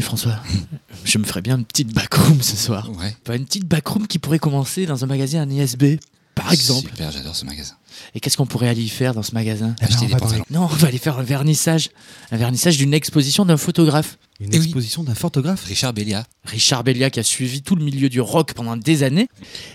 François, 0.00 0.38
je 1.04 1.18
me 1.18 1.24
ferais 1.24 1.42
bien 1.42 1.56
une 1.58 1.64
petite 1.64 1.92
backroom 1.94 2.42
ce 2.42 2.56
soir. 2.56 2.90
Ouais. 2.98 3.14
Pas 3.24 3.36
une 3.36 3.44
petite 3.44 3.66
backroom 3.66 4.06
qui 4.06 4.18
pourrait 4.18 4.38
commencer 4.38 4.86
dans 4.86 5.02
un 5.04 5.06
magasin 5.06 5.42
un 5.42 5.50
ISB, 5.50 5.98
par 6.34 6.52
exemple. 6.52 6.88
Super, 6.90 7.10
j'adore 7.12 7.36
ce 7.36 7.44
magasin. 7.44 7.74
Et 8.14 8.20
qu'est-ce 8.20 8.36
qu'on 8.36 8.46
pourrait 8.46 8.68
aller 8.68 8.82
y 8.82 8.88
faire 8.88 9.14
dans 9.14 9.22
ce 9.22 9.32
magasin? 9.32 9.74
Eh 9.80 9.84
ben, 9.86 9.92
Acheter 9.92 10.06
des 10.06 10.16
pantalons. 10.16 10.44
Non, 10.50 10.62
on 10.62 10.66
va 10.66 10.88
aller 10.88 10.98
faire 10.98 11.18
un 11.18 11.22
vernissage. 11.22 11.90
Un 12.32 12.36
vernissage 12.36 12.76
d'une 12.76 12.92
exposition 12.92 13.44
d'un 13.44 13.56
photographe. 13.56 14.18
Une 14.40 14.48
Eh 14.52 14.58
oui. 14.58 14.64
exposition 14.64 15.04
d'un 15.04 15.14
photographe? 15.14 15.64
Richard 15.64 15.92
Bellia. 15.92 16.26
Richard 16.44 16.82
Bellia 16.82 17.08
qui 17.10 17.20
a 17.20 17.22
suivi 17.22 17.62
tout 17.62 17.76
le 17.76 17.84
milieu 17.84 18.08
du 18.08 18.20
rock 18.20 18.52
pendant 18.54 18.76
des 18.76 19.04
années. 19.04 19.28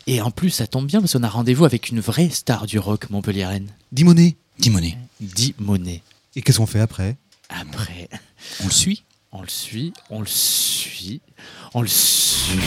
Et 0.06 0.20
en 0.22 0.32
plus, 0.32 0.50
ça 0.50 0.68
tombe 0.68 0.86
bien 0.86 1.00
parce 1.00 1.14
qu'on 1.14 1.24
a 1.24 1.30
rendez-vous 1.30 1.64
avec 1.64 1.90
une 1.90 2.02
vraie 2.02 2.30
star 2.30 2.66
du 2.66 2.78
rock 2.78 3.10
montpelliéraine. 3.10 3.68
Dimoné. 3.94 4.36
Timonet. 4.60 4.98
Di 5.22 5.56
Monet. 5.60 6.02
Et 6.36 6.42
qu'est-ce 6.42 6.58
qu'on 6.58 6.66
fait 6.66 6.82
après? 6.82 7.16
Après, 7.48 8.10
On 8.62 8.66
le 8.66 8.72
suit 8.72 9.04
on 9.32 9.42
le 9.42 9.48
suit, 9.48 9.94
on 10.10 10.22
le 10.22 10.26
suit, 10.28 11.22
on 11.74 11.82
le 11.82 11.88
suit. 11.88 12.60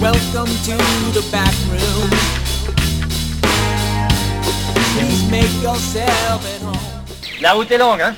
Welcome 0.00 0.48
to 0.64 1.12
the 1.12 1.24
back 1.30 1.54
room. 1.70 2.10
Please 4.96 5.30
make 5.30 5.62
yourself 5.62 6.44
at 6.44 6.62
home. 6.62 6.76
La 7.40 7.52
route 7.52 7.70
est 7.70 7.78
longue, 7.78 8.00
hein? 8.00 8.16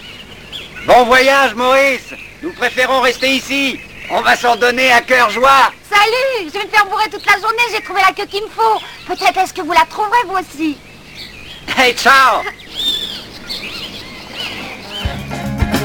Bon 0.87 1.05
voyage, 1.05 1.55
Maurice 1.55 2.15
Nous 2.43 2.53
préférons 2.53 3.01
rester 3.01 3.37
ici. 3.37 3.79
On 4.11 4.23
va 4.23 4.37
s'en 4.37 4.57
donner 4.57 4.91
à 4.91 5.03
cœur 5.03 5.29
joie. 5.29 5.71
Salut 5.91 6.47
Je 6.47 6.59
vais 6.59 6.65
me 6.65 6.71
faire 6.71 6.87
bourrer 6.87 7.11
toute 7.11 7.27
la 7.27 7.35
journée, 7.35 7.63
j'ai 7.75 7.83
trouvé 7.83 8.01
la 8.01 8.15
queue 8.15 8.27
qu'il 8.27 8.43
me 8.43 8.49
faut. 8.49 8.81
Peut-être 9.07 9.37
est-ce 9.39 9.53
que 9.53 9.61
vous 9.61 9.73
la 9.73 9.85
trouverez 9.85 10.19
vous 10.27 10.39
aussi 10.39 10.79
Hey, 11.77 11.95
ciao 11.95 12.43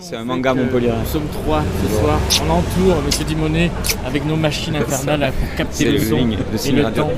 C'est 0.00 0.16
un 0.16 0.24
manga 0.24 0.54
Montpellier. 0.54 0.90
Nous 1.00 1.06
sommes 1.10 1.26
trois 1.32 1.62
ce 1.82 1.98
soir. 1.98 2.18
On 2.46 2.50
entoure 2.50 3.02
Monsieur 3.04 3.24
Dimonet 3.24 3.70
avec 4.06 4.24
nos 4.24 4.36
machines 4.36 4.76
infernales 4.76 5.32
pour 5.32 5.54
capter 5.56 5.90
le 5.90 5.98
son 5.98 6.16
ligne 6.16 6.36
et 6.66 6.72
le 6.72 6.82
Radio. 6.84 7.02
temps. 7.04 7.10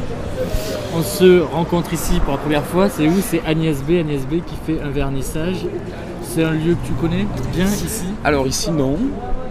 On 0.96 1.02
se 1.02 1.40
rencontre 1.40 1.92
ici 1.92 2.14
pour 2.20 2.32
la 2.32 2.38
première 2.38 2.64
fois. 2.64 2.88
C'est 2.88 3.06
où? 3.06 3.14
C'est 3.20 3.42
Agnès 3.46 3.82
B. 3.82 3.90
Agnès 4.00 4.22
B 4.22 4.36
qui 4.46 4.54
fait 4.66 4.80
un 4.80 4.90
vernissage. 4.90 5.56
C'est 6.22 6.44
un 6.44 6.52
lieu 6.52 6.74
que 6.82 6.86
tu 6.86 6.92
connais 6.94 7.26
bien 7.54 7.66
ici? 7.66 8.04
Alors 8.24 8.46
ici, 8.46 8.70
non. 8.70 8.96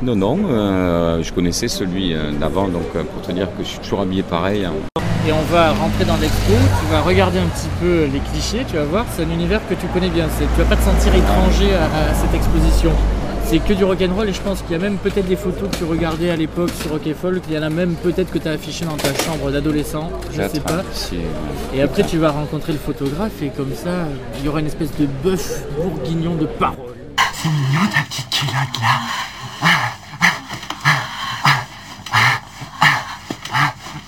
Non, 0.01 0.15
non. 0.15 0.39
euh, 0.49 1.21
je 1.23 1.31
connaissais 1.33 1.67
celui 1.67 2.13
euh, 2.13 2.31
d'avant, 2.31 2.67
donc 2.67 2.83
euh, 2.95 3.03
pour 3.03 3.21
te 3.21 3.31
dire 3.31 3.47
que 3.57 3.63
je 3.63 3.69
suis 3.69 3.79
toujours 3.79 4.01
habillé 4.01 4.21
pareil. 4.23 4.65
hein. 4.65 4.73
Et 5.27 5.31
on 5.33 5.41
va 5.53 5.71
rentrer 5.73 6.05
dans 6.05 6.15
l'expo. 6.17 6.53
Tu 6.79 6.91
vas 6.91 7.01
regarder 7.01 7.39
un 7.39 7.47
petit 7.47 7.67
peu 7.81 8.05
les 8.11 8.19
clichés. 8.19 8.65
Tu 8.69 8.75
vas 8.77 8.83
voir, 8.85 9.05
c'est 9.15 9.23
un 9.23 9.29
univers 9.29 9.59
que 9.67 9.73
tu 9.73 9.85
connais 9.87 10.09
bien. 10.09 10.27
C'est- 10.37 10.45
Tu 10.55 10.61
vas 10.61 10.65
pas 10.65 10.75
te 10.77 10.83
sentir 10.83 11.13
étranger 11.13 11.73
à, 11.75 11.83
à 12.11 12.13
cette 12.13 12.33
exposition. 12.33 12.91
C'est 13.45 13.59
que 13.59 13.71
du 13.73 13.85
rock'n'roll 13.85 14.27
et 14.27 14.33
je 14.33 14.41
pense 14.41 14.61
qu'il 14.61 14.71
y 14.71 14.75
a 14.75 14.79
même 14.79 14.97
peut-être 14.97 15.27
des 15.27 15.37
photos 15.37 15.69
que 15.71 15.77
tu 15.77 15.85
regardais 15.85 16.29
à 16.29 16.35
l'époque 16.35 16.69
sur 16.81 16.91
Rock 16.91 17.07
et 17.07 17.13
Folk. 17.13 17.41
Il 17.47 17.55
y 17.55 17.57
en 17.57 17.61
a 17.63 17.69
même 17.69 17.93
peut-être 17.95 18.29
que 18.31 18.39
tu 18.39 18.47
as 18.47 18.51
affiché 18.51 18.83
dans 18.85 18.97
ta 18.97 19.13
chambre 19.23 19.51
d'adolescent. 19.51 20.09
Je 20.33 20.41
sais 20.49 20.59
pas. 20.59 20.83
Et 21.73 21.81
après, 21.81 22.03
tu 22.03 22.17
vas 22.17 22.31
rencontrer 22.31 22.73
le 22.73 22.79
photographe 22.79 23.41
et 23.41 23.49
comme 23.49 23.73
ça, 23.73 23.91
il 24.39 24.45
y 24.45 24.49
aura 24.49 24.59
une 24.59 24.67
espèce 24.67 24.91
de 24.99 25.05
bœuf 25.23 25.63
bourguignon 25.77 26.35
de 26.35 26.45
paroles. 26.45 26.75
Salut 27.33 27.53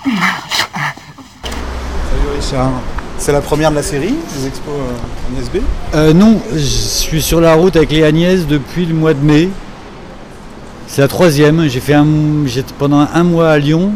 Richard. 0.04 0.39
C'est 3.18 3.32
la 3.32 3.42
première 3.42 3.70
de 3.70 3.76
la 3.76 3.84
série 3.84 4.16
des 4.38 4.48
expos 4.48 4.74
euh, 4.74 5.38
en 5.38 5.44
SB 5.44 5.62
Euh, 5.94 6.14
non, 6.14 6.40
je 6.54 6.58
suis 6.58 7.22
sur 7.22 7.42
la 7.42 7.54
route 7.54 7.76
avec 7.76 7.92
les 7.92 8.04
Agnès 8.04 8.48
depuis 8.48 8.86
le 8.86 8.94
mois 8.94 9.14
de 9.14 9.24
mai. 9.24 9.50
C'est 10.88 11.02
la 11.02 11.08
troisième. 11.08 11.68
J'ai 11.68 11.80
fait 11.80 11.94
un, 11.94 12.08
pendant 12.78 13.08
un 13.14 13.24
mois 13.24 13.52
à 13.52 13.58
Lyon, 13.60 13.92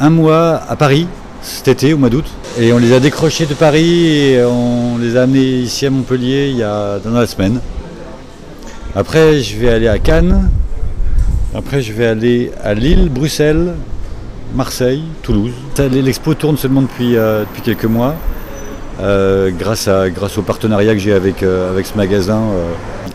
un 0.00 0.10
mois 0.10 0.62
à 0.68 0.76
Paris 0.76 1.06
cet 1.42 1.68
été 1.68 1.92
au 1.92 1.98
mois 1.98 2.08
d'août. 2.08 2.24
Et 2.58 2.72
on 2.72 2.78
les 2.78 2.92
a 2.92 3.00
décrochés 3.00 3.46
de 3.46 3.54
Paris 3.54 4.06
et 4.08 4.42
on 4.44 4.98
les 4.98 5.16
a 5.16 5.22
amenés 5.22 5.58
ici 5.60 5.86
à 5.86 5.90
Montpellier 5.90 6.48
il 6.50 6.56
y 6.56 6.62
a 6.62 6.98
dans 6.98 7.10
la 7.10 7.26
semaine. 7.26 7.60
Après, 8.96 9.40
je 9.40 9.56
vais 9.58 9.68
aller 9.68 9.88
à 9.88 9.98
Cannes. 9.98 10.50
Après, 11.54 11.82
je 11.82 11.92
vais 11.92 12.06
aller 12.06 12.50
à 12.64 12.74
Lille, 12.74 13.08
Bruxelles, 13.10 13.74
Marseille, 14.54 15.02
Toulouse. 15.22 15.52
L'expo 15.78 16.34
tourne 16.34 16.56
seulement 16.56 16.82
depuis, 16.82 17.16
euh, 17.16 17.44
quelques 17.64 17.84
mois. 17.84 18.14
euh, 19.00 19.50
grâce, 19.50 19.88
au 20.38 20.42
partenariat 20.42 20.92
que 20.92 21.00
j'ai 21.00 21.12
avec, 21.12 21.42
euh, 21.42 21.82
ce 21.82 21.96
magasin. 21.96 22.42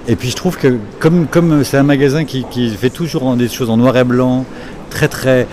Et 0.07 0.15
puis 0.15 0.29
je 0.29 0.35
trouve 0.35 0.57
que 0.57 0.77
comme 0.99 1.63
c'est 1.63 1.77
un 1.77 1.83
magasin 1.83 2.25
qui, 2.25 2.69
fait 2.71 2.89
toujours 2.89 3.35
des 3.35 3.47
choses 3.47 3.69
en 3.69 3.77
noir 3.77 3.95
et 3.95 4.03
blanc, 4.03 4.45
très 4.89 5.07
très 5.07 5.47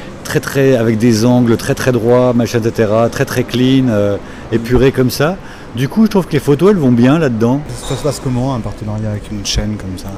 avec 0.76 0.98
des 0.98 1.24
angles 1.24 1.56
très 1.56 1.74
très 1.74 1.92
droits, 1.92 2.32
machin, 2.32 2.58
etc., 2.58 2.90
très 3.12 3.24
très 3.24 3.44
clean, 3.44 3.84
épuré 4.50 4.90
comme 4.90 5.10
ça. 5.10 5.36
Du 5.76 5.88
coup, 5.88 6.06
je 6.06 6.10
trouve 6.10 6.26
que 6.26 6.32
les 6.32 6.40
photos 6.40 6.70
elles 6.70 6.78
vont 6.78 6.90
bien 6.90 7.18
là-dedans. 7.18 7.60
Ça 7.86 7.94
se 7.94 8.02
passe 8.02 8.20
comment 8.22 8.54
un 8.54 8.60
partenariat 8.60 9.10
avec 9.10 9.30
une 9.30 9.44
chaîne 9.46 9.76
comme 9.76 9.96
ça? 9.96 10.08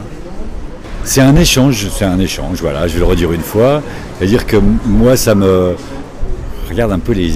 C'est 1.09 1.23
un 1.23 1.37
échange, 1.37 1.89
c'est 1.91 2.05
un 2.05 2.19
échange, 2.21 2.61
voilà, 2.61 2.87
je 2.87 2.93
vais 2.93 2.99
le 2.99 3.07
redire 3.07 3.33
une 3.33 3.41
fois. 3.41 3.83
C'est-à-dire 4.19 4.45
que 4.45 4.59
moi, 4.85 5.17
ça 5.17 5.35
me. 5.35 5.75
Regarde 6.69 6.93
un 6.93 6.99
peu 6.99 7.13
les, 7.13 7.31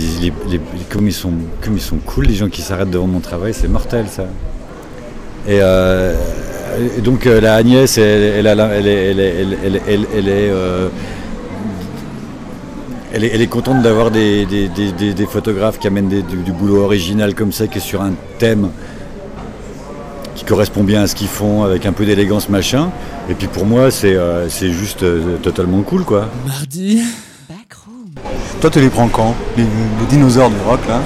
comme, 0.90 1.06
ils 1.06 1.12
sont, 1.14 1.32
comme 1.62 1.76
ils 1.76 1.80
sont 1.80 1.96
cool, 1.96 2.26
les 2.26 2.34
gens 2.34 2.50
qui 2.50 2.60
s'arrêtent 2.60 2.90
devant 2.90 3.06
mon 3.06 3.20
travail, 3.20 3.54
c'est 3.54 3.68
mortel 3.68 4.04
ça. 4.10 4.24
Et, 5.48 5.58
euh, 5.62 6.14
donc 7.02 7.26
euh, 7.26 7.40
la 7.40 7.54
Agnès, 7.54 7.96
elle, 7.96 8.46
elle, 13.14 13.40
est, 13.40 13.46
contente 13.46 13.80
d'avoir 13.80 14.10
des, 14.10 14.44
des- 14.44 14.68
des- 14.68 15.26
photographes 15.26 15.78
qui 15.78 15.86
amènent 15.86 16.10
du 16.10 16.52
boulot 16.52 16.82
original 16.84 17.34
comme 17.34 17.52
ça, 17.52 17.66
qui 17.68 17.78
est 17.78 17.80
sur 17.80 18.02
un 18.02 18.12
thème 18.38 18.68
qui 20.34 20.44
correspond 20.44 20.82
bien 20.84 21.02
à 21.02 21.06
ce 21.06 21.14
qu'ils 21.14 21.28
font, 21.28 21.62
avec 21.64 21.86
un 21.86 21.92
peu 21.92 22.04
d'élégance 22.04 22.48
machin. 22.48 22.90
Et 23.28 23.34
puis 23.34 23.46
pour 23.48 23.66
moi, 23.66 23.90
c'est 23.90 24.14
euh, 24.14 24.48
c'est 24.48 24.70
juste 24.70 25.02
euh, 25.02 25.36
totalement 25.42 25.82
cool 25.82 26.04
quoi. 26.04 26.28
Mardi. 26.46 27.02
Toi, 28.60 28.70
tu 28.70 28.80
les 28.80 28.88
prends 28.90 29.08
quand? 29.08 29.34
Les, 29.56 29.64
les 29.64 30.06
dinosaures 30.08 30.48
du 30.50 30.56
rock, 30.68 30.78
là? 30.88 31.00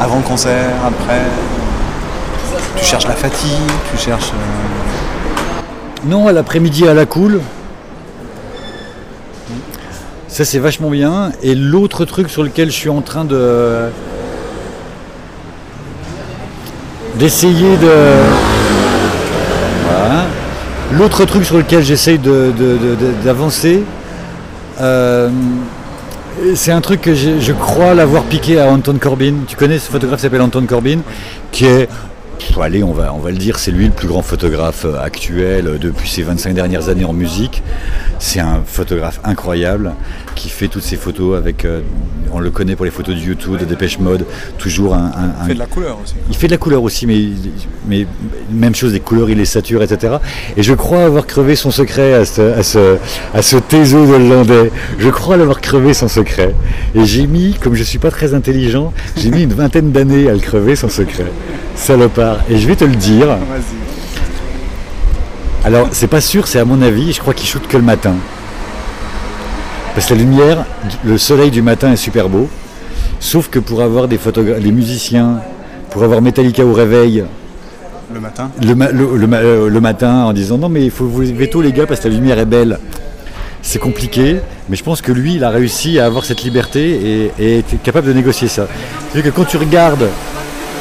Avant 0.00 0.18
le 0.18 0.22
concert, 0.22 0.70
après? 0.86 1.22
Tu 2.76 2.84
cherches 2.84 3.06
la 3.08 3.16
fatigue, 3.16 3.50
tu 3.90 3.98
cherches. 3.98 4.30
euh, 4.32 6.08
Non, 6.08 6.28
à 6.28 6.32
l'après-midi 6.32 6.86
à 6.86 6.94
la 6.94 7.06
cool. 7.06 7.40
Ça 10.28 10.44
c'est 10.44 10.60
vachement 10.60 10.88
bien. 10.90 11.32
Et 11.42 11.56
l'autre 11.56 12.04
truc 12.04 12.30
sur 12.30 12.44
lequel 12.44 12.70
je 12.70 12.76
suis 12.76 12.88
en 12.88 13.02
train 13.02 13.24
de 13.24 13.88
d'essayer 17.16 17.76
de. 17.76 17.90
L'autre 20.92 21.24
truc 21.24 21.44
sur 21.44 21.56
lequel 21.56 21.84
j'essaye 21.84 22.18
d'avancer, 23.24 23.82
euh, 24.80 25.28
c'est 26.54 26.72
un 26.72 26.80
truc 26.80 27.00
que 27.02 27.14
je, 27.14 27.52
crois 27.52 27.94
l'avoir 27.94 28.24
piqué 28.24 28.58
à 28.58 28.66
Anton 28.66 28.98
Corbin. 29.00 29.34
Tu 29.46 29.56
connais 29.56 29.78
ce 29.78 29.90
photographe 29.90 30.18
qui 30.18 30.22
s'appelle 30.22 30.42
Anton 30.42 30.64
Corbin, 30.66 30.98
qui 31.52 31.66
est 31.66 31.88
allez, 32.60 32.82
on 32.82 32.92
va, 32.92 33.12
on 33.14 33.18
va 33.18 33.30
le 33.30 33.36
dire, 33.36 33.58
c'est 33.58 33.70
lui 33.70 33.86
le 33.86 33.90
plus 33.92 34.08
grand 34.08 34.22
photographe 34.22 34.84
euh, 34.84 35.00
actuel 35.00 35.66
euh, 35.66 35.78
depuis 35.78 36.08
ces 36.08 36.22
25 36.22 36.54
dernières 36.54 36.88
années 36.88 37.04
en 37.04 37.12
musique. 37.12 37.62
C'est 38.18 38.40
un 38.40 38.60
photographe 38.66 39.20
incroyable 39.24 39.92
qui 40.34 40.48
fait 40.48 40.68
toutes 40.68 40.82
ses 40.82 40.96
photos 40.96 41.36
avec. 41.38 41.64
euh, 41.64 41.80
on 42.32 42.38
le 42.38 42.50
connaît 42.50 42.76
pour 42.76 42.84
les 42.84 42.90
photos 42.92 43.14
de 43.16 43.20
YouTube, 43.20 43.56
de 43.58 43.64
Dépêche 43.64 43.98
Mode, 43.98 44.24
toujours 44.58 44.94
un. 44.94 45.06
un- 45.06 45.32
Il 45.42 45.46
fait 45.48 45.54
de 45.54 45.58
la 45.58 45.66
couleur 45.66 45.98
aussi. 46.02 46.14
il 46.28 46.36
fait 46.36 46.46
de 46.46 46.52
la 46.52 46.58
couleur 46.58 46.82
aussi, 46.82 47.06
mais, 47.06 47.20
mais 47.88 48.06
même 48.52 48.74
chose, 48.74 48.92
des 48.92 49.00
couleurs, 49.00 49.28
il 49.30 49.38
les 49.38 49.44
sature, 49.44 49.82
etc. 49.82 50.14
Et 50.56 50.62
je 50.62 50.74
crois 50.74 51.04
avoir 51.04 51.26
crevé 51.26 51.56
son 51.56 51.70
secret 51.70 52.14
à 52.14 52.24
ce, 52.24 52.42
à 52.58 52.62
ce, 52.62 52.96
à 53.34 53.42
ce 53.42 53.56
hollandais. 53.94 54.70
Je 54.98 55.08
crois 55.08 55.36
l'avoir 55.36 55.60
crevé 55.60 55.92
son 55.94 56.08
secret. 56.08 56.54
Et 56.94 57.04
j'ai 57.04 57.26
mis, 57.26 57.54
comme 57.54 57.74
je 57.74 57.82
suis 57.82 57.98
pas 57.98 58.10
très 58.10 58.34
intelligent, 58.34 58.92
j'ai 59.16 59.30
mis 59.30 59.42
une 59.42 59.52
vingtaine 59.54 59.90
d'années 59.92 60.28
à 60.28 60.32
le 60.32 60.40
crever 60.40 60.76
son 60.76 60.88
secret. 60.88 61.26
Salopard. 61.80 62.38
Et 62.48 62.58
je 62.58 62.66
vais 62.68 62.76
te 62.76 62.84
le 62.84 62.94
dire. 62.94 63.26
Vas-y. 63.26 63.80
Alors, 65.64 65.88
c'est 65.92 66.06
pas 66.06 66.20
sûr, 66.20 66.46
c'est 66.46 66.58
à 66.58 66.64
mon 66.64 66.80
avis, 66.82 67.12
je 67.12 67.20
crois 67.20 67.34
qu'il 67.34 67.46
shoot 67.48 67.66
que 67.66 67.76
le 67.76 67.82
matin. 67.82 68.14
Parce 69.94 70.06
que 70.06 70.14
la 70.14 70.20
lumière, 70.20 70.64
le 71.04 71.18
soleil 71.18 71.50
du 71.50 71.62
matin 71.62 71.92
est 71.92 71.96
super 71.96 72.28
beau. 72.28 72.48
Sauf 73.18 73.48
que 73.48 73.58
pour 73.58 73.82
avoir 73.82 74.08
des 74.08 74.16
photographes, 74.18 74.60
des 74.60 74.72
musiciens, 74.72 75.40
pour 75.90 76.02
avoir 76.04 76.22
Metallica 76.22 76.64
au 76.64 76.72
réveil, 76.72 77.24
Le 78.14 78.20
matin. 78.20 78.50
le, 78.62 78.74
ma- 78.74 78.90
le- 78.90 79.16
le 79.16 79.26
ma- 79.26 79.36
euh, 79.38 79.68
le 79.68 79.80
matin 79.80 80.24
en 80.24 80.32
disant 80.32 80.56
non 80.58 80.68
mais 80.70 80.82
il 80.84 80.90
faut 80.90 81.04
vous 81.06 81.20
lever 81.20 81.50
tôt 81.50 81.60
les 81.60 81.72
gars 81.72 81.86
parce 81.86 82.00
que 82.00 82.08
la 82.08 82.14
lumière 82.14 82.38
est 82.38 82.46
belle. 82.46 82.78
C'est 83.62 83.78
compliqué, 83.78 84.36
mais 84.70 84.76
je 84.76 84.82
pense 84.82 85.02
que 85.02 85.12
lui, 85.12 85.34
il 85.34 85.44
a 85.44 85.50
réussi 85.50 85.98
à 85.98 86.06
avoir 86.06 86.24
cette 86.24 86.42
liberté 86.44 86.80
et, 86.90 87.32
et 87.38 87.58
est 87.58 87.82
capable 87.82 88.06
de 88.06 88.14
négocier 88.14 88.48
ça. 88.48 88.66
C'est-à-dire 89.12 89.30
que 89.30 89.36
quand 89.36 89.44
tu 89.44 89.58
regardes 89.58 90.06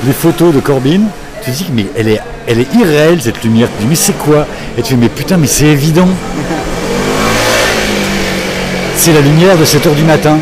les 0.06 0.14
photos 0.14 0.54
de 0.54 0.60
Corbin, 0.60 1.02
tu 1.44 1.52
te 1.52 1.56
dis 1.56 1.70
mais 1.74 1.86
elle 1.96 2.08
est, 2.10 2.20
elle 2.48 2.60
est 2.60 2.74
irréelle 2.74 3.22
cette 3.22 3.44
lumière. 3.44 3.68
Tu 3.78 3.84
dis 3.84 3.90
mais 3.90 3.96
c'est 3.96 4.18
quoi? 4.18 4.46
Et 4.78 4.82
tu 4.82 4.94
dis 4.94 5.00
mais 5.00 5.10
putain 5.10 5.38
mais 5.38 5.48
c'est 5.48 5.68
évident. 5.68 6.08
C'est 8.96 9.14
la 9.14 9.22
lumière 9.22 9.58
de 9.58 9.64
7h 9.64 9.96
du 9.96 10.04
matin. 10.04 10.38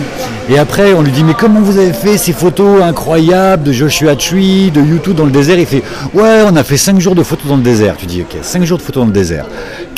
Et 0.49 0.57
après, 0.57 0.93
on 0.93 1.01
lui 1.01 1.11
dit, 1.11 1.25
mais 1.25 1.33
comment 1.33 1.59
vous 1.59 1.77
avez 1.77 1.91
fait 1.91 2.17
ces 2.17 2.31
photos 2.31 2.81
incroyables 2.81 3.63
de 3.63 3.73
Joshua 3.73 4.15
Tree, 4.15 4.71
de 4.71 4.79
YouTube 4.79 5.15
dans 5.15 5.25
le 5.25 5.31
désert? 5.31 5.59
Il 5.59 5.65
fait, 5.65 5.83
ouais, 6.13 6.43
on 6.49 6.55
a 6.55 6.63
fait 6.63 6.77
5 6.77 7.01
jours 7.01 7.15
de 7.15 7.23
photos 7.23 7.47
dans 7.47 7.57
le 7.57 7.63
désert. 7.63 7.95
Tu 7.97 8.05
dis, 8.05 8.21
ok, 8.21 8.37
5 8.41 8.63
jours 8.63 8.77
de 8.77 8.83
photos 8.83 9.01
dans 9.01 9.07
le 9.07 9.13
désert. 9.13 9.45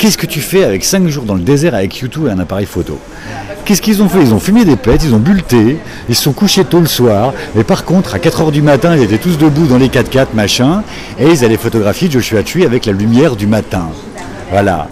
Qu'est-ce 0.00 0.16
que 0.16 0.24
tu 0.24 0.40
fais 0.40 0.64
avec 0.64 0.82
5 0.82 1.08
jours 1.08 1.24
dans 1.24 1.34
le 1.34 1.42
désert 1.42 1.74
avec 1.74 1.98
YouTube 1.98 2.26
et 2.26 2.30
un 2.30 2.38
appareil 2.38 2.64
photo 2.64 2.98
Qu'est-ce 3.66 3.82
qu'ils 3.82 4.02
ont 4.02 4.08
fait 4.08 4.22
Ils 4.22 4.32
ont 4.32 4.40
fumé 4.40 4.64
des 4.64 4.76
pètes, 4.76 5.04
ils 5.04 5.14
ont 5.14 5.18
bu 5.18 5.34
le 5.34 5.42
thé, 5.42 5.76
ils 6.08 6.14
se 6.14 6.22
sont 6.22 6.32
couchés 6.32 6.64
tôt 6.64 6.80
le 6.80 6.86
soir, 6.86 7.34
mais 7.54 7.64
par 7.64 7.84
contre, 7.84 8.14
à 8.14 8.18
4h 8.18 8.50
du 8.50 8.62
matin, 8.62 8.96
ils 8.96 9.02
étaient 9.02 9.18
tous 9.18 9.36
debout 9.36 9.66
dans 9.66 9.76
les 9.76 9.88
4x4, 9.88 10.28
machin, 10.32 10.84
et 11.18 11.26
ils 11.26 11.44
allaient 11.44 11.58
photographier 11.58 12.10
Joshua 12.10 12.42
Tree 12.42 12.64
avec 12.64 12.86
la 12.86 12.94
lumière 12.94 13.36
du 13.36 13.46
matin. 13.46 13.90
Voilà. 14.50 14.88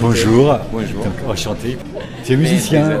Bonjour. 0.00 0.58
Bonjour. 0.72 1.06
Enchanté. 1.28 1.76
Tu 2.24 2.32
es 2.32 2.36
musicien 2.36 3.00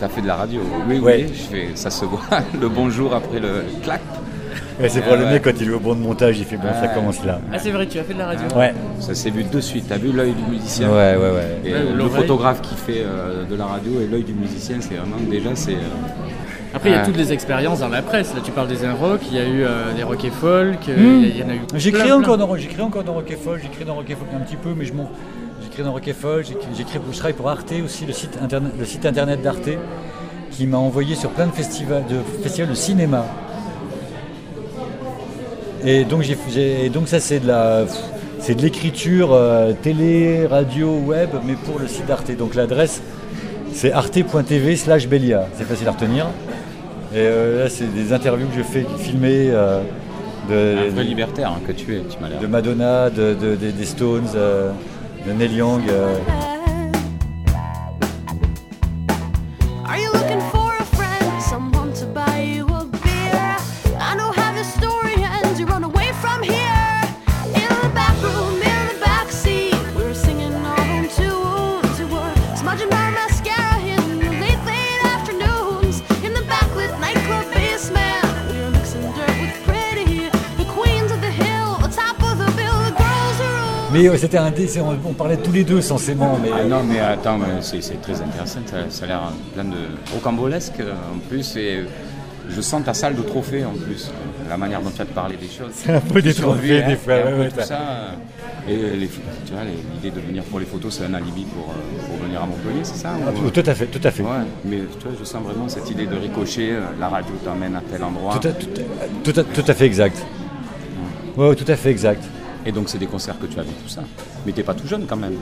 T'as 0.00 0.08
fait 0.08 0.22
de 0.22 0.26
la 0.26 0.36
radio 0.36 0.60
Oui, 0.88 0.98
Ouais. 0.98 1.26
oui, 1.28 1.34
je 1.34 1.42
fais, 1.56 1.68
ça 1.74 1.90
se 1.90 2.04
voit. 2.04 2.20
Le 2.60 2.68
bonjour 2.68 3.14
après 3.14 3.38
le 3.40 3.64
clap. 3.82 4.00
Ouais, 4.80 4.88
c'est 4.88 5.02
pour 5.02 5.14
le 5.16 5.24
ouais. 5.24 5.32
mec 5.34 5.42
quand 5.44 5.52
il 5.60 5.68
est 5.68 5.72
au 5.72 5.78
bon 5.78 5.94
de 5.94 6.00
montage, 6.00 6.36
il 6.38 6.44
fait 6.44 6.56
bon, 6.56 6.68
ça 6.80 6.88
commence 6.88 7.24
là. 7.24 7.40
Ah, 7.52 7.58
c'est 7.60 7.70
vrai, 7.70 7.86
tu 7.86 7.98
as 7.98 8.02
fait 8.02 8.14
de 8.14 8.18
la 8.18 8.26
radio. 8.26 8.42
Ouais, 8.56 8.74
Ça 8.98 9.14
s'est 9.14 9.30
vu 9.30 9.44
de 9.44 9.60
suite. 9.60 9.84
T'as 9.88 9.98
vu 9.98 10.10
l'œil 10.12 10.32
du 10.32 10.42
musicien 10.50 10.88
ouais, 10.88 11.14
ouais, 11.16 11.30
ouais. 11.30 11.60
Et 11.64 11.72
Ouais, 11.72 11.78
euh, 11.78 11.94
le 11.96 12.08
photographe 12.08 12.60
qui 12.60 12.74
fait 12.74 13.02
euh, 13.04 13.44
de 13.44 13.54
la 13.54 13.66
radio 13.66 14.00
et 14.00 14.06
l'œil 14.10 14.24
du 14.24 14.32
musicien, 14.34 14.76
c'est 14.80 14.94
vraiment 14.96 15.16
déjà 15.30 15.50
c'est. 15.54 15.74
euh, 15.74 15.78
Après, 16.74 16.90
il 16.90 16.92
y 16.92 16.96
a 16.96 17.04
toutes 17.04 17.16
les 17.16 17.32
expériences 17.32 17.80
dans 17.80 17.88
la 17.88 18.02
presse. 18.02 18.34
Là, 18.34 18.40
tu 18.44 18.50
parles 18.50 18.66
des 18.66 18.76
rock, 18.88 19.20
il 19.30 19.36
y 19.36 19.40
a 19.40 19.44
eu 19.44 19.62
euh, 19.62 19.94
des 19.94 20.02
rock 20.02 20.24
et 20.24 20.30
folk, 20.30 20.88
euh, 20.88 20.96
Hmm. 20.96 21.24
il 21.24 21.36
y, 21.36 21.42
en 21.42 21.48
a 21.48 21.54
eu. 21.54 21.60
J'écris 21.76 22.10
encore, 22.10 22.36
dans, 22.36 22.56
j'écris 22.56 22.82
encore 22.82 23.04
dans 23.04 23.14
Rock 23.14 23.30
et 23.30 23.36
Folk, 23.36 23.60
j'écris 23.62 23.84
dans 23.84 23.94
Rock 23.94 24.10
et 24.10 24.14
Folk 24.14 24.28
un 24.34 24.40
petit 24.40 24.56
peu, 24.56 24.74
mais 24.76 24.84
je 24.84 24.92
m'en. 24.92 25.08
J'écris 25.62 25.84
dans 25.84 25.92
Rock 25.92 26.08
et 26.08 26.12
Folk, 26.12 26.46
j'écris, 26.76 26.98
je 27.12 27.16
travaille 27.16 27.34
pour 27.34 27.48
Arte 27.48 27.72
aussi, 27.84 28.06
le 28.06 28.12
site 28.12 28.38
internet, 28.42 28.72
le 28.78 28.84
site 28.84 29.06
internet 29.06 29.40
d'Arte, 29.40 29.70
qui 30.50 30.66
m'a 30.66 30.78
envoyé 30.78 31.14
sur 31.14 31.30
plein 31.30 31.46
de 31.46 31.52
festivals 31.52 32.04
de, 32.08 32.16
festivals 32.42 32.70
de 32.70 32.74
cinéma. 32.74 33.24
Et 35.84 36.04
donc, 36.04 36.22
j'ai, 36.22 36.88
donc 36.88 37.08
ça 37.08 37.20
c'est 37.20 37.40
de 37.40 37.46
la. 37.46 37.84
C'est 38.40 38.56
de 38.56 38.62
l'écriture 38.62 39.30
euh, 39.32 39.72
télé, 39.72 40.46
radio, 40.46 40.98
web, 40.98 41.30
mais 41.46 41.54
pour 41.54 41.78
le 41.78 41.86
site 41.86 42.04
d'Arte. 42.06 42.30
Donc 42.36 42.54
l'adresse, 42.54 43.00
c'est 43.72 43.90
arte.tv 43.90 44.76
slash 44.76 45.08
Belia. 45.08 45.46
C'est 45.56 45.64
facile 45.64 45.88
à 45.88 45.92
retenir. 45.92 46.26
Et 47.14 47.18
euh, 47.18 47.62
là, 47.64 47.70
c'est 47.70 47.92
des 47.94 48.12
interviews 48.12 48.48
que 48.48 48.56
je 48.56 48.62
fais 48.62 48.84
filmées 48.98 49.48
euh, 49.50 49.80
de, 50.50 50.88
un 50.88 50.94
vrai 50.94 51.04
libertaire 51.04 51.48
hein, 51.50 51.60
que 51.66 51.70
tu 51.72 51.94
es, 51.96 52.00
tu 52.00 52.18
m'as 52.20 52.28
l'air. 52.28 52.40
de 52.40 52.46
Madonna, 52.46 53.08
de, 53.08 53.34
de- 53.34 53.54
de- 53.56 53.70
des 53.70 53.84
Stones, 53.84 54.26
euh, 54.34 54.70
de 55.26 55.32
Neil 55.32 55.54
Young. 55.54 55.82
Mais 83.94 84.08
euh, 84.08 84.16
c'était 84.18 84.38
un 84.38 84.50
dé- 84.50 84.68
on, 85.08 85.12
parlait 85.12 85.36
tous 85.36 85.52
les 85.52 85.64
deux 85.64 85.80
censément. 85.80 86.38
Mais, 86.42 86.50
Ah 86.52 86.64
non, 86.64 86.82
mais 86.82 86.98
attends, 87.00 87.38
c'est 87.60 87.80
très 88.02 88.20
intéressant, 88.20 88.58
ça, 88.66 88.76
ça 88.90 89.04
a 89.04 89.08
l'air 89.08 89.22
plein 89.54 89.64
de 89.64 89.76
rocambolesque 90.12 90.80
euh, 90.80 90.92
en 91.14 91.18
plus. 91.28 91.56
Et 91.56 91.84
je 92.50 92.60
sens 92.60 92.84
ta 92.84 92.92
salle 92.92 93.14
de 93.16 93.22
trophées 93.22 93.64
en 93.64 93.72
plus, 93.72 94.08
euh, 94.08 94.50
la 94.50 94.56
manière 94.56 94.82
dont 94.82 94.90
tu 94.94 95.00
as 95.00 95.04
de 95.06 95.10
parler 95.10 95.36
des 95.36 95.46
choses. 95.46 95.70
C'est 95.72 95.92
un 95.94 96.00
peu 96.00 96.20
des 96.20 96.34
trophées, 96.34 96.82
hein, 96.82 96.88
des 96.88 96.96
fois, 96.96 97.14
et 97.16 97.22
un 97.22 97.24
ouais, 97.24 97.30
peu 97.32 97.38
ouais, 97.42 97.48
tout 97.50 97.56
t'as- 97.56 97.64
ça. 97.64 97.78
Et 98.68 98.76
les, 98.76 99.06
tu 99.08 99.52
vois, 99.52 99.62
les- 99.64 99.94
l'idée 99.94 100.10
de 100.10 100.26
venir 100.26 100.42
pour 100.44 100.58
les 100.58 100.66
photos, 100.66 100.94
c'est 100.98 101.04
un 101.04 101.14
alibi 101.14 101.44
pour, 101.44 101.66
pour 101.66 102.16
venir 102.26 102.42
à 102.42 102.46
Montpellier, 102.46 102.80
c'est 102.82 102.96
ça 102.96 103.10
Ah, 103.14 103.30
ou- 103.30 103.50
tout, 103.50 103.62
à 103.64 103.74
fait, 103.74 103.86
tout 103.86 104.00
à 104.02 104.10
fait. 104.10 104.22
Ouais, 104.22 104.28
mais 104.64 104.78
tu 104.98 105.06
vois, 105.06 105.16
je 105.18 105.24
sens 105.24 105.42
vraiment 105.42 105.68
cette 105.68 105.88
idée 105.90 106.06
de 106.06 106.16
ricocher, 106.16 106.74
la 106.98 107.08
radio 107.08 107.32
t'emmène 107.44 107.76
à 107.76 107.82
tel 107.90 108.02
endroit. 108.02 108.38
Tout 108.40 108.48
à, 108.48 108.52
tout 108.52 108.66
à- 108.76 109.30
tout 109.32 109.40
à- 109.40 109.44
tout 109.44 109.64
à 109.70 109.74
fait 109.74 109.86
exact. 109.86 110.16
Ouais, 111.36 111.54
tout 111.54 111.70
à 111.70 111.76
fait 111.76 111.90
exact. 111.90 112.22
Et 112.66 112.72
donc, 112.72 112.88
c'est 112.88 112.98
des 112.98 113.06
concerts 113.06 113.38
que 113.38 113.46
tu 113.46 113.58
as 113.58 113.62
vu, 113.62 113.70
tout 113.82 113.88
ça. 113.88 114.02
Mais 114.46 114.52
t'es 114.52 114.62
pas 114.62 114.74
tout 114.74 114.86
jeune 114.86 115.04
quand 115.06 115.16
même. 115.16 115.34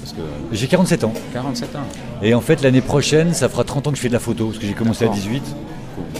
Parce 0.00 0.12
que 0.12 0.20
J'ai 0.52 0.66
47 0.66 1.04
ans. 1.04 1.12
47 1.32 1.76
ans. 1.76 1.78
Et 2.22 2.34
en 2.34 2.40
fait, 2.40 2.62
l'année 2.62 2.80
prochaine, 2.80 3.32
ça 3.34 3.48
fera 3.48 3.64
30 3.64 3.86
ans 3.86 3.90
que 3.90 3.96
je 3.96 4.02
fais 4.02 4.08
de 4.08 4.12
la 4.14 4.18
photo, 4.20 4.46
parce 4.46 4.58
que 4.58 4.66
j'ai 4.66 4.72
commencé 4.74 5.04
à 5.04 5.08
D'accord. 5.08 5.22
18. 5.22 5.42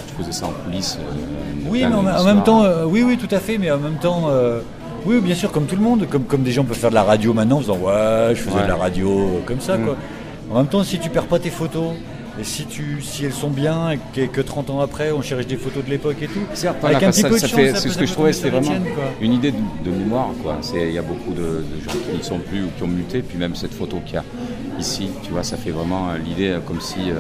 Tu 0.09 0.15
faisais 0.23 0.33
ça 0.33 0.47
en 0.47 0.51
coulisses. 0.65 0.99
euh, 1.01 1.69
Oui, 1.71 1.85
mais 1.89 1.95
en, 1.95 2.25
même 2.25 2.43
temps, 2.43 2.65
euh, 2.65 2.85
oui, 2.85 3.03
oui, 3.03 3.17
tout 3.17 3.35
à 3.35 3.39
fait, 3.39 3.59
mais 3.59 3.71
en 3.71 3.79
même 3.79 3.97
temps, 3.97 4.25
euh, 4.29 4.61
oui, 5.07 5.21
bien 5.21 5.35
sûr, 5.35 5.51
comme 5.53 5.65
tout 5.67 5.77
le 5.77 5.83
monde, 5.83 6.07
comme, 6.11 6.25
comme 6.25 6.43
des 6.43 6.53
gens 6.53 6.65
peuvent 6.65 6.77
faire 6.79 6.91
de 6.91 6.95
la 6.95 7.03
radio 7.03 7.33
maintenant, 7.33 7.57
en 7.57 7.61
disant 7.61 7.77
ouais, 7.79 8.31
je 8.35 8.41
faisais 8.43 8.57
Ouais. 8.57 8.63
de 8.65 8.69
la 8.69 8.77
radio, 8.77 9.41
comme 9.47 9.61
ça, 9.61 9.77
Mm. 9.79 9.85
quoi. 9.85 9.97
En 10.53 10.57
même 10.59 10.67
temps, 10.67 10.83
si 10.85 10.99
tu 10.99 11.09
perds 11.11 11.27
pas 11.27 11.39
tes 11.39 11.51
photos, 11.51 11.93
et 12.41 12.45
si, 12.45 12.65
tu, 12.65 13.03
si 13.03 13.25
elles 13.25 13.33
sont 13.33 13.51
bien, 13.51 13.91
et 13.91 13.99
que, 14.15 14.27
que 14.27 14.41
30 14.41 14.71
ans 14.71 14.81
après, 14.81 15.13
on 15.13 15.21
cherche 15.23 15.47
des 15.47 15.57
photos 15.57 15.85
de 15.85 15.91
l'époque 15.91 16.17
et 16.23 16.27
tout, 16.27 16.41
Certes, 16.55 16.77
avec 16.83 16.93
voilà, 16.99 17.09
un 17.09 17.11
petit 17.11 17.21
ça- 17.21 17.29
peu 17.29 17.35
de 17.35 17.41
ça 17.41 17.47
chance, 17.49 17.57
fait- 17.61 17.71
ça 17.73 17.81
c'est 17.81 17.89
ce 17.91 17.99
que 17.99 18.07
je 18.07 18.13
trouvais, 18.13 18.33
c'était 18.33 18.51
vraiment 18.51 18.67
tienne, 18.69 18.85
une 19.21 19.33
idée 19.35 19.53
de, 19.53 19.59
de 19.85 19.91
mémoire. 19.91 20.31
Il 20.75 20.93
y 20.93 20.99
a 20.99 21.03
beaucoup 21.03 21.33
de, 21.33 21.41
de 21.43 21.85
gens 21.85 21.97
qui 22.11 22.17
n'y 22.17 22.23
sont 22.25 22.39
plus 22.39 22.65
ou 22.65 22.69
qui 22.77 22.83
ont 22.83 22.89
muté, 22.89 23.21
puis 23.23 23.37
même 23.39 23.55
cette 23.55 23.75
photo 23.75 23.99
qu'il 24.07 24.15
y 24.15 24.19
a 24.19 24.25
ici, 24.79 25.09
tu 25.23 25.31
vois, 25.33 25.43
ça 25.43 25.57
fait 25.57 25.71
vraiment 25.71 26.11
euh, 26.11 26.19
l'idée 26.19 26.49
euh, 26.49 26.61
comme 26.61 26.81
si 26.81 27.11
euh, 27.11 27.17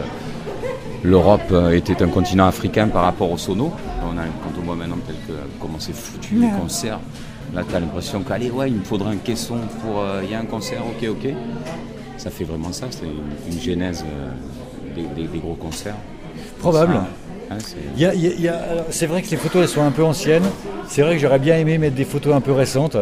l'Europe 1.03 1.53
était 1.73 2.03
un 2.03 2.09
continent 2.09 2.47
africain 2.47 2.89
par 2.89 3.03
rapport 3.03 3.31
au 3.31 3.39
sono. 3.39 3.73
On 4.03 4.17
a, 4.19 4.23
quand 4.43 4.59
on 4.59 4.65
voit 4.65 4.75
maintenant 4.77 4.99
tel 5.07 5.17
que, 5.27 5.33
comment 5.61 5.79
c'est 5.79 5.95
foutu 5.95 6.37
les 6.37 6.49
concerts, 6.49 7.01
là 7.55 7.63
tu 7.69 7.75
as 7.75 7.81
l'impression 7.81 8.23
qu'allez, 8.23 8.51
ouais, 8.51 8.71
il 8.71 8.77
me 8.77 8.85
faudrait 8.85 9.13
un 9.13 9.17
caisson 9.19 9.59
pour. 9.83 10.01
euh, 10.01 10.21
Il 10.25 10.31
y 10.31 10.35
a 10.35 10.41
un 10.41 10.45
concert, 10.47 10.83
ok, 10.87 11.09
ok. 11.11 11.33
Ça 12.17 12.31
fait 12.31 12.45
vraiment 12.45 12.71
ça, 12.73 12.87
c'est 12.91 13.05
une, 13.07 13.55
une 13.55 13.61
genèse 13.61 14.05
euh, 14.07 14.29
des, 15.15 15.39
gros 15.39 15.55
concerts. 15.55 15.97
Probable. 16.59 16.95
Hein, 17.51 17.57
c'est- 18.91 19.07
vrai 19.07 19.23
que 19.23 19.31
les 19.31 19.37
photos 19.37 19.63
elles 19.63 19.69
sont 19.69 19.83
un 19.83 19.91
peu 19.91 20.05
anciennes. 20.05 20.49
C'est 20.89 21.03
vrai 21.03 21.15
que 21.17 21.21
j'aurais 21.21 21.39
bien 21.39 21.57
aimé 21.57 21.79
mettre 21.79 21.97
des 21.97 22.05
photos 22.05 22.35
un 22.35 22.41
peu 22.41 22.53
récentes. 22.53 22.97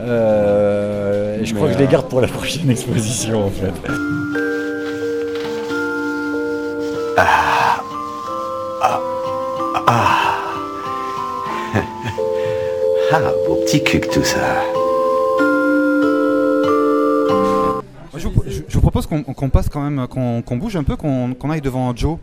Euh, 0.00 1.40
et 1.40 1.44
je 1.44 1.54
crois 1.54 1.68
que 1.68 1.74
je 1.74 1.78
les 1.78 1.84
euh, 1.84 1.88
garde 1.88 2.08
pour 2.08 2.20
la 2.20 2.28
prochaine 2.28 2.70
exposition 2.70 3.44
en 3.46 3.50
fait. 3.50 3.72
Ah. 7.16 7.82
Ah. 8.82 9.00
Ah. 9.92 10.16
Ah, 13.12 13.32
beau 13.46 13.56
petit 13.56 13.82
cul 13.82 13.98
que 13.98 14.08
tout 14.08 14.24
ça. 14.24 14.38
Propose 18.90 19.06
qu'on 19.06 19.22
qu'on 19.22 19.48
passe 19.50 19.68
quand 19.68 19.82
même, 19.82 20.06
qu'on 20.08 20.56
bouge 20.56 20.76
un 20.76 20.82
peu, 20.84 20.96
qu'on 20.96 21.50
aille 21.50 21.60
devant 21.60 21.94
Joe, 21.94 22.18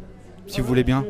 si 0.48 0.62
vous 0.62 0.68
voulez 0.68 0.84
bien. 0.84 1.04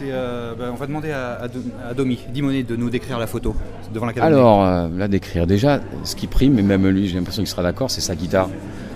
Euh, 0.00 0.54
bah, 0.56 0.66
on 0.72 0.76
va 0.76 0.86
demander 0.86 1.10
à, 1.10 1.34
à, 1.42 1.48
Do- 1.48 1.58
à 1.90 1.92
Domi, 1.92 2.20
Dimonet, 2.32 2.62
de 2.62 2.76
nous 2.76 2.88
décrire 2.88 3.18
la 3.18 3.26
photo 3.26 3.54
devant 3.92 4.06
la 4.06 4.12
caméra. 4.12 4.28
Alors, 4.28 4.64
euh, 4.64 4.88
là, 4.96 5.08
d'écrire. 5.08 5.44
Déjà, 5.46 5.80
ce 6.04 6.14
qui 6.14 6.28
prime, 6.28 6.56
et 6.58 6.62
même 6.62 6.86
lui, 6.86 7.08
j'ai 7.08 7.16
l'impression 7.16 7.42
qu'il 7.42 7.48
sera 7.50 7.64
d'accord, 7.64 7.90
c'est 7.90 8.00
sa 8.00 8.14
guitare. 8.14 8.48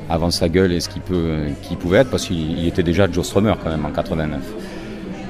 Avant 0.08 0.30
sa 0.30 0.48
gueule 0.48 0.72
et 0.72 0.78
ce 0.80 0.88
qu'il 0.88 1.02
euh, 1.12 1.50
qu'il 1.62 1.76
pouvait 1.76 1.98
être, 1.98 2.10
parce 2.10 2.26
qu'il 2.26 2.58
il 2.58 2.68
était 2.68 2.82
déjà 2.84 3.10
Joe 3.10 3.26
Strummer 3.26 3.54
quand 3.62 3.70
même 3.70 3.84
en 3.84 3.90
89. 3.90 4.40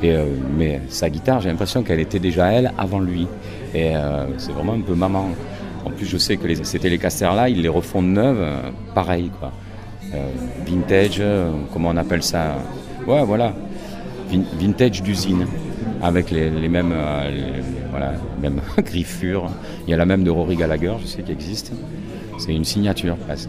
Et, 0.03 0.13
euh, 0.13 0.27
mais 0.59 0.81
sa 0.89 1.09
guitare, 1.09 1.41
j'ai 1.41 1.49
l'impression 1.49 1.83
qu'elle 1.83 2.01
était 2.01 2.19
déjà 2.19 2.53
elle 2.53 2.73
avant 2.77 3.01
lui. 3.01 3.27
Et 3.75 3.97
euh, 3.97 4.27
c'est 4.39 4.53
vraiment 4.53 4.75
un 4.75 4.81
peu 4.81 4.95
maman. 4.95 5.29
En 5.87 5.91
plus, 5.91 6.05
je 6.07 6.19
sais 6.19 6.37
que 6.37 6.47
les, 6.47 6.63
ces 6.65 6.79
Telecaster-là, 6.79 7.49
ils 7.49 7.63
les 7.63 7.69
refont 7.69 8.03
neuves, 8.03 8.47
pareil, 8.95 9.31
quoi. 9.41 9.53
Euh, 10.15 10.29
vintage, 10.67 11.17
euh, 11.21 11.51
comment 11.73 11.91
on 11.91 11.97
appelle 11.97 12.23
ça 12.23 12.57
Ouais, 13.07 13.25
voilà. 13.25 13.55
Vin- 14.31 14.45
vintage 14.59 15.03
d'usine, 15.03 15.47
avec 16.03 16.31
les, 16.31 16.51
mêmes, 16.69 16.93
euh, 16.95 17.61
voilà, 17.91 18.13
mêmes 18.41 18.61
griffures. 18.85 19.51
Il 19.87 19.91
y 19.91 19.95
a 19.95 19.97
la 19.97 20.05
même 20.07 20.23
de 20.25 20.31
Rory 20.31 20.57
Gallagher, 20.57 20.93
je 21.01 21.07
sais, 21.07 21.23
qui 21.23 21.33
existe. 21.33 21.73
C'est 22.39 22.55
une 22.55 22.65
signature 22.65 23.17
presque. 23.17 23.49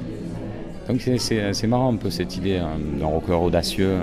Donc 0.87 1.01
c'est- 1.17 1.67
marrant 1.67 1.93
un 1.93 1.97
peu 1.97 2.09
cette 2.09 2.35
idée 2.35 2.57
hein, 2.57 2.71
d'un 2.99 3.05
rocker 3.07 3.33
audacieux, 3.41 3.93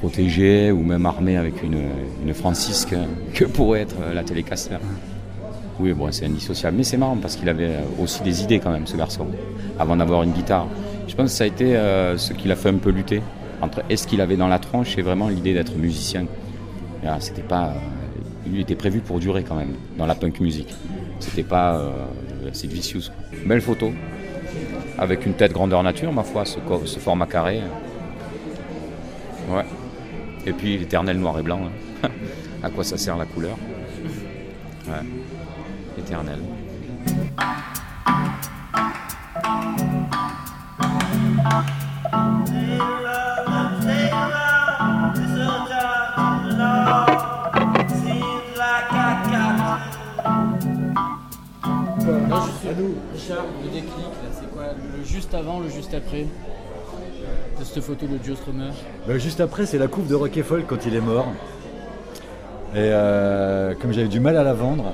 protégé 0.00 0.70
ou 0.70 0.82
même 0.82 1.04
armé 1.06 1.36
avec 1.36 1.62
une, 1.62 1.82
une 2.24 2.34
francisque 2.34 2.94
que 3.34 3.44
pourrait 3.44 3.80
être 3.82 3.96
la 4.14 4.22
Telecaster. 4.22 4.76
Oui, 5.80 5.92
bon, 5.92 6.08
c'est 6.12 6.26
indissociable. 6.26 6.76
Mais 6.76 6.84
c'est 6.84 6.96
marrant 6.98 7.16
parce 7.16 7.36
qu'il 7.36 7.48
avait 7.48 7.70
aussi 8.00 8.22
des 8.22 8.42
idées 8.42 8.58
quand 8.60 8.70
même, 8.70 8.86
ce 8.86 8.96
garçon, 8.96 9.26
avant 9.78 9.96
d'avoir 9.96 10.22
une 10.22 10.32
guitare. 10.32 10.66
Je 11.10 11.16
pense 11.16 11.32
que 11.32 11.36
ça 11.36 11.42
a 11.44 11.46
été 11.48 11.76
euh, 11.76 12.16
ce 12.16 12.32
qui 12.32 12.46
l'a 12.46 12.54
fait 12.54 12.68
un 12.68 12.76
peu 12.76 12.90
lutter 12.90 13.20
entre 13.60 13.82
est-ce 13.90 14.06
qu'il 14.06 14.20
avait 14.20 14.36
dans 14.36 14.46
la 14.46 14.60
tronche 14.60 14.96
et 14.96 15.02
vraiment 15.02 15.28
l'idée 15.28 15.52
d'être 15.52 15.76
musicien. 15.76 16.26
Alors, 17.02 17.20
C'était 17.20 17.42
pas, 17.42 17.70
euh, 17.70 17.72
il 18.46 18.60
était 18.60 18.76
prévu 18.76 19.00
pour 19.00 19.18
durer 19.18 19.42
quand 19.42 19.56
même 19.56 19.74
dans 19.98 20.06
la 20.06 20.14
punk 20.14 20.38
music. 20.38 20.72
C'était 21.18 21.42
pas 21.42 21.78
euh, 21.78 21.90
Sid 22.52 22.70
Vicious. 22.70 23.10
Belle 23.44 23.60
photo, 23.60 23.92
avec 24.98 25.26
une 25.26 25.34
tête 25.34 25.52
grandeur 25.52 25.82
nature, 25.82 26.12
ma 26.12 26.22
foi, 26.22 26.44
ce 26.44 26.98
format 27.00 27.26
carré. 27.26 27.60
Ouais. 29.50 29.64
Et 30.46 30.52
puis 30.52 30.78
l'éternel 30.78 31.18
noir 31.18 31.38
et 31.40 31.42
blanc. 31.42 31.60
hein. 32.04 32.08
à 32.62 32.70
quoi 32.70 32.84
ça 32.84 32.96
sert 32.96 33.16
la 33.16 33.26
couleur? 33.26 33.56
Ouais. 34.86 35.06
Éternel. 35.98 36.38
Le 53.30 53.70
déclic, 53.70 53.92
c'est 54.32 54.50
quoi 54.50 54.64
Le 54.74 55.04
juste 55.04 55.34
avant, 55.34 55.60
le 55.60 55.68
juste 55.68 55.94
après 55.94 56.26
de 57.58 57.64
cette 57.64 57.80
photo 57.82 58.06
de 58.06 58.18
Joe 58.24 58.36
Strummer? 58.36 58.70
Bah, 59.06 59.18
juste 59.18 59.40
après, 59.40 59.66
c'est 59.66 59.78
la 59.78 59.86
coupe 59.86 60.08
de 60.08 60.16
Rock 60.16 60.42
Folk 60.42 60.66
quand 60.66 60.84
il 60.86 60.96
est 60.96 61.00
mort. 61.00 61.28
Et 62.74 62.78
euh, 62.78 63.74
comme 63.80 63.92
j'avais 63.92 64.08
du 64.08 64.18
mal 64.18 64.36
à 64.36 64.42
la 64.42 64.54
vendre, 64.54 64.92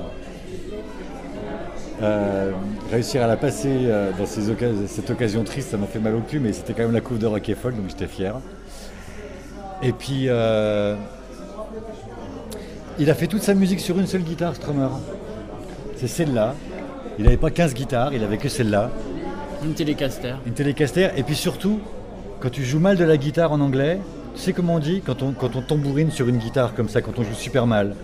euh, 2.01 2.51
réussir 2.91 3.23
à 3.23 3.27
la 3.27 3.37
passer 3.37 3.71
euh, 3.73 4.11
dans 4.17 4.25
cette 4.27 5.09
occasion 5.09 5.43
triste, 5.43 5.69
ça 5.71 5.77
m'a 5.77 5.87
fait 5.87 5.99
mal 5.99 6.13
au 6.13 6.21
cul, 6.21 6.39
mais 6.39 6.53
c'était 6.53 6.73
quand 6.73 6.83
même 6.83 6.93
la 6.93 7.01
coupe 7.01 7.17
de 7.17 7.25
Rock 7.25 7.51
Folk, 7.59 7.75
donc 7.75 7.89
j'étais 7.89 8.07
fier. 8.07 8.35
Et 9.81 9.93
puis, 9.93 10.27
il 12.99 13.09
a 13.09 13.13
fait 13.15 13.27
toute 13.27 13.41
sa 13.41 13.55
musique 13.55 13.79
sur 13.79 13.97
une 13.97 14.07
seule 14.07 14.21
guitare, 14.21 14.55
Strummer. 14.55 14.89
C'est 15.95 16.07
celle-là. 16.07 16.53
Il 17.17 17.25
n'avait 17.25 17.37
pas 17.37 17.49
15 17.49 17.73
guitares, 17.73 18.13
il 18.13 18.23
avait 18.23 18.37
que 18.37 18.49
celle-là. 18.49 18.91
Une 19.63 19.73
télécaster. 19.73 20.35
Une 20.45 20.53
télécaster. 20.53 21.09
Et 21.17 21.23
puis 21.23 21.35
surtout, 21.35 21.79
quand 22.39 22.49
tu 22.49 22.63
joues 22.63 22.79
mal 22.79 22.97
de 22.97 23.03
la 23.03 23.17
guitare 23.17 23.51
en 23.51 23.59
anglais, 23.59 23.99
tu 24.35 24.41
sais 24.41 24.53
comment 24.53 24.75
on 24.75 24.79
dit 24.79 25.01
quand 25.03 25.23
on, 25.23 25.31
quand 25.31 25.55
on 25.55 25.61
tambourine 25.61 26.11
sur 26.11 26.27
une 26.27 26.37
guitare 26.37 26.75
comme 26.75 26.89
ça, 26.89 27.01
quand 27.01 27.17
on 27.17 27.23
joue 27.23 27.33
super 27.33 27.65
mal? 27.65 27.95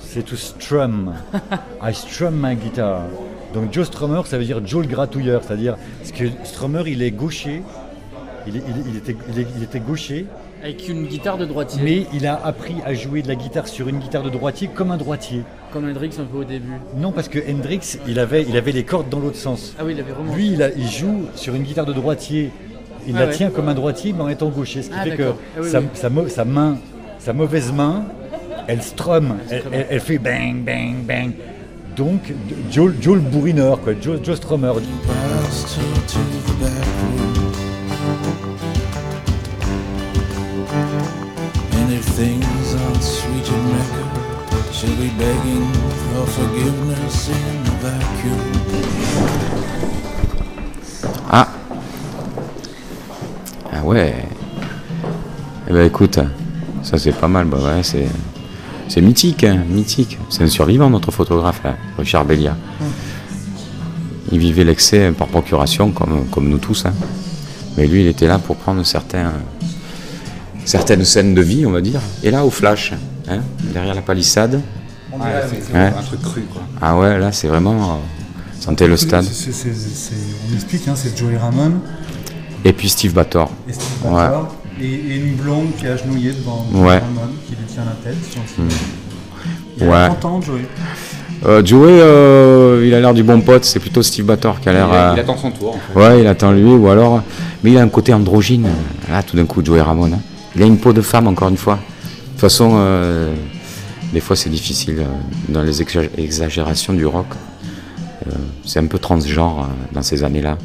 C'est 0.00 0.24
to 0.24 0.36
strum. 0.36 1.14
I 1.82 1.94
strum 1.94 2.34
my 2.34 2.56
guitar. 2.56 3.02
Donc 3.54 3.72
Joe 3.72 3.86
Strummer, 3.86 4.22
ça 4.26 4.38
veut 4.38 4.44
dire 4.44 4.60
Joe 4.66 4.82
le 4.82 4.88
gratouilleur. 4.90 5.42
C'est-à-dire, 5.44 5.76
parce 5.98 6.12
que 6.12 6.24
Strummer, 6.44 6.82
il 6.86 7.02
est 7.02 7.10
gaucher. 7.12 7.62
Était, 8.46 9.16
il 9.56 9.62
était 9.62 9.80
gaucher. 9.80 10.26
Avec 10.62 10.88
une 10.88 11.06
guitare 11.06 11.38
de 11.38 11.44
droitier. 11.44 11.80
Mais 11.84 12.06
il 12.12 12.26
a 12.26 12.34
appris 12.44 12.74
à 12.84 12.92
jouer 12.94 13.22
de 13.22 13.28
la 13.28 13.36
guitare 13.36 13.68
sur 13.68 13.88
une 13.88 13.98
guitare 13.98 14.22
de 14.22 14.30
droitier 14.30 14.68
comme 14.74 14.90
un 14.90 14.96
droitier. 14.96 15.42
Comme 15.72 15.88
Hendrix 15.88 16.10
un 16.18 16.24
peu 16.24 16.38
au 16.38 16.44
début. 16.44 16.72
Non, 16.96 17.12
parce 17.12 17.28
que 17.28 17.38
Hendrix, 17.38 17.98
il 18.08 18.18
avait, 18.18 18.44
il 18.48 18.56
avait 18.56 18.72
les 18.72 18.82
cordes 18.84 19.08
dans 19.08 19.20
l'autre 19.20 19.36
sens. 19.36 19.74
Ah 19.78 19.82
oui, 19.84 19.92
il 19.94 20.00
avait 20.00 20.12
vraiment. 20.12 20.34
Lui, 20.34 20.48
il, 20.52 20.62
a- 20.62 20.70
il 20.76 20.88
joue 20.88 21.26
sur 21.36 21.54
une 21.54 21.62
guitare 21.62 21.86
de 21.86 21.92
droitier. 21.92 22.50
Il 23.06 23.16
Ah 23.16 23.20
la 23.20 23.26
ouais. 23.26 23.32
tient 23.32 23.50
comme 23.50 23.68
un 23.68 23.74
droitier, 23.74 24.12
mais 24.12 24.22
en 24.22 24.28
étant 24.28 24.48
gaucher. 24.48 24.82
Ce 24.82 24.88
qui 24.88 24.94
Ah, 24.98 25.04
fait 25.04 25.16
que. 25.16 25.22
Ah 25.22 25.60
oui, 25.62 25.68
sa, 25.70 25.80
oui. 25.80 25.86
sa 25.94 26.10
mau- 26.10 26.28
sa 26.28 26.44
main, 26.44 26.76
sa 27.18 27.32
mauvaise 27.32 27.72
main, 27.72 28.04
elle 28.66 28.82
strum. 28.82 29.36
Elle, 29.50 29.62
elle- 29.72 29.86
elle 29.90 30.00
fait 30.00 30.18
bang, 30.18 30.64
bang, 30.64 30.96
bang. 31.06 31.30
Donc, 31.96 32.32
Joe, 32.70 32.92
Joe 33.00 33.14
le 33.16 33.20
bourrineur, 33.20 33.80
quoi. 33.80 33.92
Joe, 34.00 34.18
Joe 34.22 34.36
Strummer. 34.36 34.72
Be 44.98 45.08
begging 45.18 45.70
for 46.12 46.26
forgiveness 46.26 47.28
in 47.28 47.64
the 47.64 47.74
vacuum. 47.82 48.40
Ah 51.30 51.48
Ah 53.72 53.82
ouais 53.84 54.14
Eh 55.68 55.72
ben 55.72 55.86
écoute, 55.86 56.18
ça 56.82 56.98
c'est 56.98 57.12
pas 57.12 57.28
mal, 57.28 57.46
bah 57.46 57.58
ouais, 57.58 57.82
c'est. 57.82 58.06
C'est 58.90 59.02
mythique, 59.02 59.44
hein, 59.44 59.58
mythique. 59.68 60.18
C'est 60.30 60.42
un 60.44 60.48
survivant, 60.48 60.88
notre 60.88 61.10
photographe, 61.10 61.60
là, 61.62 61.76
Richard 61.98 62.24
Bellia. 62.24 62.56
Il 64.32 64.38
vivait 64.38 64.64
l'excès 64.64 65.12
par 65.12 65.26
procuration, 65.28 65.90
comme, 65.90 66.24
comme 66.30 66.48
nous 66.48 66.56
tous. 66.56 66.86
hein. 66.86 66.94
Mais 67.76 67.86
lui, 67.86 68.00
il 68.00 68.06
était 68.06 68.26
là 68.26 68.38
pour 68.38 68.56
prendre 68.56 68.82
certains, 68.86 69.32
certaines 70.64 71.04
scènes 71.04 71.34
de 71.34 71.42
vie, 71.42 71.66
on 71.66 71.70
va 71.70 71.82
dire. 71.82 72.00
Et 72.22 72.30
là, 72.30 72.46
au 72.46 72.50
flash, 72.50 72.94
hein, 73.28 73.40
derrière 73.74 73.94
la 73.94 74.00
palissade. 74.00 74.62
On 75.12 75.18
dirait, 75.18 75.42
mais 75.50 75.58
c'est 75.62 75.76
un 75.98 76.02
truc 76.02 76.22
cru, 76.22 76.42
quoi. 76.52 76.62
Ah 76.80 76.96
ouais, 76.98 77.18
là, 77.18 77.32
c'est 77.32 77.48
vraiment. 77.48 77.72
euh, 77.74 77.94
Sentez 78.60 78.86
le 78.86 78.96
stade. 78.96 79.24
On 79.24 80.54
explique, 80.54 80.88
hein, 80.88 80.92
c'est 80.96 81.16
Joey 81.16 81.36
Ramone 81.36 81.80
Et 82.64 82.72
puis 82.72 82.88
Steve 82.88 83.14
Bator. 83.14 83.50
et 83.68 83.72
Steve 83.72 83.86
Ouais. 84.04 84.12
Bator, 84.14 84.54
et, 84.80 84.84
et 84.84 85.16
une 85.16 85.34
blonde 85.36 85.68
qui 85.78 85.86
est 85.86 85.90
agenouillée 85.90 86.32
devant 86.32 86.66
Joey 86.72 86.80
Ouais. 86.82 86.98
Ramone, 86.98 87.34
qui 87.46 87.52
lui 87.54 87.64
tient 87.66 87.84
la 87.84 87.92
tête, 88.10 88.18
gentiment. 88.34 88.68
Il 89.80 89.86
Ouais. 89.86 89.94
a 89.94 90.10
Joey. 90.44 90.60
Euh, 91.46 91.64
Joey, 91.64 92.00
euh, 92.00 92.84
il 92.84 92.92
a 92.94 93.00
l'air 93.00 93.14
du 93.14 93.22
bon 93.22 93.40
pote, 93.40 93.64
c'est 93.64 93.78
plutôt 93.78 94.02
Steve 94.02 94.24
Bator 94.26 94.58
qui 94.60 94.68
a 94.68 94.72
l'air. 94.72 94.88
Il- 94.90 94.96
euh, 94.96 95.12
il 95.14 95.20
attend 95.20 95.36
son 95.36 95.52
tour, 95.52 95.76
en 95.76 95.78
fait. 95.94 95.98
Ouais, 95.98 96.20
il 96.20 96.26
attend 96.26 96.50
lui, 96.50 96.64
ou 96.64 96.88
alors. 96.88 97.22
Mais 97.62 97.70
il 97.70 97.78
a 97.78 97.82
un 97.82 97.88
côté 97.88 98.12
androgyne, 98.12 98.66
là, 99.08 99.22
tout 99.22 99.36
d'un 99.36 99.46
coup, 99.46 99.64
Joey 99.64 99.80
Ramone. 99.80 100.14
hein. 100.14 100.20
Il 100.56 100.62
a 100.62 100.66
une 100.66 100.78
peau 100.78 100.92
de 100.92 101.00
femme, 101.00 101.28
encore 101.28 101.48
une 101.48 101.56
fois. 101.56 101.74
De 101.76 102.30
toute 102.32 102.40
façon, 102.40 102.72
des 104.12 104.20
fois, 104.20 104.36
c'est 104.36 104.50
difficile 104.50 105.00
euh, 105.00 105.04
dans 105.48 105.62
les 105.62 105.82
exa- 105.82 106.08
exagérations 106.16 106.92
du 106.94 107.04
rock. 107.06 107.26
Euh, 108.26 108.30
c'est 108.64 108.78
un 108.80 108.86
peu 108.86 108.98
transgenre 108.98 109.60
euh, 109.64 109.66
dans 109.94 110.02
ces 110.02 110.24
années-là. 110.24 110.56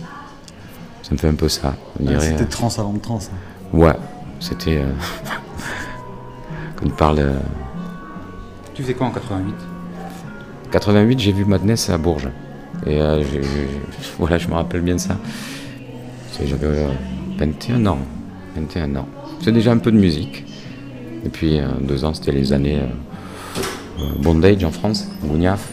Ça 1.04 1.12
me 1.12 1.18
fait 1.18 1.28
un 1.28 1.36
peu 1.36 1.50
ça, 1.50 1.76
dirait. 2.00 2.20
C'était 2.32 2.44
euh, 2.44 2.48
trans 2.48 2.70
avant 2.78 2.94
de 2.94 3.00
trans. 3.00 3.20
hein. 3.20 3.78
Ouais, 3.78 3.94
c'était. 4.40 4.78
euh, 4.78 4.92
Quand 6.76 6.86
il 6.86 6.92
parle. 6.92 7.20
euh, 7.20 7.34
Tu 8.74 8.82
faisais 8.84 8.94
quoi 8.94 9.08
en 9.08 9.12
88 9.12 9.54
88, 10.72 11.20
j'ai 11.20 11.32
vu 11.32 11.46
Madness 11.46 11.90
à 11.90 11.98
Bourges. 11.98 12.30
Et 12.86 13.00
euh, 13.02 13.24
voilà, 14.20 14.38
je 14.38 14.48
me 14.48 14.54
rappelle 14.54 14.82
bien 14.82 14.96
de 14.96 15.00
ça. 15.00 15.18
J'avais 16.44 16.66
euh, 16.66 16.90
21 17.38 17.86
ans. 17.86 18.00
21 18.56 18.96
ans. 18.96 19.08
C'est 19.42 19.52
déjà 19.52 19.72
un 19.72 19.78
peu 19.78 19.92
de 19.92 19.98
musique. 20.00 20.46
Et 21.26 21.30
puis, 21.30 21.60
euh, 21.60 21.68
deux 21.82 22.04
ans, 22.06 22.14
c'était 22.14 22.32
les 22.32 22.52
années 22.54 22.80
bondage 24.20 24.64
en 24.64 24.72
France, 24.72 25.08
Gouniaf, 25.24 25.70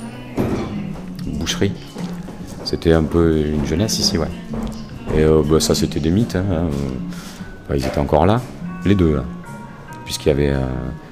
boucherie. 1.27 1.73
C'était 2.65 2.93
un 2.93 3.03
peu 3.05 3.47
une 3.47 3.67
jeunesse 3.67 3.99
ici, 3.99 4.19
ouais. 4.19 4.29
Et 5.17 5.21
euh, 5.23 5.43
bah, 5.45 5.59
ça, 5.61 5.75
c'était 5.75 5.99
des 6.01 6.11
mythes. 6.11 6.37
hein, 6.37 6.45
euh, 6.51 6.69
bah, 7.69 7.77
ils 7.77 7.85
étaient 7.85 7.99
encore 7.99 8.27
là, 8.27 8.41
les 8.85 8.95
deux. 8.95 9.17
Là. 9.17 9.25
puisqu'il 10.05 10.29
y 10.29 10.33
avait 10.33 10.51
euh, 10.51 10.61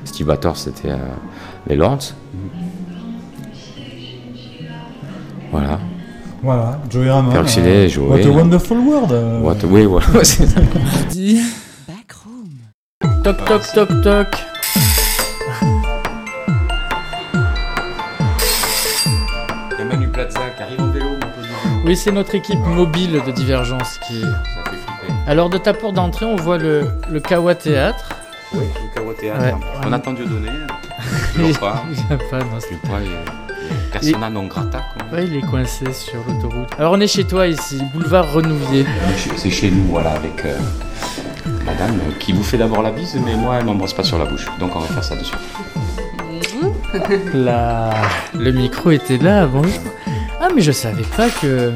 Steve 0.05 0.31
Hatter, 0.31 0.53
c'était 0.55 0.91
euh, 0.91 0.97
les 1.67 1.77
Lords. 1.77 2.13
Voilà. 5.51 5.79
Voilà, 6.43 6.79
Joey 6.91 7.11
Ramone. 7.11 7.33
Persilé, 7.33 7.87
euh, 7.87 7.89
Joey. 7.89 8.09
What 8.25 8.29
a 8.29 8.31
Wonderful 8.31 8.79
World. 8.79 9.13
euh. 9.13 9.41
What- 9.41 9.65
oui, 9.65 9.85
voilà, 9.87 10.07
c'est 10.23 10.47
ça. 10.47 10.61
Mardi. 10.75 11.41
Toc 13.25 13.45
toc 13.45 13.63
toc 13.75 13.89
toc. 14.03 14.27
Oui, 21.89 21.97
c'est 21.97 22.13
notre 22.13 22.35
équipe 22.35 22.59
mobile 22.67 23.21
de 23.27 23.31
Divergence 23.33 23.99
qui. 24.07 24.21
Ça 24.21 24.29
fait 24.71 24.77
flipper. 24.77 25.15
Alors 25.27 25.49
de 25.49 25.57
ta 25.59 25.73
porte 25.73 25.95
d'entrée, 25.95 26.27
on 26.27 26.37
voit 26.37 26.59
le, 26.59 26.87
le 27.11 27.19
Kawa 27.21 27.55
Théâtre. 27.55 28.11
Oui, 28.53 28.65
le 28.75 28.95
Kawa 28.95 29.15
Théâtre. 29.15 29.41
Ouais. 29.43 29.55
On 29.87 29.93
attend 29.93 30.13
Dieu 30.13 30.27
donné. 30.27 30.51
Toujours 31.35 31.59
pas. 31.59 31.83
Il 31.91 31.97
y 31.99 32.01
a 32.13 32.17
pas, 32.19 32.39
non, 32.41 32.45
pas. 32.91 33.01
il 33.01 33.11
y 33.11 33.15
a- 33.15 33.19
il 33.71 34.09
y 34.11 34.15
a 34.15 34.19
Persona 34.21 34.29
non 34.31 34.47
grata. 34.47 34.83
quoi. 34.93 35.19
Ouais, 35.19 35.27
il 35.27 35.37
est 35.37 35.41
coincé 35.41 35.91
sur 35.93 36.19
l'autoroute. 36.27 36.69
Alors 36.79 36.93
on 36.93 37.01
est 37.01 37.07
chez 37.07 37.25
toi 37.25 37.47
ici, 37.47 37.81
boulevard 37.95 38.31
Renouvier. 38.33 38.85
C'est 39.37 39.51
chez 39.51 39.71
nous, 39.71 39.85
voilà, 39.85 40.11
avec 40.13 40.45
euh, 40.45 40.57
madame 41.65 41.93
euh, 41.93 42.13
qui 42.21 42.33
vous 42.33 42.43
fait 42.43 42.59
d'abord 42.59 42.83
la 42.83 42.91
bise, 42.91 43.19
mais 43.25 43.35
moi, 43.35 43.57
elle 43.59 43.65
m'embrasse 43.65 43.95
pas 43.95 44.05
sur 44.05 44.19
la 44.19 44.27
bouche. 44.27 44.47
Donc 44.61 44.77
on 44.77 44.81
va 44.81 44.87
faire 44.89 45.05
ça 45.05 45.17
dessus. 45.17 45.35
La... 47.35 47.91
Le 48.35 48.51
micro 48.53 48.91
était 48.91 49.19
là, 49.19 49.47
bonjour. 49.47 49.81
Ah 50.49 50.53
mais 50.55 50.63
je 50.63 50.73
savais 50.73 51.03
pas 51.17 51.29
que 51.29 51.73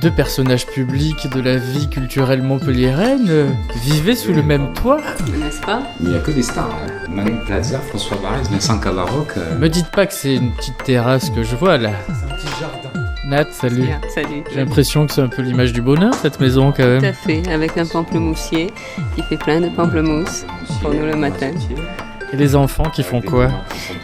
deux 0.00 0.10
personnages 0.10 0.66
publics 0.66 1.28
de 1.30 1.40
la 1.40 1.56
vie 1.56 1.88
culturelle 1.88 2.42
montpelliéraine 2.42 3.26
euh, 3.28 3.48
vivaient 3.84 4.14
sous 4.16 4.32
le 4.32 4.42
même 4.42 4.72
toit. 4.74 5.00
N'est-ce 5.38 5.60
pas? 5.60 5.80
Mais 6.00 6.06
il 6.06 6.10
n'y 6.10 6.16
a 6.16 6.20
que 6.20 6.30
des 6.32 6.42
stars. 6.42 6.68
hein. 6.68 7.06
Manu 7.08 7.32
Plaza, 7.46 7.78
François 7.78 8.18
Barès, 8.18 8.50
Vincent 8.50 8.78
Cavaroc. 8.78 9.28
euh, 9.36 9.58
Me 9.58 9.68
dites 9.68 9.90
pas 9.90 10.06
que 10.06 10.12
c'est 10.12 10.34
une 10.34 10.52
petite 10.52 10.76
terrasse 10.84 11.30
que 11.30 11.42
je 11.42 11.56
vois 11.56 11.78
là. 11.78 11.90
C'est 12.08 12.32
un 12.32 12.36
petit 12.36 12.60
jardin. 12.60 12.90
Nat, 13.28 13.46
salut. 13.52 13.82
Bien, 13.82 14.00
Salut. 14.14 14.44
J'ai 14.52 14.56
l'impression 14.58 15.06
que 15.06 15.12
c'est 15.12 15.22
un 15.22 15.28
peu 15.28 15.42
l'image 15.42 15.72
du 15.72 15.80
bonheur 15.82 16.14
cette 16.14 16.38
maison 16.40 16.72
quand 16.76 16.82
Tout 16.84 16.88
même. 16.88 17.04
à 17.04 17.12
fait, 17.12 17.42
avec 17.50 17.76
un 17.78 17.86
pamplemoussier 17.86 18.72
qui 19.16 19.22
fait 19.22 19.36
plein 19.36 19.60
de 19.60 19.68
pamplemousse 19.68 20.44
pour 20.82 20.92
nous 20.92 21.06
le 21.06 21.16
matin. 21.16 21.50
Et 22.32 22.36
les 22.36 22.56
enfants 22.56 22.90
qui 22.90 23.02
font 23.02 23.20
quoi 23.20 23.48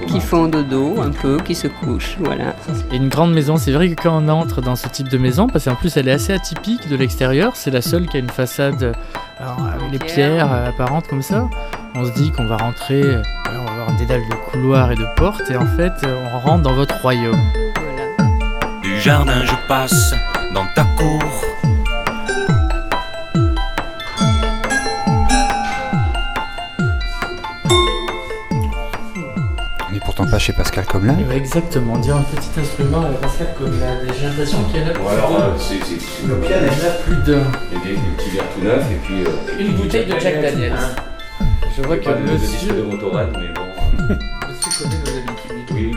Qui 0.07 0.21
font 0.21 0.47
dodo 0.47 1.01
un 1.01 1.11
peu, 1.11 1.39
qui 1.39 1.55
se 1.55 1.67
couchent, 1.67 2.17
voilà. 2.21 2.55
Et 2.93 2.97
une 2.97 3.09
grande 3.09 3.33
maison, 3.33 3.57
c'est 3.57 3.73
vrai 3.73 3.91
que 3.91 4.01
quand 4.01 4.23
on 4.23 4.29
entre 4.29 4.61
dans 4.61 4.77
ce 4.77 4.87
type 4.89 5.09
de 5.09 5.19
maison, 5.19 5.49
parce 5.49 5.65
qu'en 5.65 5.75
plus 5.75 5.97
elle 5.97 6.09
est 6.09 6.13
assez 6.13 6.33
atypique 6.33 6.89
de 6.89 6.97
l'extérieur, 6.97 7.57
c'est 7.57 7.71
la 7.71 7.83
seule 7.83 8.07
qui 8.07 8.17
a 8.17 8.21
une 8.21 8.31
façade 8.31 8.95
alors, 9.41 9.59
avec 9.67 9.91
les 9.93 9.99
pierres 9.99 10.53
euh, 10.53 10.69
apparentes 10.69 11.09
comme 11.09 11.23
ça. 11.23 11.49
On 11.95 12.05
se 12.05 12.13
dit 12.13 12.31
qu'on 12.31 12.47
va 12.47 12.57
rentrer, 12.57 13.03
euh, 13.03 13.23
on 13.49 13.65
va 13.65 13.71
avoir 13.73 13.89
un 13.91 13.97
dédale 13.97 14.23
de 14.29 14.51
couloirs 14.51 14.93
et 14.93 14.97
de 14.97 15.07
portes, 15.17 15.51
et 15.51 15.57
en 15.57 15.67
fait 15.67 15.93
euh, 16.05 16.25
on 16.33 16.39
rentre 16.39 16.63
dans 16.63 16.75
votre 16.75 17.01
royaume. 17.01 17.41
Du 18.83 19.01
jardin 19.01 19.45
je 19.45 19.69
passe 19.69 20.15
dans 20.55 20.67
ta 20.75 20.85
cour. 20.97 21.52
Pourtant 30.23 30.31
pas 30.37 30.39
chez 30.39 30.53
Pascal 30.53 30.85
comme 30.87 31.07
là. 31.07 31.15
Ouais, 31.29 31.37
exactement, 31.37 31.99
dire 31.99 32.15
un 32.17 32.23
petit 32.23 32.61
instrument 32.61 33.01
à 33.03 33.09
Pascal 33.21 33.49
comme 33.59 33.81
là, 33.81 33.87
j'ai 34.17 34.27
l'impression 34.27 34.59
qu'il 34.71 34.81
y 34.81 34.85
en 34.85 34.87
a 34.87 34.91
plus 34.91 35.03
Ou 35.03 35.09
alors, 35.09 35.31
d'un. 35.33 35.45
euh, 35.47 35.59
c'est- 35.59 36.27
Le 36.29 36.37
piano, 36.37 36.67
il 36.71 36.79
y 36.79 36.87
en 36.87 36.89
a 36.89 36.93
plus 36.93 37.17
d'un. 37.33 37.41
A 37.41 37.85
des, 37.85 37.95
petits 38.17 38.31
verres 38.31 38.45
tout 38.55 38.61
neufs 38.65 38.91
et 38.93 38.95
puis. 39.05 39.25
euh, 39.25 39.59
Une 39.61 39.73
bouteille 39.75 40.07
de 40.07 40.19
Jack 40.21 40.41
Daniels. 40.41 40.77
Je 41.77 41.83
vois 41.83 41.97
que 41.97 42.05
pas 42.05 42.13
de- 42.13 42.23
de 42.23 42.37
disque 42.37 42.53
monsieur... 42.53 42.73
de 42.75 42.83
Motorhead, 42.83 43.29
mais 43.33 43.49
bon. 43.53 44.15
monsieur 44.49 44.85
connaît 44.85 44.99
nos 45.01 45.11
habitudes. 45.11 45.75
Oui. 45.75 45.97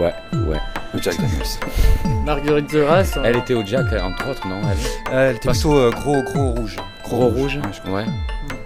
Ouais, 0.00 0.14
ouais. 0.48 0.60
Jack 1.02 1.16
Daniels. 1.16 2.22
Marguerite 2.24 2.70
Duras. 2.70 3.18
Elle 3.24 3.36
était 3.36 3.54
au 3.54 3.62
Jack, 3.66 3.92
entre 4.02 4.30
autres, 4.30 4.48
non 4.48 4.60
elle? 4.62 5.12
Euh, 5.14 5.30
elle 5.30 5.36
était 5.36 5.50
plutôt 5.50 5.74
euh, 5.76 5.90
gros, 5.90 6.22
gros 6.22 6.52
rouge. 6.52 6.76
Gros 7.04 7.28
rouge 7.28 7.56
Ouais, 7.56 7.70
crois. 7.84 7.92
Ouais. 8.00 8.06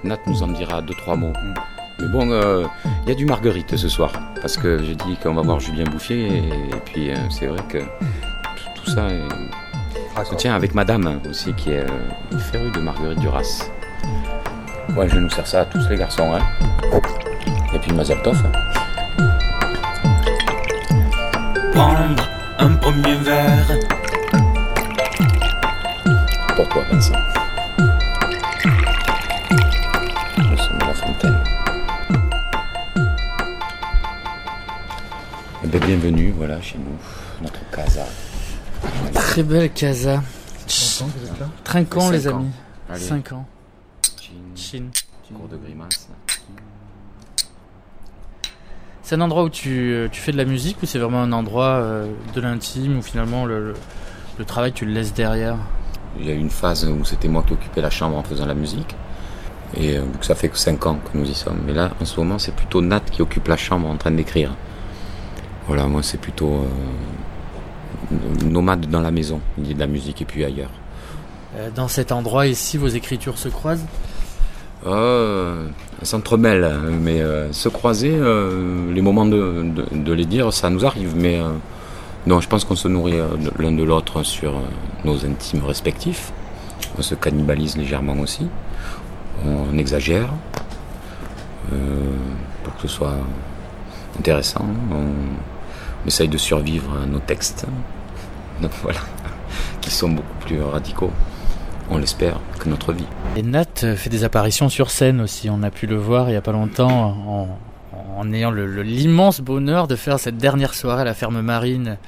Nat 0.05 0.19
nous 0.27 0.41
en 0.45 0.49
dira 0.49 0.83
deux, 0.83 0.95
trois 0.95 1.17
mots. 1.17 1.33
Mais 1.99 2.09
bon, 2.09 2.31
euh, 2.31 2.65
il 3.07 3.11
y 3.11 3.13
a 3.13 3.15
du 3.15 3.25
Marguerite 3.27 3.77
ce 3.77 3.89
soir. 3.89 4.11
Parce 4.41 4.57
que 4.57 4.83
j'ai 4.83 4.95
dit 4.97 5.17
qu'on 5.23 5.35
va 5.35 5.43
voir 5.43 5.61
Julien 5.61 5.85
Bouffier. 5.85 6.27
Et, 6.27 6.39
et 6.39 6.81
puis, 6.85 7.11
euh, 7.11 7.17
c'est 7.31 7.47
vrai 7.47 7.61
que 7.69 7.79
tout, 7.79 8.91
ça 8.91 9.09
est- 9.09 10.25
se 10.25 10.35
tient 10.35 10.55
avec 10.55 10.75
madame 10.75 11.21
aussi, 11.29 11.53
qui 11.55 11.71
est 11.73 11.81
euh, 11.81 11.87
une 12.33 12.39
férue 12.39 12.71
de 12.73 12.81
Marguerite 12.81 13.21
Duras. 13.21 13.69
Ouais, 14.97 15.09
je 15.09 15.19
nous 15.19 15.31
sers 15.31 15.47
ça 15.47 15.61
à 15.61 15.65
tous 15.67 15.89
les 15.89 15.97
garçons. 15.97 16.33
Hein. 16.35 16.41
Et 17.75 17.79
puis 17.79 17.93
Mazel 17.93 18.21
Tov. 18.23 18.43
Prendre 21.73 22.27
un 22.59 22.69
premier 22.77 23.15
verre. 23.17 23.67
Pour 26.57 26.69
toi, 26.71 26.83
Vincent? 26.91 27.13
Bienvenue, 35.87 36.33
voilà, 36.37 36.61
chez 36.61 36.79
nous, 36.79 36.97
notre 37.43 37.61
casa. 37.71 38.07
Très 39.15 39.43
belle 39.43 39.71
casa. 39.73 40.23
Vous 40.67 41.25
êtes 41.25 41.41
là 41.41 41.49
Cinq 41.65 41.95
les 42.13 42.29
ans. 42.29 42.37
amis. 42.37 42.51
Allez. 42.89 43.01
5 43.01 43.33
ans. 43.33 43.47
Chine. 44.55 44.91
Cours 45.35 45.49
de 45.49 45.57
grimace. 45.57 46.09
C'est 49.03 49.15
un 49.15 49.21
endroit 49.21 49.45
où 49.45 49.49
tu, 49.49 49.71
euh, 49.93 50.09
tu 50.11 50.21
fais 50.21 50.33
de 50.33 50.37
la 50.37 50.45
musique 50.45 50.79
ou 50.83 50.87
c'est 50.87 50.99
vraiment 50.99 51.23
un 51.23 51.33
endroit 51.33 51.65
euh, 51.81 52.07
de 52.35 52.41
l'intime 52.41 52.99
où 52.99 53.03
finalement 53.03 53.45
le, 53.45 53.69
le- 53.69 53.75
le 54.39 54.45
travail 54.45 54.73
tu 54.73 54.85
le 54.85 54.93
laisses 54.93 55.15
derrière? 55.15 55.57
Il 56.19 56.27
y 56.27 56.31
a 56.31 56.35
eu 56.35 56.39
une 56.39 56.51
phase 56.51 56.85
où 56.85 57.05
c'était 57.05 57.29
moi 57.29 57.43
qui 57.47 57.53
occupais 57.53 57.81
la 57.81 57.91
chambre 57.91 58.17
en 58.17 58.23
faisant 58.23 58.47
la 58.47 58.55
musique. 58.55 58.95
Et 59.77 59.97
euh, 59.97 60.03
ça 60.23 60.35
fait 60.35 60.49
que 60.49 60.59
5 60.59 60.85
ans 60.87 60.97
que 60.97 61.17
nous 61.17 61.29
y 61.29 61.35
sommes. 61.35 61.61
Mais 61.67 61.73
là, 61.73 61.93
en 62.01 62.05
ce 62.05 62.19
moment, 62.19 62.39
c'est 62.39 62.55
plutôt 62.55 62.81
Nat 62.83 63.01
qui 63.01 63.23
occupe 63.23 63.47
la 63.49 63.57
chambre 63.57 63.89
en 63.89 63.97
train 63.97 64.11
d'écrire. 64.11 64.55
Voilà, 65.67 65.87
moi, 65.87 66.03
c'est 66.03 66.21
plutôt 66.21 66.65
euh, 68.13 68.45
nomade 68.45 68.87
dans 68.89 69.01
la 69.01 69.11
maison. 69.11 69.41
Il 69.59 69.67
y 69.69 69.71
a 69.73 69.75
de 69.75 69.81
la 69.81 69.87
musique 69.87 70.23
et 70.23 70.25
puis 70.25 70.45
ailleurs. 70.45 70.71
Euh, 71.57 71.71
Dans 71.75 71.89
cet 71.89 72.13
endroit 72.13 72.47
ici, 72.47 72.77
vos 72.79 72.89
écritures 72.89 73.39
se 73.39 73.49
croisent? 73.49 73.87
Euh, 74.87 75.67
elles 76.01 76.07
s'entremêlent, 76.07 76.71
mais 77.03 77.21
euh, 77.21 77.51
se 77.53 77.69
croiser, 77.69 78.15
euh, 78.15 78.93
les 78.93 79.01
moments 79.03 79.27
de, 79.27 79.65
de- 79.75 79.87
de 80.05 80.13
les 80.13 80.27
dire, 80.27 80.53
ça 80.53 80.71
nous 80.71 80.85
arrive. 80.87 81.15
Mais 81.17 81.41
non, 82.27 82.41
je 82.41 82.49
pense 82.49 82.65
qu'on 82.65 82.77
se 82.77 82.87
nourrit 82.87 83.19
l'un 83.59 83.73
de 83.73 83.83
l'autre 83.83 84.23
sur 84.23 84.55
nos 85.05 85.25
intimes 85.25 85.65
respectifs. 85.65 86.33
On 86.99 87.03
se 87.03 87.15
cannibalise 87.17 87.77
légèrement 87.77 88.19
aussi. 88.21 88.47
On 89.45 89.77
exagère 89.79 90.29
pour 92.63 92.75
que 92.77 92.83
ce 92.83 92.89
soit 92.89 93.17
intéressant. 94.19 94.65
On 94.93 95.07
essaye 96.07 96.29
de 96.29 96.39
survivre 96.39 96.91
à 97.03 97.07
nos 97.07 97.19
textes. 97.19 97.67
Donc 98.61 98.71
voilà, 98.83 99.01
qui 99.81 99.91
sont 99.91 100.11
beaucoup 100.11 100.35
plus 100.41 100.63
radicaux, 100.63 101.11
on 101.91 101.99
l'espère, 101.99 102.41
que 102.59 102.69
notre 102.69 102.93
vie. 102.93 103.07
Et 103.37 103.43
Nat 103.43 103.65
euh, 103.85 103.97
fait 103.97 104.11
des 104.11 104.25
apparitions 104.25 104.69
sur 104.69 104.91
scène 104.91 105.21
aussi. 105.21 105.51
On 105.51 105.63
a 105.63 105.71
pu 105.71 105.87
le 105.87 105.97
voir 105.97 106.31
il 106.31 106.33
y 106.33 106.37
a 106.37 106.43
pas 106.43 106.53
longtemps 106.53 107.49
en, 108.19 108.33
ayant 108.33 108.51
l'immense 108.51 109.41
bonheur 109.41 109.87
de 109.87 109.95
faire 109.95 110.19
cette 110.19 110.39
dernière 110.39 110.75
soirée 110.75 111.03
à 111.03 111.05
la 111.05 111.15
ferme 111.15 111.43
marine 111.43 111.99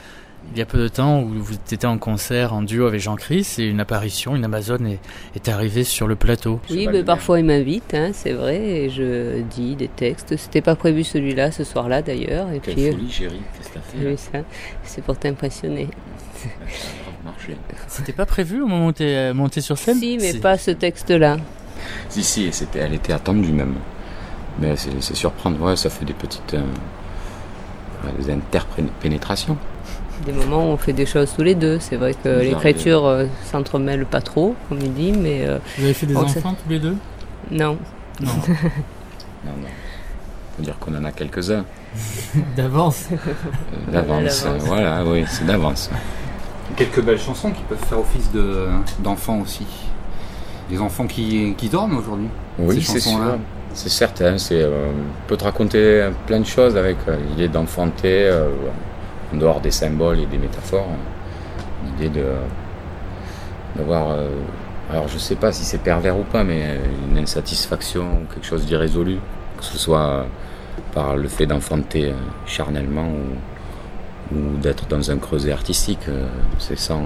il 0.52 0.58
y 0.58 0.62
a 0.62 0.66
peu 0.66 0.78
de 0.78 0.88
temps 0.88 1.20
où 1.20 1.28
vous 1.28 1.54
étiez 1.54 1.88
en 1.88 1.98
concert 1.98 2.52
en 2.52 2.62
duo 2.62 2.87
avec 2.87 3.00
Jean-Chris 3.00 3.56
et 3.58 3.66
une 3.66 3.80
apparition, 3.80 4.34
une 4.34 4.44
Amazone 4.44 4.87
est, 4.87 5.00
est 5.34 5.48
arrivée 5.48 5.84
sur 5.84 6.06
le 6.06 6.16
plateau. 6.16 6.61
Oui, 6.70 6.88
mais 6.90 7.02
parfois 7.02 7.38
il 7.38 7.44
m'invite, 7.44 7.94
hein, 7.94 8.11
c'est 8.12 8.32
vrai, 8.32 8.56
et 8.56 8.90
je 8.90 9.42
dis 9.42 9.76
des 9.76 9.88
textes. 9.88 10.37
C'était 10.37 10.62
pas 10.62 10.74
prévu 10.74 11.04
celui-là, 11.04 11.50
ce 11.52 11.64
soir-là 11.64 12.02
d'ailleurs. 12.02 12.50
Et 12.50 12.61
Quelle 12.61 12.74
puis, 12.74 12.90
folie, 12.90 13.11
chérie, 13.11 13.42
qu'est-ce 13.56 13.68
que 13.68 13.74
t'as 13.74 14.28
fait 14.30 14.44
c'est 14.82 15.02
pour 15.02 15.18
t'impressionner. 15.18 15.88
C'était 17.88 18.12
pas 18.12 18.26
prévu 18.26 18.62
au 18.62 18.66
moment 18.66 18.87
où 18.87 18.92
t'es 18.92 19.04
euh, 19.04 19.34
monté 19.34 19.61
sur 19.61 19.76
scène 19.76 19.98
Si, 19.98 20.18
mais 20.20 20.34
pas 20.34 20.56
ce 20.56 20.70
texte-là. 20.70 21.37
Si, 22.08 22.22
si, 22.22 22.46
et 22.46 22.52
elle 22.74 22.94
était 22.94 23.12
attendue 23.12 23.52
même. 23.52 23.74
Mais 24.61 24.74
c'est, 24.76 25.14
surprendre, 25.14 25.61
ouais, 25.61 25.76
ça 25.76 25.90
fait 25.90 26.04
des 26.04 26.12
petites 26.12 26.54
euh, 26.54 26.62
des 28.18 28.30
interpénétrations. 28.30 29.56
Des 30.26 30.33
moments 30.33 30.68
où 30.70 30.72
on 30.72 30.76
fait 30.76 30.92
des 30.92 31.07
choses 31.07 31.33
tous 31.35 31.42
les 31.42 31.54
deux. 31.54 31.78
C'est 31.81 31.96
vrai 31.96 32.12
que 32.14 32.28
l'écriture 32.40 33.07
euh, 33.07 33.26
s'entremêle 33.50 34.04
pas 34.04 34.20
trop, 34.20 34.54
comme 34.68 34.78
il 34.81 34.92
dit, 34.92 35.12
mais. 35.12 35.46
euh, 35.46 35.59
Vous 35.78 35.85
avez 35.85 35.94
fait 35.94 36.07
des 36.07 36.16
enfants 36.16 36.54
tous 36.62 36.68
les 36.70 36.78
deux? 36.78 36.96
Non. 37.50 37.78
Non. 38.20 38.28
Non, 39.46 39.52
non. 39.62 39.68
Faut 40.57 40.62
dire 40.64 40.76
qu'on 40.81 40.92
en 40.96 41.04
a 41.04 41.12
quelques-uns. 41.12 41.64
D'avance. 42.57 43.07
Euh, 43.12 43.16
D'avance, 43.92 44.42
D'avance. 44.42 44.44
euh, 44.46 44.59
voilà, 44.66 45.04
oui, 45.07 45.24
c'est 45.28 45.46
d'avance. 45.46 45.88
Quelques 46.76 47.00
belles 47.02 47.20
chansons 47.20 47.52
qui 47.52 47.62
peuvent 47.62 47.78
faire 47.88 48.00
office 48.00 48.31
de- 48.33 48.66
d'enfants 48.98 49.38
aussi. 49.40 49.64
Des 50.68 50.81
enfants 50.81 51.07
qui, 51.07 51.54
qui 51.57 51.68
dorment 51.68 51.98
aujourd'hui. 51.98 52.26
Oui, 52.59 52.83
ces 52.83 52.94
c'est 52.98 53.09
sûr. 53.11 53.38
c'est 53.74 53.88
certain. 53.88 54.37
C'est, 54.38 54.61
euh, 54.61 54.88
on 54.90 55.28
peut 55.28 55.37
te 55.37 55.44
raconter 55.44 56.09
plein 56.26 56.40
de 56.40 56.46
choses 56.46 56.76
avec 56.76 56.96
euh, 57.07 57.16
l'idée 57.31 57.46
d'enfanter, 57.48 58.24
euh, 58.24 58.48
en 59.33 59.37
dehors 59.37 59.61
des 59.61 59.71
symboles 59.71 60.21
et 60.21 60.27
des 60.27 60.38
métaphores, 60.38 60.88
l'idée 61.85 62.09
de 62.09 62.25
d'avoir, 63.77 64.11
euh, 64.11 64.31
alors 64.91 65.09
je 65.09 65.19
sais 65.19 65.37
pas 65.37 65.53
si 65.53 65.64
c'est 65.64 65.79
pervers 65.79 66.19
ou 66.19 66.25
pas, 66.25 66.45
mais 66.45 66.79
une 67.11 67.19
insatisfaction, 67.19 68.23
quelque 68.33 68.47
chose 68.47 68.64
d'irrésolu, 68.67 69.19
que 69.59 69.64
ce 69.64 69.79
soit 69.79 70.27
par 70.95 71.17
le 71.17 71.29
fait 71.29 71.47
d'enfanter 71.47 72.07
euh, 72.07 72.14
charnellement 72.47 73.09
ou, 74.33 74.37
ou 74.37 74.57
d'être 74.57 74.87
dans 74.88 75.11
un 75.11 75.19
creuset 75.19 75.53
artistique, 75.53 76.09
euh, 76.09 76.27
c'est 76.59 76.79
sans, 76.79 77.03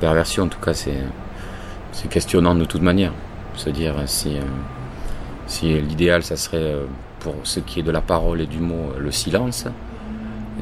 perversion 0.00 0.44
en 0.44 0.48
tout 0.48 0.60
cas, 0.60 0.74
c'est 0.74 1.02
c'est 1.92 2.08
questionnant 2.08 2.54
de 2.54 2.64
toute 2.64 2.82
manière. 2.82 3.12
Se 3.54 3.70
dire 3.70 3.94
si, 4.06 4.36
si 5.46 5.80
l'idéal, 5.80 6.24
ça 6.24 6.36
serait 6.36 6.74
pour 7.20 7.36
ce 7.44 7.60
qui 7.60 7.78
est 7.80 7.82
de 7.84 7.92
la 7.92 8.00
parole 8.00 8.40
et 8.40 8.46
du 8.46 8.58
mot, 8.58 8.92
le 8.98 9.12
silence. 9.12 9.66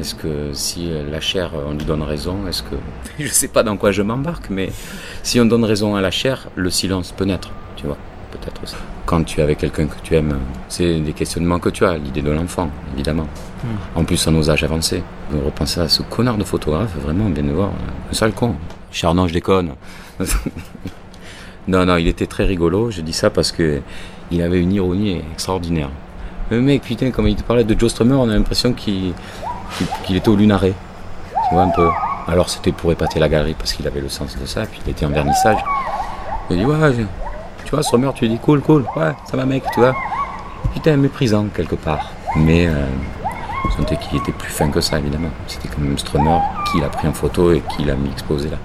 Est-ce 0.00 0.14
que 0.14 0.52
si 0.52 0.90
la 1.11 1.20
chair, 1.20 1.52
on 1.66 1.72
lui 1.72 1.85
donne 1.85 2.02
raison, 2.02 2.46
est-ce 2.48 2.62
que... 2.62 2.76
Je 3.18 3.28
sais 3.28 3.48
pas 3.48 3.62
dans 3.62 3.76
quoi 3.76 3.92
je 3.92 4.02
m'embarque, 4.02 4.48
mais 4.50 4.70
si 5.22 5.38
on 5.38 5.44
donne 5.44 5.64
raison 5.64 5.94
à 5.96 6.00
la 6.00 6.11
chair, 6.11 6.48
le 6.57 6.70
silence 6.70 7.12
peut 7.12 7.24
naître, 7.24 7.50
tu 7.76 7.87
vois, 7.87 7.98
peut-être 8.31 8.62
aussi. 8.62 8.74
Quand 9.05 9.22
tu 9.24 9.40
es 9.40 9.42
avec 9.42 9.59
quelqu'un 9.59 9.87
que 9.87 10.00
tu 10.02 10.14
aimes, 10.16 10.38
c'est 10.68 11.00
des 11.00 11.12
questionnements 11.12 11.59
que 11.59 11.68
tu 11.68 11.85
as, 11.85 11.98
l'idée 11.98 12.22
de 12.22 12.31
l'enfant, 12.31 12.70
évidemment. 12.94 13.28
En 13.94 14.05
plus, 14.05 14.26
à 14.26 14.31
nos 14.31 14.50
âges 14.50 14.64
avancés. 14.64 15.02
De 15.31 15.38
repenser 15.38 15.81
à 15.81 15.88
ce 15.88 16.02
connard 16.02 16.37
de 16.37 16.44
photographe, 16.44 16.94
vraiment, 16.96 17.28
bien 17.28 17.44
de 17.44 17.52
voir, 17.52 17.70
un 18.11 18.14
sale 18.14 18.33
con. 18.33 18.55
Chardon, 18.90 19.26
je 19.28 19.35
déconne. 19.35 19.74
non, 21.68 21.85
non, 21.87 21.96
il 21.96 22.09
était 22.09 22.26
très 22.26 22.44
rigolo. 22.44 22.90
Je 22.90 23.00
dis 23.00 23.12
ça 23.12 23.31
parce 23.31 23.52
que 23.52 23.81
il 24.31 24.42
avait 24.42 24.61
une 24.61 24.72
ironie 24.72 25.20
extraordinaire. 25.33 25.90
Le 26.50 26.61
mec, 26.61 26.83
putain, 26.83 27.11
comme 27.11 27.28
il 27.28 27.37
te 27.37 27.42
parlait 27.42 27.64
de 27.64 27.78
Joe 27.78 27.90
Strummer, 27.90 28.16
on 28.16 28.28
a 28.28 28.35
l'impression 28.35 28.72
qu'il 28.72 29.12
qu'il- 30.04 30.16
était 30.16 30.28
au 30.28 30.37
lunaret. 30.37 30.74
Tu 31.48 31.54
vois, 31.54 31.64
un 31.64 31.68
peu. 31.70 31.88
Alors, 32.28 32.48
c'était 32.48 32.72
pour 32.72 32.92
épater 32.92 33.18
la 33.18 33.28
galerie 33.28 33.54
parce 33.54 33.72
qu'il 33.72 33.87
avait 33.87 34.00
le 34.00 34.08
sens 34.08 34.37
de 34.38 34.46
ça. 34.46 34.62
Puis, 34.66 34.80
il 34.87 34.90
était 34.90 35.04
en 35.06 35.11
vernissage. 35.11 35.58
Il 36.50 36.58
dit, 36.58 36.64
ouais, 36.64 36.94
tu 37.64 37.70
vois, 37.70 37.82
Strummer, 37.82 38.11
tu 38.14 38.28
dis, 38.28 38.38
cool, 38.38 38.61
cool, 38.61 38.85
ouais, 38.96 39.12
ça 39.24 39.37
va, 39.37 39.44
mec, 39.44 39.64
tu 39.72 39.80
vois. 39.80 39.94
Putain, 40.72 40.96
méprisant, 40.96 41.46
quelque 41.54 41.74
part. 41.76 42.11
Mais, 42.37 42.66
euh, 42.66 42.87
je 43.70 43.76
sentais 43.76 43.96
qu'il 43.96 44.18
était 44.18 44.32
plus 44.32 44.50
fin 44.50 44.68
que 44.68 44.80
ça, 44.80 44.98
évidemment. 44.98 45.28
C'était 45.46 45.68
quand 45.68 45.80
même 45.82 45.98
Strummer 45.98 46.38
qui 46.70 46.80
l'a 46.80 46.88
pris 46.88 47.08
en 47.08 47.12
photo 47.12 47.52
et 47.52 47.62
qui 47.74 47.85
l'a 47.85 47.94
mis 47.94 48.11
exposé 48.11 48.48
là. 48.50 48.56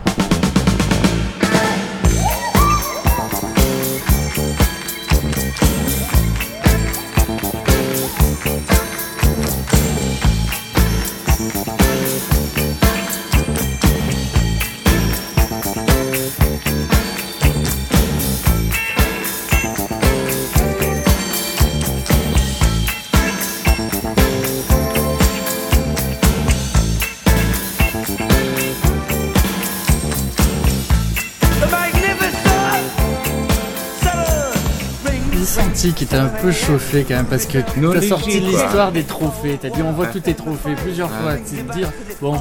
Qu'il 35.93 36.07
était 36.07 36.15
un 36.17 36.27
peu 36.27 36.51
chauffé 36.51 37.05
quand 37.07 37.15
même 37.15 37.25
parce 37.25 37.45
que 37.45 37.59
tu 37.59 37.97
as 37.97 38.01
sorti 38.01 38.39
l'histoire 38.39 38.91
des 38.91 39.03
trophées. 39.03 39.57
T'as 39.61 39.69
dit 39.69 39.81
on 39.83 39.91
voit 39.93 40.07
tous 40.07 40.19
tes 40.19 40.33
trophées 40.33 40.75
plusieurs 40.83 41.09
fois. 41.09 41.33
C'est 41.45 41.65
de 41.67 41.71
dire 41.73 41.89
bon, 42.21 42.35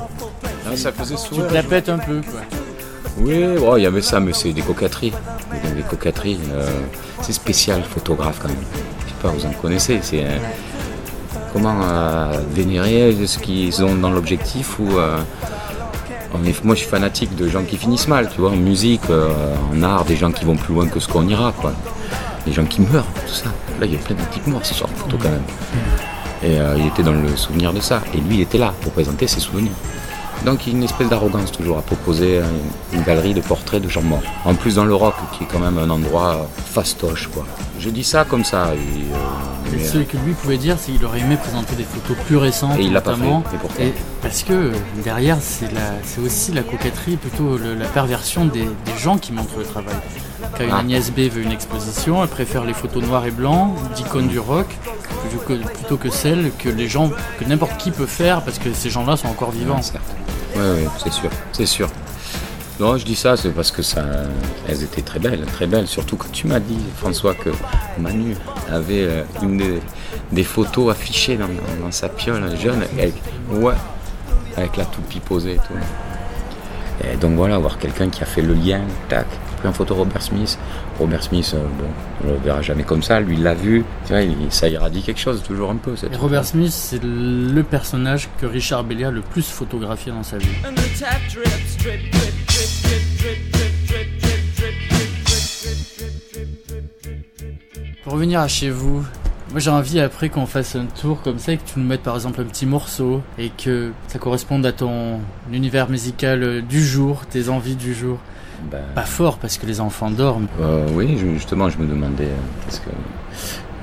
Ah, 0.67 0.77
ça 0.77 0.93
faisait 0.93 1.15
tu 1.17 1.41
te 1.41 1.55
la 1.55 1.63
pètes 1.63 1.89
un 1.89 1.99
peu 1.99 2.21
quoi. 2.23 2.41
Oui, 3.19 3.45
bon, 3.59 3.77
il 3.77 3.83
y 3.83 3.87
avait 3.87 4.03
ça, 4.03 4.21
mais 4.21 4.33
c'est 4.35 4.53
des 4.53 4.61
coquetteries. 4.63 5.13
Des, 5.75 5.83
coquetteries. 5.83 6.39
euh, 6.53 6.67
c'est 7.23 7.33
spécial, 7.33 7.83
photographe 7.83 8.39
quand 8.43 8.49
même. 8.49 8.57
Je 8.75 9.09
sais 9.09 9.15
pas, 9.23 9.29
vous 9.29 9.47
en 9.47 9.53
connaissez. 9.63 10.01
C'est 10.03 10.23
euh, 10.25 10.37
comment 11.53 11.81
euh, 11.83 12.33
vénérer 12.51 13.17
ce 13.27 13.39
qu'ils 13.39 13.83
ont 13.85 13.95
dans 13.95 14.11
l'objectif 14.11 14.79
ou. 14.79 14.89
est- 16.45 16.65
moi, 16.65 16.75
je 16.75 16.81
suis 16.81 16.89
fanatique 16.91 17.35
de 17.37 17.49
gens 17.49 17.63
qui 17.65 17.79
finissent 17.79 18.09
mal, 18.09 18.29
tu 18.29 18.41
vois, 18.43 18.51
en 18.51 18.57
musique, 18.57 19.03
en 19.11 19.83
art, 19.83 20.05
des 20.05 20.17
gens 20.17 20.31
qui 20.31 20.45
vont 20.45 20.57
plus 20.57 20.75
loin 20.75 20.87
que 20.87 21.01
ce 21.01 21.09
qu'on 21.09 21.27
ira, 21.27 21.53
quoi. 21.59 21.73
Des 22.47 22.53
gens 22.53 22.65
qui 22.65 22.81
meurent, 22.81 23.05
tout 23.27 23.35
ça. 23.35 23.51
Là, 23.81 23.87
il 23.87 23.93
y 23.93 23.97
a 23.97 23.99
plein 23.99 24.15
de 24.17 24.23
types 24.33 24.47
morts 24.47 24.65
ce 24.65 24.73
soir 24.73 24.89
photo 24.95 25.19
quand 25.21 25.29
même. 25.29 25.43
Et 26.43 26.59
euh, 26.59 26.77
il 26.79 26.87
était 26.87 27.03
dans 27.03 27.13
le 27.13 27.37
souvenir 27.37 27.73
de 27.73 27.81
ça. 27.81 28.01
Et 28.15 28.19
lui, 28.19 28.37
il 28.37 28.41
était 28.41 28.59
là 28.59 28.73
pour 28.81 28.93
présenter 28.93 29.27
ses 29.27 29.41
souvenirs. 29.41 29.73
Donc 30.45 30.67
il 30.67 30.73
y 30.73 30.77
a 30.77 30.79
une 30.79 30.85
espèce 30.85 31.09
d'arrogance 31.09 31.51
toujours 31.51 31.79
à 31.79 31.83
proposer 31.83 32.41
une 32.93 33.03
galerie 33.03 33.35
de 33.35 33.41
portraits 33.41 33.83
de 33.83 33.89
gens 33.89 34.03
morts. 34.03 34.23
En 34.45 34.55
plus 34.55 34.77
dans 34.77 34.85
le 34.85 34.95
rock, 34.95 35.15
qui 35.37 35.45
est 35.45 35.47
quand 35.47 35.59
même 35.59 35.79
un 35.79 35.91
endroit 35.91 36.37
euh, 36.37 36.61
fastoche, 36.73 37.29
quoi. 37.29 37.45
Je 37.79 37.91
dis 37.91 38.05
ça 38.05 38.25
comme 38.25 38.45
ça. 38.45 38.73
Et, 38.75 38.79
euh, 38.79 39.79
ce 39.85 39.99
que 39.99 40.17
lui 40.25 40.33
pouvait 40.33 40.57
dire, 40.59 40.77
c'est 40.79 40.93
qu'il 40.93 41.05
aurait 41.05 41.21
aimé 41.21 41.37
présenter 41.37 41.75
des 41.77 41.85
photos 41.85 42.17
plus 42.27 42.37
récentes. 42.37 42.79
Et 42.79 42.83
il 42.85 42.93
l'a 42.93 43.01
pas 43.01 43.15
fait. 43.15 43.25
Et 43.27 43.59
pourquoi 43.61 43.85
parce 44.23 44.43
que 44.43 44.73
derrière, 45.05 45.37
c'est 45.41 46.21
aussi 46.21 46.53
la 46.53 46.63
coquetterie, 46.63 47.17
plutôt 47.17 47.57
le- 47.59 47.75
la 47.75 47.85
perversion 47.87 48.45
des, 48.47 48.63
des 48.65 48.99
gens 48.99 49.19
qui 49.19 49.33
montrent 49.33 49.59
le 49.59 49.65
travail. 49.65 49.95
Quand 50.57 50.65
une 50.65 50.71
Ah. 50.73 50.79
Agnès 50.79 51.11
B 51.13 51.29
veut 51.31 51.43
une 51.43 51.53
exposition, 51.53 52.23
elle 52.23 52.29
préfère 52.29 52.65
les 52.65 52.73
photos 52.75 53.03
noires 53.05 53.27
et 53.27 53.31
blancs 53.31 53.71
d'icônes 53.95 54.29
du 54.29 54.39
rock 54.39 54.67
plutôt 55.21 55.45
que, 55.45 55.53
plutôt 55.55 55.97
que 55.97 56.11
celles 56.11 56.51
que 56.59 56.69
les 56.69 56.89
gens, 56.89 57.11
que 57.39 57.45
n'importe 57.45 57.77
qui 57.77 57.91
peut 57.91 58.07
faire 58.07 58.43
parce 58.43 58.59
que 58.59 58.73
ces 58.73 58.91
gens-là 58.91 59.17
sont 59.17 59.29
encore 59.29 59.51
vivants. 59.51 59.83
Certes. 59.83 60.03
Ouais, 60.55 60.61
ouais, 60.63 60.89
c'est 61.03 61.13
sûr, 61.13 61.31
c'est 61.53 61.67
sûr. 61.67 61.89
Non, 62.79 62.99
je 62.99 63.07
dis 63.07 63.15
ça, 63.15 63.39
c'est 63.39 63.51
parce 63.51 63.71
que 63.71 63.81
ça, 63.83 64.05
elles 64.69 64.83
étaient 64.83 65.01
très 65.01 65.19
belles, 65.19 65.47
très 65.47 65.67
belles. 65.67 65.87
Surtout 65.87 66.17
que 66.17 66.29
tu 66.29 66.47
m'as 66.47 66.61
dit, 66.61 66.79
François, 66.97 67.35
que 67.35 67.49
Manu 67.99 68.37
avait 68.71 69.05
euh, 69.05 69.23
une 69.43 69.81
des, 70.31 70.45
photos 70.45 70.91
affichées 70.91 71.39
dans 71.39 71.91
sa 71.91 72.11
piole 72.11 72.45
jeune, 72.59 72.83
avec, 72.99 73.15
ouais, 73.51 73.75
avec 74.59 74.77
la 74.77 74.85
toupie 74.85 75.21
posée 75.21 75.55
et 75.55 75.57
tout. 75.57 77.07
Et 77.11 77.17
donc 77.17 77.37
voilà, 77.37 77.57
voir 77.57 77.79
quelqu'un 77.79 78.11
qui 78.11 78.23
a 78.23 78.27
fait 78.27 78.43
le 78.43 78.53
lien, 78.53 78.83
tac, 79.09 79.27
pris 79.57 79.69
en 79.69 79.73
photo 79.73 79.95
Robert 79.95 80.23
Smith. 80.23 80.59
Robert 80.99 81.23
Smith, 81.23 81.55
bon, 81.55 81.87
on 82.25 82.33
le 82.33 82.39
verra 82.39 82.63
jamais 82.63 82.85
comme 82.85 83.03
ça. 83.03 83.21
Lui, 83.21 83.35
il 83.37 83.43
l'a 83.43 83.55
vu. 83.55 83.85
Tu 84.07 84.13
vois, 84.13 84.23
ça 84.51 84.69
irradie 84.69 85.03
quelque 85.03 85.21
chose, 85.21 85.43
toujours 85.43 85.71
un 85.71 85.77
peu. 85.77 85.95
Robert 86.19 86.45
Smith, 86.45 86.73
c'est 86.73 87.03
le 87.03 87.63
personnage 87.63 88.29
que 88.41 88.47
Richard 88.47 88.85
Belli 88.85 89.05
a 89.05 89.11
le 89.11 89.21
plus 89.21 89.49
photographié 89.49 90.13
dans 90.13 90.23
sa 90.23 90.39
vie. 90.39 90.47
Pour 98.03 98.13
revenir 98.13 98.41
à 98.41 98.49
chez 98.49 98.71
vous, 98.71 99.05
moi 99.51 99.59
j'ai 99.59 99.71
envie 99.71 99.99
après 99.99 100.29
qu'on 100.29 100.47
fasse 100.47 100.77
un 100.77 100.87
tour 100.87 101.23
comme 101.23 101.41
ça 101.41 101.53
et 101.53 101.57
que 101.57 101.63
tu 101.65 101.81
nous 101.81 101.85
mettes 101.85 102.03
par 102.03 102.15
exemple 102.15 102.41
un 102.41 102.45
petit 102.45 102.67
morceau 102.67 103.21
et 103.37 103.51
que 103.51 103.91
ça 104.07 104.19
corresponde 104.21 104.65
à 104.65 104.73
ton 104.73 105.21
univers 105.53 105.89
musical 105.89 106.63
du 106.63 106.85
jour, 106.85 107.27
tes 107.27 107.49
envies 107.49 107.75
du 107.75 107.95
jour. 107.95 108.19
Ben, 108.71 108.81
Pas 108.95 109.03
fort 109.03 109.39
parce 109.39 109.59
que 109.59 109.67
les 109.67 109.81
enfants 109.81 110.11
dorment. 110.11 110.47
Euh, 110.61 110.87
oui, 110.93 111.19
justement, 111.19 111.69
je 111.69 111.79
me 111.79 111.87
demandais 111.87 112.25
euh, 112.25 112.37
qu'est-ce 112.65 112.81
que 112.81 112.91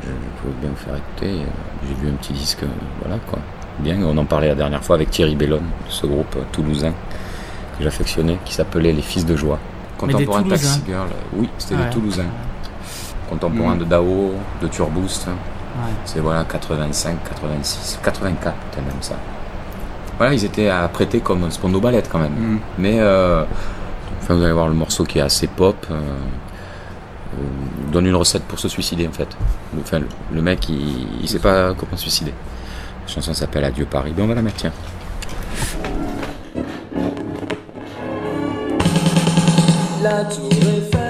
je 0.03 0.41
pouvais 0.41 0.53
bien 0.61 0.69
vous 0.69 0.75
faire 0.75 0.95
écouter. 0.95 1.41
euh, 1.43 1.87
J'ai 1.87 1.93
vu 2.05 2.09
un 2.13 2.15
petit 2.17 2.33
disque, 2.33 2.63
euh, 2.63 2.67
voilà 3.01 3.17
quoi. 3.29 3.39
Bien, 3.79 3.97
on 4.03 4.17
en 4.17 4.25
parlait 4.25 4.49
la 4.49 4.55
dernière 4.55 4.83
fois 4.83 4.95
avec 4.97 5.09
Thierry 5.09 5.35
Bellon, 5.35 5.57
de 5.57 5.91
ce 5.91 6.05
groupe 6.05 6.35
euh, 6.37 6.41
toulousain 6.51 6.91
que 7.77 7.83
j'affectionnais, 7.83 8.37
qui 8.45 8.53
s'appelait 8.53 8.91
Les 8.91 9.01
Fils 9.01 9.25
de 9.25 9.35
Joie. 9.35 9.59
Contemporain 9.97 10.41
de 10.41 10.49
Taxi. 10.49 10.81
Girl, 10.85 11.07
euh, 11.07 11.37
oui, 11.37 11.49
c'était 11.57 11.75
Ouais. 11.75 11.85
des 11.85 11.89
Toulousains. 11.91 12.25
Contemporain 13.29 13.75
Mm. 13.75 13.79
de 13.79 13.83
Dao, 13.85 14.33
de 14.61 14.67
Turboost. 14.67 15.27
Ouais. 15.27 15.33
C'est 16.05 16.19
voilà 16.19 16.43
85, 16.43 17.17
86, 17.29 17.99
84 18.03 18.53
peut-être 18.71 18.85
même 18.85 19.01
ça. 19.01 19.15
Voilà, 20.17 20.33
ils 20.33 20.45
étaient 20.45 20.69
apprêtés 20.69 21.19
comme 21.21 21.49
Spondo 21.49 21.79
Ballet 21.79 22.03
quand 22.11 22.19
même. 22.19 22.33
Mm. 22.33 22.59
Mais 22.77 22.97
euh, 22.99 23.43
enfin, 24.23 24.35
vous 24.35 24.43
allez 24.43 24.53
voir 24.53 24.67
le 24.67 24.73
morceau 24.73 25.03
qui 25.03 25.19
est 25.19 25.21
assez 25.21 25.47
pop. 25.47 25.75
euh, 25.91 25.93
euh, 25.93 27.91
donne 27.91 28.05
une 28.07 28.15
recette 28.15 28.43
pour 28.43 28.59
se 28.59 28.67
suicider 28.67 29.07
en 29.07 29.11
fait. 29.11 29.27
Le, 29.75 29.81
enfin, 29.81 29.99
le, 30.31 30.41
mec 30.41 30.67
il, 30.69 31.27
sait 31.27 31.39
pas 31.39 31.73
comment 31.73 31.95
se 31.95 32.03
suicider. 32.03 32.33
La 33.05 33.13
chanson 33.13 33.33
s'appelle 33.33 33.63
Adieu 33.65 33.85
Paris. 33.85 34.13
Ben 34.15 34.23
on 34.23 34.27
va 34.27 34.35
la 34.35 34.41
mettre 34.41 34.57
tiens. 34.57 34.71
La 40.01 40.25
tour 40.25 40.49
Eiffel, 40.51 41.02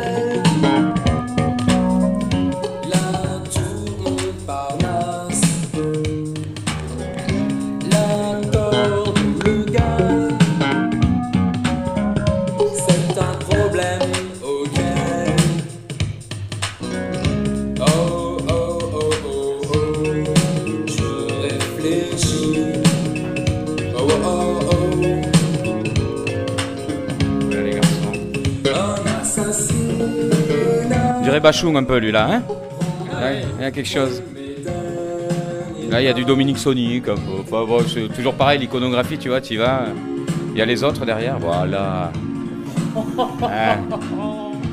Bachung 31.43 31.75
un 31.75 31.83
peu 31.83 31.97
lui 31.97 32.13
là, 32.13 32.27
hein 32.31 32.41
Ouais, 33.21 33.43
Il 33.59 33.63
y 33.63 33.65
a 33.65 33.71
quelque 33.71 33.89
chose. 33.89 34.23
Là, 35.89 36.01
il 36.01 36.05
y 36.05 36.07
a 36.07 36.13
du 36.13 36.23
Dominique 36.23 36.57
Sonic. 36.57 37.09
un 37.09 37.15
peu. 37.15 37.41
Enfin, 37.41 37.65
bon, 37.67 37.79
c'est 37.85 38.07
toujours 38.15 38.33
pareil, 38.33 38.59
l'iconographie, 38.59 39.17
tu 39.17 39.27
vois, 39.27 39.41
tu 39.41 39.55
y 39.55 39.57
vas. 39.57 39.81
Il 40.53 40.57
y 40.57 40.61
a 40.61 40.65
les 40.65 40.85
autres 40.85 41.05
derrière, 41.05 41.37
voilà. 41.39 42.11
Ouais. 42.95 43.77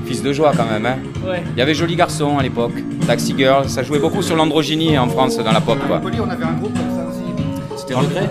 Fils 0.07 0.23
de 0.23 0.33
joie 0.33 0.53
quand 0.57 0.65
même, 0.71 0.87
hein 0.87 0.99
Ouais. 1.29 1.43
Il 1.55 1.59
y 1.59 1.63
avait 1.63 1.75
Joli 1.75 1.97
Garçon 1.97 2.39
à 2.39 2.43
l'époque, 2.43 2.73
Taxi 3.05 3.35
Girl, 3.37 3.69
ça 3.69 3.83
jouait 3.83 3.99
beaucoup 3.99 4.23
sur 4.23 4.37
l'androgynie 4.37 4.97
en 4.97 5.09
France 5.09 5.39
dans 5.39 5.53
la 5.53 5.61
pop, 5.61 5.79
quoi. 5.89 6.01
on 6.05 6.31
avait 6.31 6.45
un 6.45 6.53
groupe 6.53 6.73
comme 6.77 6.97
ça 6.97 7.05
aussi. 7.09 7.81
C'était 7.81 7.95
Regret 7.95 8.29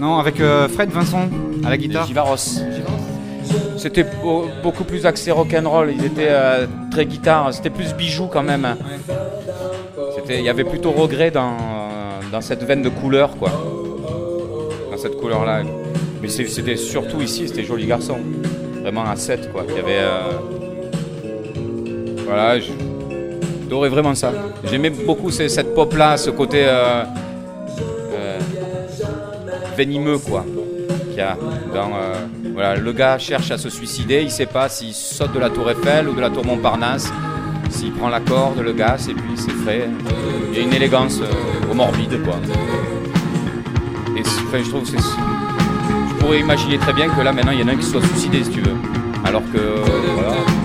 Non, 0.00 0.18
avec 0.18 0.40
euh, 0.40 0.68
Fred 0.68 0.90
Vincent 0.90 1.28
à 1.64 1.70
la 1.70 1.76
guitare. 1.76 2.06
Givaros. 2.06 2.60
C'était 3.76 4.04
beau- 4.22 4.46
beaucoup 4.62 4.84
plus 4.84 5.04
axé 5.06 5.30
rock'n'roll, 5.30 5.92
ils 5.96 6.04
étaient 6.04 6.28
euh, 6.30 6.66
très 6.90 7.04
guitare, 7.06 7.52
c'était 7.52 7.70
plus 7.70 7.92
bijoux 7.94 8.26
quand 8.32 8.42
même. 8.42 8.76
Il 10.28 10.40
y 10.42 10.48
avait 10.48 10.64
plutôt 10.64 10.92
regret 10.92 11.30
dans, 11.30 11.56
dans 12.30 12.40
cette 12.40 12.62
veine 12.62 12.82
de 12.82 12.88
couleur, 12.88 13.36
quoi. 13.36 13.50
Dans 14.90 14.96
cette 14.96 15.16
couleur-là. 15.18 15.62
Mais 16.22 16.28
c'était 16.28 16.76
surtout 16.76 17.20
ici, 17.20 17.48
c'était 17.48 17.64
Joli 17.64 17.86
Garçon. 17.86 18.18
Vraiment 18.82 19.04
à 19.04 19.16
7, 19.16 19.52
quoi. 19.52 19.64
Il 19.68 19.74
y 19.74 19.78
avait. 19.78 19.98
euh, 19.98 20.20
Voilà, 22.24 22.58
j'adorais 22.60 23.88
vraiment 23.88 24.14
ça. 24.14 24.32
J'aimais 24.64 24.90
beaucoup 24.90 25.30
ce- 25.30 25.48
cette 25.48 25.74
pop-là, 25.74 26.16
ce 26.16 26.30
côté. 26.30 26.64
euh, 26.66 27.02
euh, 28.14 28.38
venimeux, 29.76 30.18
quoi. 30.18 30.44
Qu'il 31.08 31.18
y 31.18 31.20
a 31.20 31.36
dans, 31.74 31.88
euh, 31.94 32.14
voilà, 32.52 32.76
le 32.76 32.92
gars 32.92 33.18
cherche 33.18 33.50
à 33.50 33.58
se 33.58 33.70
suicider, 33.70 34.22
il 34.22 34.30
sait 34.30 34.46
pas 34.46 34.68
s'il 34.68 34.92
saute 34.94 35.32
de 35.32 35.38
la 35.38 35.50
tour 35.50 35.70
Eiffel 35.70 36.08
ou 36.08 36.14
de 36.14 36.20
la 36.20 36.30
tour 36.30 36.44
Montparnasse, 36.44 37.12
s'il 37.70 37.92
prend 37.92 38.08
la 38.08 38.20
corde, 38.20 38.58
le 38.60 38.72
gars, 38.72 38.96
et 39.08 39.14
puis 39.14 39.32
c'est 39.36 39.50
frais. 39.50 39.88
Il 40.52 40.58
y 40.58 40.60
a 40.60 40.64
une 40.64 40.74
élégance 40.74 41.20
euh, 41.20 41.74
morbide, 41.74 42.22
quoi. 42.22 42.34
Et 44.16 44.22
je 46.08 46.14
pourrais 46.20 46.40
imaginer 46.40 46.78
très 46.78 46.92
bien 46.92 47.08
que 47.08 47.20
là 47.22 47.32
maintenant 47.32 47.52
il 47.52 47.60
y 47.60 47.62
en 47.64 47.68
a 47.68 47.72
un 47.72 47.76
qui 47.76 47.82
se 47.84 47.92
soit 47.92 48.06
suicidé 48.06 48.44
si 48.44 48.50
tu 48.50 48.60
veux. 48.60 48.76
Alors 49.24 49.42
que. 49.52 49.58
euh. 49.58 50.61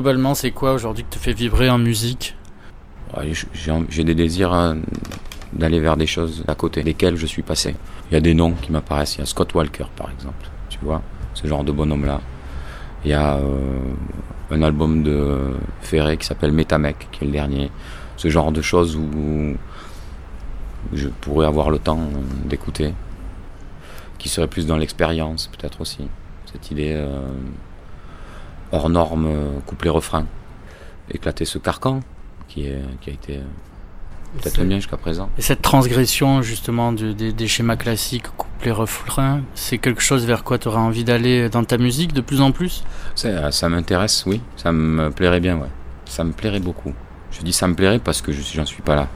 Globalement, 0.00 0.34
c'est 0.34 0.50
quoi 0.50 0.72
aujourd'hui 0.72 1.04
que 1.04 1.10
te 1.10 1.18
fait 1.18 1.34
vibrer 1.34 1.68
en 1.68 1.76
musique 1.76 2.34
j'ai 3.90 4.02
des 4.02 4.14
désirs 4.14 4.54
euh, 4.54 4.74
d'aller 5.52 5.78
vers 5.78 5.98
des 5.98 6.06
choses 6.06 6.42
à 6.48 6.54
côté 6.54 6.82
desquelles 6.82 7.16
je 7.16 7.26
suis 7.26 7.42
passé. 7.42 7.74
Il 8.10 8.14
y 8.14 8.16
a 8.16 8.20
des 8.22 8.32
noms 8.32 8.52
qui 8.52 8.72
m'apparaissent. 8.72 9.16
Il 9.16 9.18
y 9.18 9.22
a 9.22 9.26
Scott 9.26 9.52
Walker, 9.52 9.84
par 9.96 10.10
exemple. 10.10 10.48
Tu 10.70 10.78
vois, 10.80 11.02
ce 11.34 11.46
genre 11.46 11.64
de 11.64 11.72
bonhomme-là. 11.72 12.22
Il 13.04 13.10
y 13.10 13.12
a 13.12 13.34
euh, 13.34 13.78
un 14.50 14.62
album 14.62 15.02
de 15.02 15.50
Ferré 15.82 16.16
qui 16.16 16.24
s'appelle 16.24 16.52
Metamec, 16.52 17.08
qui 17.12 17.24
est 17.24 17.26
le 17.26 17.32
dernier. 17.32 17.70
Ce 18.16 18.28
genre 18.28 18.52
de 18.52 18.62
choses 18.62 18.96
où, 18.96 19.02
où 19.02 19.56
je 20.94 21.08
pourrais 21.08 21.46
avoir 21.46 21.68
le 21.68 21.78
temps 21.78 22.08
d'écouter. 22.46 22.94
Qui 24.16 24.30
serait 24.30 24.48
plus 24.48 24.66
dans 24.66 24.78
l'expérience, 24.78 25.50
peut-être 25.58 25.82
aussi. 25.82 26.08
Cette 26.50 26.70
idée 26.70 26.94
euh, 26.94 27.28
hors 28.72 28.88
norme, 28.88 29.26
euh, 29.26 29.58
couplet-refrain. 29.66 30.26
Éclater 31.12 31.44
ce 31.44 31.58
carcan 31.58 32.00
qui, 32.48 32.66
est, 32.66 32.82
qui 33.00 33.10
a 33.10 33.12
été 33.12 33.36
euh, 33.38 33.42
peut-être 34.40 34.62
mien 34.62 34.76
jusqu'à 34.76 34.96
présent. 34.96 35.28
Et 35.38 35.42
cette 35.42 35.62
transgression 35.62 36.40
justement 36.42 36.92
du- 36.92 37.14
des, 37.14 37.32
des 37.32 37.48
schémas 37.48 37.76
classiques, 37.76 38.26
couplet 38.36 38.70
refrain, 38.70 39.40
c'est 39.54 39.78
quelque 39.78 40.00
chose 40.00 40.24
vers 40.24 40.44
quoi 40.44 40.58
tu 40.58 40.68
auras 40.68 40.80
envie 40.80 41.04
d'aller 41.04 41.48
dans 41.48 41.64
ta 41.64 41.78
musique 41.78 42.12
de 42.12 42.20
plus 42.20 42.40
en 42.40 42.52
plus? 42.52 42.84
Ça, 43.16 43.50
ça 43.50 43.68
m'intéresse, 43.68 44.24
oui. 44.26 44.40
Ça 44.56 44.70
me 44.72 45.10
plairait 45.10 45.40
bien, 45.40 45.56
ouais. 45.56 45.68
Ça 46.04 46.22
me 46.24 46.32
plairait 46.32 46.60
beaucoup. 46.60 46.92
Je 47.32 47.42
dis 47.42 47.52
ça 47.52 47.66
me 47.68 47.74
plairait 47.74 47.98
parce 48.00 48.22
que 48.22 48.32
je 48.32 48.40
j'en 48.42 48.66
suis 48.66 48.82
pas 48.82 48.96
là. 48.96 49.08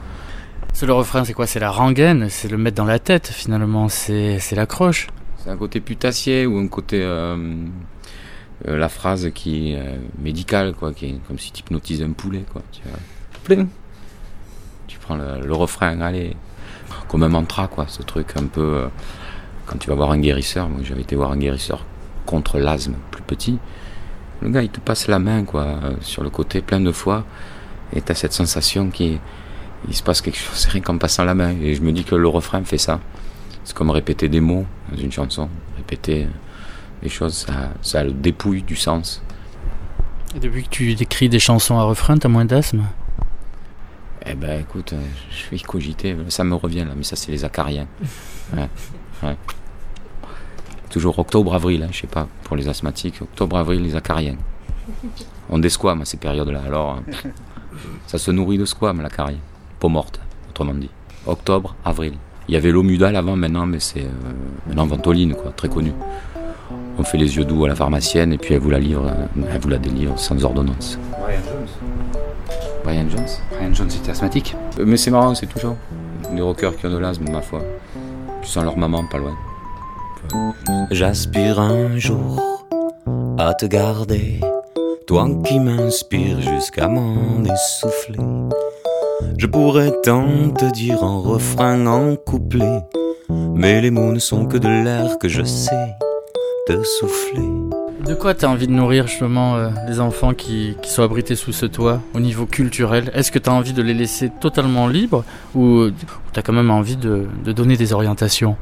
C'est 0.73 0.85
le 0.85 0.93
refrain, 0.93 1.23
c'est 1.23 1.33
quoi? 1.33 1.47
C'est 1.47 1.59
la 1.59 1.71
rengaine, 1.71 2.27
c'est 2.29 2.49
le 2.49 2.57
mettre 2.57 2.75
dans 2.75 2.85
la 2.85 2.99
tête 2.99 3.27
finalement, 3.27 3.87
c'est 3.87 4.39
c'est 4.39 4.55
l'accroche. 4.57 5.07
C'est 5.37 5.49
un 5.49 5.57
côté 5.57 5.79
putassier 5.79 6.45
ou 6.45 6.57
un 6.57 6.67
côté 6.67 7.01
euh, 7.01 7.37
euh, 8.67 8.77
la 8.77 8.89
phrase 8.89 9.31
qui 9.33 9.71
est 9.71 9.79
euh, 9.79 9.97
médicale, 10.19 10.73
quoi, 10.73 10.93
qui 10.93 11.07
est 11.07 11.19
comme 11.27 11.37
si 11.37 11.51
tu 11.51 11.61
hypnotisais 11.61 12.03
un 12.03 12.11
poulet, 12.11 12.43
quoi. 12.51 12.61
Tu 12.71 12.81
vois. 12.87 12.99
Pling. 13.43 13.67
Tu 14.87 14.97
prends 14.99 15.15
le, 15.15 15.45
le 15.45 15.53
refrain, 15.53 15.99
allez, 16.01 16.35
comme 17.07 17.23
un 17.23 17.29
mantra, 17.29 17.67
quoi. 17.67 17.85
Ce 17.87 18.01
truc 18.01 18.37
un 18.37 18.45
peu 18.45 18.61
euh, 18.61 18.87
quand 19.65 19.77
tu 19.77 19.89
vas 19.89 19.95
voir 19.95 20.11
un 20.11 20.19
guérisseur. 20.19 20.69
Moi, 20.69 20.81
j'avais 20.83 21.01
été 21.01 21.15
voir 21.15 21.31
un 21.31 21.37
guérisseur 21.37 21.85
contre 22.25 22.57
l'asthme, 22.57 22.95
plus 23.11 23.23
petit. 23.23 23.59
Le 24.41 24.49
gars, 24.49 24.61
il 24.61 24.69
te 24.69 24.79
passe 24.79 25.07
la 25.07 25.19
main, 25.19 25.43
quoi, 25.43 25.79
sur 26.01 26.23
le 26.23 26.29
côté 26.29 26.61
plein 26.61 26.81
de 26.81 26.91
fois, 26.91 27.23
et 27.93 28.01
t'as 28.01 28.15
cette 28.15 28.33
sensation 28.33 28.89
qui 28.89 29.19
il 29.87 29.95
se 29.95 30.03
passe 30.03 30.21
quelque 30.21 30.37
chose 30.37 30.65
rien 30.65 30.81
qu'en 30.81 30.97
passant 30.97 31.23
la 31.23 31.35
main. 31.35 31.53
Et 31.61 31.75
je 31.75 31.81
me 31.81 31.91
dis 31.91 32.03
que 32.03 32.15
le 32.15 32.27
refrain 32.27 32.63
fait 32.63 32.77
ça. 32.77 32.99
C'est 33.63 33.75
comme 33.75 33.89
répéter 33.89 34.29
des 34.29 34.39
mots 34.39 34.65
dans 34.91 34.97
une 34.97 35.11
chanson. 35.11 35.49
Répéter 35.77 36.27
des 37.05 37.09
choses, 37.09 37.45
ça, 37.45 37.69
ça 37.83 38.03
le 38.03 38.11
dépouille 38.11 38.63
du 38.63 38.75
sens. 38.75 39.21
Et 40.35 40.39
depuis 40.39 40.63
que 40.63 40.69
tu 40.69 40.91
écris 40.91 41.29
des 41.29 41.39
chansons 41.39 41.77
à 41.77 41.83
refrain, 41.83 42.17
t'as 42.17 42.29
moins 42.29 42.45
d'asthme? 42.45 42.83
Eh 44.25 44.33
ben 44.33 44.59
écoute, 44.59 44.93
euh, 44.93 45.01
je 45.29 45.51
vais 45.51 45.57
y 45.57 45.61
cogiter, 45.61 46.17
ça 46.29 46.43
me 46.43 46.55
revient 46.55 46.79
là, 46.79 46.93
mais 46.97 47.03
ça 47.03 47.15
c'est 47.15 47.31
les 47.31 47.45
acariens. 47.45 47.87
Ouais, 48.55 48.69
ouais. 49.23 49.35
Toujours 50.91 51.17
octobre-avril, 51.17 51.81
hein, 51.81 51.87
je 51.91 52.01
sais 52.01 52.07
pas, 52.07 52.27
pour 52.43 52.55
les 52.55 52.67
asthmatiques, 52.67 53.19
octobre-avril, 53.19 53.81
les 53.81 53.95
acariens. 53.95 54.35
On 55.49 55.57
des 55.57 55.69
squames 55.69 56.01
à 56.01 56.05
ces 56.05 56.17
périodes-là, 56.17 56.61
alors 56.63 56.97
euh, 56.97 57.29
ça 58.05 58.19
se 58.19 58.29
nourrit 58.29 58.59
de 58.59 58.65
squames 58.65 59.01
l'acarien. 59.01 59.39
Peau 59.79 59.89
morte, 59.89 60.19
autrement 60.47 60.75
dit. 60.75 60.91
Octobre, 61.25 61.75
avril. 61.83 62.13
Il 62.47 62.53
y 62.53 62.57
avait 62.57 62.69
l'omudal 62.69 63.15
avant, 63.15 63.35
maintenant, 63.35 63.65
mais 63.65 63.79
c'est 63.79 64.03
euh, 64.03 64.11
maintenant 64.67 64.85
Ventoline, 64.85 65.33
quoi, 65.33 65.51
très 65.51 65.69
connu. 65.69 65.91
On 66.97 67.03
fait 67.03 67.17
les 67.17 67.35
yeux 67.35 67.43
doux 67.43 67.65
à 67.65 67.67
la 67.67 67.75
pharmacienne 67.75 68.31
et 68.31 68.37
puis 68.37 68.53
elle 68.53 68.61
vous 68.61 68.69
la 68.69 68.79
livre, 68.79 69.11
elle 69.51 69.59
vous 69.59 69.69
la 69.69 69.77
délivre 69.77 70.17
sans 70.17 70.43
ordonnance. 70.43 70.97
Brian 71.21 71.41
Jones. 71.43 71.67
Brian 72.83 73.09
Jones 73.09 73.27
Brian 73.51 73.73
Jones 73.73 73.89
était 73.99 74.11
asthmatique. 74.11 74.55
Euh, 74.79 74.85
Mais 74.85 74.95
c'est 74.95 75.11
marrant, 75.11 75.35
c'est 75.35 75.47
toujours 75.47 75.75
des 76.33 76.41
rockers 76.41 76.75
qui 76.77 76.85
ont 76.85 76.91
de 76.91 76.97
l'asthme, 76.97 77.29
ma 77.31 77.41
foi. 77.41 77.61
Tu 78.41 78.49
sens 78.49 78.63
leur 78.63 78.77
maman 78.77 79.03
pas 79.11 79.17
loin. 79.17 79.35
J'aspire 80.91 81.59
un 81.59 81.97
jour 81.97 82.65
à 83.37 83.53
te 83.53 83.65
garder, 83.65 84.39
toi 85.05 85.27
qui 85.45 85.59
m'inspires 85.59 86.41
jusqu'à 86.41 86.87
m'en 86.87 87.43
essouffler. 87.43 88.19
Je 89.37 89.47
pourrais 89.47 89.91
tant 90.03 90.49
te 90.49 90.71
dire 90.71 91.03
en 91.03 91.21
refrain, 91.21 91.85
en 91.85 92.15
couplet, 92.15 92.79
mais 93.29 93.81
les 93.81 93.91
mots 93.91 94.11
ne 94.11 94.19
sont 94.19 94.45
que 94.45 94.57
de 94.57 94.67
l'air 94.67 95.19
que 95.19 95.27
je 95.27 95.43
sais 95.43 95.95
te 96.65 96.81
souffler. 96.83 97.47
De 98.05 98.15
quoi 98.15 98.33
tu 98.33 98.45
as 98.45 98.49
envie 98.49 98.65
de 98.67 98.71
nourrir 98.71 99.07
justement 99.07 99.55
euh, 99.55 99.69
les 99.87 99.99
enfants 99.99 100.33
qui, 100.33 100.75
qui 100.81 100.89
sont 100.89 101.03
abrités 101.03 101.35
sous 101.35 101.51
ce 101.53 101.65
toit 101.67 102.01
au 102.15 102.19
niveau 102.19 102.45
culturel? 102.47 103.11
Est-ce 103.13 103.31
que 103.31 103.37
tu 103.39 103.49
as 103.49 103.53
envie 103.53 103.73
de 103.73 103.81
les 103.83 103.93
laisser 103.93 104.31
totalement 104.41 104.87
libres 104.87 105.23
ou 105.53 105.89
tu 106.33 106.39
as 106.39 106.41
quand 106.41 106.53
même 106.53 106.71
envie 106.71 106.97
de, 106.97 107.27
de 107.43 107.51
donner 107.51 107.77
des 107.77 107.93
orientations? 107.93 108.57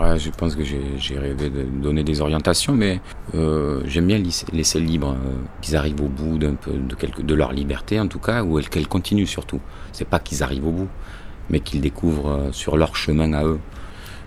Ouais, 0.00 0.18
je 0.18 0.30
pense 0.30 0.54
que 0.56 0.62
j'ai 0.64 1.18
rêvé 1.18 1.50
de 1.50 1.62
donner 1.62 2.02
des 2.02 2.22
orientations, 2.22 2.72
mais 2.74 3.00
euh, 3.34 3.82
j'aime 3.86 4.06
bien 4.06 4.18
laisser, 4.18 4.46
laisser 4.52 4.80
libre, 4.80 5.10
euh, 5.12 5.32
qu'ils 5.60 5.76
arrivent 5.76 6.00
au 6.00 6.08
bout 6.08 6.38
d'un 6.38 6.54
peu 6.54 6.72
de, 6.72 6.94
quelque, 6.94 7.20
de 7.20 7.34
leur 7.34 7.52
liberté 7.52 8.00
en 8.00 8.08
tout 8.08 8.18
cas, 8.18 8.42
ou 8.42 8.58
elle- 8.58 8.68
qu'elles 8.70 8.88
continuent 8.88 9.26
surtout. 9.26 9.60
C'est 9.92 10.08
pas 10.08 10.18
qu'ils 10.18 10.42
arrivent 10.42 10.66
au 10.66 10.72
bout, 10.72 10.88
mais 11.50 11.60
qu'ils 11.60 11.82
découvrent 11.82 12.30
euh, 12.30 12.52
sur 12.52 12.78
leur 12.78 12.96
chemin 12.96 13.34
à 13.34 13.44
eux. 13.44 13.60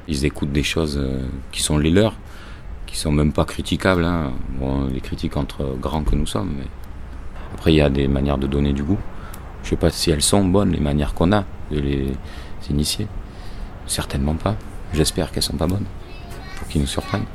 Ils 0.08 0.23
écoutent 0.23 0.53
des 0.53 0.63
choses 0.63 0.97
euh, 1.01 1.25
qui 1.51 1.62
sont 1.63 1.77
les 1.80 1.89
leurs, 1.91 2.13
qui 2.88 2.97
sont 2.97 3.12
même 3.12 3.32
pas 3.32 3.45
critiquables. 3.45 4.04
Hein. 4.04 4.32
Bon, 4.60 4.86
on 4.86 4.88
les 4.88 5.02
critique 5.02 5.38
entre 5.38 5.78
grands 5.80 6.04
que 6.04 6.15
nous 6.15 6.26
sommes, 6.26 6.54
mais 6.58 6.65
après 7.54 7.73
il 7.73 7.76
y 7.76 7.82
a 7.82 7.89
des 7.89 8.08
manières 8.08 8.39
de 8.39 8.47
donner 8.47 8.73
du 8.73 8.82
goût. 8.82 8.97
Je 9.63 9.69
sais 9.69 9.76
pas 9.76 9.91
si 9.91 10.10
elles 10.10 10.23
sont 10.23 10.43
bonnes 10.45 10.71
les 10.71 10.80
manières 10.80 11.13
qu'on 11.13 11.32
a 11.32 11.43
de 11.71 11.80
les 11.80 12.08
initier. 12.69 13.08
Certainement 13.86 14.36
pas. 14.36 14.56
J'espère 14.93 15.32
qu'elles 15.32 15.43
sont 15.43 15.58
pas 15.58 15.67
bonnes. 15.67 15.86
Pour 16.58 16.67
qu'ils 16.67 16.82
nous 16.82 16.88
surprennent. 16.88 17.26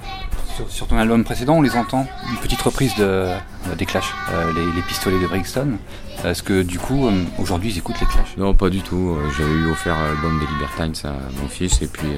Sur, 0.57 0.71
sur 0.71 0.87
ton 0.87 0.99
album 0.99 1.25
précédent, 1.25 1.55
on 1.55 1.63
les 1.63 1.77
entend. 1.77 2.07
Une 2.31 2.37
petite 2.39 2.61
reprise 2.61 2.95
de, 2.97 3.05
euh, 3.05 3.39
des 3.79 3.87
Clash, 3.87 4.13
euh, 4.31 4.53
les, 4.53 4.73
les 4.77 4.83
pistolets 4.83 5.21
de 5.21 5.27
Brixton. 5.27 5.79
Est-ce 6.25 6.43
que 6.43 6.63
du 6.63 6.79
coup, 6.79 7.07
euh, 7.07 7.23
aujourd'hui, 7.39 7.71
ils 7.71 7.79
écoutent 7.79 8.01
les 8.01 8.07
Clash? 8.07 8.37
Non, 8.37 8.53
pas 8.55 8.69
du 8.69 8.81
tout. 8.81 9.17
J'avais 9.37 9.53
eu 9.53 9.71
offert 9.71 9.97
l'album 9.99 10.39
des 10.41 10.47
Libertines 10.47 11.11
à 11.11 11.15
mon 11.41 11.49
fils 11.49 11.81
et 11.81 11.87
puis 11.87 12.09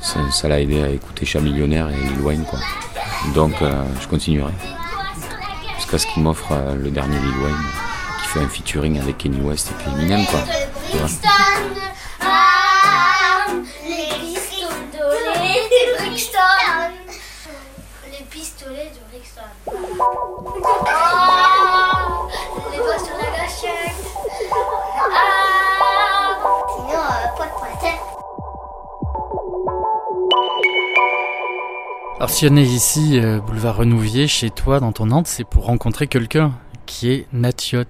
ça 0.00 0.48
l'a 0.48 0.60
aidé 0.60 0.82
à 0.82 0.88
écouter 0.88 1.26
Chat 1.26 1.40
Millionnaire 1.40 1.88
et 1.90 1.94
Lil 1.96 2.20
Wayne. 2.20 2.44
Quoi. 2.44 2.58
Donc 3.34 3.52
euh, 3.62 3.84
je 4.00 4.08
continuerai. 4.08 4.52
Jusqu'à 5.76 5.98
ce 5.98 6.06
qu'il 6.06 6.22
m'offre 6.22 6.52
euh, 6.52 6.74
le 6.74 6.90
dernier 6.90 7.18
Lil 7.18 7.36
Wayne 7.42 7.56
qui 8.22 8.28
fait 8.28 8.40
un 8.40 8.48
featuring 8.48 9.00
avec 9.00 9.18
Kenny 9.18 9.40
West 9.40 9.70
et 9.70 9.74
puis 9.82 9.90
Eminem. 9.92 10.24
Quoi. 10.26 10.40
Tu 10.90 10.96
vois. 10.96 11.08
Les 18.10 18.24
pistolets 18.30 18.90
de 18.92 19.00
Brixton. 19.10 19.42
Alors 32.20 32.28
si 32.28 32.46
on 32.46 32.54
est 32.56 32.64
ici, 32.64 33.18
euh, 33.18 33.40
boulevard 33.40 33.78
Renouvier, 33.78 34.28
chez 34.28 34.50
toi, 34.50 34.78
dans 34.78 34.92
ton 34.92 35.06
Nantes, 35.06 35.26
c'est 35.26 35.42
pour 35.42 35.64
rencontrer 35.64 36.06
quelqu'un 36.06 36.52
qui 36.84 37.10
est 37.10 37.26
Natiot, 37.32 37.84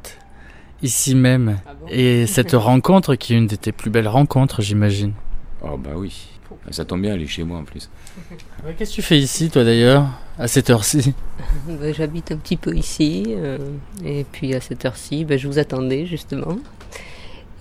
ici 0.85 1.17
même. 1.17 1.59
Et 1.89 2.29
cette 2.29 2.53
rencontre 2.55 3.17
qui 3.17 3.35
est 3.35 3.39
une 3.39 3.49
de 3.49 3.57
tes 3.57 3.73
plus 3.73 3.91
belles 3.91 4.07
rencontres, 4.07 4.63
j'imagine. 4.63 5.15
Oh 5.63 5.77
bah 5.77 5.91
oui. 5.97 6.29
Ça 6.71 6.85
tombe 6.85 7.03
bien, 7.03 7.15
elle 7.15 7.23
est 7.23 7.27
chez 7.27 7.43
moi 7.43 7.59
en 7.59 7.65
plus. 7.65 7.91
Ouais, 8.65 8.77
Qu'est-ce 8.79 8.91
que 8.91 8.95
tu 8.97 9.03
fais 9.03 9.19
ici, 9.19 9.51
toi 9.51 9.65
d'ailleurs, 9.65 10.07
à 10.39 10.47
cette 10.47 10.71
heure-ci? 10.71 11.13
Ben, 11.67 11.93
J'habite 11.93 12.31
un 12.31 12.37
petit 12.37 12.57
peu 12.57 12.77
ici, 12.77 13.25
euh, 13.31 13.59
et 14.05 14.25
puis 14.31 14.55
à 14.55 14.61
cette 14.61 14.85
heure-ci, 14.85 15.25
ben, 15.25 15.41
je 15.41 15.49
vous 15.49 15.59
attendais 15.59 16.07
justement. 16.07 16.57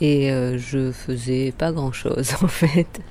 Et 0.02 0.32
euh, 0.32 0.58
je 0.58 0.92
faisais 0.92 1.54
pas 1.58 1.72
grand-chose 1.72 2.34
en 2.42 2.48
fait. 2.48 3.02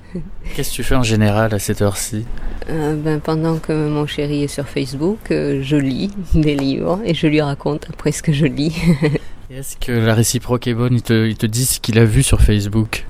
Qu'est-ce 0.55 0.71
que 0.71 0.75
tu 0.75 0.83
fais 0.83 0.95
en 0.95 1.03
général 1.03 1.53
à 1.53 1.59
cette 1.59 1.81
heure-ci? 1.81 2.25
Euh, 2.69 2.95
ben, 2.95 3.19
pendant 3.19 3.57
que 3.57 3.87
mon 3.87 4.07
chéri 4.07 4.43
est 4.43 4.47
sur 4.47 4.67
Facebook, 4.67 5.31
euh, 5.31 5.61
je 5.61 5.75
lis 5.75 6.11
des 6.33 6.55
livres 6.55 6.99
et 7.05 7.13
je 7.13 7.27
lui 7.27 7.41
raconte 7.41 7.87
après 7.89 8.11
ce 8.11 8.23
que 8.23 8.33
je 8.33 8.45
lis. 8.45 8.75
Est-ce 9.51 9.77
que 9.77 9.91
la 9.91 10.13
réciproque 10.13 10.67
est 10.67 10.73
bonne? 10.73 10.93
Il 10.93 11.01
te, 11.01 11.27
il 11.27 11.35
te 11.35 11.45
dit 11.45 11.65
ce 11.65 11.79
qu'il 11.79 11.97
a 11.97 12.05
vu 12.05 12.21
sur 12.21 12.41
Facebook? 12.41 13.05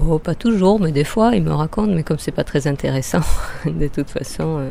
Oh, 0.00 0.18
pas 0.18 0.34
toujours, 0.34 0.80
mais 0.80 0.92
des 0.92 1.04
fois 1.04 1.34
il 1.34 1.42
me 1.42 1.52
raconte, 1.52 1.90
mais 1.90 2.02
comme 2.02 2.18
c'est 2.18 2.32
pas 2.32 2.44
très 2.44 2.66
intéressant, 2.66 3.20
de 3.66 3.88
toute 3.88 4.10
façon, 4.10 4.58
euh, 4.58 4.70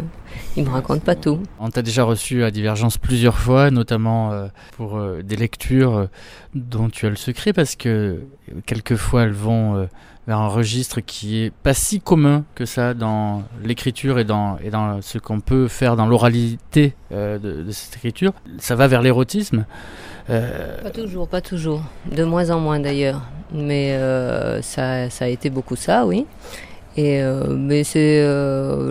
il 0.58 0.64
me 0.66 0.70
raconte 0.70 1.04
pas 1.04 1.16
tout. 1.16 1.40
On 1.60 1.70
t'a 1.70 1.82
déjà 1.82 2.04
reçu 2.04 2.44
à 2.44 2.52
Divergence 2.52 2.98
plusieurs 2.98 3.38
fois, 3.38 3.72
notamment 3.72 4.32
euh, 4.32 4.48
pour 4.78 4.98
euh, 4.98 5.22
des 5.24 5.36
lectures 5.36 5.96
euh, 5.96 6.06
dont 6.54 6.90
tu 6.90 7.06
as 7.06 7.10
le 7.10 7.16
secret, 7.16 7.54
parce 7.54 7.76
que 7.76 8.22
quelquefois 8.66 9.24
elles 9.24 9.32
vont 9.32 9.76
euh, 9.76 9.86
vers 10.28 10.40
un 10.40 10.48
registre 10.48 11.02
qui 11.02 11.40
est 11.44 11.52
pas 11.52 11.74
si 11.74 12.00
commun 12.00 12.46
que 12.56 12.66
ça 12.66 12.94
dans 12.94 13.44
l'écriture 13.64 14.20
et 14.20 14.24
dans, 14.24 14.58
et 14.64 14.70
dans 14.70 15.02
ce 15.02 15.18
qu'on 15.18 15.42
peut 15.42 15.68
faire 15.68 15.96
dans 15.96 16.06
l'oralité 16.06 16.96
euh, 17.12 17.38
de, 17.40 17.64
de 17.64 17.72
cette 17.72 17.96
écriture. 17.98 18.34
Ça 18.60 18.76
va 18.76 18.88
vers 18.88 19.02
l'érotisme. 19.02 19.66
Euh, 20.30 20.82
Pas 20.82 20.90
toujours, 20.90 21.28
pas 21.28 21.42
toujours. 21.42 21.82
De 22.12 22.24
moins 22.24 22.50
en 22.50 22.60
moins 22.60 22.80
d'ailleurs. 22.80 23.22
Mais 23.54 23.94
euh, 23.94 24.62
ça, 24.62 25.10
ça 25.10 25.26
a 25.26 25.28
été 25.28 25.50
beaucoup 25.50 25.76
ça, 25.76 26.06
oui. 26.06 26.26
Et 26.96 27.22
euh, 27.24 27.48
mais 27.50 27.84
c'est 27.84 28.24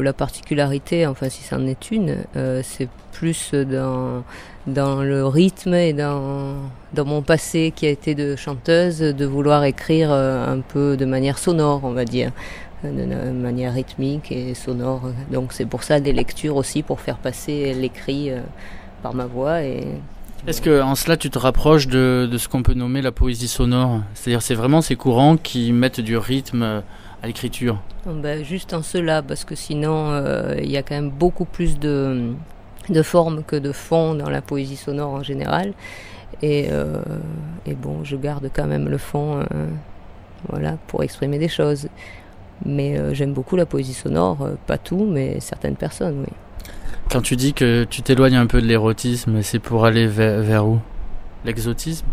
la 0.03 0.12
particularité, 0.12 1.07
enfin 1.07 1.29
si 1.29 1.45
c'en 1.45 1.64
est 1.66 1.92
une, 1.92 2.16
c'est 2.64 2.88
plus 3.12 3.55
dans 3.55 4.25
dans 4.66 5.03
le 5.03 5.25
rythme 5.25 5.75
et 5.75 5.92
dans 5.92 6.57
dans 6.95 7.05
mon 7.05 7.23
passé 7.23 7.73
qui 7.75 7.87
a 7.87 7.90
été 7.90 8.16
de 8.16 8.35
chanteuse, 8.35 8.99
de 8.99 9.25
vouloir 9.25 9.62
écrire 9.62 10.11
un 10.11 10.59
peu 10.61 10.97
de 10.97 11.05
manière 11.05 11.38
sonore, 11.38 11.83
on 11.85 11.92
va 11.92 12.05
dire, 12.05 12.33
de 12.83 13.31
manière 13.31 13.73
rythmique 13.73 14.33
et 14.33 14.55
sonore. 14.55 15.03
Donc 15.33 15.53
c'est 15.53 15.66
pour 15.66 15.85
ça 15.85 16.01
des 16.01 16.12
lectures 16.12 16.57
aussi 16.57 16.83
pour 16.83 16.99
faire 17.01 17.18
passer 17.18 17.73
l'écrit 17.73 18.33
par 19.05 19.14
ma 19.14 19.27
voix 19.27 19.62
et 19.62 19.87
Est-ce 20.45 20.61
que 20.61 20.83
en 20.83 20.97
cela 20.97 21.17
tu 21.17 21.31
te 21.31 21.39
rapproches 21.39 21.87
de, 21.87 22.29
de 22.31 22.37
ce 22.37 22.49
qu'on 22.49 22.65
peut 22.65 22.75
nommer 22.75 23.01
la 23.01 23.13
poésie 23.13 23.47
sonore? 23.47 24.01
C'est-à-dire 24.15 24.43
c'est 24.43 24.57
vraiment 24.57 24.83
ces 24.83 24.97
courants 24.97 25.37
qui 25.37 25.73
mettent 25.73 26.01
du 26.01 26.17
rythme 26.17 26.63
euh, 26.63 26.81
à 27.23 27.29
l'écriture? 27.29 27.79
Ben, 28.07 28.45
juste 28.45 28.75
en 28.75 28.83
cela, 28.83 29.23
parce 29.23 29.45
que 29.45 29.55
sinon, 29.55 30.11
euh, 30.11 30.57
il 30.59 30.69
y 30.69 30.77
a 30.77 30.83
quand 30.83 30.97
même 30.97 31.11
beaucoup 31.11 31.45
plus 31.45 31.79
de, 31.79 32.33
de 32.89 33.03
forme 33.03 33.45
que 33.45 33.55
de 33.55 33.71
fond 33.71 34.17
dans 34.17 34.29
la 34.29 34.43
poésie 34.43 34.75
sonore 34.75 35.13
en 35.13 35.23
général. 35.23 35.75
Et, 36.43 36.67
euh, 36.73 37.01
et 37.65 37.75
bon, 37.75 38.03
je 38.03 38.17
garde 38.17 38.51
quand 38.53 38.67
même 38.67 38.89
le 38.89 38.99
fond 38.99 39.39
euh, 39.39 39.45
voilà, 40.49 40.77
pour 40.89 41.05
exprimer 41.05 41.39
des 41.39 41.49
choses. 41.49 41.87
Mais 42.65 43.15
j'aime 43.15 43.33
beaucoup 43.33 43.55
la 43.57 43.67
poésie 43.67 43.95
sonore, 43.95 44.49
pas 44.67 44.79
tout, 44.79 45.05
mais 45.09 45.41
certaines 45.41 45.75
personnes, 45.77 46.21
oui. 46.21 46.33
Quand 47.12 47.20
tu 47.20 47.37
dis 47.37 47.53
que 47.53 47.85
tu 47.85 48.01
t'éloignes 48.01 48.37
un 48.37 48.46
peu 48.46 48.62
de 48.62 48.66
l'érotisme, 48.66 49.42
c'est 49.42 49.59
pour 49.59 49.85
aller 49.85 50.07
vers, 50.07 50.40
vers 50.40 50.66
où? 50.66 50.79
L'exotisme? 51.44 52.07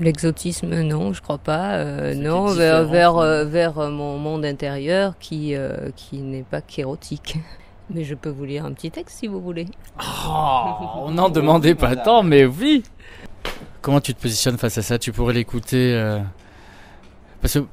L'exotisme, 0.00 0.82
non, 0.82 1.12
je 1.12 1.22
crois 1.22 1.38
pas. 1.38 1.74
euh, 1.76 2.16
non, 2.16 2.46
vers, 2.46 2.84
vers, 2.86 3.16
euh, 3.18 3.44
vers 3.44 3.78
euh, 3.78 3.90
mon 3.90 4.18
monde 4.18 4.44
intérieur 4.44 5.14
qui, 5.20 5.54
euh, 5.54 5.90
qui 5.94 6.18
n'est 6.18 6.42
pas 6.42 6.60
qu'érotique. 6.60 7.36
Mais 7.94 8.02
je 8.02 8.16
peux 8.16 8.30
vous 8.30 8.44
lire 8.44 8.64
un 8.64 8.72
petit 8.72 8.90
texte 8.90 9.18
si 9.20 9.28
vous 9.28 9.40
voulez. 9.40 9.66
On 10.28 11.10
n'en 11.14 11.28
demandait 11.28 11.76
pas 11.76 11.94
tant, 11.94 12.24
mais 12.24 12.44
oui 12.44 12.82
Comment 13.80 14.00
tu 14.00 14.12
te 14.12 14.20
positionnes 14.20 14.58
face 14.58 14.76
à 14.76 14.82
ça? 14.82 14.98
Tu 14.98 15.12
pourrais 15.12 15.34
l'écouter 15.34 15.94
euh, 15.94 16.18
Parce 17.40 17.54
que 17.54 17.64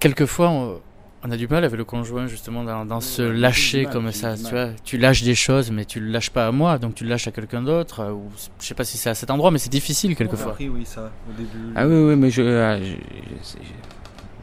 quelquefois, 0.00 0.48
on, 0.48 0.80
on 1.22 1.30
a 1.30 1.36
du 1.36 1.46
mal 1.48 1.64
avec 1.64 1.76
le 1.76 1.84
conjoint, 1.84 2.26
justement, 2.26 2.64
dans, 2.64 2.84
dans 2.86 3.00
se 3.00 3.20
lâcher 3.22 3.84
comme 3.84 4.10
ça. 4.12 4.36
Tu 4.36 4.42
vois, 4.50 4.68
tu 4.84 4.96
lâches 4.96 5.22
des 5.22 5.34
choses, 5.34 5.70
mais 5.70 5.84
tu 5.84 6.00
le 6.00 6.06
lâches 6.10 6.30
pas 6.30 6.46
à 6.46 6.52
moi, 6.52 6.78
donc 6.78 6.94
tu 6.94 7.04
le 7.04 7.10
lâches 7.10 7.28
à 7.28 7.30
quelqu'un 7.30 7.62
d'autre. 7.62 8.00
euh, 8.00 8.12
Ou 8.12 8.30
je 8.60 8.66
sais 8.66 8.74
pas 8.74 8.84
si 8.84 8.96
c'est 8.96 9.10
à 9.10 9.14
cet 9.14 9.30
endroit, 9.30 9.50
mais 9.50 9.58
c'est 9.58 9.68
difficile 9.70 10.16
quelquefois. 10.16 10.52
appris, 10.52 10.68
oui, 10.70 10.84
ça, 10.86 11.10
au 11.28 11.32
début. 11.36 11.72
Ah 11.76 11.86
oui, 11.86 11.94
oui, 11.94 12.16
mais 12.16 12.30
je, 12.30 12.42
ah, 12.42 12.78
je- 12.82 12.84
je- 12.94 13.58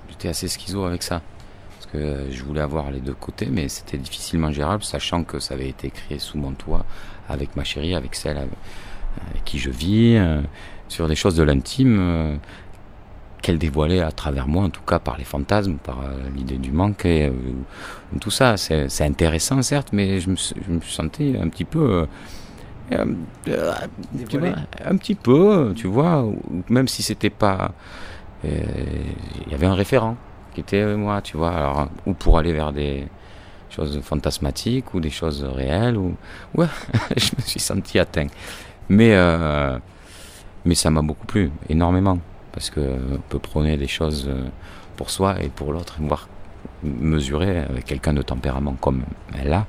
j'étais 0.09 0.27
assez 0.29 0.47
schizo 0.47 0.85
avec 0.85 1.03
ça. 1.03 1.21
Parce 1.79 1.91
que 1.91 1.97
euh, 1.97 2.31
je 2.31 2.43
voulais 2.43 2.61
avoir 2.61 2.91
les 2.91 2.99
deux 2.99 3.13
côtés, 3.13 3.47
mais 3.51 3.69
c'était 3.69 3.97
difficilement 3.97 4.51
gérable, 4.51 4.83
sachant 4.83 5.23
que 5.23 5.39
ça 5.39 5.53
avait 5.55 5.69
été 5.69 5.89
créé 5.89 6.19
sous 6.19 6.37
mon 6.37 6.51
toit, 6.51 6.85
avec 7.29 7.55
ma 7.55 7.63
chérie, 7.63 7.95
avec 7.95 8.13
celle 8.15 8.37
avec, 8.37 8.49
avec 9.31 9.43
qui 9.45 9.57
je 9.57 9.69
vis, 9.69 10.15
euh, 10.17 10.41
sur 10.89 11.07
des 11.07 11.15
choses 11.15 11.35
de 11.35 11.43
l'intime 11.43 11.97
euh, 11.99 12.35
qu'elle 13.41 13.57
dévoilait 13.57 14.01
à 14.01 14.11
travers 14.11 14.47
moi, 14.47 14.63
en 14.63 14.69
tout 14.69 14.81
cas 14.81 14.99
par 14.99 15.17
les 15.17 15.23
fantasmes, 15.23 15.75
par 15.77 16.01
euh, 16.01 16.13
l'idée 16.35 16.57
du 16.57 16.71
manque 16.71 17.05
et 17.05 17.27
euh, 17.27 17.31
tout 18.19 18.31
ça. 18.31 18.57
C'est 18.57 19.01
intéressant, 19.03 19.61
certes, 19.61 19.89
mais 19.93 20.19
je 20.19 20.29
me, 20.29 20.35
s- 20.35 20.53
je 20.65 20.71
me 20.71 20.81
sentais 20.81 21.37
un 21.41 21.47
petit 21.49 21.65
peu. 21.65 22.07
euh, 22.91 23.05
tu 23.45 24.37
vois, 24.37 24.55
un 24.85 24.97
petit 24.97 25.15
peu, 25.15 25.73
tu 25.75 25.87
vois, 25.87 26.25
même 26.69 26.87
si 26.87 27.03
c'était 27.03 27.29
pas. 27.29 27.71
Il 28.43 29.51
y 29.51 29.53
avait 29.53 29.65
un 29.65 29.73
référent 29.75 30.15
qui 30.53 30.61
était 30.61 30.95
moi, 30.95 31.21
tu 31.21 31.37
vois, 31.37 31.51
alors, 31.51 31.89
ou 32.05 32.13
pour 32.13 32.37
aller 32.37 32.53
vers 32.53 32.71
des, 32.71 33.07
choses 33.69 33.99
fantasmatiques 34.01 34.93
ou 34.93 34.99
des 34.99 35.09
choses 35.09 35.43
réelles. 35.43 35.97
Ou... 35.97 36.15
Ouais, 36.55 36.67
je 37.17 37.31
me 37.37 37.41
suis 37.41 37.59
senti 37.59 37.99
atteint. 37.99 38.27
Mais, 38.89 39.15
mais 40.65 40.75
ça 40.75 40.89
m'a 40.89 41.01
beaucoup 41.01 41.25
plu, 41.27 41.51
énormément. 41.69 42.19
Parce 42.57 42.71
qu'on 42.71 43.19
peut 43.29 43.37
prôner 43.37 43.77
des 43.77 43.85
choses 43.87 44.25
euh, 44.27 44.47
pour 44.95 45.11
soi 45.11 45.39
et 45.43 45.49
pour 45.49 45.73
l'autre, 45.73 45.97
voire 45.99 46.27
mesurer 46.81 47.59
avec 47.59 47.85
quelqu'un 47.85 48.15
de 48.15 48.23
tempérament 48.23 48.75
comme 48.81 49.03
elle 49.39 49.53
a. 49.53 49.67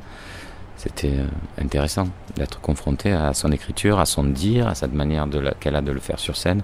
C'était 0.79 1.19
euh, 1.19 1.27
intéressant 1.63 2.09
d'être 2.37 2.63
confronté 2.63 3.13
à 3.13 3.35
son 3.35 3.53
écriture, 3.53 3.99
à 3.99 4.07
son 4.07 4.25
dire, 4.25 4.69
à 4.69 4.75
cette 4.75 4.95
manière 4.95 5.27
qu'elle 5.61 5.77
a 5.77 5.83
de 5.83 5.93
le 5.93 6.01
faire 6.01 6.19
sur 6.19 6.35
scène, 6.39 6.63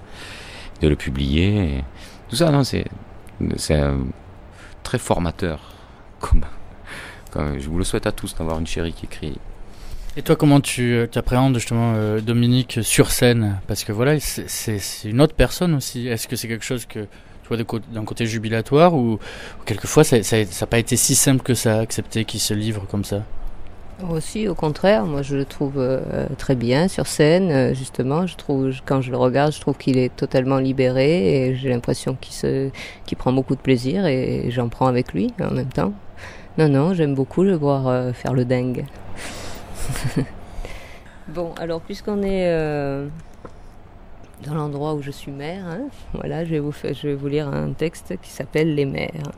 de 0.81 0.87
le 0.87 0.95
publier. 0.95 1.83
tout 2.27 2.37
ça, 2.37 2.51
c'est 2.63 2.85
euh, 3.69 3.99
très 4.81 4.97
formateur. 4.97 5.59
Comme- 6.19 6.45
je 7.59 7.69
vous 7.69 7.77
le 7.77 7.83
souhaite 7.83 8.07
à 8.07 8.11
tous 8.11 8.33
d'avoir 8.33 8.57
une 8.57 8.65
chérie 8.65 8.93
qui 8.93 9.05
écrit. 9.05 9.37
Et 10.17 10.21
toi, 10.21 10.37
comment 10.37 10.61
tu 10.61 10.93
euh, 10.93 11.07
appréhendes 11.15 11.55
justement 11.55 11.93
euh, 11.95 12.21
Dominique 12.21 12.79
sur 12.83 13.11
scène? 13.11 13.57
Parce 13.67 13.83
que 13.83 13.91
voilà, 13.91 14.17
c'est- 14.19 15.03
une 15.03 15.19
autre 15.19 15.35
personne 15.35 15.73
aussi. 15.73 16.07
Est-ce 16.07 16.29
que 16.29 16.37
c'est 16.37 16.47
quelque 16.47 16.63
chose 16.63 16.85
que 16.85 16.99
tu 16.99 17.47
vois 17.49 17.57
d'un 17.57 18.05
côté 18.05 18.25
jubilatoire 18.25 18.93
ou, 18.93 19.19
quelquefois 19.65 20.03
ça 20.05 20.17
n'a 20.17 20.67
pas 20.67 20.79
été 20.79 20.95
si 20.95 21.15
simple 21.15 21.43
que 21.43 21.53
ça, 21.53 21.79
accepter 21.79 22.23
qu'il 22.23 22.39
se 22.39 22.53
livre 22.53 22.87
comme 22.89 23.03
ça? 23.03 23.23
Aussi, 24.09 24.47
au 24.47 24.55
contraire, 24.55 25.05
moi 25.05 25.21
je 25.21 25.35
le 25.35 25.45
trouve 25.45 25.75
euh, 25.77 26.01
très 26.37 26.55
bien 26.55 26.87
sur 26.87 27.07
scène, 27.07 27.75
justement. 27.75 28.25
Je 28.25 28.37
trouve, 28.37 28.73
quand 28.85 29.01
je 29.01 29.11
le 29.11 29.17
regarde, 29.17 29.51
je 29.51 29.59
trouve 29.59 29.75
qu'il 29.77 29.97
est 29.97 30.15
totalement 30.15 30.59
libéré 30.59 31.47
et 31.49 31.55
j'ai 31.55 31.69
l'impression 31.69 32.17
qu'il 32.21 33.17
prend 33.17 33.33
beaucoup 33.33 33.55
de 33.55 33.61
plaisir 33.61 34.05
et 34.05 34.49
j'en 34.49 34.69
prends 34.69 34.87
avec 34.87 35.13
lui 35.13 35.33
en 35.41 35.51
même 35.51 35.67
temps. 35.67 35.93
Non, 36.57 36.69
non, 36.69 36.93
j'aime 36.93 37.15
beaucoup 37.15 37.43
le 37.43 37.55
voir 37.55 38.15
faire 38.15 38.33
le 38.33 38.45
dingue. 38.45 38.85
bon, 41.27 41.53
alors 41.59 41.81
puisqu'on 41.81 42.21
est 42.23 42.47
euh, 42.47 43.07
dans 44.45 44.53
l'endroit 44.53 44.93
où 44.93 45.01
je 45.01 45.11
suis 45.11 45.31
mère, 45.31 45.65
hein, 45.65 45.81
voilà, 46.13 46.45
je 46.45 46.51
vais, 46.51 46.59
vous 46.59 46.71
faire- 46.71 46.93
je 46.93 47.07
vais 47.07 47.15
vous 47.15 47.27
lire 47.27 47.47
un 47.47 47.71
texte 47.73 48.15
qui 48.21 48.29
s'appelle 48.29 48.75
Les 48.75 48.85
mères. 48.85 49.31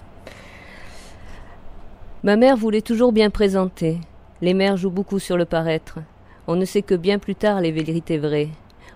Ma 2.24 2.36
mère 2.36 2.58
voulait 2.58 2.82
toujours 2.82 3.12
bien 3.12 3.30
présenter. 3.30 4.00
Les 4.42 4.54
mères 4.54 4.78
jouent 4.78 4.90
beaucoup 4.92 5.20
sur 5.20 5.38
le 5.38 5.46
paraître. 5.46 6.00
On 6.48 6.56
ne 6.56 6.66
sait 6.66 6.82
que 6.82 6.96
bien 6.96 7.20
plus 7.20 7.36
tard 7.36 7.62
les 7.62 7.72
vérités 7.72 8.18
vraies. 8.18 8.50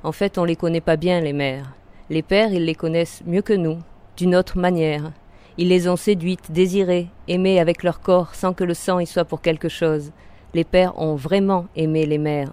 En 0.04 0.12
fait, 0.12 0.38
on 0.38 0.44
les 0.44 0.56
connaît 0.56 0.82
pas 0.82 0.96
bien, 0.98 1.20
les 1.22 1.34
mères. 1.34 1.72
Les 2.10 2.24
pères, 2.24 2.52
ils 2.52 2.66
les 2.66 2.76
connaissent 2.76 3.22
mieux 3.26 3.42
que 3.42 3.54
nous, 3.54 3.78
d'une 4.18 4.36
autre 4.36 4.58
manière. 4.58 5.12
Ils 5.58 5.68
les 5.70 5.88
ont 5.88 5.96
séduites, 5.96 6.52
désirées, 6.52 7.10
aimées 7.28 7.60
avec 7.60 7.84
leur 7.84 8.00
corps 8.02 8.34
sans 8.36 8.54
que 8.54 8.64
le 8.64 8.74
sang 8.74 9.00
y 9.00 9.06
soit 9.06 9.26
pour 9.26 9.42
quelque 9.42 9.70
chose. 9.70 10.12
Les 10.54 10.64
pères 10.64 11.00
ont 11.00 11.16
vraiment 11.16 11.68
aimé 11.76 12.06
les 12.06 12.18
mères. 12.18 12.52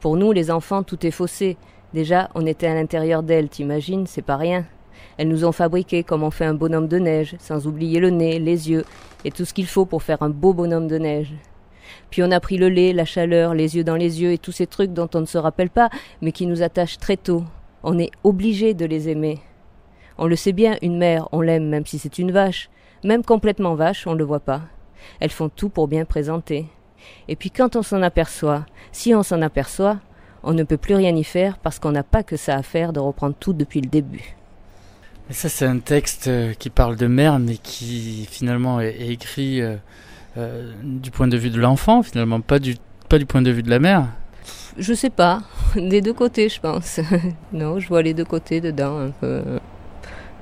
Pour 0.00 0.16
nous, 0.16 0.32
les 0.32 0.50
enfants, 0.50 0.82
tout 0.82 1.06
est 1.06 1.10
faussé. 1.10 1.56
Déjà, 1.94 2.28
on 2.34 2.46
était 2.46 2.66
à 2.66 2.74
l'intérieur 2.74 3.22
d'elles, 3.22 3.48
t'imagines, 3.48 4.06
c'est 4.06 4.22
pas 4.22 4.36
rien. 4.36 4.66
Elles 5.16 5.28
nous 5.28 5.44
ont 5.44 5.52
fabriqués 5.52 6.04
comme 6.04 6.22
on 6.22 6.30
fait 6.30 6.44
un 6.44 6.54
bonhomme 6.54 6.88
de 6.88 6.98
neige, 6.98 7.36
sans 7.38 7.66
oublier 7.66 7.98
le 7.98 8.10
nez, 8.10 8.38
les 8.38 8.70
yeux, 8.70 8.84
et 9.24 9.30
tout 9.30 9.44
ce 9.44 9.54
qu'il 9.54 9.66
faut 9.66 9.86
pour 9.86 10.02
faire 10.02 10.22
un 10.22 10.30
beau 10.30 10.52
bonhomme 10.52 10.86
de 10.86 10.98
neige. 10.98 11.34
Puis 12.10 12.22
on 12.22 12.30
a 12.30 12.40
pris 12.40 12.58
le 12.58 12.68
lait, 12.68 12.92
la 12.92 13.04
chaleur, 13.04 13.54
les 13.54 13.76
yeux 13.76 13.84
dans 13.84 13.96
les 13.96 14.22
yeux 14.22 14.32
et 14.32 14.38
tous 14.38 14.52
ces 14.52 14.66
trucs 14.66 14.92
dont 14.92 15.08
on 15.14 15.20
ne 15.20 15.26
se 15.26 15.38
rappelle 15.38 15.70
pas, 15.70 15.90
mais 16.20 16.32
qui 16.32 16.46
nous 16.46 16.62
attachent 16.62 16.98
très 16.98 17.16
tôt. 17.16 17.44
On 17.82 17.98
est 17.98 18.10
obligé 18.24 18.74
de 18.74 18.84
les 18.84 19.08
aimer. 19.08 19.38
On 20.18 20.26
le 20.26 20.36
sait 20.36 20.52
bien, 20.52 20.76
une 20.82 20.98
mère, 20.98 21.28
on 21.32 21.40
l'aime 21.40 21.68
même 21.68 21.86
si 21.86 21.98
c'est 21.98 22.18
une 22.18 22.32
vache. 22.32 22.68
Même 23.04 23.24
complètement 23.24 23.74
vache, 23.74 24.06
on 24.06 24.12
ne 24.12 24.18
le 24.18 24.24
voit 24.24 24.40
pas. 24.40 24.62
Elles 25.18 25.30
font 25.30 25.48
tout 25.48 25.70
pour 25.70 25.88
bien 25.88 26.04
présenter. 26.04 26.66
Et 27.28 27.36
puis 27.36 27.50
quand 27.50 27.76
on 27.76 27.82
s'en 27.82 28.02
aperçoit, 28.02 28.66
si 28.92 29.14
on 29.14 29.22
s'en 29.22 29.42
aperçoit, 29.42 29.98
on 30.42 30.52
ne 30.52 30.62
peut 30.62 30.76
plus 30.76 30.94
rien 30.94 31.14
y 31.14 31.24
faire 31.24 31.58
parce 31.58 31.78
qu'on 31.78 31.92
n'a 31.92 32.02
pas 32.02 32.22
que 32.22 32.36
ça 32.36 32.56
à 32.56 32.62
faire 32.62 32.92
de 32.92 33.00
reprendre 33.00 33.34
tout 33.38 33.52
depuis 33.52 33.80
le 33.80 33.88
début. 33.88 34.36
Et 35.28 35.32
ça, 35.32 35.48
c'est 35.48 35.66
un 35.66 35.78
texte 35.78 36.26
euh, 36.26 36.54
qui 36.54 36.70
parle 36.70 36.96
de 36.96 37.06
mère, 37.06 37.38
mais 37.38 37.56
qui 37.56 38.26
finalement 38.28 38.80
est, 38.80 39.10
écrit 39.10 39.60
euh, 39.60 39.76
euh, 40.36 40.72
du 40.82 41.12
point 41.12 41.28
de 41.28 41.36
vue 41.36 41.50
de 41.50 41.60
l'enfant, 41.60 42.02
finalement, 42.02 42.40
pas 42.40 42.58
du, 42.58 42.76
pas 43.08 43.18
du 43.18 43.26
point 43.26 43.40
de 43.40 43.50
vue 43.52 43.62
de 43.62 43.70
la 43.70 43.78
mère. 43.78 44.08
Je 44.76 44.92
sais 44.92 45.10
pas, 45.10 45.42
des 45.76 46.00
deux 46.00 46.14
côtés, 46.14 46.48
je 46.48 46.60
pense. 46.60 46.98
non, 47.52 47.78
je 47.78 47.86
vois 47.86 48.02
les 48.02 48.12
deux 48.12 48.24
côtés 48.24 48.60
dedans, 48.60 48.98
un 48.98 49.10
peu 49.10 49.42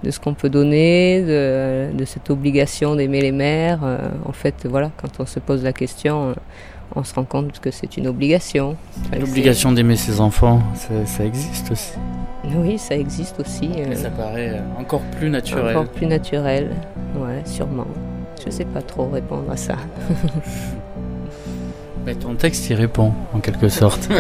de 0.02 0.10
ce 0.10 0.20
qu'on 0.20 0.34
peut 0.34 0.48
donner, 0.48 1.22
de, 1.22 1.96
de 1.96 2.04
cette 2.04 2.30
obligation 2.30 2.94
d'aimer 2.96 3.20
les 3.20 3.32
mères. 3.32 3.80
Euh, 3.82 3.98
en 4.24 4.32
fait, 4.32 4.66
voilà, 4.68 4.90
quand 4.96 5.08
on 5.18 5.26
se 5.26 5.38
pose 5.40 5.62
la 5.64 5.72
question, 5.72 6.30
euh, 6.30 6.34
on 6.96 7.04
se 7.04 7.14
rend 7.14 7.24
compte 7.24 7.58
que 7.60 7.70
c'est 7.70 7.96
une 7.96 8.06
obligation. 8.06 8.76
Enfin, 9.06 9.18
L'obligation 9.20 9.72
d'aimer 9.72 9.96
ses 9.96 10.20
enfants, 10.20 10.60
ça, 10.74 10.88
ça 11.06 11.24
existe 11.24 11.70
aussi. 11.72 11.92
Oui, 12.56 12.78
ça 12.78 12.96
existe 12.96 13.40
aussi. 13.40 13.70
euh, 13.76 13.92
Et 13.92 13.96
ça 13.96 14.10
paraît 14.10 14.60
encore 14.78 15.02
plus 15.18 15.28
naturel. 15.30 15.76
Encore 15.76 15.90
plus 15.90 16.06
naturel, 16.06 16.70
ouais, 17.16 17.42
sûrement. 17.44 17.86
Je 18.44 18.50
sais 18.50 18.64
pas 18.64 18.82
trop 18.82 19.08
répondre 19.08 19.50
à 19.50 19.56
ça. 19.56 19.74
Mais 22.06 22.14
ton 22.14 22.34
texte 22.36 22.70
y 22.70 22.74
répond, 22.74 23.12
en 23.34 23.40
quelque 23.40 23.68
sorte. 23.68 24.08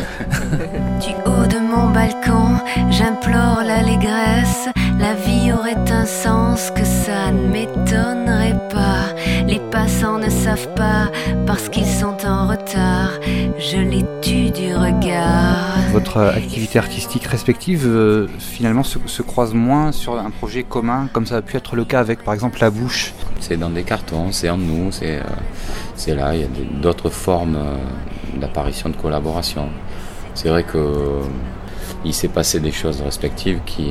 Du 1.00 1.10
haut 1.24 1.46
de 1.46 1.58
mon 1.60 1.90
balcon, 1.90 2.58
j'implore 2.90 3.62
l'allégresse. 3.64 4.68
La 4.98 5.14
vie 5.14 5.52
aurait 5.52 5.90
un 5.90 6.04
sens 6.04 6.70
que 6.70 6.84
ça 6.84 7.30
ne 7.30 7.48
m'étonnerait 7.48 8.58
pas. 8.70 9.14
Les 9.46 9.60
passants 9.70 10.18
ne 10.18 10.28
savent 10.28 10.74
pas 10.74 11.10
parce 11.46 11.68
qu'ils 11.68 11.86
sont 11.86 12.16
en 12.26 12.48
retard. 12.48 13.10
Je 13.58 13.78
les 13.78 14.04
tue 14.20 14.50
du 14.50 14.74
regard. 14.74 15.78
Votre 15.92 16.18
euh, 16.18 16.32
activité 16.32 16.78
artistique 16.78 17.24
respective, 17.24 17.84
euh, 17.86 18.26
finalement, 18.38 18.82
se, 18.82 18.98
se 19.06 19.22
croise 19.22 19.54
moins 19.54 19.92
sur 19.92 20.18
un 20.18 20.30
projet 20.30 20.62
commun, 20.64 21.08
comme 21.12 21.26
ça 21.26 21.36
a 21.36 21.42
pu 21.42 21.56
être 21.56 21.76
le 21.76 21.84
cas 21.84 22.00
avec, 22.00 22.22
par 22.24 22.34
exemple, 22.34 22.58
La 22.60 22.70
Bouche? 22.70 23.14
C'est 23.40 23.56
dans 23.56 23.70
des 23.70 23.84
cartons, 23.84 24.32
c'est 24.32 24.50
en 24.50 24.58
nous, 24.58 24.90
c'est 24.90 25.18
euh, 25.18 25.22
c'est 25.94 26.14
là, 26.14 26.34
il 26.34 26.40
y 26.40 26.44
a 26.44 26.48
d'autres 26.80 27.10
formes 27.10 27.56
euh, 27.56 27.76
d'apparition 28.40 28.88
de 28.88 28.96
collaboration. 28.96 29.68
C'est 30.34 30.48
vrai 30.48 30.62
que 30.62 30.78
euh, 30.78 31.20
il 32.04 32.14
s'est 32.14 32.28
passé 32.28 32.60
des 32.60 32.70
choses 32.70 33.00
respectives 33.00 33.60
qui 33.66 33.90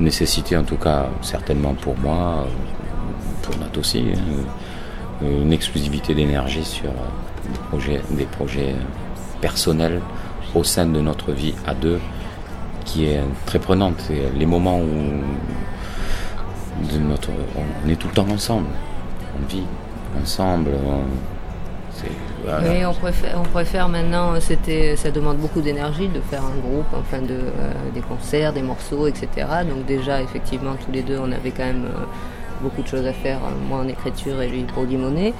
euh, 0.00 0.04
nécessitaient 0.04 0.56
en 0.56 0.64
tout 0.64 0.76
cas 0.76 1.08
certainement 1.22 1.74
pour 1.74 1.96
moi, 1.98 2.44
euh, 2.46 3.42
pour 3.42 3.56
Nat 3.58 3.76
aussi, 3.78 4.04
hein, 4.14 4.44
une 5.22 5.52
exclusivité 5.52 6.14
d'énergie 6.14 6.64
sur 6.64 6.90
euh, 6.90 7.98
des 8.10 8.24
projets, 8.24 8.70
euh, 8.70 8.74
personnels 9.40 10.00
au 10.54 10.64
sein 10.64 10.86
de 10.86 11.00
notre 11.00 11.32
vie 11.32 11.54
à 11.66 11.74
deux 11.74 11.98
qui 12.84 13.04
est 13.06 13.20
très 13.46 13.58
prenante. 13.58 14.10
Les 14.36 14.46
moments 14.46 14.80
où 14.80 15.22
notre, 16.98 17.30
on 17.84 17.88
est 17.88 17.96
tout 17.96 18.08
le 18.08 18.14
temps 18.14 18.28
ensemble, 18.28 18.66
on 19.40 19.46
vit 19.46 19.64
ensemble. 20.20 20.70
Voilà. 22.44 22.70
Oui, 22.70 22.84
on 22.84 22.94
préfère, 22.94 23.38
on 23.40 23.48
préfère 23.48 23.88
maintenant, 23.88 24.40
c'était, 24.40 24.96
ça 24.96 25.10
demande 25.10 25.38
beaucoup 25.38 25.60
d'énergie 25.60 26.08
de 26.08 26.20
faire 26.20 26.42
un 26.44 26.58
groupe, 26.58 26.86
enfin 26.94 27.20
de, 27.22 27.34
euh, 27.34 27.72
des 27.94 28.00
concerts, 28.00 28.52
des 28.52 28.62
morceaux, 28.62 29.06
etc. 29.06 29.28
Donc 29.68 29.86
déjà, 29.86 30.22
effectivement, 30.22 30.74
tous 30.84 30.92
les 30.92 31.02
deux, 31.02 31.18
on 31.18 31.30
avait 31.32 31.50
quand 31.50 31.64
même 31.64 31.84
euh, 31.84 32.04
beaucoup 32.62 32.82
de 32.82 32.86
choses 32.86 33.06
à 33.06 33.12
faire, 33.12 33.38
euh, 33.38 33.68
moi 33.68 33.78
en 33.78 33.88
écriture 33.88 34.40
et 34.42 34.48
lui 34.48 34.64
pour 34.64 34.84
limoner. 34.84 35.34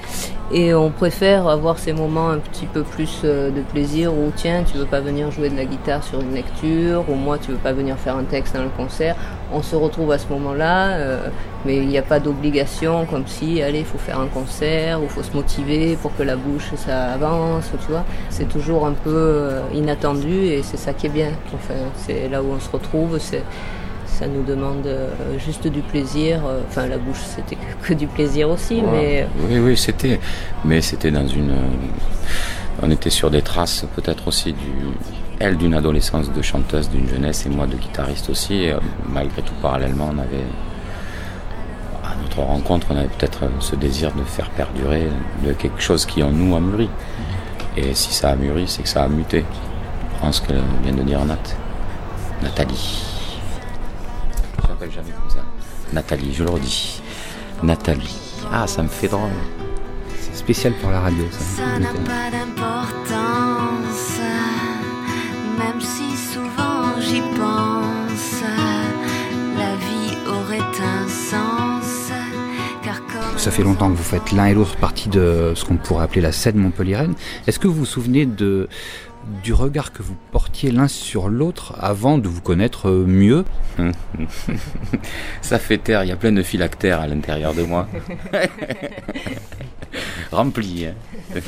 Et 0.53 0.75
on 0.75 0.91
préfère 0.91 1.47
avoir 1.49 1.79
ces 1.79 1.93
moments 1.93 2.31
un 2.31 2.39
petit 2.39 2.67
peu 2.67 2.83
plus 2.83 3.21
euh, 3.25 3.51
de 3.51 3.61
plaisir 3.61 4.13
où, 4.13 4.33
tiens, 4.35 4.65
tu 4.65 4.79
veux 4.79 4.87
pas 4.87 5.01
venir 5.01 5.31
jouer 5.31 5.49
de 5.49 5.57
la 5.57 5.65
guitare 5.65 6.03
sur 6.03 6.21
une 6.21 6.35
lecture, 6.35 7.05
ou 7.09 7.15
moi, 7.15 7.39
tu 7.39 7.53
veux 7.53 7.59
pas 7.59 7.73
venir 7.73 7.97
faire 7.97 8.17
un 8.17 8.25
texte 8.25 8.57
dans 8.57 8.63
le 8.63 8.69
concert. 8.77 9.15
On 9.53 9.63
se 9.63 9.77
retrouve 9.77 10.11
à 10.13 10.19
ce 10.19 10.29
moment-là, 10.29 10.91
euh, 10.91 11.29
mais 11.65 11.77
il 11.77 11.89
n'y 11.89 11.99
a 11.99 12.03
pas 12.03 12.21
d'obligation 12.21 13.07
comme 13.07 13.27
si, 13.27 13.63
allez, 13.63 13.81
il 13.81 13.85
faut 13.85 13.99
faire 13.99 14.19
un 14.19 14.27
concert, 14.27 15.03
ou 15.03 15.09
faut 15.09 15.23
se 15.23 15.33
motiver 15.33 15.97
pour 16.01 16.17
que 16.17 16.23
la 16.23 16.37
bouche, 16.37 16.71
ça 16.77 17.13
avance, 17.13 17.71
tu 17.85 17.93
vois. 17.93 18.05
C'est 18.29 18.49
toujours 18.49 18.87
un 18.87 18.93
peu 18.93 19.51
inattendu 19.75 20.47
et 20.47 20.63
c'est 20.63 20.77
ça 20.77 20.93
qui 20.93 21.07
est 21.07 21.11
bien. 21.11 21.31
Enfin, 21.55 21.75
c'est 21.97 22.29
là 22.29 22.43
où 22.43 22.47
on 22.57 22.61
se 22.61 22.71
retrouve, 22.71 23.19
c'est 23.19 23.43
ça 24.19 24.27
nous 24.27 24.43
demande 24.43 24.87
euh, 24.87 25.09
juste 25.39 25.67
du 25.67 25.81
plaisir. 25.81 26.41
Euh, 26.47 26.61
Enfin, 26.69 26.87
la 26.87 26.99
bouche, 26.99 27.21
c'était 27.35 27.57
que, 27.83 27.95
du 27.95 28.07
plaisir 28.07 28.51
aussi, 28.51 28.83
mais 28.83 29.27
Oui, 29.49 29.59
oui, 29.59 29.77
c'était. 29.77 30.21
Mais 30.65 30.81
c'était 30.81 31.11
dans 31.11 31.27
une. 31.27 31.55
On 32.83 32.91
était 32.91 33.11
sur 33.11 33.31
des 33.31 33.43
traces, 33.43 33.85
peut-être 33.97 34.29
aussi 34.29 34.53
du. 34.53 34.73
Elle 35.39 35.57
d'une 35.57 35.75
adolescence 35.75 36.31
de 36.31 36.43
chanteuse, 36.43 36.91
d'une 36.91 37.09
jeunesse, 37.09 37.47
et 37.47 37.49
moi 37.49 37.67
de 37.67 37.77
guitariste 37.77 38.29
aussi. 38.31 38.65
Et, 38.65 38.73
euh, 38.73 38.79
malgré 39.09 39.43
tout, 39.43 39.55
parallèlement, 39.63 40.11
on 40.13 40.19
avait. 40.19 40.45
À 42.05 42.15
notre 42.23 42.41
rencontre, 42.41 42.89
on 42.91 42.97
avait 42.97 43.09
peut-être 43.09 43.45
ce 43.61 43.77
désir 43.77 44.13
de 44.13 44.23
faire 44.25 44.51
perdurer 44.51 45.07
de 45.47 45.53
quelque 45.53 45.81
chose 45.81 46.05
qui 46.07 46.23
en 46.23 46.31
nous 46.31 46.55
a 46.57 46.61
mûri. 46.61 46.89
Et 47.77 47.95
si 47.95 48.13
ça 48.13 48.31
a 48.31 48.37
mûri, 48.37 48.65
c'est 48.67 48.83
que 48.83 48.89
ça 48.89 49.05
a 49.05 49.09
muté. 49.09 49.45
Je 50.17 50.21
pense 50.21 50.41
que 50.41 50.53
vient 50.83 50.93
de 50.93 51.03
dire 51.03 51.25
Nat. 51.25 51.39
Nathalie. 52.43 53.20
Jamais 54.89 55.11
comme 55.11 55.31
ça. 55.31 55.45
Nathalie, 55.93 56.33
je 56.33 56.43
le 56.43 56.51
redis. 56.51 57.03
Nathalie. 57.63 58.17
Ah, 58.51 58.67
ça 58.67 58.83
me 58.83 58.89
fait 58.89 59.09
drôle. 59.09 59.31
C'est 60.19 60.35
spécial 60.35 60.73
pour 60.81 60.91
la 60.91 61.01
radio. 61.01 61.25
Ça. 61.31 61.39
Ça 61.39 61.79
n'a 61.79 61.93
pas 61.93 62.31
d'importance, 62.31 64.21
même 65.59 65.81
si 65.81 66.17
souvent 66.17 66.99
j'y 66.99 67.21
pense. 67.21 68.43
La 69.59 69.77
vie 69.77 70.17
aurait 70.27 70.59
un 70.59 71.09
sens, 71.09 72.11
car 72.83 73.03
comme 73.07 73.39
Ça 73.39 73.51
fait 73.51 73.63
longtemps 73.63 73.91
que 73.91 73.97
vous 73.97 74.03
faites 74.03 74.33
l'un 74.33 74.47
et 74.47 74.55
l'autre 74.55 74.77
partie 74.77 75.11
de 75.11 75.53
ce 75.55 75.65
qu'on 75.67 75.77
pourrait 75.77 76.05
appeler 76.05 76.23
la 76.23 76.33
scène 76.33 76.57
montpelliéraine. 76.57 77.15
Est-ce 77.47 77.59
que 77.59 77.69
vous 77.69 77.75
vous 77.75 77.85
souvenez 77.85 78.25
de, 78.25 78.69
du 79.43 79.53
regard 79.53 79.93
que 79.93 80.03
vous 80.03 80.17
portiez 80.33 80.71
l'un 80.71 80.89
sur 80.89 81.29
l'autre 81.29 81.75
avant 81.79 82.19
de 82.19 82.29
vous 82.29 82.41
connaître 82.41 82.89
euh, 82.89 83.05
mieux 83.07 83.45
Ça 85.43 85.59
fait 85.59 85.79
taire, 85.79 86.05
il 86.05 86.09
y 86.09 86.13
a 86.13 86.17
plein 86.17 86.33
de 86.33 86.43
phylactères 86.43 87.01
à 87.01 87.07
l'intérieur 87.07 87.55
de 87.55 87.63
moi. 87.63 87.87
Rempli. 90.33 90.87
hein. 90.87 90.95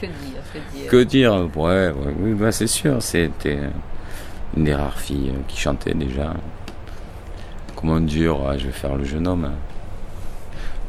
Que 0.00 0.06
dire, 0.06 0.42
que 0.52 0.76
dire? 0.76 0.90
Que 0.90 1.02
dire? 1.04 1.32
Ouais, 1.56 1.90
ouais, 1.90 2.14
oui, 2.18 2.34
bah, 2.34 2.50
c'est 2.50 2.66
sûr, 2.66 3.00
c'était 3.00 3.58
une 4.56 4.64
des 4.64 4.74
rares 4.74 4.98
filles 4.98 5.30
euh, 5.32 5.40
qui 5.46 5.56
chantait 5.60 5.94
déjà. 5.94 6.34
Comment 7.76 8.00
dire, 8.00 8.36
ah, 8.48 8.58
je 8.58 8.66
vais 8.66 8.72
faire 8.72 8.96
le 8.96 9.04
jeune 9.04 9.28
homme. 9.28 9.48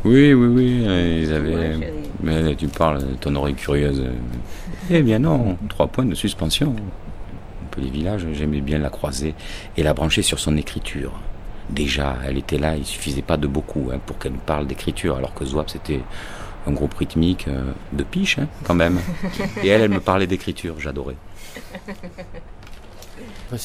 Oui, 0.03 0.33
oui, 0.33 0.47
oui, 0.47 1.21
ils 1.21 1.31
avaient. 1.31 1.93
Mais 2.23 2.55
tu 2.55 2.67
parles 2.67 3.07
de 3.07 3.13
ton 3.13 3.35
oreille 3.35 3.53
curieuse. 3.53 4.03
Eh 4.89 5.01
bien 5.01 5.19
non, 5.19 5.57
trois 5.69 5.87
points 5.87 6.05
de 6.05 6.15
suspension. 6.15 6.75
Les 7.77 7.89
villages, 7.89 8.25
j'aimais 8.33 8.61
bien 8.61 8.77
la 8.77 8.89
croiser 8.89 9.33
et 9.77 9.83
la 9.83 9.93
brancher 9.93 10.21
sur 10.21 10.39
son 10.39 10.55
écriture. 10.57 11.11
Déjà, 11.69 12.17
elle 12.25 12.37
était 12.37 12.59
là, 12.59 12.75
il 12.75 12.85
suffisait 12.85 13.23
pas 13.23 13.37
de 13.37 13.47
beaucoup 13.47 13.89
hein, 13.91 13.99
pour 14.05 14.19
qu'elle 14.19 14.33
me 14.33 14.37
parle 14.37 14.67
d'écriture, 14.67 15.15
alors 15.17 15.33
que 15.33 15.43
Zwap 15.45 15.69
c'était 15.69 16.01
un 16.67 16.71
groupe 16.71 16.93
rythmique 16.93 17.47
euh, 17.47 17.71
de 17.93 18.03
piche 18.03 18.37
hein, 18.37 18.47
quand 18.63 18.75
même. 18.75 18.99
Et 19.63 19.69
elle, 19.69 19.81
elle 19.81 19.89
me 19.91 19.99
parlait 19.99 20.27
d'écriture, 20.27 20.75
j'adorais. 20.79 21.15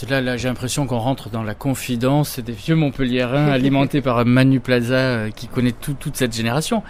Là, 0.08 0.20
là 0.20 0.36
j'ai 0.36 0.48
l'impression 0.48 0.86
qu'on 0.86 0.98
rentre 0.98 1.30
dans 1.30 1.42
la 1.42 1.54
confidence 1.54 2.38
des 2.40 2.52
vieux 2.52 2.76
Montpelliérains 2.76 3.48
alimentés 3.48 4.00
par 4.02 4.24
Manu 4.24 4.60
Plaza 4.60 4.94
euh, 4.94 5.30
qui 5.30 5.48
connaît 5.48 5.72
tout- 5.72 5.94
toute 5.94 6.16
cette 6.16 6.34
génération. 6.34 6.82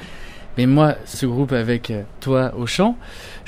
Mais 0.56 0.66
moi, 0.66 0.96
ce 1.04 1.24
groupe 1.26 1.52
avec 1.52 1.90
euh, 1.90 2.02
toi 2.20 2.52
au 2.56 2.66
chant, 2.66 2.96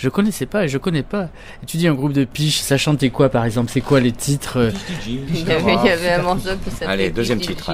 je 0.00 0.08
connaissais 0.08 0.46
pas 0.46 0.64
et 0.64 0.68
je 0.68 0.78
connais 0.78 1.02
pas. 1.02 1.28
Et 1.62 1.66
tu 1.66 1.76
dis 1.76 1.86
un 1.86 1.92
groupe 1.92 2.14
de 2.14 2.24
piche, 2.24 2.60
ça 2.60 2.78
chantait 2.78 3.10
quoi 3.10 3.28
par 3.28 3.44
exemple? 3.44 3.70
C'est 3.70 3.82
quoi 3.82 4.00
les 4.00 4.12
titres 4.12 4.58
euh? 4.58 4.70
Il 5.06 5.46
y 5.46 5.52
avait, 5.52 5.74
il 5.74 5.86
y 5.86 5.90
avait 5.90 6.12
un 6.12 6.22
morceau 6.22 6.50
qui 6.64 6.70
s'appelait 6.70 6.86
Allez, 6.86 7.10
deuxième 7.10 7.38
titre. 7.38 7.70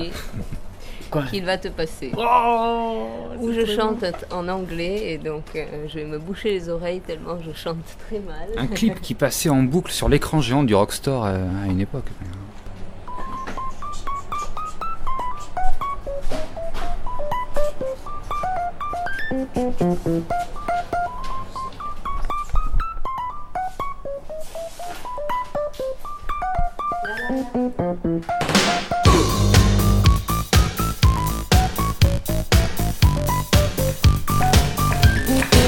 Quoi? 1.09 1.23
Qu'il 1.31 1.45
va 1.45 1.57
te 1.57 1.69
passer. 1.69 2.11
Où 2.17 3.53
je 3.53 3.65
chante 3.65 4.05
en 4.33 4.49
anglais 4.49 5.13
et 5.13 5.19
donc 5.19 5.45
euh, 5.55 5.87
je 5.89 6.01
vais 6.01 6.05
me 6.05 6.19
boucher 6.19 6.51
les 6.51 6.69
oreilles 6.69 7.01
tellement 7.01 7.39
je 7.47 7.57
chante 7.57 7.77
très 8.09 8.19
mal. 8.19 8.49
Un 8.57 8.67
clip 8.67 9.01
qui 9.01 9.15
passait 9.15 9.49
en 9.49 9.63
boucle 9.63 9.93
sur 9.93 10.09
l'écran 10.09 10.41
géant 10.41 10.65
du 10.65 10.75
Rockstore 10.75 11.27
euh, 11.27 11.47
à 11.63 11.67
une 11.69 11.81
époque. 11.81 12.07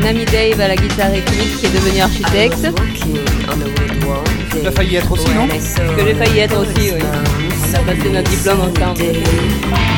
mon 0.04 0.10
ami 0.10 0.24
Dave 0.26 0.60
à 0.60 0.68
la 0.68 0.76
guitare 0.76 1.12
rythmique 1.12 1.56
qui 1.58 1.66
est 1.66 1.70
devenu 1.70 2.00
architecte. 2.00 2.68
Tu 4.50 4.66
as 4.66 4.70
failli 4.70 4.96
être 4.96 5.12
aussi, 5.12 5.28
non? 5.34 5.48
Que 5.48 6.04
j'ai 6.04 6.14
failli 6.14 6.38
être 6.40 6.58
aussi, 6.58 6.92
oui. 6.92 7.00
On 7.02 7.74
a 7.74 7.94
passé 7.94 8.10
notre 8.10 8.30
diplôme 8.30 8.60
ensemble. 8.60 9.93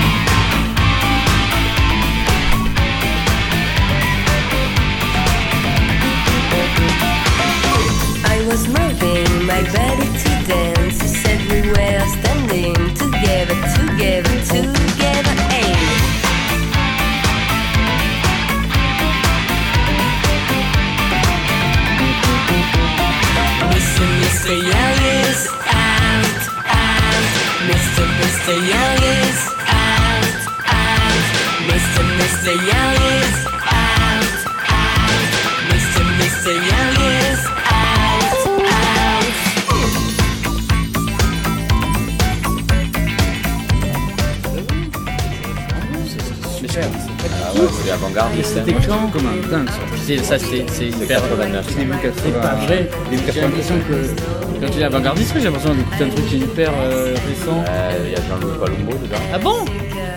C'était 48.65 48.73
quand 48.87 49.09
Comme 49.13 49.27
un 49.27 49.49
dingue. 49.51 49.69
ça. 49.69 49.81
C'est- 50.05 50.19
Ça, 50.25 50.39
c'est 50.39 50.65
c'est 50.71 50.87
hyper. 50.89 51.21
89. 51.21 51.67
C'est 51.69 52.41
pas 52.41 52.55
vrai. 52.67 52.89
J'ai 53.33 53.41
l'impression 53.41 53.75
que 53.89 54.61
quand 54.61 54.67
tu 54.67 54.79
dis 54.79 54.85
avant-gardiste, 54.85 55.35
j'ai 55.37 55.45
l'impression 55.45 55.75
d'écouter 55.75 56.05
un 56.05 56.09
truc 56.09 56.27
qui 56.29 56.37
est 56.37 56.39
hyper 56.39 56.71
euh, 56.81 57.15
récent. 57.29 57.63
Euh, 57.69 58.05
Il 58.07 58.13
y 58.13 58.15
a 58.15 58.21
Jean-Louis 58.29 58.59
Palumbo 58.59 58.93
dedans. 58.93 59.17
Ah 59.35 59.39
bon? 59.39 59.65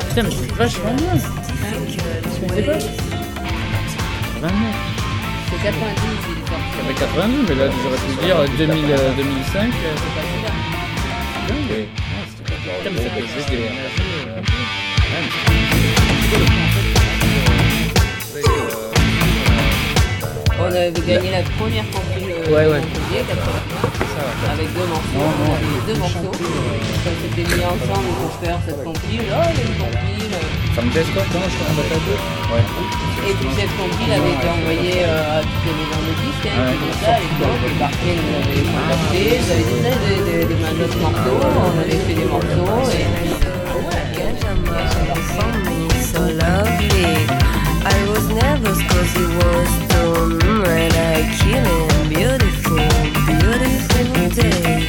Putain, 0.09 0.23
mais 0.23 0.29
c'est 0.31 0.51
vachement 0.55 0.93
bien. 0.95 1.13
Je 1.15 2.47
connaissais 2.47 2.61
pas. 2.63 2.77
89. 4.41 4.53
C'est 5.51 5.63
90, 5.63 6.01
il 6.29 6.37
est 6.39 6.47
sorti. 6.47 6.63
Ça 6.77 6.81
fait 6.87 6.99
92, 6.99 7.45
mais 7.49 7.55
là 7.55 7.65
j'aurais 7.83 7.97
pu 7.97 8.11
dire 8.23 8.37
2000, 8.57 8.85
euh, 8.91 9.11
2005. 9.17 9.59
euh, 9.59 9.95
c'est 9.95 10.13
pas 10.15 10.23
si 10.23 10.37
dingue. 10.45 11.87
Putain, 12.79 12.91
mais 12.95 13.01
ça 13.03 13.09
peut 13.09 13.23
exister. 13.23 13.57
On 20.69 20.71
avait 20.71 20.91
gagné 21.01 21.31
la 21.33 21.41
première 21.57 21.81
compil 21.89 22.29
euh, 22.29 22.45
Ouais, 22.53 22.69
ouais. 22.69 22.77
Montpellier, 22.77 23.25
80, 23.25 24.53
avec 24.53 24.69
deux 24.77 24.85
morceaux. 24.85 25.17
On 25.17 25.49
avait 25.49 25.81
deux 25.89 25.97
morceaux. 25.97 26.29
On 26.29 27.15
s'était 27.25 27.41
mis 27.57 27.65
ensemble 27.65 28.13
pour 28.21 28.33
faire 28.37 28.59
cette 28.69 28.83
compil. 28.83 29.25
Oh, 29.33 29.49
il 29.49 29.57
y 29.57 29.61
a 29.61 29.65
une 29.65 29.77
compil. 29.81 30.29
Ça 30.75 30.81
me 30.85 30.91
teste 30.93 31.09
quoi 31.17 31.25
Comment 31.33 31.49
je 31.49 31.57
un 31.57 31.73
battle 31.73 31.97
deux 32.05 32.21
Ouais. 32.53 32.61
Et 33.25 33.33
puis 33.33 33.49
cette 33.57 33.73
compil 33.81 34.13
avait 34.13 34.29
été 34.29 34.45
envoyée 34.45 35.01
euh, 35.09 35.39
à 35.39 35.41
toutes 35.41 35.65
les 35.65 35.73
maisons 35.73 36.05
de 36.05 36.13
disques. 36.21 36.45
Hein, 36.53 36.61
Ouais. 36.61 36.77
comme 36.77 37.01
ça, 37.01 37.17
à 37.17 37.19
l'époque, 37.25 37.65
le 37.65 37.73
parquet 37.81 38.13
nous 38.13 38.29
avait 38.37 38.61
contacté. 38.69 39.41
Ils 39.41 39.49
avaient 39.49 40.21
des, 40.21 40.45
des, 40.45 40.53
des, 40.53 40.61
morceaux. 41.01 41.41
On 41.49 41.81
avait 41.81 41.97
fait 41.97 42.13
des 42.13 42.29
morceaux. 42.29 42.93
Et... 42.93 43.09
so 46.09 46.21
lovely. 46.25 47.38
Was 48.09 48.27
nervous 48.29 48.81
cause 48.89 49.13
it 49.15 49.29
was 49.37 49.69
storm 49.85 50.31
and 50.65 50.93
I 50.93 51.29
killing 51.37 52.09
beautiful, 52.09 52.89
beautiful 53.29 54.05
day. 54.33 54.87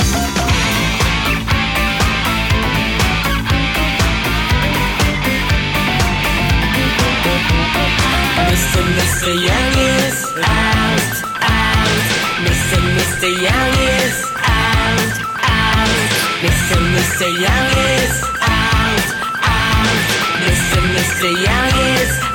Mr. 8.48 8.80
Mr. 8.96 9.32
Young 9.48 9.74
is 10.00 10.18
out, 10.42 11.12
out. 11.44 12.00
Mr. 12.44 12.78
Mr. 12.96 13.28
Young 13.46 13.74
is 14.00 14.16
out, 14.48 15.12
out. 15.44 16.00
Mr. 16.40 16.78
Mr. 16.94 17.28
Young 17.44 17.68
is 17.92 18.16
out, 18.40 19.08
out. 19.44 20.00
Mr. 20.40 20.80
Mr. 20.94 21.28
Young 21.46 21.74
is 22.00 22.12
out, 22.22 22.29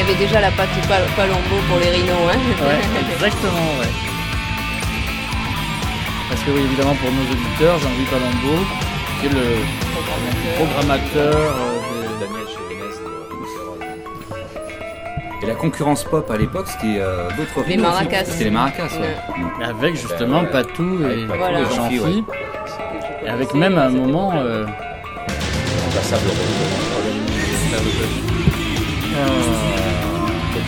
Il 0.00 0.02
y 0.02 0.04
avait 0.04 0.14
déjà 0.26 0.40
la 0.40 0.52
pâte 0.52 0.68
Pal- 0.86 1.02
Palombo 1.16 1.56
pour 1.68 1.78
les 1.80 1.90
rhinos. 1.90 2.30
Hein. 2.32 2.38
Ouais, 2.62 2.78
exactement, 3.14 3.66
ouais. 3.80 3.88
Parce 6.28 6.40
que 6.42 6.50
oui, 6.52 6.60
évidemment, 6.66 6.94
pour 6.94 7.10
nos 7.10 7.22
auditeurs, 7.32 7.80
Jean-Louis 7.80 8.06
Palombo, 8.08 8.62
qui 9.20 9.26
est 9.26 9.30
le 9.30 9.56
programmateur 10.56 11.34
euh, 11.34 11.74
de... 12.04 12.20
Daniel 12.20 12.46
Et 15.42 15.46
la 15.46 15.54
concurrence 15.54 16.04
pop 16.04 16.30
à 16.30 16.36
l'époque, 16.36 16.68
c'était 16.68 16.98
euh, 17.00 17.28
d'autres 17.36 17.68
Les 17.68 17.76
maracas. 17.76 18.24
C'était 18.24 18.44
les 18.44 18.50
maracas, 18.50 18.84
ouais. 18.84 19.16
Ouais. 19.58 19.64
Avec 19.64 19.96
justement 19.96 20.42
Ben, 20.42 20.46
ouais. 20.46 20.52
Patou 20.62 20.98
et, 21.10 21.26
Voilà. 21.26 21.58
et 21.58 21.64
Jean-Phi, 21.74 21.96
Jean-Phi. 21.96 22.00
ouais. 22.00 22.22
Et 23.26 23.28
avec 23.28 23.52
même 23.52 23.76
à 23.76 23.86
un 23.86 23.90
moment... 23.90 24.30
euh, 24.36 24.64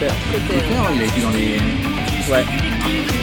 Copper. 0.00 0.14
Copper, 0.32 0.94
il 0.94 1.02
a 1.02 1.04
été 1.04 1.20
dans 1.20 1.30
les. 1.30 1.58
Ouais. 2.30 3.19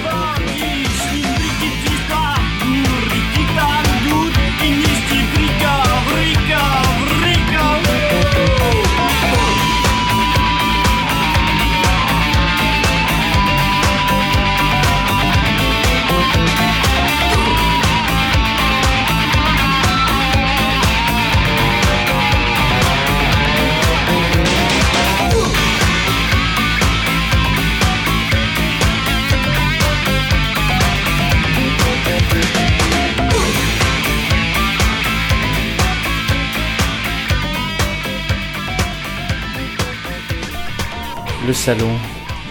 Salon. 41.67 41.91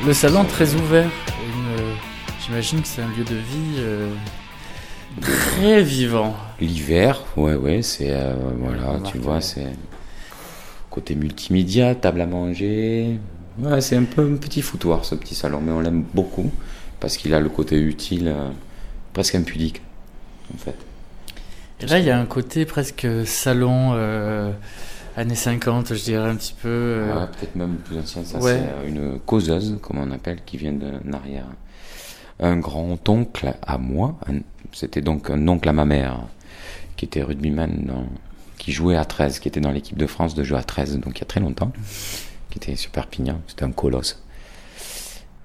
Le 0.06 0.12
salon 0.12 0.44
très 0.44 0.74
ouvert. 0.74 1.08
Euh, 1.08 1.94
J'imagine 2.44 2.82
que 2.82 2.86
c'est 2.86 3.00
un 3.00 3.08
lieu 3.08 3.24
de 3.24 3.34
vie 3.34 3.76
euh, 3.78 4.10
très 5.22 5.82
vivant. 5.82 6.36
L'hiver, 6.60 7.24
ouais, 7.38 7.54
ouais, 7.54 7.80
c'est. 7.80 8.10
euh, 8.10 8.34
voilà, 8.58 9.00
tu 9.10 9.16
vois, 9.16 9.40
c'est. 9.40 9.72
Côté 10.90 11.14
multimédia, 11.14 11.94
table 11.94 12.20
à 12.20 12.26
manger. 12.26 13.18
Ouais, 13.58 13.80
c'est 13.80 13.96
un 13.96 14.04
peu 14.04 14.20
un 14.20 14.36
petit 14.36 14.60
foutoir 14.60 15.06
ce 15.06 15.14
petit 15.14 15.34
salon, 15.34 15.62
mais 15.64 15.72
on 15.72 15.80
l'aime 15.80 16.04
beaucoup 16.12 16.52
parce 17.00 17.16
qu'il 17.16 17.32
a 17.32 17.40
le 17.40 17.48
côté 17.48 17.78
utile, 17.78 18.34
presque 19.14 19.34
impudique, 19.34 19.80
en 20.54 20.58
fait. 20.58 20.76
Et 21.80 21.86
là, 21.86 22.00
il 22.00 22.04
y 22.04 22.10
a 22.10 22.18
un 22.18 22.26
côté 22.26 22.66
presque 22.66 23.06
salon 23.24 23.94
années 25.16 25.34
50, 25.34 25.94
je 25.94 26.02
dirais 26.04 26.28
un 26.28 26.36
petit 26.36 26.54
peu. 26.60 26.68
euh, 26.68 27.14
Ouais, 27.20 27.26
peut-être 27.26 27.54
même 27.56 27.76
plus 27.76 27.98
ancien, 27.98 28.22
ça 28.24 28.38
ouais. 28.38 28.58
c'est 28.60 28.86
euh, 28.86 28.88
une 28.88 29.18
causeuse, 29.20 29.78
comme 29.82 29.98
on 29.98 30.10
appelle, 30.10 30.40
qui 30.44 30.56
vient 30.56 30.72
d'un 30.72 31.12
arrière. 31.12 31.46
Un 32.40 32.58
grand-oncle 32.58 33.54
à 33.62 33.78
moi, 33.78 34.16
c'était 34.72 35.00
donc 35.00 35.30
un 35.30 35.48
oncle 35.48 35.68
à 35.68 35.72
ma 35.72 35.84
mère, 35.86 36.18
qui 36.96 37.06
était 37.06 37.22
rugbyman, 37.22 37.84
dans- 37.86 38.06
qui 38.58 38.72
jouait 38.72 38.96
à 38.96 39.04
13, 39.04 39.38
qui 39.38 39.48
était 39.48 39.60
dans 39.60 39.70
l'équipe 39.72 39.96
de 39.96 40.06
France 40.06 40.34
de 40.34 40.42
jeu 40.44 40.56
à 40.56 40.62
13, 40.62 40.98
donc 40.98 41.16
il 41.18 41.20
y 41.20 41.22
a 41.22 41.26
très 41.26 41.40
longtemps, 41.40 41.72
qui 42.50 42.58
était 42.58 42.76
sur 42.76 42.90
Perpignan, 42.90 43.40
c'était 43.46 43.64
un 43.64 43.70
colosse. 43.72 44.22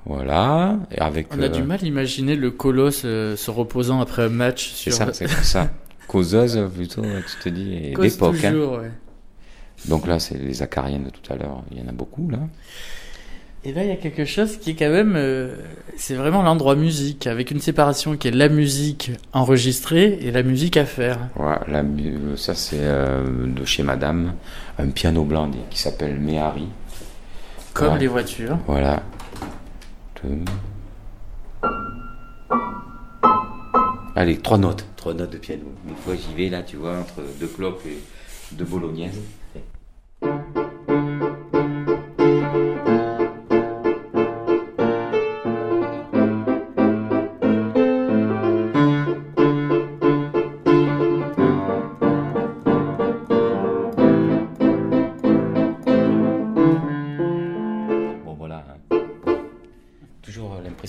Voilà, 0.05 0.77
et 0.91 0.99
avec... 0.99 1.27
On 1.33 1.39
a 1.41 1.45
euh, 1.45 1.49
du 1.49 1.61
mal 1.61 1.79
à 1.81 1.85
imaginer 1.85 2.35
le 2.35 2.49
colosse 2.49 3.03
euh, 3.05 3.35
se 3.35 3.51
reposant 3.51 4.01
après 4.01 4.23
un 4.23 4.29
match 4.29 4.71
C'est 4.73 4.89
sur. 4.89 4.93
ça, 4.93 5.13
c'est 5.13 5.25
comme 5.25 5.43
ça. 5.43 5.69
Causeuse, 6.07 6.59
plutôt, 6.75 7.03
tu 7.03 7.43
te 7.43 7.49
dis, 7.49 7.93
d'époque. 7.95 8.43
hein. 8.43 8.51
toujours, 8.51 8.79
ouais. 8.79 8.91
Donc 9.85 10.07
là, 10.07 10.19
c'est 10.19 10.37
les 10.37 10.61
acariennes 10.61 11.05
de 11.05 11.09
tout 11.09 11.33
à 11.33 11.35
l'heure, 11.35 11.63
il 11.71 11.79
y 11.79 11.81
en 11.81 11.87
a 11.87 11.91
beaucoup, 11.91 12.29
là. 12.29 12.39
Et 13.63 13.73
là, 13.73 13.83
il 13.83 13.89
y 13.89 13.93
a 13.93 13.95
quelque 13.95 14.25
chose 14.25 14.57
qui 14.57 14.71
est 14.71 14.75
quand 14.75 14.89
même, 14.89 15.13
euh, 15.15 15.55
c'est 15.95 16.15
vraiment 16.15 16.41
l'endroit 16.41 16.75
musique, 16.75 17.27
avec 17.27 17.51
une 17.51 17.59
séparation 17.59 18.17
qui 18.17 18.27
est 18.27 18.31
la 18.31 18.49
musique 18.49 19.11
enregistrée 19.33 20.17
et 20.21 20.31
la 20.31 20.41
musique 20.41 20.77
à 20.77 20.85
faire. 20.85 21.19
Ouais, 21.35 21.59
la 21.67 21.83
ça 22.37 22.55
c'est 22.55 22.79
euh, 22.79 23.23
de 23.45 23.63
chez 23.63 23.83
Madame, 23.83 24.33
un 24.79 24.87
piano 24.87 25.23
blanc 25.23 25.51
qui 25.69 25.77
s'appelle 25.77 26.19
Méhari. 26.19 26.67
Comme 27.75 27.97
les 27.97 28.07
voitures. 28.07 28.57
Voilà. 28.65 29.03
Deux. 30.23 30.39
Allez, 34.15 34.37
trois 34.37 34.57
notes. 34.57 34.85
Trois 34.95 35.13
notes 35.13 35.33
de 35.33 35.37
piano. 35.37 35.65
Une 35.87 35.95
fois 35.95 36.15
j'y 36.15 36.33
vais 36.35 36.49
là, 36.49 36.63
tu 36.63 36.77
vois, 36.77 36.97
entre 36.97 37.21
deux 37.39 37.47
clopes 37.47 37.85
et 37.85 37.99
deux 38.53 38.65
bolognaises. 38.65 39.19
thank 40.21 40.55
you. 40.55 40.70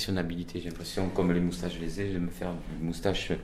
J'ai 0.07 0.61
l'impression, 0.69 1.09
comme 1.15 1.33
les 1.33 1.41
moustaches 1.41 1.73
je 1.79 1.85
les 1.85 2.01
ai, 2.01 2.09
je 2.09 2.13
vais 2.15 2.19
me 2.19 2.31
faire 2.31 2.49
une 2.81 2.87
moustache 2.87 3.31
euh, 3.31 3.37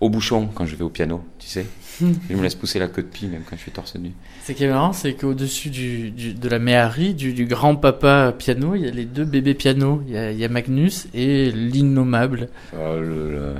au 0.00 0.08
bouchon 0.08 0.48
quand 0.54 0.64
je 0.66 0.76
vais 0.76 0.82
au 0.84 0.88
piano, 0.88 1.22
tu 1.38 1.46
sais. 1.48 1.66
je 2.00 2.34
me 2.34 2.42
laisse 2.42 2.54
pousser 2.54 2.78
la 2.78 2.88
queue 2.88 3.02
de 3.02 3.08
pie 3.08 3.26
même 3.26 3.42
quand 3.48 3.56
je 3.56 3.62
suis 3.62 3.70
torse 3.70 3.94
nu. 3.96 4.12
Ce 4.44 4.52
qui 4.52 4.64
est 4.64 4.68
marrant, 4.68 4.92
c'est 4.92 5.14
qu'au-dessus 5.14 5.70
du, 5.70 6.10
du- 6.10 6.34
de 6.34 6.48
la 6.48 6.58
méhari, 6.58 7.14
du, 7.14 7.32
du 7.34 7.46
grand-papa 7.46 8.32
piano, 8.38 8.74
il 8.74 8.82
y 8.82 8.88
a 8.88 8.90
les 8.90 9.04
deux 9.04 9.24
bébés 9.24 9.54
pianos. 9.54 10.02
Il 10.06 10.12
y 10.14 10.16
a, 10.16 10.30
il 10.32 10.38
y 10.38 10.44
a 10.44 10.48
Magnus 10.48 11.06
et 11.14 11.50
l'innommable. 11.50 12.48
Euh, 12.74 13.00
le- 13.00 13.30
le- 13.32 13.54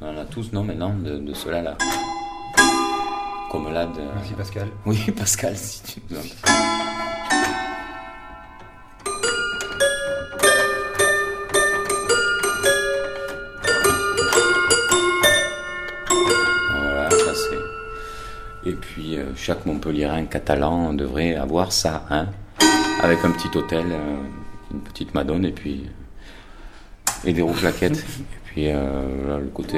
On 0.00 0.06
en 0.08 0.18
a 0.18 0.24
tous, 0.24 0.52
non, 0.52 0.64
maintenant, 0.64 0.94
de, 0.94 1.18
de 1.18 1.34
ceux-là, 1.34 1.62
là. 1.62 1.76
Comme 3.50 3.72
là 3.72 3.86
de... 3.86 4.00
Merci, 4.16 4.32
Pascal. 4.34 4.68
Oui, 4.86 4.98
Pascal, 5.16 5.56
si 5.56 5.82
tu 5.84 6.00
nous 6.10 6.16
entends. 6.18 6.52
Chaque 19.44 19.66
Montpellierin 19.66 20.24
catalan 20.24 20.94
devrait 20.94 21.34
avoir 21.34 21.70
ça, 21.70 22.06
hein, 22.08 22.28
avec 23.02 23.22
un 23.26 23.30
petit 23.30 23.54
hôtel, 23.54 23.84
euh, 23.90 24.16
une 24.72 24.80
petite 24.80 25.12
madone 25.12 25.44
et 25.44 25.52
puis 25.52 25.84
et 27.26 27.34
des 27.34 27.42
roues 27.42 27.52
plaquettes. 27.52 27.98
et 27.98 28.38
puis 28.46 28.64
euh, 28.68 29.38
le 29.38 29.48
côté. 29.48 29.76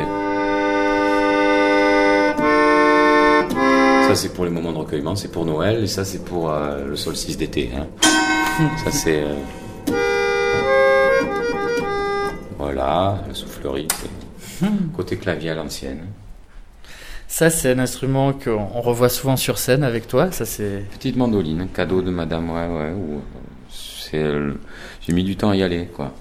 Ça 4.06 4.14
c'est 4.14 4.32
pour 4.32 4.44
les 4.44 4.52
moments 4.52 4.70
de 4.70 4.78
recueillement, 4.78 5.16
c'est 5.16 5.32
pour 5.32 5.44
Noël 5.44 5.82
et 5.82 5.88
ça 5.88 6.04
c'est 6.04 6.24
pour 6.24 6.48
euh, 6.48 6.86
le 6.86 6.94
solstice 6.94 7.36
d'été. 7.36 7.72
Hein. 7.76 7.88
ça 8.84 8.92
c'est. 8.92 9.24
Voilà, 12.56 13.20
la 13.26 13.34
soufflerie. 13.34 13.88
Côté 14.94 15.16
clavier 15.16 15.50
à 15.50 15.54
l'ancienne. 15.56 16.06
Ça, 17.28 17.50
c'est 17.50 17.72
un 17.72 17.78
instrument 17.78 18.32
qu'on 18.32 18.68
on 18.74 18.80
revoit 18.80 19.08
souvent 19.08 19.36
sur 19.36 19.58
scène 19.58 19.82
avec 19.82 20.06
toi. 20.06 20.30
Ça, 20.30 20.44
c'est. 20.44 20.84
Petite 20.92 21.16
mandoline, 21.16 21.68
cadeau 21.68 22.02
de 22.02 22.10
madame, 22.10 22.50
ouais, 22.50 22.66
ouais. 22.68 22.92
ou, 22.92 23.20
c'est, 23.70 24.22
euh, 24.22 24.54
j'ai 25.00 25.12
mis 25.12 25.24
du 25.24 25.36
temps 25.36 25.50
à 25.50 25.56
y 25.56 25.62
aller, 25.62 25.86
quoi. 25.86 26.12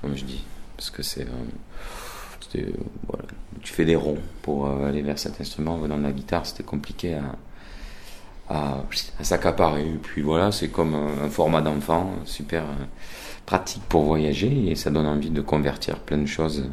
Comme 0.00 0.16
je 0.16 0.24
dis. 0.24 0.42
Parce 0.76 0.90
que 0.90 1.02
c'est. 1.02 1.26
euh, 1.26 2.58
euh. 2.58 2.72
Tu 3.62 3.74
fais 3.74 3.84
des 3.84 3.96
ronds 3.96 4.18
pour 4.40 4.68
aller 4.68 5.02
vers 5.02 5.18
cet 5.18 5.40
instrument. 5.40 5.76
Dans 5.86 5.98
la 5.98 6.12
guitare, 6.12 6.46
c'était 6.46 6.62
compliqué 6.62 7.14
à, 7.14 7.36
à, 8.50 8.84
s'accaparer. 9.22 9.98
Puis 10.02 10.22
voilà, 10.22 10.50
c'est 10.50 10.68
comme 10.68 10.94
un, 10.94 11.28
format 11.28 11.60
d'enfant, 11.60 12.10
super 12.24 12.64
pratique 13.44 13.82
pour 13.88 14.04
voyager 14.04 14.70
et 14.70 14.74
ça 14.76 14.90
donne 14.90 15.06
envie 15.06 15.30
de 15.30 15.42
convertir 15.42 15.98
plein 15.98 16.18
de 16.18 16.26
choses 16.26 16.64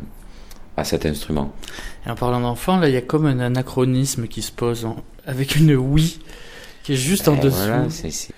à 0.78 0.84
cet 0.84 1.05
instrument. 1.05 1.53
Et 2.05 2.09
en 2.09 2.15
parlant 2.15 2.39
d'enfant, 2.39 2.78
là, 2.78 2.88
il 2.88 2.93
y 2.93 2.97
a 2.97 3.01
comme 3.01 3.25
un 3.25 3.39
anachronisme 3.39 4.28
qui 4.28 4.41
se 4.41 4.51
pose 4.51 4.86
en- 4.86 4.95
avec 5.25 5.55
une 5.55 5.75
Wii 5.75 6.19
qui 6.84 6.93
est 6.93 6.97
juste 6.97 7.28
en 7.28 7.36
Et 7.36 7.39
dessous. 7.39 7.57
voilà, 7.57 7.89
c'est- 7.89 8.30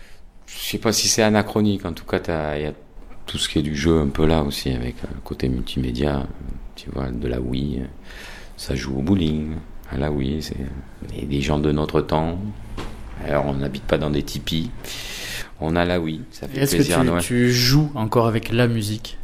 Je 0.47 0.57
sais 0.57 0.77
pas 0.79 0.91
si 0.93 1.07
c'est 1.07 1.21
anachronique, 1.21 1.85
en 1.85 1.93
tout 1.93 2.05
cas, 2.05 2.55
il 2.55 2.63
y 2.63 2.65
a 2.65 2.73
tout 3.27 3.37
ce 3.37 3.47
qui 3.49 3.59
est 3.59 3.61
du 3.61 3.75
jeu 3.75 3.99
un 3.99 4.07
peu 4.07 4.25
là 4.25 4.41
aussi, 4.43 4.69
avec 4.71 4.95
euh, 5.03 5.07
le 5.13 5.21
côté 5.21 5.47
multimédia, 5.49 6.25
tu 6.75 6.89
vois, 6.91 7.09
de 7.11 7.27
la 7.27 7.39
Wii. 7.39 7.81
euh, 7.81 7.85
Ça 8.57 8.75
joue 8.75 8.97
au 8.97 9.01
bowling, 9.01 9.51
à 9.91 9.97
la 9.97 10.11
Wii, 10.11 10.41
c'est 10.41 11.27
des 11.27 11.39
gens 11.41 11.59
de 11.59 11.71
notre 11.71 12.01
temps. 12.01 12.37
Alors, 13.25 13.45
on 13.45 13.53
n'habite 13.53 13.83
pas 13.83 13.97
dans 13.97 14.09
des 14.09 14.23
tipis. 14.23 14.69
On 15.61 15.75
a 15.77 15.85
la 15.85 15.99
Wii, 15.99 16.21
ça 16.31 16.47
fait 16.47 16.59
Est-ce 16.61 16.71
que 16.71 16.75
plaisir 16.77 16.97
à 16.99 17.01
tu, 17.01 17.07
Noël. 17.07 17.21
tu 17.23 17.51
joues 17.53 17.89
encore 17.95 18.27
avec 18.27 18.51
la 18.51 18.67
musique? 18.67 19.17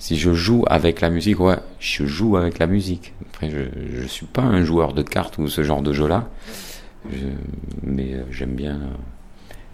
Si 0.00 0.16
je 0.18 0.32
joue 0.32 0.64
avec 0.68 1.02
la 1.02 1.10
musique, 1.10 1.38
ouais, 1.40 1.58
je 1.78 2.06
joue 2.06 2.36
avec 2.38 2.58
la 2.58 2.66
musique. 2.66 3.12
Après, 3.28 3.50
je 3.50 4.00
ne 4.02 4.06
suis 4.08 4.24
pas 4.24 4.40
un 4.42 4.64
joueur 4.64 4.94
de 4.94 5.02
cartes 5.02 5.36
ou 5.36 5.46
ce 5.46 5.62
genre 5.62 5.82
de 5.82 5.92
jeu-là. 5.92 6.28
Je- 7.12 7.18
mais 7.82 8.14
euh, 8.14 8.24
j'aime 8.30 8.54
bien 8.54 8.76
euh, 8.76 8.88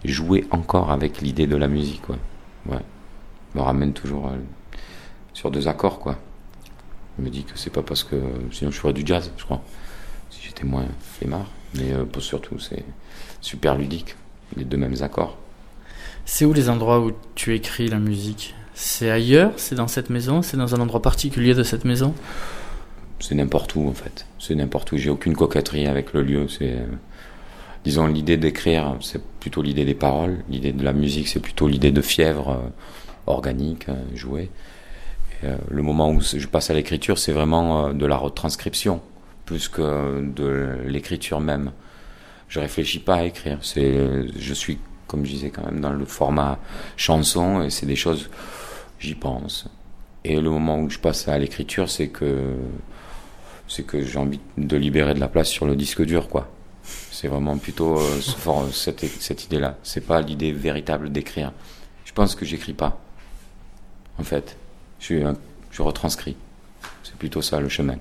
jouer 0.03 0.45
encore 0.51 0.91
avec 0.91 1.21
l'idée 1.21 1.47
de 1.47 1.55
la 1.55 1.69
musique, 1.69 2.01
quoi. 2.01 2.17
Ouais. 2.69 2.81
Me 3.55 3.61
ramène 3.61 3.93
toujours 3.93 4.27
euh, 4.27 4.35
sur 5.33 5.49
deux 5.49 5.69
accords, 5.69 5.99
quoi. 5.99 6.19
Je 7.17 7.23
me 7.23 7.29
dis 7.29 7.45
que 7.45 7.53
c'est 7.57 7.69
pas 7.71 7.81
parce 7.81 8.03
que 8.03 8.21
sinon 8.51 8.69
je 8.69 8.77
ferais 8.77 8.93
du 8.93 9.03
jazz, 9.05 9.31
je 9.37 9.43
crois. 9.45 9.63
Si 10.29 10.41
j'étais 10.45 10.65
moins 10.65 10.85
flemmard. 11.01 11.49
Mais 11.75 11.93
surtout, 12.19 12.59
c'est 12.59 12.83
super 13.41 13.75
ludique. 13.77 14.15
Les 14.57 14.65
deux 14.65 14.77
mêmes 14.77 14.95
accords. 15.01 15.37
C'est 16.25 16.43
où 16.45 16.51
les 16.53 16.69
endroits 16.69 16.99
où 16.99 17.11
tu 17.35 17.55
écris 17.55 17.87
la 17.87 17.99
musique? 17.99 18.55
C'est 18.79 19.09
ailleurs 19.09 19.53
C'est 19.57 19.73
dans 19.73 19.87
cette 19.87 20.11
maison 20.11 20.43
C'est 20.43 20.55
dans 20.55 20.75
un 20.75 20.79
endroit 20.79 21.01
particulier 21.01 21.55
de 21.55 21.63
cette 21.63 21.83
maison 21.83 22.13
C'est 23.19 23.33
n'importe 23.33 23.73
où 23.75 23.87
en 23.87 23.93
fait. 23.93 24.27
C'est 24.37 24.53
n'importe 24.53 24.91
où. 24.91 24.97
J'ai 24.97 25.09
aucune 25.09 25.35
coquetterie 25.35 25.87
avec 25.87 26.13
le 26.13 26.21
lieu. 26.21 26.47
C'est, 26.47 26.73
euh, 26.73 26.85
disons, 27.83 28.05
l'idée 28.05 28.37
d'écrire, 28.37 28.95
c'est 29.01 29.23
plutôt 29.39 29.63
l'idée 29.63 29.83
des 29.83 29.95
paroles. 29.95 30.43
L'idée 30.47 30.73
de 30.73 30.83
la 30.83 30.93
musique, 30.93 31.27
c'est 31.27 31.39
plutôt 31.39 31.67
l'idée 31.67 31.91
de 31.91 32.01
fièvre 32.01 32.49
euh, 32.51 32.69
organique, 33.25 33.89
euh, 33.89 33.95
jouée. 34.13 34.51
Le 35.69 35.81
moment 35.83 36.11
où 36.11 36.21
je 36.21 36.47
passe 36.47 36.69
à 36.69 36.73
l'écriture, 36.73 37.17
c'est 37.17 37.31
vraiment 37.31 37.93
de 37.93 38.05
la 38.07 38.17
retranscription 38.17 39.01
plus 39.45 39.69
que 39.69 40.21
de 40.21 40.77
l'écriture 40.85 41.41
même. 41.41 41.71
Je 42.47 42.59
réfléchis 42.59 42.99
pas 42.99 43.17
à 43.17 43.23
écrire. 43.23 43.59
Je 43.61 44.53
suis, 44.53 44.79
comme 45.05 45.25
je 45.25 45.31
disais 45.31 45.51
quand 45.51 45.63
même, 45.63 45.79
dans 45.79 45.91
le 45.91 46.05
format 46.05 46.57
chanson 46.95 47.61
et 47.61 47.69
c'est 47.69 47.85
des 47.85 47.95
choses, 47.95 48.31
j'y 48.99 49.15
pense. 49.15 49.67
Et 50.23 50.39
le 50.39 50.49
moment 50.49 50.79
où 50.79 50.89
je 50.89 50.99
passe 50.99 51.27
à 51.27 51.37
l'écriture, 51.37 51.89
c'est 51.89 52.09
que 52.09 52.55
c'est 53.67 53.83
que 53.83 54.01
j'ai 54.03 54.17
envie 54.17 54.39
de 54.57 54.77
libérer 54.77 55.13
de 55.13 55.19
la 55.19 55.27
place 55.27 55.49
sur 55.49 55.65
le 55.65 55.75
disque 55.75 56.01
dur, 56.03 56.29
quoi. 56.29 56.49
C'est 56.83 57.27
vraiment 57.27 57.57
plutôt 57.57 57.97
euh, 57.99 58.21
for- 58.21 58.69
cette, 58.73 59.05
cette 59.05 59.43
idée-là. 59.45 59.77
C'est 59.83 60.05
pas 60.05 60.21
l'idée 60.21 60.53
véritable 60.53 61.11
d'écrire. 61.11 61.51
Je 62.05 62.13
pense 62.13 62.33
que 62.35 62.45
j'écris 62.45 62.73
pas. 62.73 63.01
En 64.19 64.23
fait, 64.23 64.55
je, 64.99 65.33
je 65.71 65.81
retranscris. 65.81 66.37
C'est 67.03 67.15
plutôt 67.15 67.41
ça 67.41 67.59
le 67.59 67.67
chemin. 67.69 67.97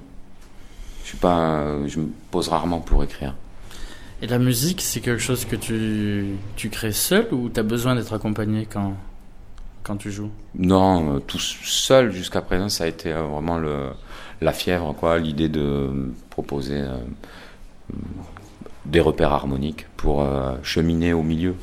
Je 1.02 1.08
suis 1.08 1.18
pas, 1.18 1.64
je 1.86 1.98
me 1.98 2.08
pose 2.30 2.48
rarement 2.48 2.80
pour 2.80 3.02
écrire. 3.02 3.34
Et 4.22 4.26
la 4.28 4.38
musique, 4.38 4.80
c'est 4.82 5.00
quelque 5.00 5.20
chose 5.22 5.44
que 5.44 5.56
tu, 5.56 6.26
tu 6.56 6.70
crées 6.70 6.92
seul 6.92 7.26
ou 7.32 7.48
tu 7.50 7.58
as 7.60 7.62
besoin 7.64 7.94
d'être 7.96 8.12
accompagné 8.12 8.66
quand, 8.66 8.94
quand 9.86 9.96
tu 9.96 10.10
joues 10.10 10.30
Non, 10.58 11.16
euh, 11.16 11.18
tout 11.20 11.38
seul 11.38 12.10
jusqu'à 12.12 12.40
présent, 12.42 12.68
ça 12.68 12.84
a 12.84 12.86
été 12.88 13.12
euh, 13.12 13.22
vraiment 13.22 13.58
le, 13.58 13.90
la 14.40 14.52
fièvre, 14.52 14.94
quoi, 14.98 15.18
l'idée 15.18 15.48
de 15.48 16.12
proposer 16.30 16.78
euh, 16.80 16.96
des 18.84 19.00
repères 19.00 19.32
harmoniques 19.32 19.86
pour 19.96 20.22
euh, 20.22 20.54
cheminer 20.62 21.12
au 21.12 21.22
milieu. 21.22 21.54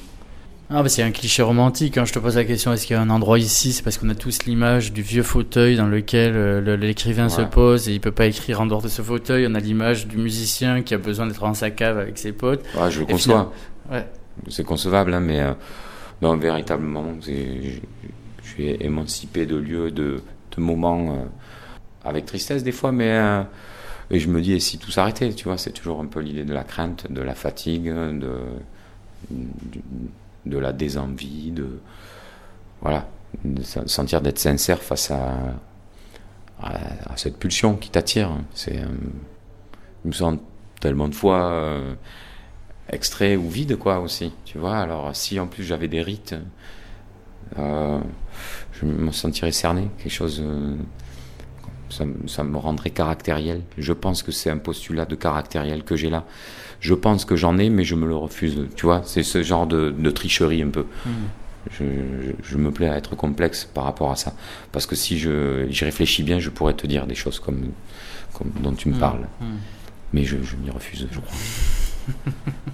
Ah 0.69 0.81
bah 0.81 0.89
c'est 0.89 1.03
un 1.03 1.11
cliché 1.11 1.43
romantique, 1.43 1.93
quand 1.95 2.05
je 2.05 2.13
te 2.13 2.19
pose 2.19 2.35
la 2.35 2.45
question 2.45 2.73
est-ce 2.73 2.87
qu'il 2.87 2.95
y 2.95 2.99
a 2.99 3.01
un 3.01 3.09
endroit 3.11 3.37
ici, 3.37 3.73
c'est 3.73 3.83
parce 3.83 3.97
qu'on 3.97 4.09
a 4.09 4.15
tous 4.15 4.45
l'image 4.45 4.91
du 4.91 5.01
vieux 5.03 5.21
fauteuil 5.21 5.75
dans 5.75 5.85
lequel 5.85 6.35
euh, 6.35 6.61
le- 6.61 6.75
l'écrivain 6.77 7.29
se 7.29 7.41
pose 7.41 7.89
et 7.89 7.93
il 7.93 7.99
peut 7.99 8.11
pas 8.13 8.25
écrire 8.25 8.59
en 8.61 8.65
dehors 8.65 8.81
de 8.81 8.87
ce 8.87 9.01
fauteuil, 9.03 9.45
on 9.47 9.53
a 9.55 9.59
l'image 9.59 10.07
du 10.07 10.17
musicien 10.17 10.81
qui 10.81 10.93
a 10.95 10.97
besoin 10.97 11.27
d'être 11.27 11.41
dans 11.41 11.53
sa 11.53 11.69
cave 11.69 11.99
avec 11.99 12.17
ses 12.17 12.31
potes. 12.31 12.63
Ouais, 12.75 12.89
je 12.89 13.01
le 13.01 13.05
conçois. 13.05 13.19
finalement- 13.19 13.51
Ouais. 13.91 14.07
C'est 14.49 14.63
concevable, 14.63 15.13
hein, 15.13 15.19
mais 15.19 15.41
euh, 15.41 15.53
non, 16.23 16.37
véritablement, 16.37 17.03
je 17.19 17.79
suis 18.43 18.69
émancipé 18.79 19.45
de 19.45 19.57
lieux, 19.57 19.91
de, 19.91 20.23
de 20.55 20.61
moments, 20.61 21.15
euh, 21.15 21.25
avec 22.05 22.25
tristesse 22.25 22.63
des 22.63 22.71
fois, 22.71 22.93
mais 22.93 23.11
euh, 23.11 23.43
je 24.09 24.29
me 24.29 24.41
dis, 24.41 24.53
et 24.53 24.61
si 24.61 24.77
tout 24.77 24.89
s'arrêtait, 24.89 25.33
tu 25.33 25.43
vois, 25.43 25.57
c'est 25.57 25.73
toujours 25.73 25.99
un 25.99 26.05
peu 26.05 26.21
l'idée 26.21 26.45
de 26.45 26.53
la 26.53 26.63
crainte, 26.63 27.11
de 27.11 27.21
la 27.21 27.35
fatigue, 27.35 27.93
de, 27.93 28.39
la 30.45 30.71
désenvie, 30.71 31.51
de 31.51 31.81
voilà, 32.79 33.05
sentir 33.85 34.21
d'être 34.21 34.39
sincère 34.39 34.81
face 34.81 35.11
à, 35.11 35.57
cette 37.17 37.37
pulsion 37.37 37.75
qui 37.75 37.89
t'attire. 37.89 38.31
Euh, 38.69 38.85
je 40.03 40.07
me 40.07 40.13
sens 40.13 40.37
tellement 40.79 41.09
de 41.09 41.15
fois 41.15 41.51
extrait 42.93 43.35
ou 43.35 43.49
vide, 43.49 43.75
quoi, 43.77 43.99
aussi, 43.99 44.31
tu 44.45 44.57
vois. 44.57 44.77
Alors, 44.77 45.15
si 45.15 45.39
en 45.39 45.47
plus 45.47 45.63
j'avais 45.63 45.87
des 45.87 46.01
rites, 46.01 46.35
euh, 47.59 47.99
je 48.73 48.85
me 48.85 49.11
sentirais 49.11 49.51
cerné, 49.51 49.87
quelque 49.97 50.11
chose. 50.11 50.41
euh, 50.43 50.75
ça, 51.89 52.05
me- 52.05 52.27
ça 52.27 52.43
me 52.43 52.57
rendrait 52.57 52.89
caractériel. 52.89 53.61
Je 53.77 53.93
pense 53.93 54.23
que 54.23 54.31
c'est 54.31 54.49
un 54.49 54.57
postulat 54.57 55.05
de 55.05 55.13
caractériel 55.15 55.83
que 55.83 55.95
j'ai 55.95 56.09
là. 56.09 56.25
Je 56.79 56.95
pense 56.95 57.23
que 57.23 57.35
j'en 57.35 57.59
ai, 57.59 57.69
mais 57.69 57.83
je 57.83 57.93
me 57.93 58.07
le 58.07 58.15
refuse. 58.15 58.65
Tu 58.75 58.85
vois, 58.87 59.01
c'est 59.05 59.21
ce 59.21 59.43
genre 59.43 59.67
de, 59.67 59.91
de 59.91 60.09
tricherie 60.09 60.63
un 60.63 60.69
peu. 60.69 60.85
Mhm. 61.05 61.13
Je, 61.71 61.83
je- 61.85 62.31
je 62.51 62.57
me 62.57 62.71
plais 62.71 62.89
à 62.89 62.97
être 62.97 63.15
complexe 63.15 63.65
par 63.71 63.83
rapport 63.83 64.09
à 64.11 64.15
ça. 64.15 64.33
Parce 64.71 64.85
que 64.87 64.95
si 64.95 65.19
je, 65.19 65.67
j'y 65.69 65.85
réfléchis 65.85 66.23
bien, 66.23 66.39
je 66.39 66.49
pourrais 66.49 66.73
te 66.73 66.87
dire 66.87 67.05
des 67.05 67.15
choses 67.15 67.39
comme, 67.39 67.69
comme 68.33 68.49
dont 68.59 68.73
tu 68.73 68.89
me 68.89 68.95
Mhm. 68.95 68.99
parles. 68.99 69.27
Mhm. 69.39 69.57
Mais 70.13 70.23
je, 70.23 70.37
je 70.43 70.55
m'y 70.55 70.71
refuse, 70.71 71.07
je 71.11 71.19
crois. 71.19 71.37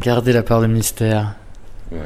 Gardez 0.00 0.32
la 0.32 0.42
part 0.42 0.60
de 0.60 0.66
mystère. 0.66 1.34
Ouais. 1.92 1.98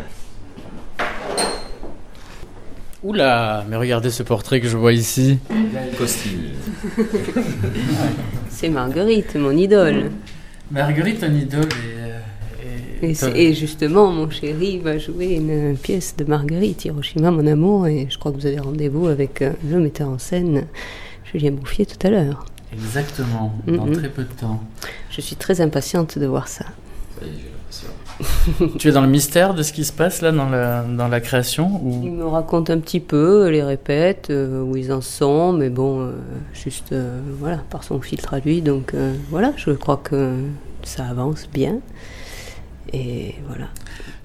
Oula, 3.02 3.64
mais 3.68 3.76
regardez 3.76 4.10
ce 4.10 4.22
portrait 4.22 4.60
que 4.60 4.68
je 4.68 4.76
vois 4.78 4.92
ici. 4.94 5.38
Costume. 5.98 6.40
C'est 8.48 8.70
Marguerite, 8.70 9.36
mon 9.36 9.50
idole. 9.50 10.10
Marguerite, 10.70 11.20
ton 11.20 11.32
idole 11.34 11.68
Et, 13.02 13.12
c'est- 13.12 13.36
et 13.36 13.52
justement, 13.52 14.10
mon 14.10 14.30
chéri 14.30 14.78
va 14.78 14.96
jouer 14.96 15.34
une 15.34 15.76
pièce 15.76 16.16
de 16.16 16.24
Marguerite, 16.24 16.86
Hiroshima, 16.86 17.30
mon 17.30 17.46
amour, 17.46 17.86
et 17.86 18.06
je 18.08 18.16
crois 18.18 18.32
que 18.32 18.38
vous 18.38 18.46
avez 18.46 18.60
rendez-vous 18.60 19.08
avec 19.08 19.42
euh, 19.42 19.52
le 19.68 19.78
metteur 19.80 20.08
en 20.08 20.18
scène, 20.18 20.64
Julien 21.30 21.50
Bouffier, 21.50 21.84
tout 21.84 22.06
à 22.06 22.08
l'heure. 22.10 22.46
Exactement, 22.72 23.54
dans 23.66 23.84
Mhm. 23.84 23.92
très 23.92 24.08
peu 24.08 24.22
de 24.22 24.32
temps. 24.32 24.62
Je 25.10 25.20
suis 25.20 25.36
très 25.36 25.60
impatiente 25.60 26.18
de 26.18 26.24
voir 26.26 26.48
ça. 26.48 26.64
tu 28.78 28.88
es 28.88 28.92
dans 28.92 29.00
le 29.00 29.08
mystère 29.08 29.54
de 29.54 29.62
ce 29.62 29.72
qui 29.72 29.84
se 29.84 29.92
passe 29.92 30.22
là 30.22 30.30
dans 30.30 30.48
la, 30.48 30.82
dans 30.82 31.08
la 31.08 31.20
création 31.20 31.80
Il 31.84 32.10
ou... 32.10 32.12
me 32.12 32.24
raconte 32.24 32.70
un 32.70 32.78
petit 32.78 33.00
peu 33.00 33.48
les 33.48 33.62
répètes, 33.62 34.28
euh, 34.30 34.62
où 34.62 34.76
ils 34.76 34.92
en 34.92 35.00
sont, 35.00 35.52
mais 35.52 35.70
bon, 35.70 36.00
euh, 36.00 36.12
juste 36.52 36.92
euh, 36.92 37.18
voilà, 37.40 37.58
par 37.70 37.82
son 37.82 38.00
filtre 38.00 38.34
à 38.34 38.38
lui. 38.38 38.62
Donc 38.62 38.94
euh, 38.94 39.14
voilà, 39.30 39.52
je 39.56 39.72
crois 39.72 39.96
que 39.96 40.34
ça 40.84 41.04
avance 41.06 41.48
bien. 41.52 41.80
Et 42.92 43.34
voilà. 43.48 43.66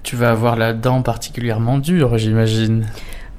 Tu 0.04 0.14
vas 0.14 0.30
avoir 0.30 0.56
la 0.56 0.72
dent 0.72 1.02
particulièrement 1.02 1.78
dure, 1.78 2.16
j'imagine. 2.16 2.86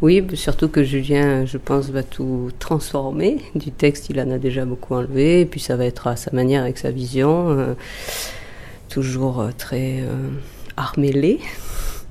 Oui, 0.01 0.26
surtout 0.34 0.68
que 0.68 0.84
Julien, 0.84 1.45
je 1.45 1.57
pense, 1.57 1.89
va 1.91 2.01
tout 2.01 2.49
transformer. 2.57 3.38
Du 3.53 3.72
texte, 3.72 4.09
il 4.09 4.20
en 4.20 4.32
a 4.32 4.39
déjà 4.39 4.66
beaucoup 4.66 4.95
enlevé, 4.95 5.41
et 5.41 5.45
puis 5.45 5.59
ça 5.59 5.76
va 5.76 5.86
être 5.86 6.07
à 6.07 6.16
sa 6.16 6.32
manière, 6.32 6.64
avec 6.64 6.80
sa 6.80 6.89
vision, 6.89 7.51
euh, 7.51 7.74
toujours 8.91 9.39
euh, 9.39 9.49
très 9.57 10.01
euh, 10.01 10.29
armélé. 10.77 11.39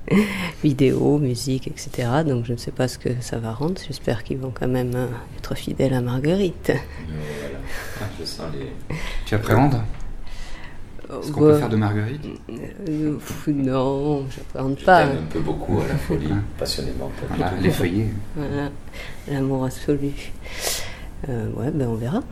Vidéo, 0.64 1.18
musique, 1.18 1.68
etc. 1.68 2.09
Donc 2.26 2.45
je 2.47 2.53
ne 2.53 2.57
sais 2.59 2.72
pas 2.72 2.89
ce 2.89 2.99
que 2.99 3.11
ça 3.20 3.39
va 3.39 3.53
rendre. 3.53 3.81
J'espère 3.87 4.24
qu'ils 4.24 4.39
vont 4.39 4.51
quand 4.53 4.66
même 4.66 4.93
euh, 4.97 5.07
être 5.39 5.55
fidèles 5.55 5.95
à 5.95 6.01
Marguerite. 6.01 6.72
je 8.18 8.24
sens 8.24 8.47
les... 8.53 8.72
Tu 9.26 9.35
appréhendes? 9.35 9.81
Ce 11.22 11.31
qu'on 11.33 11.41
peut 11.41 11.59
faire 11.59 11.68
de 11.68 11.76
Marguerite? 11.76 12.24
Euh, 12.89 13.16
Non, 13.49 14.26
je 14.31 14.39
n'appréhende 14.39 14.76
Je 14.78 14.85
pas. 14.85 15.07
t'aime 15.07 15.18
un 15.18 15.33
peu 15.33 15.41
beaucoup 15.41 15.81
à 15.81 15.87
la 15.89 15.97
folie, 15.97 16.28
passionnément. 16.59 17.11
Voilà, 17.28 17.53
les 17.61 17.70
feuillets. 17.70 18.09
Voilà, 18.37 18.70
l'amour 19.28 19.64
absolu. 19.64 20.12
Euh, 21.28 21.51
ouais, 21.53 21.70
ben 21.72 21.89
on 21.89 21.97
verra. 21.97 22.22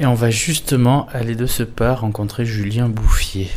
Et 0.00 0.06
on 0.06 0.14
va 0.14 0.30
justement 0.30 1.06
aller 1.12 1.34
de 1.34 1.44
ce 1.44 1.62
pas 1.62 1.94
rencontrer 1.94 2.46
Julien 2.46 2.88
Bouffier. 2.88 3.50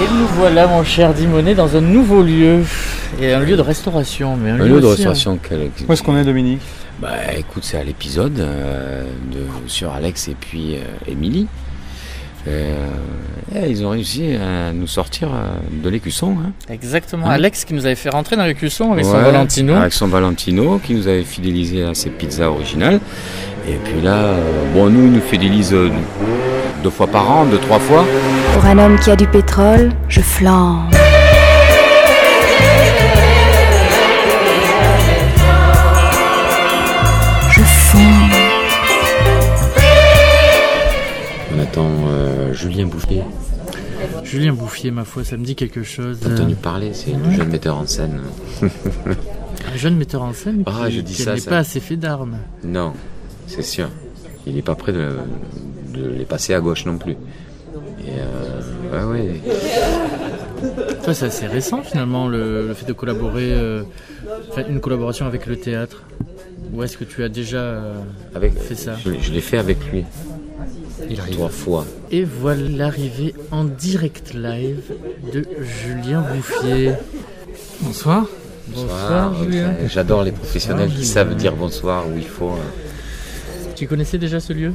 Et 0.00 0.08
nous 0.12 0.26
voilà, 0.36 0.66
mon 0.66 0.82
cher 0.84 1.14
Dimonet, 1.14 1.54
dans 1.54 1.76
un 1.76 1.80
nouveau 1.80 2.22
lieu. 2.22 2.64
Et 3.20 3.32
un 3.32 3.40
lieu 3.40 3.56
de 3.56 3.62
restauration. 3.62 4.36
Mais 4.36 4.50
un, 4.50 4.54
Un 4.60 4.64
lieu 4.64 4.80
de 4.80 4.86
aussi, 4.86 4.96
restauration, 4.96 5.32
hein. 5.32 5.38
quel... 5.48 5.70
Où 5.88 5.92
est-ce 5.92 6.02
qu'on 6.02 6.16
est, 6.16 6.24
Dominique? 6.24 6.62
Bah 7.00 7.34
écoute, 7.36 7.64
c'est 7.64 7.76
à 7.78 7.84
l'épisode 7.84 8.38
euh, 8.38 9.04
de 9.32 9.68
sur 9.68 9.92
Alex 9.92 10.28
et 10.28 10.36
puis 10.38 10.76
euh, 10.76 11.10
Émilie. 11.10 11.48
Euh, 12.46 12.76
eh, 13.54 13.70
ils 13.70 13.84
ont 13.84 13.90
réussi 13.90 14.34
à 14.36 14.72
nous 14.72 14.86
sortir 14.86 15.30
de 15.72 15.88
l'écusson. 15.88 16.36
Hein. 16.40 16.52
Exactement. 16.72 17.26
Hein 17.26 17.30
Alex 17.30 17.64
qui 17.64 17.74
nous 17.74 17.86
avait 17.86 17.94
fait 17.94 18.10
rentrer 18.10 18.36
dans 18.36 18.44
l'écusson 18.44 18.92
avec 18.92 19.06
son 19.06 19.12
Valentino. 19.12 19.74
Avec 19.74 19.92
son 19.92 20.08
Valentino, 20.08 20.78
qui 20.78 20.94
nous 20.94 21.08
avait 21.08 21.24
fidélisé 21.24 21.84
à 21.84 21.94
ses 21.94 22.10
pizzas 22.10 22.48
originales. 22.48 23.00
Et 23.66 23.76
puis 23.84 24.00
là, 24.02 24.16
euh, 24.16 24.72
bon, 24.74 24.90
nous, 24.90 25.06
il 25.06 25.12
nous 25.12 25.20
fidélise 25.22 25.74
deux 26.82 26.90
fois 26.90 27.06
par 27.06 27.30
an, 27.30 27.46
deux, 27.46 27.58
trois 27.58 27.78
fois. 27.78 28.04
Pour 28.52 28.64
un 28.66 28.78
homme 28.78 28.98
qui 29.00 29.10
a 29.10 29.16
du 29.16 29.26
pétrole, 29.26 29.90
je 30.08 30.20
flambe. 30.20 30.93
Julien 42.54 42.86
Bouffier. 42.86 43.22
Julien 44.24 44.52
Bouffier, 44.52 44.90
ma 44.90 45.04
foi, 45.04 45.24
ça 45.24 45.36
me 45.36 45.44
dit 45.44 45.54
quelque 45.54 45.82
chose. 45.82 46.18
T'as 46.22 46.30
entendu 46.32 46.54
parler, 46.54 46.92
c'est 46.94 47.12
le 47.12 47.30
jeune 47.32 47.48
metteur 47.48 47.76
en 47.78 47.86
scène. 47.86 48.20
Un 48.62 49.76
jeune 49.76 49.96
metteur 49.96 50.22
en 50.22 50.32
scène 50.32 50.62
Ah, 50.66 50.90
je 50.90 51.00
dis 51.00 51.14
qui 51.14 51.22
ça, 51.22 51.34
n'est 51.34 51.40
ça. 51.40 51.50
pas 51.50 51.58
assez 51.58 51.80
fait 51.80 51.96
d'armes. 51.96 52.36
non, 52.64 52.92
c'est 53.46 53.62
sûr. 53.62 53.88
Il 54.46 54.54
n'est 54.54 54.62
pas 54.62 54.74
prêt 54.74 54.92
de, 54.92 55.16
de 55.94 56.08
les 56.08 56.24
passer 56.24 56.52
à 56.54 56.60
gauche 56.60 56.84
non 56.84 56.98
plus. 56.98 57.12
Et 57.12 58.10
euh, 58.92 59.10
ouais, 59.12 59.20
ouais. 59.22 59.40
Toi, 61.02 61.14
c'est 61.14 61.26
assez 61.26 61.46
récent 61.46 61.82
finalement 61.82 62.28
le, 62.28 62.66
le 62.68 62.74
fait 62.74 62.86
de 62.86 62.92
collaborer, 62.92 63.52
euh, 63.52 63.82
une 64.68 64.80
collaboration 64.80 65.26
avec 65.26 65.46
le 65.46 65.56
théâtre. 65.56 66.02
Ou 66.74 66.82
est-ce 66.82 66.98
que 66.98 67.04
tu 67.04 67.22
as 67.22 67.28
déjà 67.28 67.58
euh, 67.58 67.94
Avec, 68.34 68.58
fait 68.58 68.74
ça 68.74 68.96
Je, 69.04 69.12
je 69.20 69.32
l'ai 69.32 69.40
fait 69.40 69.58
avec 69.58 69.78
lui. 69.92 70.04
Il 71.10 71.20
arrive. 71.20 71.34
Trois 71.34 71.48
fois. 71.48 71.86
Et 72.10 72.24
voilà 72.24 72.68
l'arrivée 72.68 73.34
en 73.50 73.64
direct 73.64 74.32
live 74.34 74.92
de 75.32 75.44
Julien 75.60 76.22
Bouffier. 76.22 76.92
Bonsoir. 77.80 78.26
Bonsoir, 78.68 79.42
Julien. 79.42 79.74
J'adore 79.88 80.22
les 80.22 80.32
professionnels 80.32 80.86
Bonsoir, 80.86 80.96
qui 81.00 81.02
Julien. 81.06 81.14
savent 81.14 81.36
dire 81.36 81.54
bonsoir 81.56 82.04
où 82.08 82.16
il 82.16 82.24
faut. 82.26 82.50
euh. 82.50 83.70
Tu 83.74 83.86
connaissais 83.86 84.18
déjà 84.18 84.38
ce 84.40 84.52
lieu? 84.52 84.72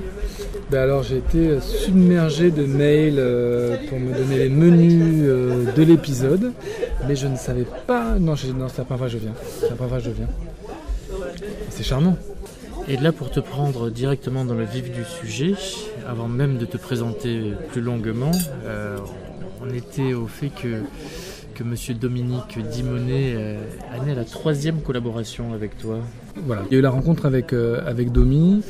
Ben 0.70 0.82
alors 0.82 1.02
j'ai 1.02 1.18
été 1.18 1.60
submergé 1.62 2.52
de 2.52 2.64
mails 2.66 3.16
euh, 3.18 3.78
pour 3.90 4.00
me 4.00 4.14
donner 4.14 4.38
les 4.38 4.50
menus 4.50 5.24
euh, 5.26 5.72
de 5.76 5.82
l'épisode, 5.84 6.52
mais 7.08 7.16
je 7.16 7.26
ne 7.28 7.36
savais 7.38 7.66
pas. 7.88 8.20
Non, 8.20 8.36
j'ai- 8.36 8.54
non 8.54 8.68
c'est 8.70 8.80
la 8.80 8.84
première 8.84 9.00
fois 9.00 9.08
que 9.08 9.14
je 9.14 9.18
viens. 9.18 9.34
C'est 9.60 9.70
la 9.70 9.76
première 9.76 9.90
fois 9.90 9.98
que 10.00 10.06
je 10.06 10.12
viens. 10.12 10.28
C'est 11.70 11.84
charmant. 11.84 12.18
Et 12.88 12.98
là, 12.98 13.12
pour 13.12 13.32
te 13.32 13.40
prendre 13.40 13.90
directement 13.90 14.46
dans 14.46 14.54
le 14.56 14.66
vif 14.66 14.92
du 14.92 15.04
sujet, 15.06 15.54
avant 16.10 16.28
même 16.28 16.58
de 16.58 16.66
te 16.66 16.78
présenter 16.78 17.54
plus 17.72 17.82
longuement, 17.82 18.32
euh, 18.66 18.98
on 19.62 19.74
était 19.74 20.14
au 20.14 20.28
fait 20.28 20.50
que, 20.50 20.82
que 21.54 21.64
Monsieur 21.64 21.94
Dominique 21.94 22.58
Dimonet 22.72 23.34
euh, 23.36 23.58
a 23.94 24.04
né 24.04 24.14
à 24.14 24.16
la 24.16 24.26
troisième 24.26 24.82
collaboration 24.82 25.54
avec 25.54 25.78
toi. 25.78 26.00
Voilà. 26.36 26.64
Il 26.70 26.74
y 26.74 26.76
a 26.78 26.80
eu 26.80 26.82
la 26.82 26.90
rencontre 26.90 27.26
avec, 27.26 27.54
euh, 27.54 27.82
avec 27.86 28.12
Domi, 28.12 28.64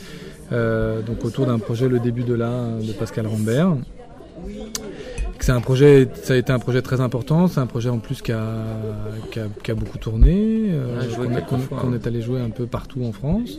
euh, 0.51 1.01
donc 1.01 1.23
autour 1.23 1.45
d'un 1.45 1.59
projet 1.59 1.87
Le 1.87 1.99
début 1.99 2.23
de 2.23 2.33
là 2.33 2.65
de 2.81 2.91
Pascal 2.91 3.27
Rambert. 3.27 3.77
C'est 5.41 5.53
un 5.53 5.61
projet, 5.61 6.07
ça 6.21 6.33
a 6.33 6.35
été 6.35 6.51
un 6.51 6.59
projet 6.59 6.81
très 6.81 6.99
important. 6.99 7.47
C'est 7.47 7.61
un 7.61 7.65
projet 7.65 7.89
en 7.89 7.99
plus 7.99 8.21
qui 8.21 8.33
a, 8.33 8.45
qui 9.31 9.39
a, 9.39 9.45
qui 9.63 9.71
a 9.71 9.73
beaucoup 9.73 9.97
tourné, 9.97 10.65
euh, 10.69 11.01
qu'on 11.47 11.59
qu'on 11.59 11.91
ouais. 11.91 11.95
est 11.95 12.07
allé 12.07 12.21
jouer 12.21 12.41
un 12.41 12.49
peu 12.49 12.65
partout 12.65 13.03
en 13.05 13.13
France. 13.13 13.57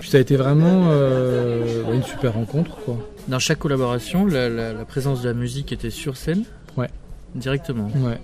Puis 0.00 0.10
ça 0.10 0.18
a 0.18 0.20
été 0.20 0.36
vraiment 0.36 0.88
euh, 0.90 1.92
une 1.92 2.02
super 2.02 2.34
rencontre, 2.34 2.76
quoi. 2.84 2.96
Dans 3.28 3.38
chaque 3.38 3.58
collaboration, 3.58 4.26
la, 4.26 4.48
la- 4.48 4.72
la 4.72 4.84
présence 4.84 5.22
de 5.22 5.28
la 5.28 5.34
musique 5.34 5.72
était 5.72 5.90
sur 5.90 6.16
scène 6.16 6.44
Ouais. 6.76 6.88
Directement. 7.34 7.88
Ouais. 7.96 8.18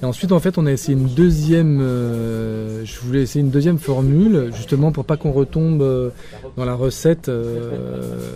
Et 0.00 0.04
ensuite, 0.04 0.30
en 0.32 0.38
fait, 0.38 0.56
on 0.58 0.66
a 0.66 0.72
essayé 0.72 0.96
une 0.96 1.08
deuxième. 1.08 1.80
euh, 1.80 2.84
je 2.84 3.00
voulais 3.00 3.22
essayer 3.22 3.40
une 3.40 3.50
deuxième 3.50 3.78
formule, 3.78 4.50
justement 4.54 4.92
pour 4.92 5.04
pas 5.04 5.16
qu'on 5.16 5.32
retombe 5.32 5.82
euh, 5.82 6.10
dans 6.56 6.64
la 6.64 6.74
recette, 6.74 7.28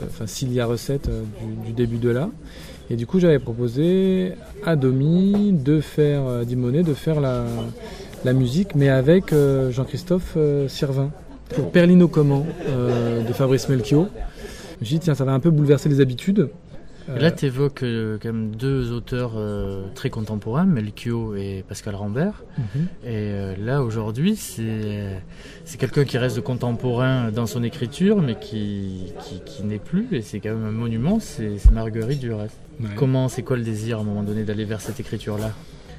enfin 0.08 0.26
s'il 0.26 0.52
y 0.52 0.60
a 0.60 0.66
recette 0.66 1.08
du, 1.08 1.66
du 1.68 1.72
début 1.72 1.98
de 1.98 2.10
là. 2.10 2.28
Et 2.90 2.96
du 2.96 3.06
coup, 3.06 3.20
j'avais 3.20 3.38
proposé 3.38 4.32
à 4.64 4.74
Domi 4.74 5.52
de 5.52 5.80
faire, 5.80 6.26
à 6.26 6.44
Dimonet, 6.44 6.82
de 6.82 6.94
faire 6.94 7.20
la, 7.20 7.44
la 8.24 8.32
musique, 8.32 8.74
mais 8.74 8.88
avec 8.88 9.32
Jean-Christophe 9.70 10.36
Sirvin 10.68 11.10
pour 11.54 11.70
Perlino 11.70 12.08
Comment 12.08 12.46
euh, 12.68 13.22
de 13.22 13.32
Fabrice 13.32 13.68
Melchior. 13.68 14.06
Je 14.76 14.80
me 14.80 14.84
suis 14.84 14.94
dit, 14.96 15.00
tiens, 15.00 15.14
ça 15.14 15.24
va 15.24 15.32
un 15.32 15.40
peu 15.40 15.50
bouleverser 15.50 15.88
les 15.88 16.00
habitudes. 16.00 16.50
Là, 17.16 17.30
tu 17.30 17.46
évoques 17.46 17.80
quand 17.80 18.32
même 18.32 18.54
deux 18.54 18.92
auteurs 18.92 19.32
euh, 19.36 19.86
très 19.94 20.10
contemporains, 20.10 20.66
Melchior 20.66 21.36
et 21.36 21.64
Pascal 21.66 21.94
Rambert. 21.94 22.44
Mhm. 22.58 22.82
Et 23.04 23.06
euh, 23.06 23.54
là, 23.58 23.82
aujourd'hui, 23.82 24.36
c'est 24.36 25.22
c'est 25.64 25.78
quelqu'un 25.78 26.04
qui 26.04 26.18
reste 26.18 26.40
contemporain 26.42 27.30
dans 27.30 27.46
son 27.46 27.62
écriture, 27.62 28.20
mais 28.20 28.34
qui, 28.38 29.14
qui, 29.22 29.40
qui 29.44 29.62
n'est 29.64 29.78
plus. 29.78 30.08
Et 30.12 30.20
c'est 30.20 30.40
quand 30.40 30.50
même 30.50 30.66
un 30.66 30.70
monument, 30.70 31.18
c'est 31.18 31.56
c'est 31.58 31.70
Marguerite 31.70 32.20
Duras. 32.20 32.48
Ouais. 32.78 32.90
Comment, 32.94 33.28
c'est 33.28 33.42
quoi 33.42 33.56
le 33.56 33.64
désir 33.64 33.98
à 33.98 34.00
un 34.02 34.04
moment 34.04 34.22
donné 34.22 34.44
d'aller 34.44 34.66
vers 34.66 34.82
cette 34.82 35.00
écriture-là? 35.00 35.52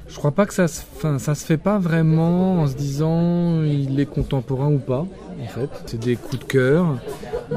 Je 0.08 0.16
crois 0.16 0.32
pas 0.32 0.44
que 0.44 0.54
ça 0.54 0.66
se, 0.66 0.82
ça 1.18 1.34
se 1.34 1.44
fait 1.44 1.56
pas 1.56 1.78
vraiment 1.78 2.62
en 2.62 2.66
se 2.66 2.74
disant 2.74 3.62
il 3.62 3.98
est 4.00 4.06
contemporain 4.06 4.70
ou 4.70 4.78
pas. 4.78 5.06
En 5.42 5.46
fait, 5.46 5.70
c'est 5.86 5.98
des 6.00 6.16
coups 6.16 6.38
de 6.40 6.44
cœur. 6.44 6.98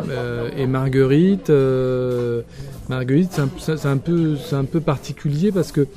Euh, 0.09 0.49
et 0.57 0.67
Marguerite, 0.67 1.49
euh, 1.49 2.41
Marguerite, 2.89 3.31
c'est 3.31 3.85
un, 3.85 3.97
peu, 3.97 4.35
c'est 4.37 4.55
un 4.55 4.65
peu 4.65 4.79
particulier 4.79 5.51
parce 5.51 5.71
que 5.71 5.87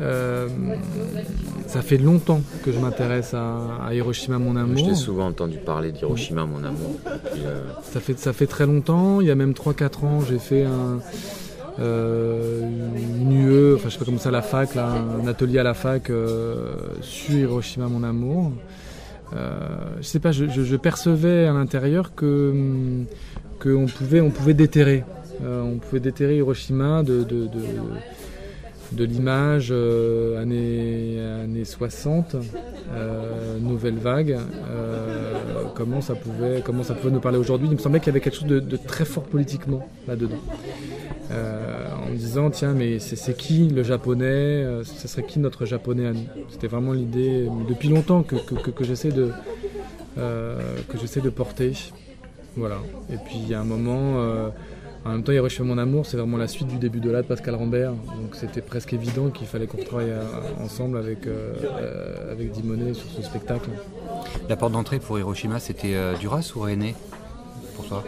euh, 0.00 0.48
ça 1.66 1.82
fait 1.82 1.98
longtemps 1.98 2.40
que 2.64 2.72
je 2.72 2.78
m'intéresse 2.78 3.34
à, 3.34 3.84
à 3.86 3.94
Hiroshima 3.94 4.38
mon 4.38 4.54
Je 4.54 4.58
amour. 4.60 4.88
t'ai 4.88 4.94
souvent 4.94 5.26
entendu 5.26 5.58
parler 5.58 5.92
d'Hiroshima, 5.92 6.44
mon 6.46 6.64
amour. 6.64 6.96
Puis, 7.32 7.42
Ça 7.92 8.00
fait, 8.00 8.18
ça 8.18 8.32
fait 8.32 8.46
très 8.46 8.66
longtemps. 8.66 9.20
Il 9.20 9.26
y 9.26 9.30
a 9.30 9.34
même 9.34 9.52
3-4 9.52 10.04
ans, 10.04 10.20
j'ai 10.28 10.38
fait 10.38 10.64
un, 10.64 10.98
euh, 11.80 12.60
une 13.20 13.32
UE, 13.32 13.74
enfin 13.76 13.88
je 13.88 13.94
sais 13.94 13.98
pas 13.98 14.04
comment 14.04 14.18
ça, 14.18 14.30
la 14.30 14.42
fac, 14.42 14.74
là, 14.74 14.94
un 15.22 15.26
atelier 15.26 15.58
à 15.58 15.62
la 15.62 15.74
fac 15.74 16.10
euh, 16.10 16.72
sur 17.00 17.34
Hiroshima, 17.34 17.86
mon 17.88 18.02
amour. 18.02 18.52
Euh, 19.34 19.58
je 19.98 20.02
sais 20.02 20.20
pas, 20.20 20.32
je, 20.32 20.76
percevais 20.76 21.46
à 21.46 21.52
l'intérieur 21.52 22.14
que 22.14 22.50
hum, 22.50 23.06
qu'on 23.60 23.86
pouvait, 23.86 24.20
on 24.20 24.30
pouvait 24.30 24.54
déterrer. 24.54 25.04
Euh, 25.44 25.62
on 25.62 25.78
pouvait 25.78 26.00
déterrer 26.00 26.36
Hiroshima 26.36 27.02
de, 27.02 27.22
de, 27.22 29.04
l'image 29.04 29.68
euh, 29.70 30.40
années, 30.40 31.18
années 31.42 31.64
60, 31.64 32.36
euh, 32.92 33.58
nouvelle 33.58 33.96
vague, 33.96 34.38
comment, 35.74 36.00
ça 36.00 36.14
pouvait, 36.14 36.62
comment 36.64 36.82
ça 36.82 36.94
pouvait 36.94 37.12
nous 37.12 37.20
parler 37.20 37.38
aujourd'hui. 37.38 37.68
Il 37.70 37.74
me 37.74 37.80
semblait 37.80 38.00
qu'il 38.00 38.08
y 38.08 38.10
avait 38.10 38.20
quelque 38.20 38.36
chose 38.36 38.48
de 38.48 38.76
très 38.76 39.04
fort 39.04 39.24
politiquement 39.24 39.88
là-dedans. 40.06 40.38
Euh, 41.32 41.88
en 41.96 42.10
me 42.10 42.16
disant, 42.16 42.50
tiens, 42.50 42.74
mais 42.74 42.98
c'est 42.98 43.36
qui 43.36 43.68
le 43.68 43.82
japonais 43.82 44.24
euh, 44.24 44.84
Ce 44.84 45.08
serait 45.08 45.24
qui 45.24 45.38
notre 45.38 45.64
japonais 45.64 46.12
C'était 46.50 46.66
vraiment 46.66 46.92
l'idée, 46.92 47.48
depuis 47.68 47.88
longtemps, 47.88 48.22
que, 48.22 48.36
que, 48.36 48.84
j'essaie 48.84 49.12
de, 49.12 49.30
euh, 50.18 50.58
j'essaie 51.00 51.20
de 51.20 51.30
porter. 51.30 51.72
Voilà. 52.56 52.76
Et 53.10 53.16
puis 53.16 53.36
il 53.36 53.48
y 53.48 53.54
a 53.54 53.60
un 53.60 53.64
moment, 53.64 54.18
en 55.04 55.10
même 55.10 55.22
temps, 55.22 55.32
Hiroshima 55.32 55.66
mon 55.66 55.78
amour, 55.78 56.04
c'est 56.04 56.18
vraiment 56.18 56.36
la 56.36 56.48
suite 56.48 56.68
du 56.68 56.76
début 56.76 57.00
de 57.00 57.10
là 57.10 57.22
de 57.22 57.26
Pascal 57.26 57.54
Rambert. 57.54 57.92
Donc 57.92 58.34
c'était 58.34 58.60
presque 58.60 58.92
évident 58.92 59.30
qu'il 59.30 59.46
fallait 59.46 59.66
qu'on 59.66 59.82
travaille 59.82 60.12
ensemble 60.60 60.98
avec, 60.98 61.20
avec 62.30 62.50
Dimonet 62.50 62.92
sur 62.92 63.08
ce 63.08 63.22
spectacle. 63.22 63.70
La 64.48 64.56
porte 64.56 64.72
d'entrée 64.72 64.98
pour 64.98 65.18
Hiroshima, 65.18 65.60
c'était 65.60 65.96
Duras 66.20 66.52
ou 66.54 66.60
René? 66.60 66.94
Pour 67.74 67.86
toi? 67.86 68.04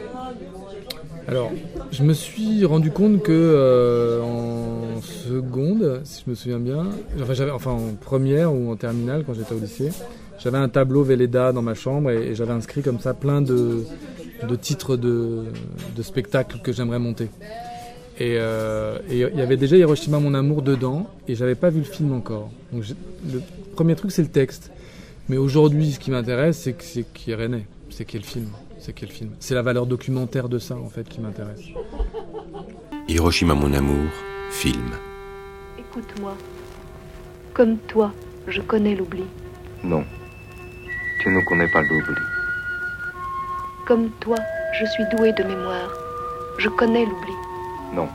Alors, 1.26 1.50
je 1.90 2.02
me 2.02 2.12
suis 2.12 2.64
rendu 2.64 2.90
compte 2.90 3.22
que 3.22 3.32
euh, 3.32 4.20
en 4.20 5.00
seconde, 5.00 6.00
si 6.04 6.22
je 6.24 6.30
me 6.30 6.34
souviens 6.34 6.58
bien, 6.58 6.86
enfin, 7.20 7.32
j'avais, 7.32 7.50
enfin 7.50 7.70
en 7.70 7.94
première 7.98 8.52
ou 8.52 8.70
en 8.70 8.76
terminale 8.76 9.24
quand 9.24 9.32
j'étais 9.34 9.54
au 9.54 9.58
lycée, 9.58 9.90
j'avais 10.38 10.58
un 10.58 10.68
tableau 10.68 11.02
Velleda 11.02 11.52
dans 11.52 11.62
ma 11.62 11.74
chambre 11.74 12.10
et, 12.10 12.34
j'avais 12.34 12.52
inscrit 12.52 12.82
comme 12.82 13.00
ça 13.00 13.14
plein 13.14 13.40
de, 13.40 13.84
de 14.46 14.56
titres 14.56 14.96
de, 14.96 15.44
de 15.96 16.02
spectacles 16.02 16.58
que 16.62 16.72
j'aimerais 16.72 16.98
monter. 16.98 17.30
Et 18.20 18.36
euh, 18.38 18.98
et 19.10 19.20
il 19.20 19.38
y 19.38 19.40
avait 19.40 19.56
déjà 19.56 19.76
Hiroshima 19.76 20.20
mon 20.20 20.34
amour 20.34 20.62
dedans 20.62 21.08
et 21.26 21.34
j'avais 21.34 21.56
pas 21.56 21.70
vu 21.70 21.78
le 21.78 21.84
film 21.84 22.12
encore. 22.12 22.50
Donc 22.72 22.84
le 23.32 23.40
premier 23.74 23.96
truc 23.96 24.12
c'est 24.12 24.22
le 24.22 24.28
texte. 24.28 24.70
Mais 25.28 25.36
aujourd'hui 25.36 25.92
ce 25.92 25.98
qui 25.98 26.10
m'intéresse 26.10 26.58
c'est 26.58 26.74
que- 26.74 26.84
c'est 26.84 27.04
qui 27.12 27.34
René, 27.34 27.66
c'est 27.90 28.04
qui 28.04 28.16
est 28.16 28.20
le 28.20 28.26
film. 28.26 28.46
C'est 28.84 28.92
quel 28.92 29.08
film 29.08 29.30
C'est 29.40 29.54
la 29.54 29.62
valeur 29.62 29.86
documentaire 29.86 30.50
de 30.50 30.58
ça 30.58 30.76
en 30.76 30.90
fait 30.90 31.08
qui 31.08 31.18
m'intéresse. 31.18 31.62
Hiroshima 33.08 33.54
mon 33.54 33.72
amour, 33.72 34.10
film. 34.50 34.90
Écoute-moi. 35.78 36.36
Comme 37.54 37.78
toi, 37.78 38.12
je 38.46 38.60
connais 38.60 38.94
l'oubli. 38.94 39.24
Non, 39.82 40.04
tu 41.22 41.30
ne 41.30 41.40
connais 41.48 41.66
pas 41.68 41.80
l'oubli. 41.80 42.20
Comme 43.86 44.10
toi, 44.20 44.36
je 44.78 44.84
suis 44.84 45.04
douée 45.16 45.32
de 45.32 45.44
mémoire. 45.44 45.90
Je 46.58 46.68
connais 46.68 47.06
l'oubli. 47.06 47.32
Non, 47.94 48.08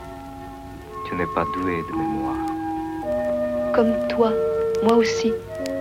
tu 1.07 1.15
n'es 1.15 1.25
pas 1.33 1.45
doué 1.55 1.81
de 1.89 1.97
mémoire. 1.97 3.73
Comme 3.73 4.07
toi, 4.07 4.31
moi 4.83 4.97
aussi, 4.97 5.33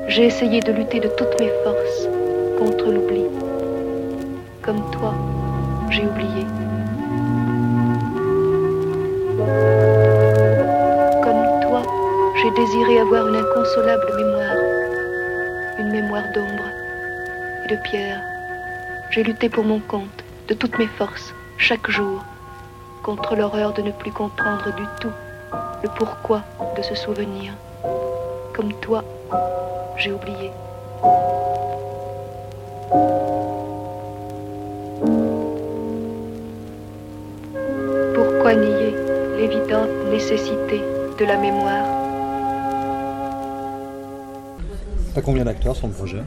j'ai 0.07 0.25
essayé 0.25 0.61
de 0.61 0.73
lutter 0.73 1.01
de 1.01 1.09
toutes 1.09 1.39
mes 1.39 1.53
forces 1.63 2.09
contre 2.59 2.91
l'oubli. 2.91 3.27
Comme 4.69 4.91
toi, 4.91 5.15
j'ai 5.89 6.05
oublié. 6.05 6.45
Comme 11.23 11.61
toi, 11.63 11.83
j'ai 12.37 12.51
désiré 12.51 12.99
avoir 12.99 13.29
une 13.29 13.37
inconsolable 13.37 14.15
mémoire. 14.15 14.57
Une 15.79 15.91
mémoire 15.91 16.25
d'ombre 16.35 16.69
et 17.65 17.69
de 17.69 17.81
pierre. 17.83 18.21
J'ai 19.11 19.23
lutté 19.23 19.49
pour 19.49 19.65
mon 19.65 19.81
compte, 19.81 20.23
de 20.49 20.53
toutes 20.53 20.79
mes 20.79 20.87
forces, 20.87 21.33
chaque 21.57 21.89
jour, 21.89 22.23
contre 23.03 23.37
l'horreur 23.37 23.73
de 23.73 23.81
ne 23.81 23.91
plus 23.91 24.13
comprendre 24.13 24.67
du 24.77 24.85
tout 25.01 25.15
le 25.83 25.89
pourquoi 25.97 26.43
de 26.77 26.83
ce 26.83 26.95
souvenir. 26.95 27.55
Comme 28.55 28.75
toi, 28.83 29.03
j'ai 29.97 30.13
oublié. 30.13 30.53
Nécessité 40.31 40.81
de 41.19 41.25
la 41.25 41.39
mémoire 41.39 41.87
T'as 45.15 45.23
combien 45.23 45.45
d'acteurs 45.45 45.75
sur 45.75 45.87
le 45.87 45.93
projet 45.93 46.19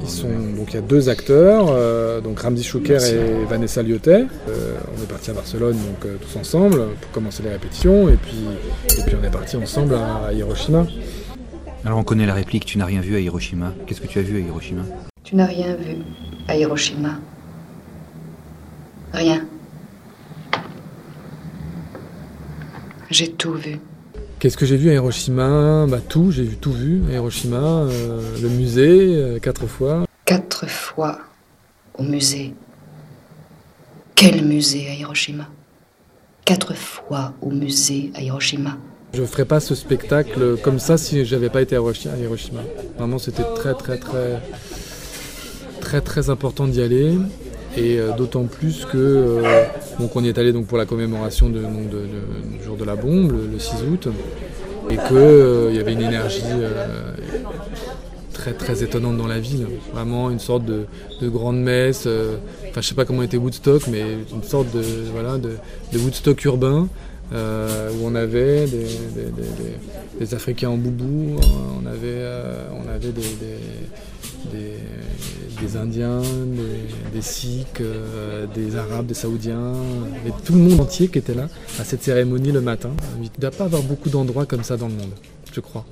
Ils 0.00 0.08
sont, 0.08 0.28
donc 0.28 0.68
il 0.70 0.74
y 0.74 0.78
a 0.78 0.80
deux 0.80 1.08
acteurs, 1.08 1.66
euh, 1.70 2.20
donc 2.20 2.38
Ramzi 2.38 2.62
Chouker 2.62 2.98
et 3.12 3.44
Vanessa 3.44 3.82
Lyotet. 3.82 4.26
Euh, 4.48 4.74
on 4.96 5.02
est 5.02 5.08
parti 5.08 5.30
à 5.30 5.34
Barcelone 5.34 5.76
donc 5.76 6.06
euh, 6.06 6.16
tous 6.20 6.38
ensemble 6.38 6.86
pour 7.00 7.10
commencer 7.10 7.42
les 7.42 7.50
répétitions 7.50 8.08
et 8.08 8.16
puis, 8.16 8.38
et 8.98 9.02
puis 9.04 9.16
on 9.20 9.24
est 9.24 9.30
parti 9.30 9.56
ensemble 9.56 9.96
à, 9.96 10.28
à 10.28 10.32
Hiroshima. 10.32 10.86
Alors 11.84 11.98
on 11.98 12.04
connaît 12.04 12.26
la 12.26 12.34
réplique 12.34 12.64
Tu 12.64 12.78
n'as 12.78 12.86
rien 12.86 13.00
vu 13.00 13.16
à 13.16 13.18
Hiroshima. 13.18 13.74
Qu'est-ce 13.86 14.00
que 14.00 14.06
tu 14.06 14.18
as 14.20 14.22
vu 14.22 14.36
à 14.36 14.40
Hiroshima? 14.40 14.82
Tu 15.24 15.34
n'as 15.36 15.46
rien 15.46 15.74
vu 15.74 15.96
à 16.48 16.56
Hiroshima. 16.56 17.18
Rien. 19.12 19.46
J'ai 23.12 23.30
tout 23.30 23.52
vu. 23.52 23.78
Qu'est-ce 24.38 24.56
que 24.56 24.64
j'ai 24.64 24.78
vu 24.78 24.88
à 24.88 24.94
Hiroshima? 24.94 25.84
Bah 25.86 26.00
tout, 26.00 26.30
j'ai 26.30 26.44
vu 26.44 26.56
tout 26.56 26.72
vu 26.72 27.02
à 27.10 27.12
Hiroshima, 27.12 27.58
euh, 27.58 28.22
le 28.40 28.48
musée 28.48 29.14
euh, 29.14 29.38
quatre 29.38 29.66
fois. 29.66 30.06
Quatre 30.24 30.66
fois 30.66 31.18
au 31.98 32.04
musée. 32.04 32.54
Quel 34.14 34.42
musée 34.46 34.88
à 34.88 34.94
Hiroshima? 34.94 35.46
Quatre 36.46 36.74
fois 36.74 37.34
au 37.42 37.50
musée 37.50 38.10
à 38.14 38.22
Hiroshima. 38.22 38.78
Je 39.12 39.22
ferais 39.24 39.44
pas 39.44 39.60
ce 39.60 39.74
spectacle 39.74 40.56
comme 40.62 40.78
ça 40.78 40.96
si 40.96 41.26
j'avais 41.26 41.50
pas 41.50 41.60
été 41.60 41.76
à 41.76 41.80
Hiroshi- 41.80 42.08
à 42.08 42.16
Hiroshima. 42.16 42.62
Vraiment, 42.96 43.18
c'était 43.18 43.44
très 43.56 43.74
très 43.74 43.98
très 43.98 44.40
très 45.82 46.00
très 46.00 46.30
important 46.30 46.66
d'y 46.66 46.80
aller 46.80 47.12
et 47.76 47.98
euh, 47.98 48.12
d'autant 48.12 48.44
plus 48.44 48.84
que 48.84 48.96
euh, 48.98 50.20
y 50.20 50.28
est 50.28 50.38
allé 50.38 50.52
donc 50.52 50.66
pour 50.66 50.78
la 50.78 50.86
commémoration 50.86 51.48
du 51.48 51.60
jour 52.64 52.76
de 52.76 52.84
la 52.84 52.96
bombe 52.96 53.32
le, 53.32 53.46
le 53.46 53.58
6 53.58 53.82
août 53.90 54.08
et 54.90 54.96
que 54.96 55.14
euh, 55.14 55.72
y 55.72 55.78
avait 55.78 55.92
une 55.92 56.02
énergie 56.02 56.42
très 58.32 58.52
très 58.52 58.82
étonnante 58.82 59.16
dans 59.16 59.28
la 59.28 59.38
ville. 59.38 59.66
Vraiment 59.92 60.30
une 60.30 60.40
sorte 60.40 60.64
de, 60.64 60.86
de 61.20 61.28
grande 61.28 61.60
messe. 61.60 62.08
Enfin, 62.68 62.80
je 62.80 62.88
sais 62.88 62.94
pas 62.94 63.04
comment 63.04 63.22
était 63.22 63.36
Woodstock, 63.36 63.86
mais 63.88 64.02
une 64.34 64.42
sorte 64.42 64.74
de 64.74 64.82
voilà 65.12 65.38
de, 65.38 65.58
Woodstock 65.98 66.44
urbain 66.44 66.88
où 67.32 68.04
on 68.04 68.14
avait 68.14 68.66
des, 68.66 70.34
Africains 70.34 70.70
en 70.70 70.76
boubou, 70.76 71.36
on 71.82 71.86
avait 71.86 72.24
on 72.72 72.88
avait 72.88 73.12
des, 73.12 73.22
des, 74.50 75.76
Indiens, 75.76 76.20
des, 76.20 77.12
des 77.14 77.22
Sikhs, 77.22 77.80
euh, 77.80 78.46
des 78.54 78.76
Arabes, 78.76 79.06
des 79.06 79.14
Saoudiens, 79.14 79.72
et 80.26 80.30
tout 80.44 80.52
le 80.52 80.58
monde 80.58 80.80
entier 80.80 81.08
qui 81.08 81.18
était 81.18 81.34
là 81.34 81.48
à 81.78 81.84
cette 81.84 82.02
cérémonie 82.02 82.52
le 82.52 82.60
matin. 82.60 82.90
Il 83.18 83.24
ne 83.24 83.40
doit 83.40 83.50
pas 83.50 83.64
avoir 83.64 83.82
beaucoup 83.82 84.10
d'endroits 84.10 84.46
comme 84.46 84.64
ça 84.64 84.76
dans 84.76 84.88
le 84.88 84.94
monde, 84.94 85.12
je 85.52 85.60
crois. 85.60 85.84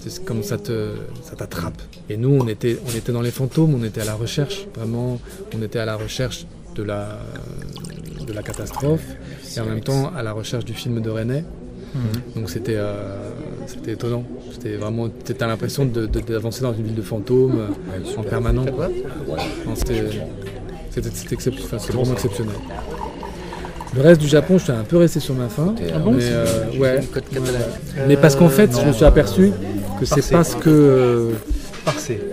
C'est 0.00 0.24
comme 0.24 0.42
ça 0.42 0.56
te, 0.58 0.94
ça 1.22 1.34
t'attrape. 1.36 1.80
Et 2.08 2.16
nous, 2.16 2.30
on 2.40 2.46
était, 2.46 2.78
on 2.86 2.96
était 2.96 3.12
dans 3.12 3.22
les 3.22 3.30
fantômes, 3.30 3.74
on 3.74 3.82
était 3.84 4.02
à 4.02 4.04
la 4.04 4.14
recherche, 4.14 4.66
vraiment, 4.74 5.20
on 5.54 5.62
était 5.62 5.78
à 5.80 5.84
la 5.84 5.96
recherche 5.96 6.46
de 6.76 6.82
la, 6.82 7.18
de 8.26 8.32
la 8.32 8.42
catastrophe 8.42 9.04
et 9.56 9.60
en 9.60 9.64
même 9.66 9.80
temps 9.80 10.12
à 10.14 10.22
la 10.22 10.32
recherche 10.32 10.64
du 10.64 10.74
film 10.74 11.00
de 11.00 11.10
René. 11.10 11.44
Donc 12.34 12.50
c'était, 12.50 12.76
euh, 12.76 13.30
c'était 13.66 13.92
étonnant. 13.92 14.24
C'était 14.52 14.76
vraiment, 14.76 15.08
t'as 15.08 15.46
l'impression 15.46 15.84
de- 15.84 16.06
de- 16.06 16.20
d'avancer 16.20 16.62
dans 16.62 16.72
une 16.72 16.84
ville 16.84 16.94
de 16.94 17.02
fantômes 17.02 17.58
euh, 17.58 18.18
en 18.18 18.22
permanence. 18.22 18.66
Non, 19.66 19.74
c'était, 19.74 20.02
c'était, 20.90 21.08
c'était 21.12 21.34
excep- 21.36 21.54
enfin, 21.64 21.78
c'était 21.78 21.92
vraiment 21.94 22.12
exceptionnel. 22.12 22.54
Le 23.94 24.02
reste 24.02 24.20
du 24.20 24.28
Japon, 24.28 24.58
j'étais 24.58 24.72
un 24.72 24.84
peu 24.84 24.98
resté 24.98 25.20
sur 25.20 25.34
ma 25.34 25.48
faim. 25.48 25.74
Ah 25.94 25.98
bon 25.98 26.12
mais, 26.12 26.24
euh, 26.24 26.44
ouais. 26.78 27.00
Mais 28.08 28.16
parce 28.16 28.36
qu'en 28.36 28.48
fait, 28.48 28.70
je 28.78 28.86
me 28.86 28.92
suis 28.92 29.04
aperçu 29.04 29.52
que 29.98 30.04
c'est 30.04 30.16
Parcé. 30.16 30.32
parce 30.32 30.54
que 30.56 30.68
euh, 30.70 31.30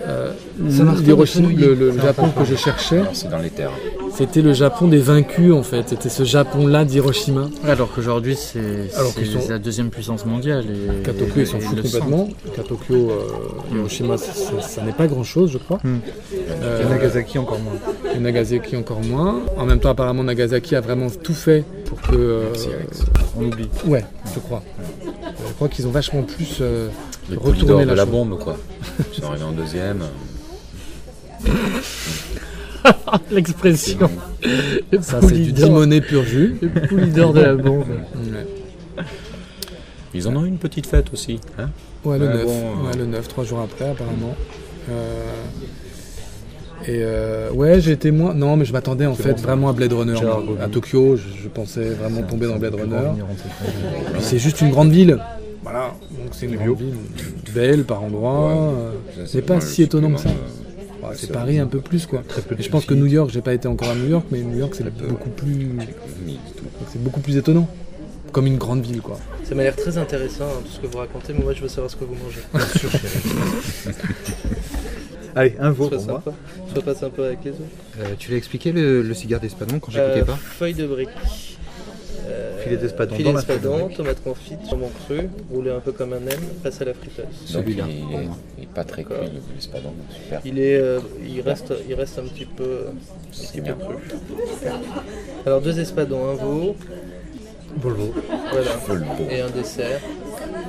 euh, 0.06 0.32
le, 1.56 1.74
le 1.74 1.92
c'est 1.92 2.02
Japon 2.02 2.28
que 2.36 2.44
je 2.44 2.54
cherchais, 2.56 3.00
C'est 3.14 3.30
dans 3.30 3.38
les 3.38 3.50
terres. 3.50 3.70
C'était 4.16 4.42
le 4.42 4.52
Japon 4.52 4.88
des 4.88 4.98
vaincus 4.98 5.52
en 5.52 5.62
fait. 5.62 5.88
C'était 5.88 6.08
ce 6.08 6.24
Japon-là 6.24 6.84
d'Hiroshima. 6.84 7.48
Alors 7.66 7.92
qu'aujourd'hui, 7.92 8.36
c'est 8.36 8.58
Alors 8.96 9.12
c'est 9.14 9.22
qu'ils 9.22 9.32
sont- 9.40 9.48
la 9.48 9.58
deuxième 9.58 9.90
puissance 9.90 10.24
mondiale. 10.26 10.64
Et, 10.70 11.02
Qu'à 11.02 11.12
Tokyo, 11.12 11.32
ils 11.36 11.46
s'en 11.46 11.60
foutent 11.60 11.82
complètement. 11.82 12.26
sentent. 12.28 12.54
Qu'à 12.56 12.62
Tokyo, 12.62 13.10
euh, 13.10 13.74
Hiroshima, 13.74 14.16
ça, 14.18 14.82
n'est 14.82 14.92
pas 14.92 15.06
grand-chose, 15.06 15.50
je 15.52 15.58
crois. 15.58 15.80
Euh, 15.84 16.82
Et 16.82 16.88
Nagasaki 16.88 17.38
encore 17.38 17.58
moins. 17.60 17.74
Et 18.14 18.18
Nagasaki 18.18 18.76
encore 18.76 19.00
moins. 19.02 19.40
En 19.56 19.66
même 19.66 19.80
temps, 19.80 19.90
apparemment, 19.90 20.24
Nagasaki 20.24 20.76
a 20.76 20.80
vraiment 20.80 21.08
tout 21.10 21.34
fait 21.34 21.64
pour 21.86 22.00
que. 22.00 22.14
euh, 22.16 22.52
On 23.38 23.44
oublie. 23.46 23.68
Ouais, 23.86 24.04
je 24.34 24.38
crois. 24.40 24.62
Je 25.02 25.52
crois 25.54 25.68
qu'ils 25.68 25.86
ont 25.86 25.90
vachement 25.90 26.22
plus 26.22 26.58
euh, 26.60 26.88
retourné 27.36 27.84
de 27.84 27.90
la, 27.90 27.96
la 27.96 28.04
bombe, 28.04 28.38
quoi. 28.38 28.56
Ils 29.12 29.20
sont 29.22 29.28
arrivés 29.28 29.44
en 29.44 29.52
deuxième. 29.52 30.02
L'expression. 33.30 34.10
Le 34.92 35.00
Ça, 35.02 35.20
c'est 35.22 35.34
du 35.34 35.52
dimoné 35.52 36.00
pur 36.00 36.24
jus. 36.24 36.56
Le 36.60 36.68
poulidor 36.88 37.32
de 37.32 37.40
la 37.40 37.54
bombe. 37.54 37.84
Ouais. 38.16 39.02
Ils 40.14 40.28
en 40.28 40.36
ont 40.36 40.44
eu 40.44 40.48
une 40.48 40.58
petite 40.58 40.86
fête 40.86 41.12
aussi. 41.12 41.40
Hein? 41.58 41.70
Ouais, 42.04 42.18
le 42.18 42.26
Ouais, 42.28 42.34
9. 42.34 42.44
bon, 42.44 42.50
euh, 42.52 42.86
ouais, 42.90 42.96
le 42.98 43.06
9, 43.06 43.28
trois 43.28 43.44
jours 43.44 43.60
après, 43.60 43.88
apparemment. 43.90 44.34
Euh, 44.90 45.24
Et 46.86 47.00
euh, 47.02 47.50
ouais, 47.52 47.80
j'ai 47.80 47.92
été 47.92 48.10
moins. 48.10 48.34
Non, 48.34 48.56
mais 48.56 48.64
je 48.64 48.72
m'attendais 48.72 49.06
en 49.06 49.14
fait 49.14 49.32
bon, 49.32 49.40
vraiment 49.42 49.68
à 49.70 49.72
Blade 49.72 49.92
Runner. 49.92 50.14
À 50.62 50.68
Tokyo, 50.68 51.16
je, 51.16 51.42
je 51.42 51.48
pensais 51.48 51.90
vraiment 51.90 52.22
tomber 52.22 52.46
dans 52.46 52.58
Blade 52.58 52.74
Runner. 52.74 53.10
c'est 54.20 54.38
juste 54.38 54.60
une 54.60 54.70
grande 54.70 54.90
ville. 54.90 55.18
Voilà, 55.62 55.94
donc 56.10 56.28
c'est 56.32 56.44
une 56.46 56.56
grande 56.56 56.76
ville. 56.78 56.94
Belle 57.54 57.84
par 57.84 58.02
endroits. 58.02 58.48
Ouais, 58.48 58.74
euh, 59.18 59.24
c'est 59.26 59.40
pas 59.42 59.60
si 59.62 59.82
étonnant 59.82 60.10
que 60.12 60.20
ça. 60.20 60.28
C'est 61.14 61.32
Paris 61.32 61.58
un 61.58 61.66
peu 61.66 61.80
plus 61.80 62.06
quoi. 62.06 62.22
Et 62.58 62.62
je 62.62 62.70
pense 62.70 62.84
que. 62.86 62.94
New 62.94 63.06
York, 63.06 63.30
j'ai 63.32 63.40
pas 63.42 63.54
été 63.54 63.68
encore 63.68 63.88
à 63.90 63.94
New 63.94 64.08
York, 64.08 64.26
mais 64.30 64.40
New 64.40 64.58
York 64.58 64.74
c'est 64.74 64.84
beaucoup 65.08 65.30
plus, 65.30 65.70
c'est 66.92 67.02
beaucoup 67.02 67.20
plus 67.20 67.36
étonnant, 67.36 67.68
comme 68.32 68.46
une 68.46 68.56
grande 68.58 68.82
ville 68.82 69.00
quoi. 69.00 69.18
Ça 69.44 69.54
m'a 69.54 69.62
l'air 69.64 69.76
très 69.76 69.98
intéressant 69.98 70.44
hein, 70.46 70.62
tout 70.64 70.70
ce 70.72 70.80
que 70.80 70.86
vous 70.86 70.98
racontez, 70.98 71.32
mais 71.34 71.42
moi 71.44 71.52
je 71.52 71.60
veux 71.62 71.68
savoir 71.68 71.90
ce 71.90 71.96
que 71.96 72.04
vous 72.04 72.14
mangez. 72.14 72.40
Bien 72.54 72.66
sûr, 72.66 72.90
chérie. 72.90 73.94
Allez, 75.36 75.54
un 75.58 75.70
veau 75.72 75.88
pour 75.88 76.00
moi. 76.04 76.22
sympa. 76.24 76.36
Sois 76.72 76.82
pas 76.82 76.94
sympa 76.94 77.24
avec 77.26 77.40
les 77.44 77.50
autres. 77.50 77.60
Euh, 77.98 78.14
tu 78.18 78.30
l'as 78.30 78.36
expliqué 78.36 78.70
le, 78.70 79.02
le 79.02 79.14
cigare 79.14 79.40
d'espadon 79.40 79.80
quand 79.80 79.90
j'écoutais 79.90 80.20
Euh, 80.20 80.24
pas? 80.24 80.36
Feuille 80.36 80.74
de 80.74 80.86
brique. 80.86 81.53
Euh, 82.26 82.62
Filet 82.62 82.76
d'espadon 82.78 83.14
Filet 83.16 83.32
d'espadon, 83.32 83.88
tomate 83.88 84.22
confite, 84.22 84.58
jambon 84.70 84.88
cru, 85.06 85.28
roulé 85.52 85.70
un 85.70 85.80
peu 85.80 85.92
comme 85.92 86.12
un 86.14 86.16
M, 86.26 86.38
passe 86.62 86.80
à 86.80 86.86
la 86.86 86.94
friteuse. 86.94 87.24
Celui-là, 87.44 87.84
il, 87.88 88.14
est, 88.14 88.24
moi. 88.26 88.36
il 88.56 88.64
est 88.64 88.66
pas 88.66 88.84
très 88.84 89.04
cuit, 89.04 89.14
le- 89.20 89.54
l'espadon. 89.54 89.92
Super. 90.10 90.40
Il 90.44 90.58
est, 90.58 90.76
euh, 90.76 91.00
il 91.26 91.40
reste, 91.42 91.74
il 91.86 91.94
reste 91.94 92.18
un 92.18 92.22
petit 92.22 92.46
peu, 92.46 92.86
un 92.88 93.30
petit 93.30 93.56
peu 93.58 93.62
bien. 93.62 93.74
cru. 93.74 93.94
Alors 95.44 95.60
deux 95.60 95.78
espadons, 95.78 96.30
un 96.30 96.34
veau, 96.34 96.76
Volvo. 97.76 98.14
voilà, 98.52 98.70
Volvo. 98.86 99.24
et 99.30 99.40
un 99.42 99.50
dessert. 99.50 100.00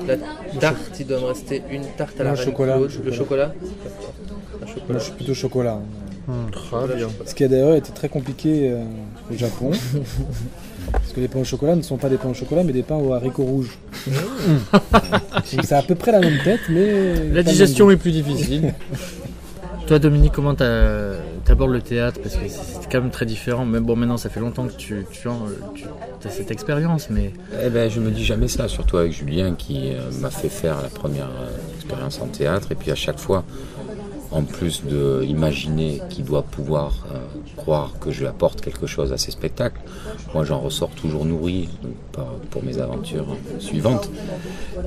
La 0.06 0.16
tarte, 0.60 1.00
il 1.00 1.06
doit 1.06 1.20
me 1.20 1.24
rester 1.26 1.62
une 1.70 1.84
tarte 1.96 2.20
à 2.20 2.24
la 2.24 2.30
Moi, 2.30 2.38
reine 2.38 2.48
chocolat, 2.50 2.74
Claude. 2.76 2.92
Le 3.04 3.12
chocolat 3.12 3.52
Un 4.62 4.66
chocolat. 4.66 4.84
Moi 4.90 4.98
je 4.98 5.04
suis 5.04 5.12
plutôt 5.12 5.34
chocolat. 5.34 5.80
Très 6.52 6.96
bien. 6.96 7.08
Ce 7.24 7.34
qui 7.34 7.44
a 7.44 7.48
d'ailleurs 7.48 7.76
été 7.76 7.92
très 7.92 8.08
compliqué 8.08 8.70
euh, 8.72 8.82
au 9.32 9.34
Japon. 9.36 9.70
Parce 10.92 11.12
que 11.14 11.20
les 11.20 11.28
pains 11.28 11.40
au 11.40 11.44
chocolat 11.44 11.76
ne 11.76 11.82
sont 11.82 11.96
pas 11.96 12.08
des 12.08 12.16
pains 12.16 12.28
au 12.28 12.34
chocolat 12.34 12.62
mais 12.64 12.72
des 12.72 12.82
pains 12.82 12.96
aux 12.96 13.12
haricots 13.12 13.44
rouges. 13.44 13.78
Donc 14.72 15.64
c'est 15.64 15.72
à 15.72 15.82
peu 15.82 15.94
près 15.94 16.12
la 16.12 16.20
même 16.20 16.38
tête 16.44 16.60
mais. 16.68 17.30
La 17.32 17.42
digestion 17.42 17.90
est 17.90 17.96
plus 17.96 18.12
difficile. 18.12 18.74
Toi 19.86 20.00
Dominique, 20.00 20.32
comment 20.32 20.56
t'as 20.56 21.12
abordes 21.48 21.70
le 21.70 21.80
théâtre? 21.80 22.18
Parce 22.20 22.34
que 22.34 22.48
c'est 22.48 22.90
quand 22.90 23.00
même 23.00 23.12
très 23.12 23.24
différent. 23.24 23.64
Mais 23.64 23.78
bon, 23.78 23.94
maintenant, 23.94 24.16
ça 24.16 24.28
fait 24.28 24.40
longtemps 24.40 24.66
que 24.66 24.72
tu, 24.72 25.06
tu, 25.12 25.28
as 25.28 26.28
cette 26.28 26.50
expérience, 26.50 27.08
mais 27.08 27.32
Eh 27.64 27.70
ben, 27.70 27.88
je 27.88 28.00
me 28.00 28.10
dis 28.10 28.24
jamais 28.24 28.48
ça, 28.48 28.66
surtout 28.66 28.96
avec 28.96 29.12
Julien 29.12 29.54
qui 29.54 29.92
euh, 29.92 30.10
m'a 30.20 30.30
fait 30.30 30.48
faire 30.48 30.82
la 30.82 30.88
première 30.88 31.30
euh, 31.40 31.76
expérience 31.76 32.20
en 32.20 32.26
théâtre. 32.26 32.72
Et 32.72 32.74
puis 32.74 32.90
à 32.90 32.96
chaque 32.96 33.20
fois, 33.20 33.44
en 34.30 34.42
plus 34.42 34.84
de 34.84 35.24
imaginer 35.24 36.00
qu'il 36.10 36.24
doit 36.24 36.42
pouvoir 36.42 37.06
euh, 37.12 37.18
croire 37.56 37.94
que 38.00 38.10
je 38.10 38.20
lui 38.20 38.26
apporte 38.26 38.60
quelque 38.60 38.86
chose 38.86 39.12
à 39.12 39.18
ses 39.18 39.30
spectacles, 39.30 39.80
moi 40.34 40.44
j'en 40.44 40.58
ressors 40.58 40.90
toujours 40.90 41.24
nourri 41.24 41.68
pour 42.50 42.64
mes 42.64 42.78
aventures 42.78 43.36
suivantes. 43.58 44.10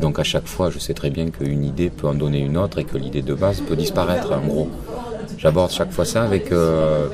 Donc 0.02 0.20
à 0.20 0.24
chaque 0.24 0.48
fois, 0.48 0.70
je 0.70 0.80
sais 0.80 0.94
très 0.94 1.10
bien 1.10 1.30
qu'une 1.30 1.64
idée 1.64 1.90
peut 1.90 2.08
en 2.08 2.16
donner 2.16 2.40
une 2.40 2.58
autre 2.58 2.80
et 2.80 2.84
que 2.84 2.98
l'idée 2.98 3.22
de 3.22 3.34
base 3.34 3.62
peut 3.62 3.76
disparaître 3.76 4.32
en 4.32 4.46
gros. 4.46 4.70
J'aborde 5.38 5.72
chaque 5.72 5.92
fois 5.92 6.06
ça 6.06 6.24
avec, 6.24 6.52
euh, 6.52 7.08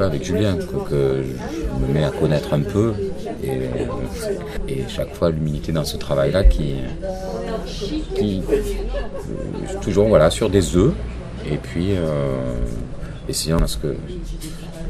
avec 0.00 0.24
Julien, 0.24 0.56
que, 0.56 0.88
que 0.88 1.22
je 1.24 1.86
me 1.86 1.92
mets 1.92 2.04
à 2.04 2.10
connaître 2.10 2.52
un 2.54 2.60
peu 2.60 2.92
et, 3.42 4.72
et 4.72 4.84
chaque 4.88 5.14
fois 5.14 5.30
l'humilité 5.30 5.72
dans 5.72 5.84
ce 5.84 5.96
travail-là 5.96 6.44
qui, 6.44 6.74
qui 8.14 8.42
euh, 8.50 9.80
toujours 9.80 10.08
voilà 10.08 10.30
sur 10.30 10.50
des 10.50 10.76
œufs 10.76 10.92
et 11.50 11.56
puis 11.56 11.92
euh, 11.92 12.54
essayant 13.28 13.58
à 13.58 13.66
ce 13.66 13.76
que 13.78 13.94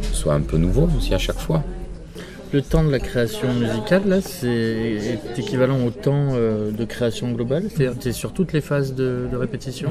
ce 0.02 0.14
soit 0.14 0.34
un 0.34 0.40
peu 0.40 0.56
nouveau 0.56 0.88
aussi 0.96 1.14
à 1.14 1.18
chaque 1.18 1.38
fois. 1.38 1.62
le 2.52 2.62
temps 2.62 2.82
de 2.82 2.90
la 2.90 2.98
création 2.98 3.52
musicale, 3.52 4.02
là, 4.06 4.20
c'est 4.22 4.48
est 4.48 5.38
équivalent 5.38 5.84
au 5.84 5.90
temps 5.90 6.30
euh, 6.32 6.70
de 6.70 6.84
création 6.86 7.30
globale? 7.32 7.64
C'est-à-dire 7.68 7.94
c'est 8.00 8.12
sur 8.12 8.32
toutes 8.32 8.54
les 8.54 8.62
phases 8.62 8.94
de, 8.94 9.26
de 9.30 9.36
répétition? 9.36 9.90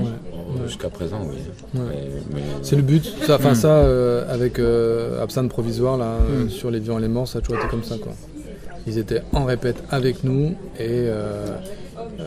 Jusqu'à 0.65 0.89
présent, 0.89 1.21
oui. 1.29 1.35
Ouais. 1.79 1.85
Mais- 2.33 2.35
mais- 2.35 2.41
C'est 2.63 2.75
le 2.75 2.81
but. 2.81 3.05
Ça, 3.27 3.35
Enfin, 3.35 3.51
Mm. 3.51 3.55
ça, 3.55 3.67
euh, 3.77 4.25
avec 4.33 4.57
euh, 4.57 5.21
Absinthe 5.21 5.49
Provisoire, 5.49 5.97
là, 5.97 6.15
Mm. 6.17 6.49
sur 6.49 6.71
Les 6.71 6.79
Vivants 6.79 6.97
et 6.97 7.01
les 7.03 7.07
Morts, 7.07 7.27
ça 7.27 7.37
a 7.37 7.41
toujours 7.41 7.59
été 7.61 7.67
comme 7.69 7.83
ça, 7.83 7.95
quoi. 8.01 8.13
Ils 8.87 8.97
étaient 8.97 9.21
en 9.33 9.43
répète 9.45 9.83
avec 9.91 10.23
nous 10.23 10.55
et 10.79 10.85
euh, 10.89 11.45
euh, 12.19 12.25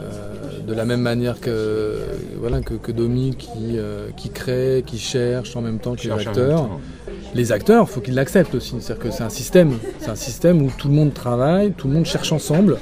de 0.67 0.75
la 0.75 0.85
même 0.85 1.01
manière 1.01 1.41
que, 1.41 1.97
voilà, 2.39 2.61
que, 2.61 2.75
que 2.75 2.93
Domi 2.93 3.35
qui, 3.37 3.49
euh, 3.79 4.09
qui 4.17 4.29
crée, 4.31 4.83
qui 4.87 4.99
cherche 4.99 5.57
en 5.57 5.63
même 5.63 5.79
temps 5.79 5.95
que 5.95 6.03
les 6.03 6.11
acteurs. 6.13 6.69
Les 7.35 7.53
acteurs, 7.53 7.89
faut 7.89 8.01
qu'ils 8.01 8.15
l'acceptent 8.15 8.55
aussi. 8.57 8.75
C'est-à-dire 8.81 9.05
que 9.05 9.11
c'est 9.11 9.23
un 9.23 9.29
système. 9.31 9.73
C'est 10.01 10.11
un 10.11 10.15
système 10.17 10.61
où 10.63 10.71
tout 10.77 10.89
le 10.89 10.95
monde 10.95 11.15
travaille, 11.15 11.73
tout 11.73 11.87
le 11.89 11.95
monde 11.95 12.05
cherche 12.05 12.33
ensemble. 12.33 12.77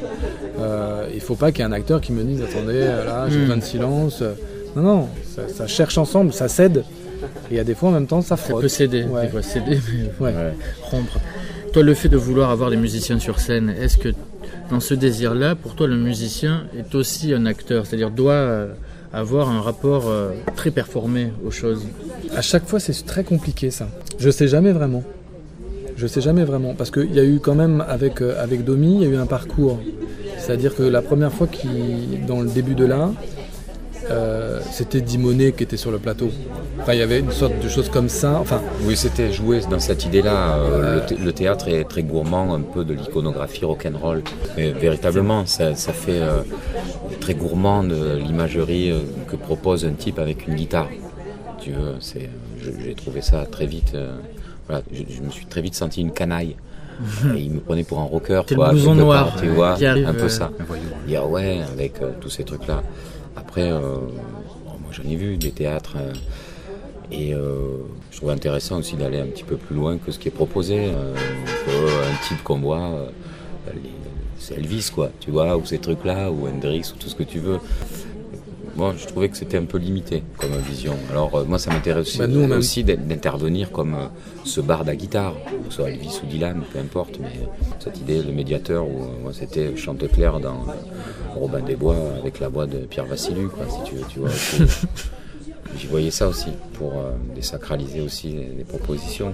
Euh, 0.58 1.06
il 1.14 1.20
faut 1.20 1.34
pas 1.36 1.52
qu'il 1.52 1.60
y 1.60 1.62
ait 1.62 1.70
un 1.70 1.72
acteur 1.72 2.00
qui 2.00 2.12
me 2.12 2.24
dise 2.24 2.42
attendez, 2.42 2.80
là, 2.80 3.26
j'ai 3.28 3.36
Mm. 3.36 3.40
besoin 3.42 3.56
de 3.58 3.62
silence. 3.62 4.22
Non, 4.74 4.82
non, 4.82 5.08
ça, 5.34 5.42
ça 5.48 5.66
cherche 5.66 5.98
ensemble, 5.98 6.32
ça 6.32 6.48
cède. 6.48 6.78
Et 7.50 7.54
il 7.54 7.56
y 7.56 7.60
a 7.60 7.64
des 7.64 7.74
fois 7.74 7.90
en 7.90 7.92
même 7.92 8.06
temps, 8.06 8.22
ça 8.22 8.30
Ça 8.30 8.36
frotte. 8.36 8.62
peut 8.62 8.68
céder, 8.68 9.04
Ouais. 9.04 9.22
des 9.22 9.28
fois 9.28 9.42
céder, 9.42 9.78
mais 10.20 10.26
Ouais. 10.26 10.32
rompre. 10.82 11.18
Toi, 11.72 11.82
le 11.82 11.94
fait 11.94 12.08
de 12.08 12.16
vouloir 12.16 12.50
avoir 12.50 12.70
des 12.70 12.76
musiciens 12.76 13.18
sur 13.18 13.40
scène, 13.40 13.74
est-ce 13.80 13.98
que 13.98 14.08
dans 14.70 14.80
ce 14.80 14.94
désir-là, 14.94 15.54
pour 15.54 15.74
toi, 15.74 15.86
le 15.86 15.96
musicien 15.96 16.64
est 16.76 16.94
aussi 16.94 17.34
un 17.34 17.44
acteur, 17.44 17.86
c'est-à-dire 17.86 18.10
doit 18.10 18.32
euh, 18.32 18.72
avoir 19.12 19.50
un 19.50 19.60
rapport 19.60 20.08
euh, 20.08 20.30
très 20.56 20.70
performé 20.70 21.30
aux 21.44 21.50
choses? 21.50 21.86
À 22.34 22.42
chaque 22.42 22.66
fois, 22.66 22.80
c'est 22.80 23.04
très 23.04 23.22
compliqué 23.22 23.70
ça. 23.70 23.88
Je 24.18 24.30
sais 24.30 24.48
jamais 24.48 24.72
vraiment. 24.72 25.02
Je 25.96 26.06
sais 26.06 26.20
jamais 26.20 26.44
vraiment. 26.44 26.74
Parce 26.74 26.90
qu'il 26.90 27.14
y 27.14 27.20
a 27.20 27.24
eu 27.24 27.38
quand 27.38 27.54
même, 27.54 27.84
avec, 27.86 28.22
euh, 28.22 28.42
avec 28.42 28.64
Domi, 28.64 28.94
il 28.94 29.02
y 29.02 29.06
a 29.06 29.08
eu 29.08 29.16
un 29.16 29.26
parcours. 29.26 29.78
C'est-à-dire 30.38 30.74
que 30.74 30.82
la 30.82 31.02
première 31.02 31.32
fois 31.32 31.46
qu'il, 31.46 32.24
dans 32.26 32.40
le 32.40 32.48
début 32.48 32.74
de 32.74 32.86
là, 32.86 33.10
euh, 34.10 34.60
c'était 34.72 35.00
Dimonet 35.00 35.52
qui 35.52 35.62
était 35.64 35.76
sur 35.76 35.90
le 35.90 35.98
plateau. 35.98 36.30
Enfin, 36.80 36.94
il 36.94 36.98
y 36.98 37.02
avait 37.02 37.20
une 37.20 37.30
sorte 37.32 37.58
de 37.62 37.68
chose 37.68 37.88
comme 37.90 38.08
ça. 38.08 38.38
Enfin, 38.40 38.60
Oui, 38.84 38.96
c'était 38.96 39.32
joué 39.32 39.60
dans 39.70 39.78
cette 39.80 40.04
idée-là. 40.04 40.56
euh, 40.58 40.94
le, 40.96 41.06
thé- 41.06 41.16
le 41.22 41.32
théâtre 41.32 41.68
est 41.68 41.84
très 41.84 42.02
gourmand, 42.02 42.54
un 42.54 42.60
peu 42.60 42.84
de 42.84 42.94
l'iconographie 42.94 43.64
rock'n'roll. 43.64 44.22
Mais 44.56 44.70
véritablement, 44.70 45.44
ça, 45.46 45.74
ça 45.74 45.92
fait 45.92 46.20
euh, 46.20 46.40
très 47.20 47.34
gourmand 47.34 47.84
de 47.84 48.16
l'imagerie 48.16 48.90
euh, 48.90 49.00
que 49.28 49.36
propose 49.36 49.84
un 49.84 49.92
type 49.92 50.18
avec 50.18 50.46
une 50.46 50.54
guitare. 50.54 50.88
Tu 51.60 51.72
veux, 51.72 51.96
c'est, 52.00 52.28
j'ai 52.84 52.94
trouvé 52.94 53.20
ça 53.20 53.44
très 53.50 53.66
vite. 53.66 53.92
euh, 53.94 54.16
voilà, 54.68 54.82
je, 54.92 55.02
je 55.14 55.20
me 55.22 55.30
suis 55.30 55.46
très 55.46 55.60
vite 55.60 55.74
senti 55.74 56.00
une 56.00 56.12
canaille. 56.12 56.56
Et 57.36 57.40
il 57.40 57.50
me 57.52 57.60
prenait 57.60 57.84
pour 57.84 58.00
un 58.00 58.04
rocker, 58.04 58.42
le 58.50 58.56
quoi, 58.56 58.70
blouson 58.70 58.92
quelque 58.94 59.00
noir, 59.04 59.24
part, 59.30 59.40
tu 59.40 59.48
ouais, 59.48 59.54
vois, 59.54 59.74
qui 59.74 59.86
arrive, 59.86 60.08
un 60.08 60.14
peu 60.14 60.24
euh, 60.24 60.28
ça. 60.28 60.50
Il 61.06 61.12
y 61.12 61.16
a 61.16 61.24
ouais, 61.24 61.60
avec 61.72 62.02
euh, 62.02 62.10
tous 62.20 62.28
ces 62.30 62.42
trucs-là. 62.42 62.82
Après, 63.38 63.70
euh, 63.70 63.80
moi 64.66 64.90
j'en 64.92 65.08
ai 65.08 65.16
vu 65.16 65.36
des 65.36 65.50
théâtres. 65.52 65.96
euh, 65.96 66.12
et 67.10 67.32
euh, 67.32 67.78
je 68.10 68.18
trouve 68.18 68.30
intéressant 68.30 68.78
aussi 68.80 68.94
d'aller 68.96 69.18
un 69.18 69.26
petit 69.26 69.44
peu 69.44 69.56
plus 69.56 69.74
loin 69.74 69.96
que 69.96 70.12
ce 70.12 70.18
qui 70.18 70.28
est 70.28 70.32
proposé. 70.32 70.76
euh, 70.86 71.14
un 71.70 72.26
type 72.28 72.42
qu'on 72.42 72.58
voit, 72.58 72.80
euh, 72.80 73.08
c'est 74.38 74.54
Elvis, 74.56 74.90
quoi, 74.94 75.10
tu 75.20 75.30
vois, 75.30 75.56
ou 75.56 75.64
ces 75.66 75.78
trucs-là, 75.78 76.30
ou 76.30 76.46
Hendrix, 76.48 76.82
ou 76.94 76.98
tout 76.98 77.08
ce 77.08 77.14
que 77.14 77.22
tu 77.24 77.38
veux. 77.38 77.58
Moi, 78.76 78.94
je 78.96 79.06
trouvais 79.06 79.28
que 79.28 79.36
c'était 79.36 79.58
un 79.58 79.64
peu 79.64 79.76
limité 79.78 80.22
comme 80.38 80.52
vision. 80.68 80.94
Alors, 81.10 81.44
moi, 81.46 81.58
ça 81.58 81.70
m'intéresse 81.70 82.08
aussi, 82.08 82.18
Bah, 82.18 82.56
aussi 82.56 82.84
d'in- 82.84 82.96
d'intervenir 82.96 83.70
comme 83.72 83.96
ce 84.44 84.60
barde 84.60 84.88
à 84.88 84.94
guitare, 84.96 85.34
que 85.46 85.70
ce 85.70 85.76
soit 85.76 85.90
Elvis 85.90 86.20
ou 86.22 86.26
Dylan, 86.26 86.62
peu 86.72 86.78
importe, 86.78 87.18
mais 87.20 87.32
cette 87.80 87.98
idée, 88.00 88.22
le 88.22 88.32
médiateur, 88.32 88.86
où 88.86 89.00
moi, 89.22 89.32
c'était 89.32 89.76
Chanteclair 89.76 90.40
dans 90.40 90.64
Robin 91.38 91.60
des 91.60 91.76
Bois, 91.76 91.96
avec 92.20 92.40
la 92.40 92.48
voix 92.48 92.66
de 92.66 92.78
Pierre 92.78 93.06
Vassilu, 93.06 93.48
quoi, 93.48 93.64
si 93.68 93.90
tu 93.90 93.96
veux, 93.96 94.04
tu 94.08 94.18
vois. 94.20 94.28
aussi. 94.28 94.62
J'y 95.78 95.86
voyais 95.86 96.10
ça 96.10 96.26
aussi, 96.28 96.48
pour 96.74 96.92
euh, 96.94 97.12
désacraliser 97.34 98.00
aussi 98.00 98.28
les, 98.28 98.50
les 98.58 98.64
propositions. 98.64 99.32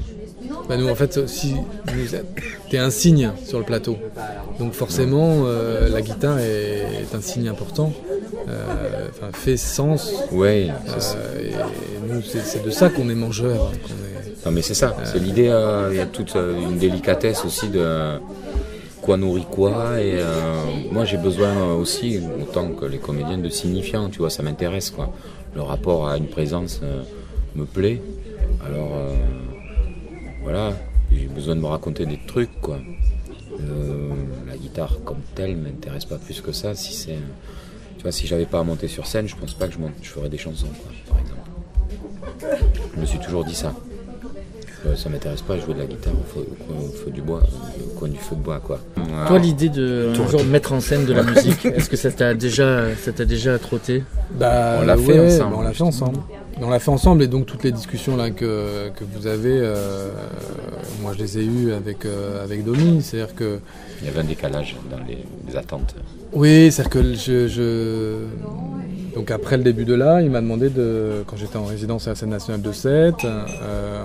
Bah 0.69 0.77
nous 0.77 0.89
en 0.89 0.95
fait 0.95 1.17
aussi 1.17 1.55
t'es 2.71 2.77
un 2.79 2.91
signe 2.91 3.31
sur 3.47 3.59
le 3.59 3.65
plateau 3.65 3.97
donc 4.59 4.73
forcément 4.75 5.45
euh, 5.47 5.89
la 5.89 6.03
guitare 6.03 6.39
est, 6.39 6.83
est 7.01 7.15
un 7.15 7.21
signe 7.23 7.49
important 7.49 7.93
euh, 8.49 9.09
fait 9.33 9.57
sens 9.57 10.13
Euh, 10.87 10.95
c'est- 10.99 11.17
et 11.47 12.13
nous 12.13 12.21
c'est 12.23 12.63
de 12.63 12.71
ça 12.71 12.91
qu'on 12.91 13.09
est 13.09 13.15
mangeur 13.15 13.73
Non 14.45 14.51
mais 14.53 14.61
c'est 14.61 14.75
ça, 14.75 14.95
c'est 15.05 15.19
l'idée, 15.19 15.49
euh, 15.49 15.89
il 15.93 15.97
y 15.97 16.01
a 16.01 16.07
toute 16.07 16.37
euh, 16.37 16.61
une 16.61 16.77
délicatesse 16.77 17.45
aussi 17.47 17.69
de 17.69 17.79
euh, 17.81 18.19
quoi 19.05 19.17
nourrit 19.19 19.47
quoi 19.51 20.01
et 20.01 20.15
euh, 20.15 20.65
moi 20.91 21.05
j'ai 21.05 21.19
besoin 21.19 21.75
aussi, 21.75 22.19
autant 22.41 22.69
que 22.71 22.87
les 22.87 22.97
comédiens, 22.99 23.37
de 23.37 23.51
signifiants, 23.51 24.09
tu 24.09 24.19
vois, 24.21 24.31
ça 24.31 24.43
m'intéresse 24.43 24.91
quoi. 24.91 25.13
Le 25.55 25.61
rapport 25.63 26.09
à 26.09 26.17
une 26.17 26.27
présence 26.29 26.81
euh, 26.83 27.03
me 27.55 27.67
plaît, 27.67 28.01
alors 28.67 28.93
euh, 28.95 29.15
voilà, 30.43 30.73
j'ai 31.13 31.27
besoin 31.27 31.55
de 31.55 31.61
me 31.61 31.67
raconter 31.67 32.07
des 32.07 32.19
trucs 32.27 32.61
quoi. 32.63 32.79
La 34.49 34.57
guitare 34.57 34.99
comme 35.05 35.21
telle 35.35 35.57
m'intéresse 35.57 36.07
pas 36.07 36.17
plus 36.19 36.41
que 36.41 36.53
ça, 36.53 36.75
si 36.75 36.93
c'est... 36.95 37.19
Tu 37.97 38.03
vois, 38.03 38.13
si 38.13 38.27
j'avais 38.27 38.47
pas 38.47 38.61
à 38.61 38.65
monter 38.65 38.89
sur 38.89 39.07
scène, 39.07 39.29
je 39.29 39.37
pense 39.37 39.55
pas 39.55 39.67
que 39.69 39.75
je, 39.75 39.79
monte- 39.79 39.93
je 40.03 40.09
ferais 40.09 40.29
des 40.29 40.39
chansons, 40.39 40.67
quoi, 40.83 40.93
par 41.09 41.19
exemple. 41.21 42.71
Je 42.95 43.01
me 43.01 43.07
suis 43.07 43.19
toujours 43.19 43.45
dit 43.45 43.55
ça. 43.55 43.73
Euh, 44.87 44.95
ça 44.97 45.09
m'intéresse 45.09 45.41
pas 45.41 45.59
jouer 45.59 45.73
de 45.75 45.79
la 45.79 45.87
guitare 45.87 46.13
au 46.13 46.25
feu, 46.35 46.41
au 46.51 46.65
coin- 46.65 46.77
au 46.89 46.93
feu 46.93 47.11
du 47.11 47.23
bois, 47.23 47.41
au 47.41 47.99
coin 47.99 48.09
du 48.09 48.19
feu 48.19 48.37
de 48.37 48.41
bois, 48.43 48.61
quoi. 48.63 48.79
Toi, 49.29 49.39
l'idée 49.39 49.71
de 49.71 50.11
un 50.11 50.15
Toi, 50.15 50.27
jour 50.27 50.41
toi. 50.41 50.49
mettre 50.51 50.73
en 50.75 50.81
scène 50.81 51.07
de 51.07 51.13
la 51.15 51.23
musique, 51.31 51.65
est-ce 51.65 51.89
que 51.89 51.97
ça 51.97 52.11
t'a 52.11 52.35
déjà, 52.35 52.95
ça 52.97 53.13
t'a 53.13 53.25
déjà 53.25 53.59
trotté? 53.59 54.03
Bah, 54.39 54.79
On 54.83 54.85
l'a 54.85 54.97
fait 54.97 55.19
ensemble, 55.19 55.51
bah, 55.53 55.57
on 55.59 55.63
l'a 55.63 55.73
fait 55.73 55.83
ensemble. 55.83 56.19
On 56.61 56.71
l'a 56.71 56.79
fait 56.79 56.91
ensemble 56.91 57.23
et 57.25 57.27
donc 57.27 57.47
toutes 57.47 57.65
les 57.65 57.73
discussions 57.73 58.17
là 58.17 58.31
que, 58.31 58.89
que 58.95 59.03
vous 59.13 59.27
avez, 59.27 59.59
euh, 59.61 60.11
moi 61.03 61.13
je 61.15 61.19
les 61.25 61.39
ai 61.39 61.45
eues 61.45 61.73
avec, 61.73 62.05
euh, 62.05 62.45
avec 62.45 62.63
Domi. 62.65 63.01
C'est-à-dire 63.03 63.35
que. 63.35 63.59
Il 64.03 64.07
y 64.07 64.11
avait 64.11 64.21
un 64.21 64.25
décalage 64.25 64.77
dans 64.91 64.99
les, 65.09 65.19
les 65.49 65.57
attentes. 65.57 65.95
Oui, 66.33 66.71
c'est-à-dire 66.71 66.91
que 66.91 67.15
je, 67.15 67.49
je- 67.49 68.25
Donc 69.15 69.31
après 69.31 69.57
le 69.57 69.63
début 69.63 69.85
de 69.85 69.95
là, 69.95 70.23
il 70.23 70.31
m'a 70.31 70.41
demandé 70.41 70.71
de. 70.71 71.23
Quand 71.27 71.37
j'étais 71.37 71.57
en 71.57 71.65
résidence 71.65 72.07
à 72.07 72.11
la 72.11 72.17
scène 72.17 72.31
nationale 72.31 72.63
de 72.63 72.73
Sète, 72.73 73.25
euh, 73.25 74.03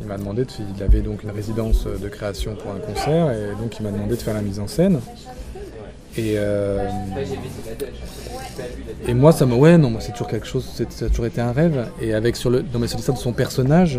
il 0.00 0.06
m'a 0.06 0.18
demandé 0.18 0.44
de. 0.44 0.50
Il 0.76 0.82
avait 0.82 1.00
donc 1.00 1.22
une 1.22 1.30
résidence 1.30 1.86
de 1.86 2.08
création 2.08 2.54
pour 2.56 2.72
un 2.72 2.78
concert 2.78 3.30
et 3.32 3.54
donc 3.60 3.78
il 3.78 3.82
m'a 3.84 3.90
demandé 3.90 4.16
de 4.16 4.22
faire 4.22 4.34
la 4.34 4.42
mise 4.42 4.60
en 4.60 4.66
scène. 4.66 5.00
Et, 6.18 6.34
euh, 6.36 6.86
et 9.08 9.14
moi, 9.14 9.32
ça 9.32 9.46
me. 9.46 9.54
Ouais, 9.54 9.78
non, 9.78 9.88
moi, 9.88 10.00
c'est 10.02 10.12
toujours 10.12 10.28
quelque 10.28 10.46
chose. 10.46 10.66
Ça 10.90 11.06
a 11.06 11.08
toujours 11.08 11.24
été 11.26 11.40
un 11.40 11.52
rêve. 11.52 11.86
Et 12.02 12.12
avec 12.12 12.36
sur 12.36 12.50
le, 12.50 12.62
dans 12.62 12.78
mes 12.78 12.86
de 12.86 13.16
son 13.16 13.32
personnage, 13.32 13.98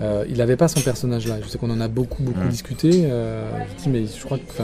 euh, 0.00 0.24
il 0.28 0.36
n'avait 0.36 0.56
pas 0.56 0.68
son 0.68 0.80
personnage 0.80 1.26
là. 1.26 1.36
Je 1.42 1.48
sais 1.48 1.58
qu'on 1.58 1.70
en 1.70 1.80
a 1.80 1.88
beaucoup, 1.88 2.22
beaucoup 2.22 2.44
Mm. 2.44 2.48
discuté. 2.50 3.02
Euh, 3.06 3.44
je 3.78 3.82
dis, 3.82 3.88
mais 3.88 4.04
je 4.06 4.24
crois 4.24 4.38
que. 4.38 4.62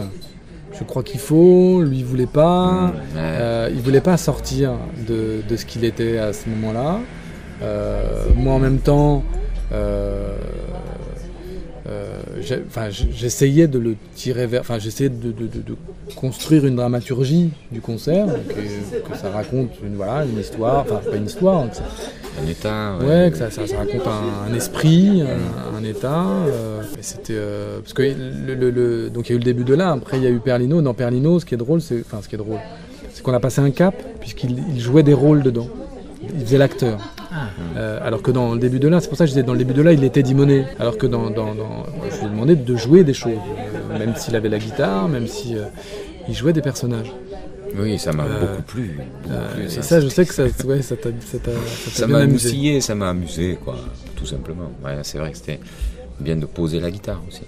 Je 0.79 0.85
crois 0.85 1.03
qu'il 1.03 1.21
faut, 1.21 1.83
lui 1.83 1.99
il 1.99 2.05
voulait 2.05 2.27
pas, 2.27 2.71
Mm, 2.89 2.91
ouais. 2.95 3.01
euh, 3.17 3.71
il 3.75 3.81
voulait 3.81 4.01
pas 4.01 4.17
sortir 4.17 4.73
de, 5.07 5.41
de 5.49 5.57
ce 5.57 5.65
qu'il 5.67 5.85
était 5.85 6.19
à 6.19 6.33
ce 6.33 6.49
moment-là. 6.51 7.01
Euh, 7.63 8.03
moi 8.37 8.55
en 8.55 8.59
même 8.61 8.79
temps, 8.79 9.25
euh, 9.73 10.37
enfin, 12.69 12.91
j- 12.91 13.09
j'essayais 13.15 13.67
de 13.67 13.79
le 13.79 13.97
tirer 14.15 14.47
vers, 14.47 14.61
enfin, 14.63 14.79
j'essayais 14.79 15.11
de, 15.11 15.33
de- 15.33 15.47
de- 15.47 15.63
de 15.67 15.77
construire 16.17 16.67
une 16.67 16.77
dramaturgie 16.77 17.51
du 17.71 17.81
concert, 17.81 18.27
euh, 18.29 19.01
que 19.11 19.17
ça 19.17 19.31
raconte 19.31 19.71
une, 19.83 19.97
voilà, 19.97 20.25
une 20.25 20.39
histoire, 20.39 20.81
enfin 20.83 21.01
pas 21.11 21.17
une 21.17 21.27
histoire, 21.27 21.69
que 21.71 21.77
ça- 21.77 21.83
Un 22.45 22.49
état. 22.49 22.95
Ouais, 23.03 23.31
que 23.33 23.37
ça, 23.37 23.51
ça- 23.51 23.67
ça 23.67 23.79
raconte 23.79 24.07
un, 24.07 24.51
un 24.51 24.55
esprit, 24.55 25.23
un, 25.23 25.77
un 25.77 25.85
état. 25.85 26.25
euh, 26.47 26.83
c'était 27.01 27.33
euh, 27.37 27.81
parce 27.81 27.93
que 27.95 28.03
le, 28.03 28.55
le- 28.55 28.71
le- 28.71 29.11
donc 29.11 29.29
il 29.29 29.33
y 29.33 29.35
a 29.35 29.37
eu 29.37 29.39
le 29.39 29.45
début 29.45 29.65
de 29.65 29.75
là. 29.75 29.91
Après 29.91 30.19
il 30.19 30.23
y 30.23 30.27
a 30.27 30.31
eu 30.31 30.39
Perlino. 30.39 30.81
Dans 30.81 30.95
Perlino, 30.95 31.41
ce 31.41 31.45
qui 31.47 31.55
est 31.55 31.59
drôle, 31.59 31.81
c'est 31.81 32.01
enfin 32.01 32.21
ce 32.23 32.29
qui 32.29 32.37
est 32.37 32.39
drôle, 32.39 32.59
c'est 33.13 33.23
qu'on 33.23 33.35
a 33.35 33.41
passé 33.41 33.61
un 33.61 33.71
cap 33.73 33.95
puisqu'il 34.21 34.63
il 34.73 34.81
jouait 34.81 35.03
des 35.03 35.15
rôles 35.15 35.43
dedans. 35.43 35.67
Il 36.35 36.45
faisait 36.45 36.59
l'acteur. 36.59 36.99
Euh, 37.77 37.99
alors 38.03 38.23
que 38.23 38.31
dans 38.31 38.53
le 38.55 38.59
début 38.59 38.79
de 38.81 38.89
là, 38.89 39.01
c'est 39.01 39.09
pour 39.09 39.17
ça 39.19 39.25
que 39.25 39.29
je 39.29 39.35
disais 39.35 39.45
dans 39.45 39.53
le 39.53 39.59
début 39.59 39.75
de 39.75 39.83
là, 39.83 39.93
il 39.93 40.03
était 40.05 40.23
Dimoné. 40.23 40.65
Alors 40.79 40.97
que 40.99 41.07
dans, 41.07 41.31
dans- 41.31 41.55
dans- 41.55 41.87
je 42.11 42.19
lui 42.21 42.27
ai 42.27 42.29
demandé 42.31 42.57
de 42.57 42.77
jouer 42.77 43.05
des 43.05 43.15
choses, 43.15 43.33
euh, 43.91 43.99
même 43.99 44.15
s'il 44.17 44.35
avait 44.37 44.49
la 44.49 44.59
guitare, 44.59 45.09
même 45.09 45.27
si 45.27 45.57
euh, 45.57 45.65
il 46.29 46.35
jouait 46.35 46.53
des 46.53 46.63
personnages. 46.63 47.13
Oui, 47.79 47.99
ça 47.99 48.13
m'a 48.13 48.25
Euh, 48.25 48.41
beaucoup 48.41 48.63
plu. 48.63 48.99
beaucoup 49.25 49.55
plu, 49.55 49.65
et 49.65 49.69
ça, 49.69 49.83
ça, 49.83 50.01
je 50.01 50.09
sais 50.09 50.25
que 50.25 50.33
ça, 50.33 50.45
ouais, 50.65 50.81
ça 50.83 50.97
t'a 50.97 51.11
ça 51.93 52.07
m'a 52.07 52.19
amusé. 52.21 52.81
ça 52.81 52.95
m'a 52.95 53.11
amusé, 53.11 53.59
quoi, 53.63 53.77
tout 54.17 54.25
simplement. 54.27 54.73
Ouais, 54.85 54.97
c'est 55.03 55.19
vrai 55.19 55.33
que 55.33 55.37
c'était 55.37 55.61
bien 56.19 56.37
de 56.37 56.47
poser 56.47 56.81
la 56.81 56.91
guitare 56.91 57.23
aussi. 57.29 57.43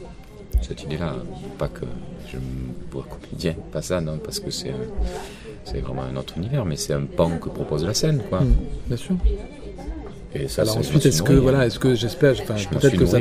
Cette 0.60 0.82
idée-là, 0.82 1.14
pas 1.58 1.68
que 1.68 1.86
je 2.30 2.36
me 2.36 2.42
vois 2.92 3.06
comédien, 3.08 3.54
pas 3.72 3.80
ça, 3.80 4.00
non, 4.02 4.18
parce 4.22 4.38
que 4.40 4.50
c'est 4.50 4.74
c'est 5.64 5.80
vraiment 5.80 6.02
un 6.02 6.16
autre 6.16 6.34
univers, 6.36 6.64
mais 6.64 6.76
c'est 6.76 6.92
un 6.94 7.02
pan 7.04 7.30
que 7.40 7.48
propose 7.48 7.84
la 7.84 7.94
scène, 7.94 8.20
quoi. 8.28 8.40
Mm, 8.40 8.54
bien 8.88 8.96
sûr. 8.96 9.14
Et 10.32 10.46
ça, 10.46 10.62
Alors 10.62 10.78
ensuite, 10.78 11.04
est-ce 11.06 11.22
que 11.24 11.32
nourri, 11.32 11.42
voilà, 11.42 11.58
hein. 11.60 11.62
est-ce 11.62 11.80
que 11.80 11.94
j'espère, 11.96 12.34
enfin 12.40 12.56
Je 12.56 12.68
me 12.68 12.74
peut-être 12.78 12.96
que 12.96 13.04
ça 13.06 13.18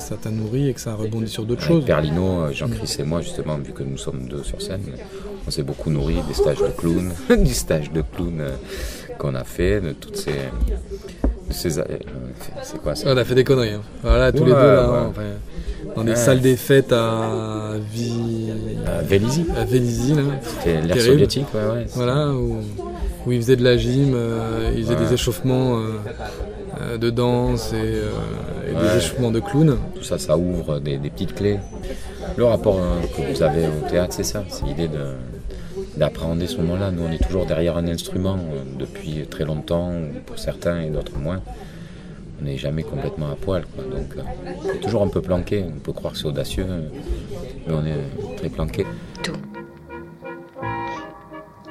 ça- 0.00 0.16
t'a 0.20 0.30
nourri 0.30 0.68
et 0.70 0.74
que 0.74 0.80
ça 0.80 0.90
a 0.90 0.94
rebondi 0.96 1.28
sur 1.28 1.44
d'autres 1.44 1.62
choses. 1.62 1.84
Perlino, 1.84 2.42
euh, 2.42 2.52
Jean-Chris 2.52 2.96
et 2.98 3.04
moi, 3.04 3.20
justement, 3.20 3.56
vu 3.58 3.72
que 3.72 3.84
nous 3.84 3.96
sommes 3.96 4.26
deux 4.28 4.42
sur 4.42 4.60
scène, 4.60 4.82
on 5.46 5.50
s'est 5.52 5.62
beaucoup 5.62 5.88
nourri 5.88 6.16
des 6.26 6.34
stages 6.34 6.58
de 6.58 6.66
clown, 6.76 7.12
du 7.44 7.54
stage 7.54 7.92
de 7.92 8.02
clown 8.02 8.40
euh, 8.40 8.50
qu'on 9.18 9.36
a 9.36 9.44
fait, 9.44 9.80
de 9.80 9.92
toutes 9.92 10.16
ces. 10.16 10.32
ces, 11.50 11.78
euh, 11.78 11.84
c'est 12.62 12.80
quoi 12.82 12.96
ça 12.96 13.08
On 13.12 13.16
a 13.16 13.24
fait 13.24 13.36
des 13.36 13.44
conneries. 13.44 13.70
hein. 13.74 13.82
Voilà, 14.02 14.32
tous 14.32 14.44
les 14.44 14.50
deux 14.50 14.56
là, 14.56 14.90
ouais. 14.90 14.98
hein, 14.98 15.06
enfin, 15.10 15.22
dans 15.96 16.04
des 16.04 16.10
Ouais. 16.10 16.16
salles 16.16 16.40
des 16.40 16.56
fêtes 16.56 16.92
à 16.92 17.72
Vi... 17.92 18.50
À 18.86 19.02
Vélizy. 19.02 19.44
À 19.56 19.64
Vélizy, 19.64 20.14
là. 20.14 20.22
C'était 20.42 20.80
l'ère 20.82 21.00
soviétique, 21.00 21.46
ouais, 21.54 21.60
ouais. 21.74 21.86
Voilà, 21.94 22.28
où, 22.30 22.58
où 23.26 23.32
ils 23.32 23.40
faisaient 23.40 23.56
de 23.56 23.64
la 23.64 23.76
gym, 23.76 24.12
euh, 24.14 24.72
ils 24.76 24.84
faisaient 24.84 24.94
Ouais. 24.94 25.06
des 25.06 25.14
échauffements 25.14 25.78
euh, 25.78 25.82
euh, 26.80 26.98
de 26.98 27.10
danse 27.10 27.72
et, 27.72 27.76
euh, 27.76 28.10
et 28.70 28.74
Ouais. 28.74 28.82
des 28.92 28.96
échauffements 28.98 29.30
de 29.30 29.40
clown. 29.40 29.76
Tout 29.94 30.02
ça, 30.02 30.18
ça 30.18 30.36
ouvre 30.36 30.78
des, 30.80 30.98
des 30.98 31.10
petites 31.10 31.34
clés. 31.34 31.58
Le 32.36 32.44
rapport 32.44 32.76
euh, 32.78 33.00
que 33.16 33.32
vous 33.34 33.42
avez 33.42 33.66
au 33.66 33.88
théâtre, 33.88 34.12
c'est 34.14 34.24
ça, 34.24 34.44
c'est 34.48 34.64
l'idée 34.66 34.88
de 34.88 34.98
d'appréhender 35.96 36.46
ce 36.46 36.58
moment-là. 36.58 36.90
Nous, 36.90 37.02
on 37.08 37.10
est 37.10 37.22
toujours 37.24 37.46
derrière 37.46 37.78
un 37.78 37.86
instrument 37.88 38.36
depuis 38.78 39.26
très 39.30 39.44
longtemps, 39.46 39.92
ou 39.92 40.20
pour 40.26 40.38
certains 40.38 40.82
et 40.82 40.90
d'autres 40.90 41.16
moins. 41.18 41.40
On 42.40 42.44
n'est 42.44 42.58
jamais 42.58 42.82
complètement 42.82 43.30
à 43.30 43.34
poil, 43.34 43.64
quoi. 43.74 43.84
donc 43.84 44.14
euh, 44.16 44.72
est 44.72 44.80
toujours 44.80 45.02
un 45.02 45.08
peu 45.08 45.22
planqué. 45.22 45.64
On 45.66 45.78
peut 45.78 45.92
croire 45.92 46.12
que 46.12 46.18
c'est 46.18 46.26
audacieux, 46.26 46.66
mais 47.66 47.72
on 47.74 47.84
est 47.84 48.36
très 48.36 48.48
planqué. 48.48 48.86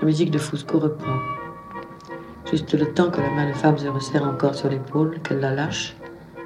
La 0.01 0.05
musique 0.05 0.31
de 0.31 0.37
Fusco 0.37 0.79
reprend. 0.79 1.17
Juste 2.51 2.73
le 2.73 2.93
temps 2.93 3.09
que 3.09 3.21
la 3.21 3.29
main 3.31 3.49
de 3.49 3.53
femme 3.53 3.77
se 3.77 3.87
resserre 3.87 4.23
encore 4.23 4.53
sur 4.53 4.69
l'épaule, 4.69 5.19
qu'elle 5.23 5.39
la 5.39 5.51
lâche, 5.51 5.95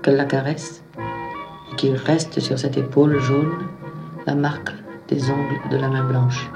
qu'elle 0.02 0.16
la 0.16 0.26
caresse, 0.26 0.84
et 0.98 1.76
qu'il 1.76 1.96
reste 1.96 2.40
sur 2.40 2.58
cette 2.58 2.78
épaule 2.78 3.20
jaune 3.20 3.52
la 4.26 4.36
marque 4.36 4.72
des 5.08 5.30
ongles 5.30 5.60
de 5.72 5.78
la 5.78 5.90
main 5.90 6.04
blanche. 6.04 6.50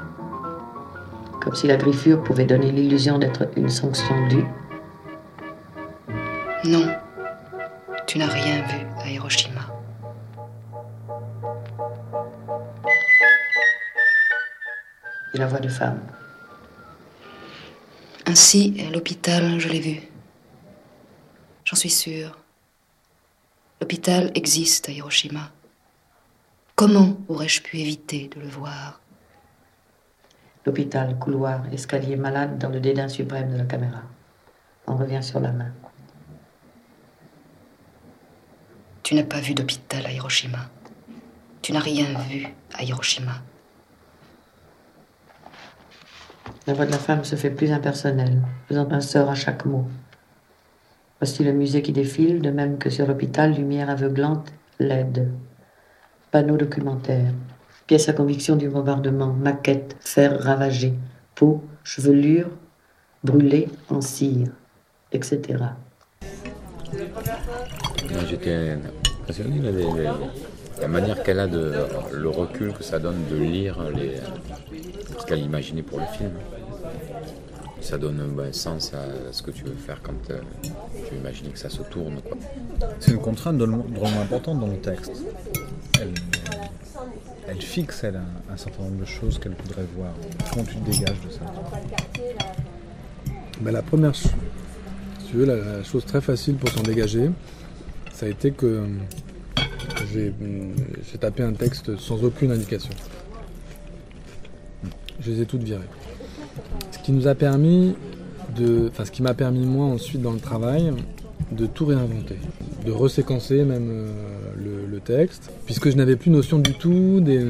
Comme 1.42 1.56
si 1.56 1.68
la 1.68 1.76
griffure 1.76 2.24
pouvait 2.24 2.46
donner 2.46 2.72
l'illusion 2.72 3.20
d'être 3.20 3.48
une 3.58 3.70
sanction 3.70 4.16
due. 4.30 4.46
Non, 6.64 6.88
tu 8.14 8.20
n'as 8.20 8.28
rien 8.28 8.62
vu 8.62 8.86
à 9.00 9.10
Hiroshima. 9.10 9.62
Et 15.34 15.40
la 15.40 15.48
voix 15.48 15.60
de 15.60 15.68
femme. 15.68 16.00
Ainsi, 18.28 18.86
à 18.88 18.92
l'hôpital, 18.92 19.60
je 19.60 19.68
l'ai 19.68 19.80
vu. 19.80 20.00
J'en 21.66 21.76
suis 21.76 21.90
sûre. 21.90 22.38
L'hôpital 23.82 24.30
existe 24.36 24.90
à 24.90 24.92
Hiroshima. 24.92 25.50
Comment 26.76 27.18
aurais-je 27.30 27.64
pu 27.64 27.80
éviter 27.80 28.28
de 28.28 28.42
le 28.42 28.48
voir? 28.48 29.02
L'hôpital, 30.68 31.18
couloir, 31.18 31.64
escalier 31.74 32.16
malade 32.16 32.60
dans 32.60 32.70
le 32.70 32.80
dédain 32.80 33.08
suprême 33.08 33.52
de 33.52 33.58
la 33.58 33.66
caméra. 33.66 34.04
On 34.86 34.98
revient 34.98 35.24
sur 35.24 35.40
la 35.40 35.52
main. 35.52 35.74
Tu 39.04 39.16
n'as 39.16 39.24
pas 39.24 39.42
vu 39.42 39.54
d'hôpital 39.54 40.06
à 40.06 40.12
Hiroshima. 40.14 40.70
Tu 41.62 41.74
n'as 41.74 41.82
rien 41.82 42.06
vu 42.30 42.48
à 42.74 42.84
Hiroshima. 42.84 43.34
La 46.66 46.74
voix 46.74 46.86
de 46.86 46.92
la 46.92 46.98
femme 46.98 47.26
se 47.26 47.36
fait 47.36 47.50
plus 47.50 47.74
impersonnelle, 47.74 48.42
faisant 48.70 48.90
un 48.92 49.02
sort 49.02 49.30
à 49.30 49.36
chaque 49.36 49.66
mot. 49.66 49.86
Voici 51.20 51.44
le 51.44 51.52
musée 51.52 51.82
qui 51.82 51.92
défile, 51.92 52.42
de 52.42 52.50
même 52.50 52.78
que 52.78 52.90
sur 52.90 53.06
l'hôpital, 53.06 53.54
lumière 53.54 53.90
aveuglante, 53.90 54.54
LED. 54.80 55.30
Panneau 56.32 56.56
documentaire. 56.56 57.34
Pièce 57.88 58.08
à 58.08 58.14
conviction 58.14 58.56
du 58.56 58.70
bombardement, 58.70 59.34
maquette, 59.34 59.98
fer 60.00 60.42
ravagé, 60.42 60.94
peau, 61.36 61.62
chevelure, 61.84 62.50
brûlée 63.26 63.68
en 63.90 64.00
cire, 64.00 64.48
etc. 65.12 65.58
Moi, 68.12 68.22
j'étais 68.30 68.78
impressionné 69.22 69.60
de 69.60 69.80
la, 69.80 70.04
la- 70.04 70.18
la 70.82 70.88
manière 70.88 71.22
qu'elle 71.24 71.40
a 71.40 71.48
de 71.48 71.74
le 72.12 72.30
recul 72.30 72.74
que 72.74 72.84
ça 72.84 73.00
donne 73.00 73.24
de 73.32 73.38
lire 73.38 73.78
les, 73.96 74.18
ce 75.20 75.26
qu'elle 75.26 75.40
imaginait 75.40 75.84
pour 75.84 76.00
le 76.00 76.06
film. 76.18 76.32
Ça 77.82 77.98
donne 77.98 78.34
ben, 78.36 78.52
sens 78.54 78.94
à 78.94 79.32
ce 79.32 79.42
que 79.44 79.52
tu 79.52 79.64
veux 79.66 79.76
faire 79.76 80.02
quand 80.02 80.14
euh, 80.32 80.40
tu 81.10 81.16
imagines 81.16 81.50
que 81.52 81.60
ça 81.60 81.70
se 81.70 81.82
tourne. 81.84 82.22
Quoi. 82.22 82.38
C'est 83.00 83.12
une 83.12 83.20
contrainte 83.20 83.58
drôlement 83.58 84.22
importante 84.22 84.60
dans 84.62 84.68
le 84.68 84.78
texte. 84.78 85.12
Elle, 86.02 86.14
elle 87.50 87.62
fixe, 87.62 88.04
elle, 88.06 88.16
un, 88.18 88.54
un 88.54 88.58
certain 88.58 88.84
nombre 88.84 89.00
de 89.02 89.06
choses 89.06 89.38
qu'elle 89.38 89.54
voudrait 89.62 89.86
voir. 89.98 90.12
Comment 90.52 90.64
tu 90.66 90.76
te 90.78 90.90
dégages 90.92 91.20
de 91.26 91.30
ça 91.30 91.42
Ben, 93.62 93.72
la 93.72 93.82
première, 93.82 94.14
la, 95.42 95.84
chose 95.84 96.06
très 96.06 96.22
facile 96.22 96.56
pour 96.56 96.70
s'en 96.70 96.84
dégager, 96.84 97.30
ça 98.14 98.26
a 98.26 98.30
été 98.30 98.52
que 98.52 98.66
euh, 98.66 98.86
j'ai 100.14 100.34
hum, 100.42 100.74
j'ai 101.12 101.18
tapé 101.18 101.44
un 101.44 101.54
texte 101.54 101.98
sans 101.98 102.24
aucune 102.24 102.52
indication. 102.52 102.92
Je 105.20 105.32
les 105.32 105.42
ai 105.42 105.46
toutes 105.46 105.64
virées. 105.64 105.82
Ce 106.92 107.00
qui 107.00 107.12
nous 107.12 107.28
a 107.28 107.36
permis 107.36 107.96
de, 108.56 108.90
enfin 108.90 109.06
ce 109.06 109.12
qui 109.12 109.22
m'a 109.22 109.34
permis 109.34 109.66
moi 109.66 109.86
ensuite 109.86 110.22
dans 110.22 110.34
le 110.34 110.40
travail 110.40 110.94
de 111.52 111.66
tout 111.66 111.86
réinventer, 111.86 112.38
de 112.86 112.92
reséquencer 112.92 113.64
même 113.64 113.90
euh, 113.90 114.88
le, 114.90 115.00
texte, 115.00 115.52
puisque 115.66 115.90
je 115.90 115.98
n'avais 115.98 116.16
plus 116.16 116.32
notion 116.32 116.60
du 116.60 116.74
tout 116.76 117.20
des, 117.20 117.46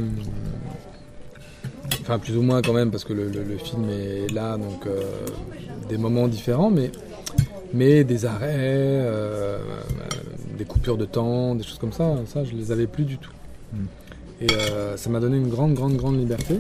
enfin 2.02 2.18
plus 2.18 2.36
ou 2.36 2.42
moins 2.42 2.64
quand 2.64 2.74
même 2.74 2.90
parce 2.90 3.04
que 3.04 3.14
le, 3.14 3.30
film 3.58 3.88
est 3.90 4.34
là 4.34 4.58
donc 4.58 4.88
euh, 4.88 5.02
des 5.88 5.98
moments 5.98 6.28
différents 6.28 6.72
mais 6.72 6.92
mais 7.74 8.04
des 8.04 8.26
arrêts 8.26 8.50
euh, 8.56 9.58
des 10.58 10.66
coupures 10.66 10.98
de 10.98 11.06
temps 11.06 11.56
des 11.56 11.64
choses 11.64 11.80
comme 11.80 11.92
ça 11.94 12.16
ça 12.28 12.44
je 12.44 12.54
les 12.54 12.72
avais 12.72 12.88
plus 12.88 13.04
du 13.06 13.18
tout 13.18 13.32
et 14.42 14.48
euh, 14.72 14.98
ça 14.98 15.10
m'a 15.10 15.20
donné 15.20 15.38
une 15.38 15.48
grande 15.50 15.74
grande 15.74 15.96
grande 15.96 16.20
liberté 16.20 16.56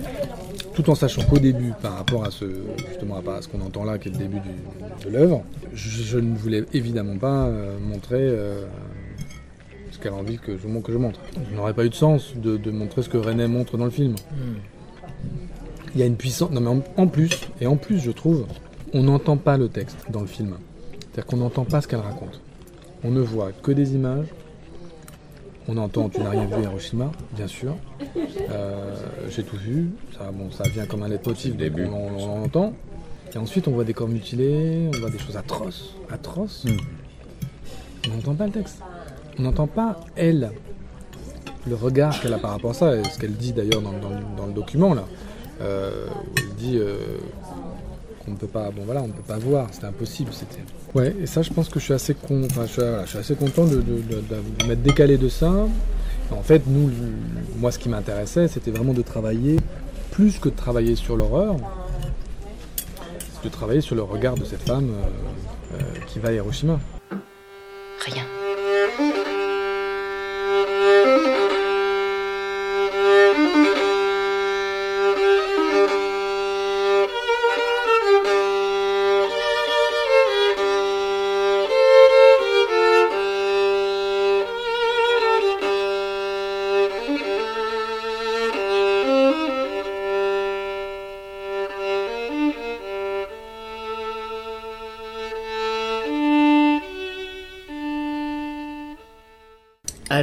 tout 0.73 0.89
en 0.89 0.95
sachant 0.95 1.23
qu'au 1.23 1.37
début 1.39 1.73
par 1.81 1.97
rapport 1.97 2.23
à 2.25 2.31
ce 2.31 2.45
justement 2.89 3.17
à 3.17 3.41
ce 3.41 3.47
qu'on 3.47 3.61
entend 3.61 3.83
là 3.83 3.97
qui 3.99 4.09
est 4.09 4.11
le 4.11 4.17
début 4.17 4.39
du- 4.39 5.05
de 5.05 5.09
l'œuvre 5.11 5.43
je, 5.73 6.01
je 6.03 6.17
ne 6.19 6.35
voulais 6.35 6.63
évidemment 6.73 7.17
pas 7.17 7.45
euh, 7.45 7.77
montrer 7.79 8.19
euh, 8.21 8.65
ce 9.91 9.99
qu'elle 9.99 10.13
a 10.13 10.15
envie 10.15 10.37
que 10.39 10.57
je, 10.57 10.67
que 10.79 10.91
je 10.91 10.97
montre. 10.97 11.19
Il 11.51 11.55
n'aurait 11.55 11.75
pas 11.75 11.85
eu 11.85 11.89
de 11.89 11.93
sens 11.93 12.33
de, 12.35 12.57
de 12.57 12.71
montrer 12.71 13.03
ce 13.03 13.09
que 13.09 13.17
René 13.17 13.45
montre 13.47 13.77
dans 13.77 13.85
le 13.85 13.91
film. 13.91 14.15
Il 15.93 15.99
y 15.99 16.03
a 16.03 16.07
une 16.07 16.15
puissance. 16.15 16.49
Non, 16.49 16.61
mais 16.61 16.69
en, 16.69 16.83
en 16.97 17.05
plus, 17.07 17.29
et 17.61 17.67
en 17.67 17.75
plus, 17.75 17.99
je 17.99 18.09
trouve, 18.09 18.47
on 18.93 19.03
n'entend 19.03 19.37
pas 19.37 19.55
le 19.55 19.69
texte 19.69 19.97
dans 20.09 20.21
le 20.21 20.25
film. 20.27 20.55
C'est-à-dire 21.13 21.25
qu'on 21.27 21.37
n'entend 21.37 21.63
pas 21.65 21.81
ce 21.81 21.87
qu'elle 21.87 21.99
raconte. 21.99 22.41
On 23.03 23.11
ne 23.11 23.21
voit 23.21 23.51
que 23.51 23.71
des 23.71 23.93
images. 23.95 24.27
On 25.67 25.77
entend 25.77 26.09
Tu 26.09 26.19
n'as 26.19 26.31
rien 26.31 26.45
vu 26.45 26.55
à 26.55 26.59
Hiroshima, 26.61 27.11
bien 27.33 27.47
sûr. 27.47 27.75
Euh, 28.49 28.95
J'ai 29.29 29.43
tout 29.43 29.55
vu. 29.57 29.89
Ça, 30.17 30.29
bon, 30.33 30.51
ça 30.51 30.63
vient 30.67 30.85
comme 30.85 31.03
un 31.03 31.07
leitmotiv, 31.07 31.55
donc 31.55 31.71
on, 31.89 31.93
on, 31.93 32.23
on 32.31 32.39
l'entend. 32.41 32.73
Et 33.33 33.37
ensuite, 33.37 33.67
on 33.67 33.71
voit 33.71 33.83
des 33.85 33.93
corps 33.93 34.09
mutilés, 34.09 34.89
on 34.93 34.99
voit 34.99 35.09
des 35.09 35.19
choses 35.19 35.37
atroces. 35.37 35.95
Atroces. 36.11 36.65
On 38.09 38.15
n'entend 38.15 38.35
pas 38.35 38.45
le 38.47 38.51
texte. 38.51 38.79
On 39.39 39.43
n'entend 39.43 39.67
pas 39.67 39.99
elle. 40.15 40.51
le 41.65 41.75
regard 41.75 42.19
qu'elle 42.19 42.33
a 42.33 42.37
par 42.39 42.51
rapport 42.51 42.71
à 42.71 42.73
ça, 42.73 42.95
et 42.97 43.03
ce 43.05 43.17
qu'elle 43.17 43.33
dit 43.35 43.53
d'ailleurs 43.53 43.81
dans, 43.81 43.93
dans 43.93 44.09
le- 44.09 44.35
dans 44.37 44.45
le 44.47 44.51
document 44.53 44.93
là, 44.93 45.05
euh, 45.61 46.07
où 46.09 46.33
elle 46.37 46.53
dit 46.55 46.77
euh, 46.77 46.97
qu'on 48.25 48.31
ne 48.31 48.37
peut 48.37 48.47
pas, 48.47 48.71
bon 48.71 48.83
voilà, 48.85 49.01
on 49.03 49.07
ne 49.07 49.13
peut 49.13 49.21
pas 49.27 49.37
voir, 49.37 49.67
c'était 49.71 49.85
impossible, 49.87 50.31
c'était. 50.33 50.63
Ouais, 50.93 51.15
et 51.21 51.25
ça, 51.27 51.41
je 51.41 51.51
pense 51.51 51.69
que 51.69 51.79
je 51.79 51.85
suis 51.85 51.93
assez 51.93 52.13
con, 52.13 52.43
enfin, 52.45 52.63
je, 52.65 52.71
suis, 52.71 52.81
voilà, 52.81 53.03
je 53.05 53.09
suis 53.09 53.17
assez 53.19 53.35
content 53.35 53.65
de, 53.65 53.75
de- 53.75 53.81
de- 53.81 54.23
de 54.59 54.65
m'être 54.67 54.81
décalé 54.83 55.17
de 55.17 55.29
ça. 55.29 55.51
En 56.31 56.41
fait, 56.41 56.63
nous, 56.67 56.87
le- 56.87 57.59
moi, 57.59 57.71
ce 57.71 57.79
qui 57.79 57.89
m'intéressait, 57.89 58.47
c'était 58.47 58.71
vraiment 58.71 58.93
de 58.93 59.01
travailler 59.01 59.57
plus 60.11 60.39
que 60.39 60.49
de 60.49 60.55
travailler 60.55 60.95
sur 60.95 61.17
l'horreur, 61.17 61.55
de 63.43 63.49
travailler 63.49 63.81
sur 63.81 63.95
le 63.95 64.03
regard 64.03 64.35
de 64.35 64.45
cette 64.45 64.61
femme 64.61 64.89
euh, 64.91 65.77
euh, 65.79 65.83
qui 66.07 66.19
va 66.19 66.29
à 66.29 66.31
Hiroshima. 66.33 66.79
Rien. 68.05 68.23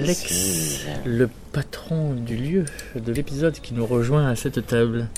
Alex, 0.03 0.87
le 1.05 1.29
patron 1.53 2.15
du 2.15 2.35
lieu, 2.35 2.65
de 2.97 3.13
l'épisode 3.13 3.53
qui 3.53 3.75
nous 3.75 3.85
rejoint 3.85 4.29
à 4.29 4.35
cette 4.35 4.67
table. 4.67 5.09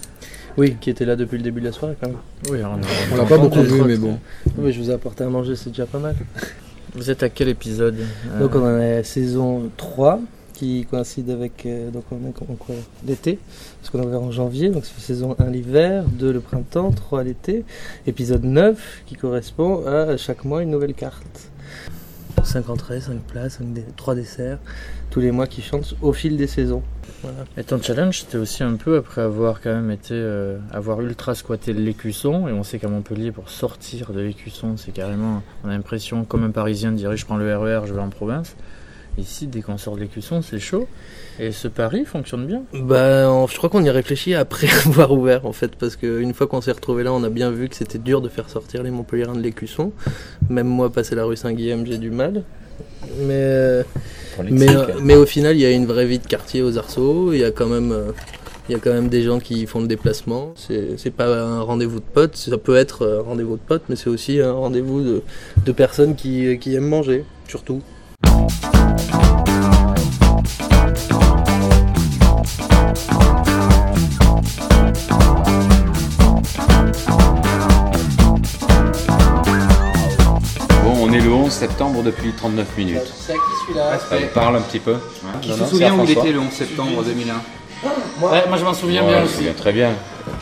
Oui, 0.59 0.77
qui 0.81 0.91
était 0.91 1.05
là 1.05 1.15
depuis 1.15 1.37
le 1.37 1.45
début 1.45 1.61
de 1.61 1.67
la 1.67 1.73
soirée 1.73 1.95
quand 2.01 2.09
même. 2.09 2.19
Oui, 2.51 2.59
on, 2.65 3.15
On 3.15 3.17
l'a 3.17 3.25
pas 3.25 3.39
beaucoup 3.39 3.63
vu, 3.63 3.81
mais 3.83 3.97
bon. 3.97 4.19
Oui, 4.59 4.73
je 4.73 4.81
vous 4.81 4.91
ai 4.91 4.95
apporté 4.95 5.23
à 5.23 5.29
manger, 5.29 5.55
c'est 5.55 5.71
déjà 5.71 5.87
pas 5.87 6.01
mal. 6.01 6.17
Vous 6.95 7.11
êtes 7.11 7.23
à 7.23 7.29
quel 7.29 7.49
épisode 7.49 7.97
euh, 8.33 8.41
Donc 8.41 8.57
on 8.57 8.63
en 8.63 8.81
est 8.81 8.97
à 8.99 9.05
saison 9.05 9.71
3 9.77 10.21
qui 10.53 10.85
coïncide 10.91 11.31
avec 11.31 11.65
euh, 11.65 11.91
donc 11.91 12.05
on 12.11 12.17
est 12.17 12.75
l'été, 13.07 13.39
parce 13.81 13.91
qu'on 13.91 14.03
avait 14.03 14.17
en 14.17 14.33
janvier, 14.33 14.69
donc 14.69 14.85
c'est 14.85 15.01
saison 15.01 15.37
1 15.39 15.51
l'hiver, 15.51 16.05
2 16.05 16.33
le 16.33 16.41
printemps, 16.41 16.91
3 16.91 17.23
l'été, 17.23 17.65
épisode 18.07 18.45
9 18.45 19.05
qui 19.07 19.15
correspond 19.15 19.87
à 19.87 20.17
chaque 20.17 20.45
mois 20.45 20.63
une 20.63 20.71
nouvelle 20.71 20.95
carte. 20.95 21.52
5 22.45 22.69
entrées, 22.69 23.01
5 23.01 23.21
plats, 23.21 23.49
5 23.49 23.67
3 23.97 24.15
desserts, 24.15 24.59
tous 25.11 25.21
les 25.21 25.31
mois 25.31 25.47
qui 25.47 25.63
chantent 25.63 25.95
au 26.03 26.13
fil 26.13 26.37
des 26.37 26.47
saisons. 26.47 26.83
Et 27.57 27.65
ton 27.65 27.81
challenge, 27.81 28.21
c'était 28.21 28.39
aussi 28.39 28.63
un 28.63 28.75
peu 28.75 28.97
après 28.97 29.23
avoir 29.23 29.61
quand 29.61 29.73
même 29.73 29.91
été, 29.91 30.15
euh, 30.15 30.59
avoir 30.73 31.01
ultra 31.01 31.35
squatté 31.35 31.73
l'écusson. 31.73 32.49
Et 32.49 32.53
on 32.53 32.63
sait 32.63 32.79
qu'à 32.79 32.89
Montpellier, 32.89 33.31
pour 33.31 33.49
sortir 33.49 34.13
de 34.13 34.21
l'écusson, 34.21 34.77
c'est 34.77 34.93
carrément, 34.93 35.43
on 35.65 35.69
a 35.69 35.73
l'impression, 35.73 36.25
comme 36.25 36.45
un 36.45 36.51
Parisien 36.51 36.93
dirait, 36.93 37.17
je 37.17 37.25
prends 37.25 37.37
le 37.37 37.57
RER, 37.57 37.83
je 37.87 37.95
vais 37.95 38.01
en 38.01 38.09
province. 38.09 38.57
Ici, 39.19 39.47
dès 39.47 39.61
qu'on 39.61 39.77
sort 39.77 39.97
de 39.97 40.01
l'écusson, 40.01 40.41
c'est 40.43 40.59
chaud. 40.59 40.89
Et 41.39 41.53
ce 41.53 41.69
pari 41.69 42.05
fonctionne 42.07 42.47
bien. 42.47 42.63
Bah, 42.73 43.31
on- 43.31 43.47
je 43.47 43.57
crois 43.59 43.69
qu'on 43.69 43.83
y 43.85 43.89
a 43.89 43.93
réfléchi 43.93 44.35
après 44.35 44.69
avoir 44.87 45.13
ouvert 45.13 45.45
en 45.47 45.53
fait, 45.53 45.73
parce 45.77 45.97
qu'une 45.97 46.33
fois 46.35 46.47
qu'on 46.47 46.61
s'est 46.63 46.73
retrouvé 46.73 47.03
là, 47.05 47.13
on 47.13 47.23
a 47.23 47.29
bien 47.29 47.51
vu 47.51 47.69
que 47.69 47.77
c'était 47.77 47.99
dur 47.99 48.21
de 48.23 48.29
faire 48.29 48.49
sortir 48.49 48.83
les 48.83 48.91
Montpelliérains 48.91 49.35
de 49.35 49.43
l'écusson. 49.43 49.93
Même 50.49 50.67
moi, 50.67 50.91
passer 50.91 51.15
la 51.15 51.25
rue 51.25 51.37
Saint-Guillaume, 51.37 51.85
j'ai 51.87 51.99
du 51.99 52.11
mal. 52.11 52.43
Mais, 53.19 53.33
euh, 53.35 53.83
mais, 54.51 54.75
euh, 54.75 54.87
mais 55.03 55.17
au 55.17 55.27
final, 55.27 55.57
il 55.57 55.61
y 55.61 55.67
a 55.67 55.71
une 55.71 55.87
vraie 55.87 56.07
vie 56.07 56.19
de 56.19 56.27
quartier 56.27 56.63
aux 56.63 56.79
Arceaux. 56.79 57.33
Il 57.33 57.39
y 57.41 57.45
a 57.45 57.51
quand 57.51 57.67
même, 57.67 57.93
euh, 57.93 58.13
il 58.69 58.73
y 58.73 58.75
a 58.75 58.79
quand 58.79 58.93
même 58.93 59.09
des 59.09 59.23
gens 59.23 59.41
qui 59.41 59.67
font 59.67 59.81
le 59.81 59.89
déplacement. 59.89 60.53
C'est 60.57 60.97
c'est 60.99 61.11
pas 61.11 61.27
un 61.27 61.61
rendez-vous 61.61 61.99
de 62.01 62.05
potes, 62.05 62.37
ça 62.37 62.57
peut 62.57 62.77
être 62.77 63.07
un 63.07 63.21
rendez-vous 63.23 63.57
de 63.57 63.63
potes, 63.63 63.83
mais 63.91 63.97
c'est 63.97 64.09
aussi 64.09 64.41
un 64.41 64.53
rendez-vous 64.53 65.03
de, 65.03 65.23
de 65.67 65.73
personnes 65.73 66.15
qui, 66.15 66.59
qui 66.59 66.75
aiment 66.75 66.89
manger, 66.89 67.25
surtout. 67.49 67.83
Bon, 80.85 80.93
on 81.01 81.13
est 81.13 81.21
le 81.21 81.31
11 81.33 81.51
septembre 81.51 82.03
depuis 82.03 82.33
39 82.33 82.67
minutes. 82.77 83.01
C'est 83.17 83.33
à 83.33 83.37
qui 83.37 83.41
celui-là 83.67 83.99
Allez, 84.11 84.27
parle 84.27 84.57
un 84.57 84.61
petit 84.61 84.79
peu. 84.81 84.97
Qui 85.41 85.51
Non, 85.51 85.55
se 85.57 85.61
non, 85.61 85.67
souvient 85.67 85.95
où 85.95 86.05
il 86.05 86.11
était 86.11 86.33
le 86.33 86.41
11 86.41 86.51
septembre 86.51 87.03
2001 87.05 87.35
Ouais, 88.27 88.45
moi 88.49 88.57
je 88.57 88.65
m'en 88.65 88.75
souviens 88.75 89.03
Ouais, 89.03 89.09
bien 89.09 89.21
je 89.21 89.25
aussi. 89.27 89.35
souviens 89.37 89.53
très 89.55 89.73
bien. 89.73 89.91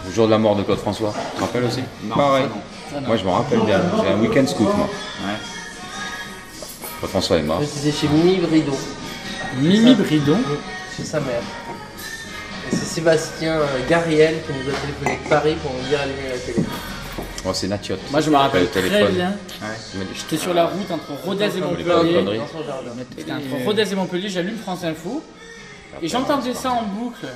Le 0.07 0.13
jour 0.13 0.27
de 0.27 0.31
la 0.31 0.39
mort 0.39 0.57
de 0.57 0.63
Claude 0.63 0.79
François. 0.79 1.13
Tu 1.33 1.37
te 1.37 1.41
rappelles 1.41 1.65
aussi 1.65 1.81
Non, 2.05 2.15
Pareil. 2.17 2.45
ça, 2.45 2.49
non. 2.49 2.61
Ça, 2.95 3.01
non. 3.01 3.07
Moi, 3.09 3.17
je 3.17 3.25
me 3.25 3.31
rappelle 3.31 3.61
bien. 3.61 3.81
J'ai 4.03 4.09
un 4.13 4.19
week-end 4.21 4.47
scout, 4.47 4.69
moi. 4.77 4.89
Ouais. 5.25 5.35
François 7.09 7.39
est 7.39 7.43
mort. 7.43 7.61
Je 7.63 7.67
disais 7.67 7.93
chez 7.93 8.09
Mimi 8.09 8.39
Bridon. 8.39 8.77
Mimi 9.59 9.95
Bridon? 9.95 10.39
Chez 10.97 11.05
sa 11.05 11.21
mère. 11.21 11.43
Et 12.73 12.77
c'est 12.77 12.85
Sébastien 12.85 13.59
Gariel 13.89 14.37
qui 14.47 14.53
nous 14.53 14.71
a 14.71 14.77
téléphoné 14.77 15.19
de 15.25 15.29
Paris 15.29 15.57
pour 15.63 15.73
nous 15.73 15.89
dire 15.89 16.01
allumer 16.01 16.29
la 16.33 16.39
télé. 16.39 16.65
Oh, 17.47 17.51
c'est 17.55 17.69
Natiot. 17.69 17.97
Moi 18.11 18.21
je 18.21 18.31
me 18.31 18.37
rappelle 18.37 18.63
Le 18.63 18.69
très 18.69 18.83
téléphone. 18.83 19.15
bien. 19.15 19.31
Ouais. 19.63 20.07
J'étais 20.15 20.37
sur 20.37 20.53
la 20.55 20.67
route 20.67 20.91
entre 20.91 21.13
Rodez 21.25 21.49
et 21.57 21.61
Montpellier. 21.61 22.41
C'était 23.17 23.33
entre 23.33 23.65
Rodez 23.65 23.91
et 23.93 23.95
Montpellier, 23.95 24.29
j'allume 24.29 24.57
France 24.59 24.85
Info. 24.85 25.23
Et 26.03 26.09
j'entendais 26.09 26.55
ça 26.55 26.71
en 26.73 26.83
boucle. 26.85 27.27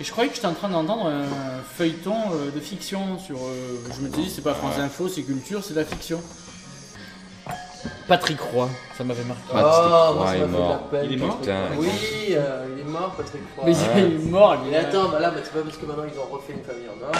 Et 0.00 0.04
je 0.04 0.10
croyais 0.10 0.28
que 0.28 0.36
j'étais 0.36 0.46
en 0.46 0.54
train 0.54 0.68
d'entendre 0.68 1.06
un 1.06 1.24
feuilleton 1.76 2.14
euh, 2.34 2.50
de 2.54 2.60
fiction 2.60 3.18
sur. 3.18 3.36
euh, 3.36 3.78
je 3.96 4.02
me 4.02 4.08
dis, 4.10 4.30
c'est 4.34 4.42
pas 4.42 4.52
France 4.54 4.74
Info, 4.78 5.08
c'est 5.08 5.22
culture, 5.22 5.62
c'est 5.64 5.72
de 5.74 5.80
la 5.80 5.86
fiction. 5.86 6.20
Patrick 8.08 8.40
Roy, 8.40 8.68
ça 8.96 9.04
m'avait 9.04 9.22
marqué. 9.24 9.42
Patrick 9.52 9.66
Oh, 9.74 10.12
Roy 10.12 10.14
moi, 10.14 10.26
ça 10.26 10.36
est 10.36 10.38
m'a 10.40 10.46
fait 10.46 10.52
de 10.52 10.52
la 10.52 10.58
mort. 10.58 10.78
peine. 10.90 11.00
Il 11.04 11.12
est 11.12 11.24
mort 11.24 11.38
Putain. 11.38 11.54
Oui, 11.78 11.88
euh, 12.32 12.66
il 12.74 12.80
est 12.80 12.84
mort, 12.90 13.14
Patrick 13.16 13.42
Roy. 13.56 13.64
Mais 13.66 13.72
il 13.72 13.98
est 14.26 14.30
mort, 14.30 14.56
il 14.64 14.70
Mais 14.70 14.76
est 14.76 14.80
attends, 14.80 15.08
bah 15.08 15.20
là, 15.20 15.30
bah, 15.30 15.40
c'est 15.42 15.52
pas 15.52 15.60
parce 15.64 15.76
que 15.76 15.86
maintenant 15.86 16.04
ils 16.12 16.18
ont 16.18 16.34
refait 16.34 16.52
une 16.52 16.64
famille 16.64 16.88
en 16.88 17.04
or. 17.06 17.12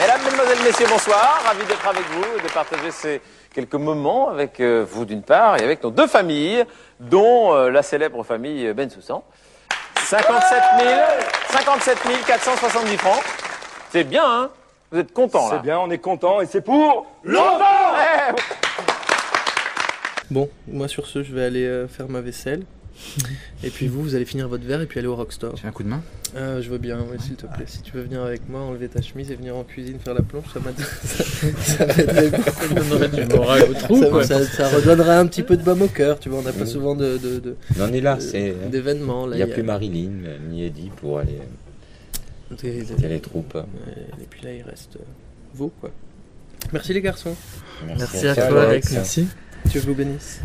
Mesdames, 0.00 0.20
Mesdemoiselles, 0.24 0.62
Messieurs, 0.64 0.86
bonsoir. 0.88 1.40
Ravi 1.46 1.64
d'être 1.66 1.86
avec 1.86 2.02
vous 2.10 2.24
et 2.38 2.42
de 2.42 2.48
partager 2.52 2.90
ces 2.90 3.20
quelques 3.54 3.74
moments 3.74 4.30
avec 4.30 4.58
euh, 4.60 4.84
vous 4.90 5.04
d'une 5.04 5.22
part 5.22 5.58
et 5.60 5.64
avec 5.64 5.82
nos 5.84 5.90
deux 5.90 6.06
familles, 6.06 6.64
dont 6.98 7.54
euh, 7.54 7.70
la 7.70 7.82
célèbre 7.82 8.24
famille 8.24 8.72
Bensoussan. 8.72 9.22
57 10.04 10.62
000, 10.80 10.90
57 11.50 11.98
470 12.26 12.96
francs. 12.98 13.22
C'est 13.90 14.04
bien, 14.04 14.24
hein? 14.24 14.50
Vous 14.92 14.98
êtes 14.98 15.12
contents, 15.12 15.48
là 15.50 15.56
C'est 15.58 15.62
bien, 15.66 15.78
on 15.80 15.90
est 15.90 15.98
content 15.98 16.40
et 16.40 16.46
c'est 16.46 16.60
pour 16.60 17.06
Longtemps 17.24 17.94
Eh, 18.30 18.34
Bon, 20.30 20.48
moi 20.68 20.88
sur 20.88 21.06
ce, 21.06 21.22
je 21.22 21.32
vais 21.34 21.44
aller 21.44 21.64
euh, 21.64 21.88
faire 21.88 22.08
ma 22.08 22.20
vaisselle. 22.20 22.62
et 23.64 23.70
puis 23.70 23.88
vous, 23.88 24.02
vous 24.02 24.14
allez 24.14 24.24
finir 24.26 24.48
votre 24.48 24.64
verre 24.64 24.80
et 24.82 24.86
puis 24.86 24.98
aller 24.98 25.08
au 25.08 25.16
Rockstore. 25.16 25.54
Tu 25.54 25.64
as 25.66 25.68
un 25.68 25.72
coup 25.72 25.82
de 25.82 25.88
main? 25.88 26.02
Euh, 26.36 26.62
je 26.62 26.70
veux 26.70 26.78
bien, 26.78 26.98
oui, 27.10 27.18
s'il 27.20 27.34
te 27.36 27.44
plaît. 27.46 27.64
Si 27.66 27.82
tu 27.82 27.92
veux 27.92 28.02
venir 28.02 28.22
avec 28.22 28.48
moi, 28.48 28.60
enlever 28.60 28.88
ta 28.88 29.02
chemise 29.02 29.30
et 29.30 29.34
venir 29.34 29.54
en 29.56 29.64
cuisine 29.64 29.98
faire 29.98 30.14
la 30.14 30.22
plonge, 30.22 30.44
ça 30.52 30.60
m'intéresse. 30.60 31.52
ça, 31.58 31.86
ça 34.44 34.68
Ça, 34.68 34.68
redonnerait 34.76 35.16
un 35.16 35.26
petit 35.26 35.42
peu 35.42 35.56
de 35.58 35.62
baume 35.62 35.82
au 35.82 35.88
cœur, 35.88 36.18
tu 36.18 36.28
vois. 36.30 36.38
On 36.38 36.42
n'a 36.42 36.52
pas 36.52 36.62
Oui. 36.64 36.70
souvent 36.70 36.94
de, 36.94 37.18
de, 37.18 37.38
de- 37.38 37.56
On 37.78 37.82
en 37.84 37.92
est 37.92 38.00
là, 38.00 38.18
c'est. 38.20 38.54
d'événements. 38.70 39.26
là, 39.26 39.36
Il 39.36 39.44
n'y 39.44 39.50
a 39.50 39.54
plus 39.54 39.62
Marilyn 39.62 40.24
euh, 40.26 40.38
ni 40.48 40.64
Eddie 40.64 40.90
pour 40.96 41.18
aller. 41.18 41.38
C'était 42.58 43.08
les 43.08 43.20
troupes. 43.20 43.56
Et 44.20 44.24
puis 44.28 44.42
là, 44.42 44.52
il 44.52 44.62
reste 44.62 44.96
euh, 44.96 45.04
vous, 45.54 45.70
quoi. 45.80 45.90
Merci 46.72 46.92
les 46.94 47.02
garçons. 47.02 47.34
Merci 47.86 48.26
à 48.28 48.34
toi, 48.34 48.68
Alex. 48.68 48.92
Merci. 48.92 49.28
Dieu 49.66 49.80
vous 49.86 49.94
bénisse. 49.94 50.40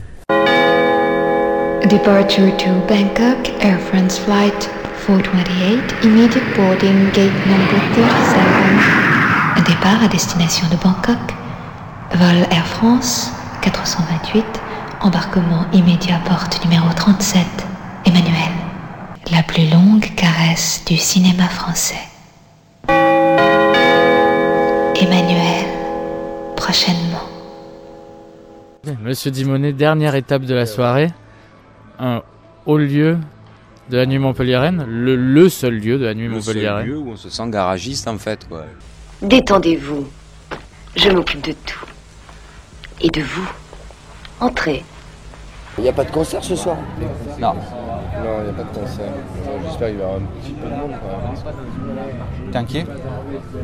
Departure 1.89 2.55
to 2.57 2.69
Bangkok, 2.87 3.51
Air 3.61 3.79
France 3.79 4.19
Flight 4.19 4.69
428, 5.05 6.03
immediate 6.03 6.43
boarding 6.55 7.09
gate 7.11 7.31
number 7.47 7.79
37. 7.93 9.65
Départ 9.67 10.03
à 10.03 10.07
destination 10.07 10.67
de 10.69 10.75
Bangkok. 10.75 11.17
Vol 12.13 12.45
Air 12.51 12.67
France 12.67 13.31
428, 13.61 14.43
embarquement 15.01 15.65
immédiat 15.71 16.19
porte 16.25 16.63
numéro 16.65 16.89
37. 16.95 17.45
Emmanuel. 18.05 18.56
La 19.31 19.43
plus 19.43 19.67
longue 19.69 20.13
caresse 20.15 20.83
du 20.85 20.97
cinéma 20.97 21.47
français. 21.47 21.95
Emmanuel. 24.99 25.65
Prochainement. 26.55 27.27
Monsieur 29.01 29.31
Dimonet, 29.31 29.73
dernière 29.73 30.15
étape 30.15 30.43
de 30.43 30.53
la 30.53 30.65
soirée. 30.65 31.11
Un 31.99 32.21
haut 32.65 32.77
lieu 32.77 33.17
de 33.89 33.97
la 33.97 34.05
nuit 34.05 34.19
montpelliéraine, 34.19 34.85
le, 34.87 35.15
le 35.15 35.49
seul 35.49 35.75
lieu 35.75 35.97
de 35.97 36.05
la 36.05 36.13
nuit 36.13 36.27
Le 36.27 36.39
seul 36.41 36.55
montpelliéraine. 36.55 36.85
lieu 36.87 36.97
où 36.97 37.09
on 37.11 37.15
se 37.15 37.29
sent 37.29 37.49
garagiste, 37.49 38.07
en 38.07 38.17
fait, 38.17 38.47
quoi. 38.47 38.65
Détendez-vous. 39.21 40.07
Je 40.95 41.09
m'occupe 41.09 41.41
de 41.45 41.53
tout. 41.65 41.85
Et 43.01 43.09
de 43.09 43.21
vous. 43.21 43.47
Entrez. 44.39 44.83
Il 45.77 45.83
n'y 45.83 45.89
a 45.89 45.93
pas 45.93 46.03
de 46.03 46.11
concert 46.11 46.43
ce 46.43 46.55
soir 46.55 46.75
Non. 47.39 47.53
Non, 47.53 48.31
il 48.39 48.43
n'y 48.45 48.49
a 48.49 48.53
pas 48.53 48.63
de 48.63 48.79
concert. 48.79 49.05
J'espère 49.65 49.87
qu'il 49.89 49.99
y 49.99 50.01
aura 50.01 50.15
un 50.15 50.41
petit 50.41 50.51
peu 50.53 50.65
de 50.67 50.71
monde 50.73 50.91
quand 50.91 51.53
même. 51.53 52.51
T'es 52.51 52.57
inquiet 52.57 52.85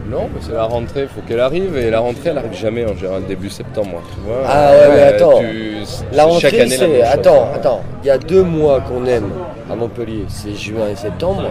Non, 0.10 0.30
mais 0.34 0.40
c'est 0.42 0.54
la 0.54 0.66
rentrée, 0.66 1.02
il 1.04 1.08
faut 1.08 1.22
qu'elle 1.28 1.40
arrive 1.40 1.76
et 1.76 1.90
la 1.90 2.00
rentrée 2.02 2.30
elle 2.30 2.38
arrive 2.38 2.54
jamais 2.54 2.86
en 2.86 2.96
général 2.96 3.24
début 3.26 3.50
septembre. 3.50 4.02
Tu 4.14 4.20
vois 4.22 4.44
Ah 4.48 4.72
ouais, 4.72 4.90
mais 4.96 5.02
attends. 5.04 5.40
tu- 5.40 5.78
La 6.12 6.24
chaque 6.24 6.32
rentrée, 6.54 6.62
année, 6.62 7.00
la. 7.00 7.12
Attends, 7.12 7.48
attends. 7.56 7.82
Il 8.04 8.08
y 8.08 8.12
a 8.12 8.18
deux 8.20 8.44
mois 8.44 8.82
qu'on 8.82 9.06
aime 9.06 9.30
à 9.72 9.76
Montpellier, 9.76 10.26
c'est 10.28 10.54
juin 10.54 10.90
et 10.92 10.96
septembre. 10.96 11.44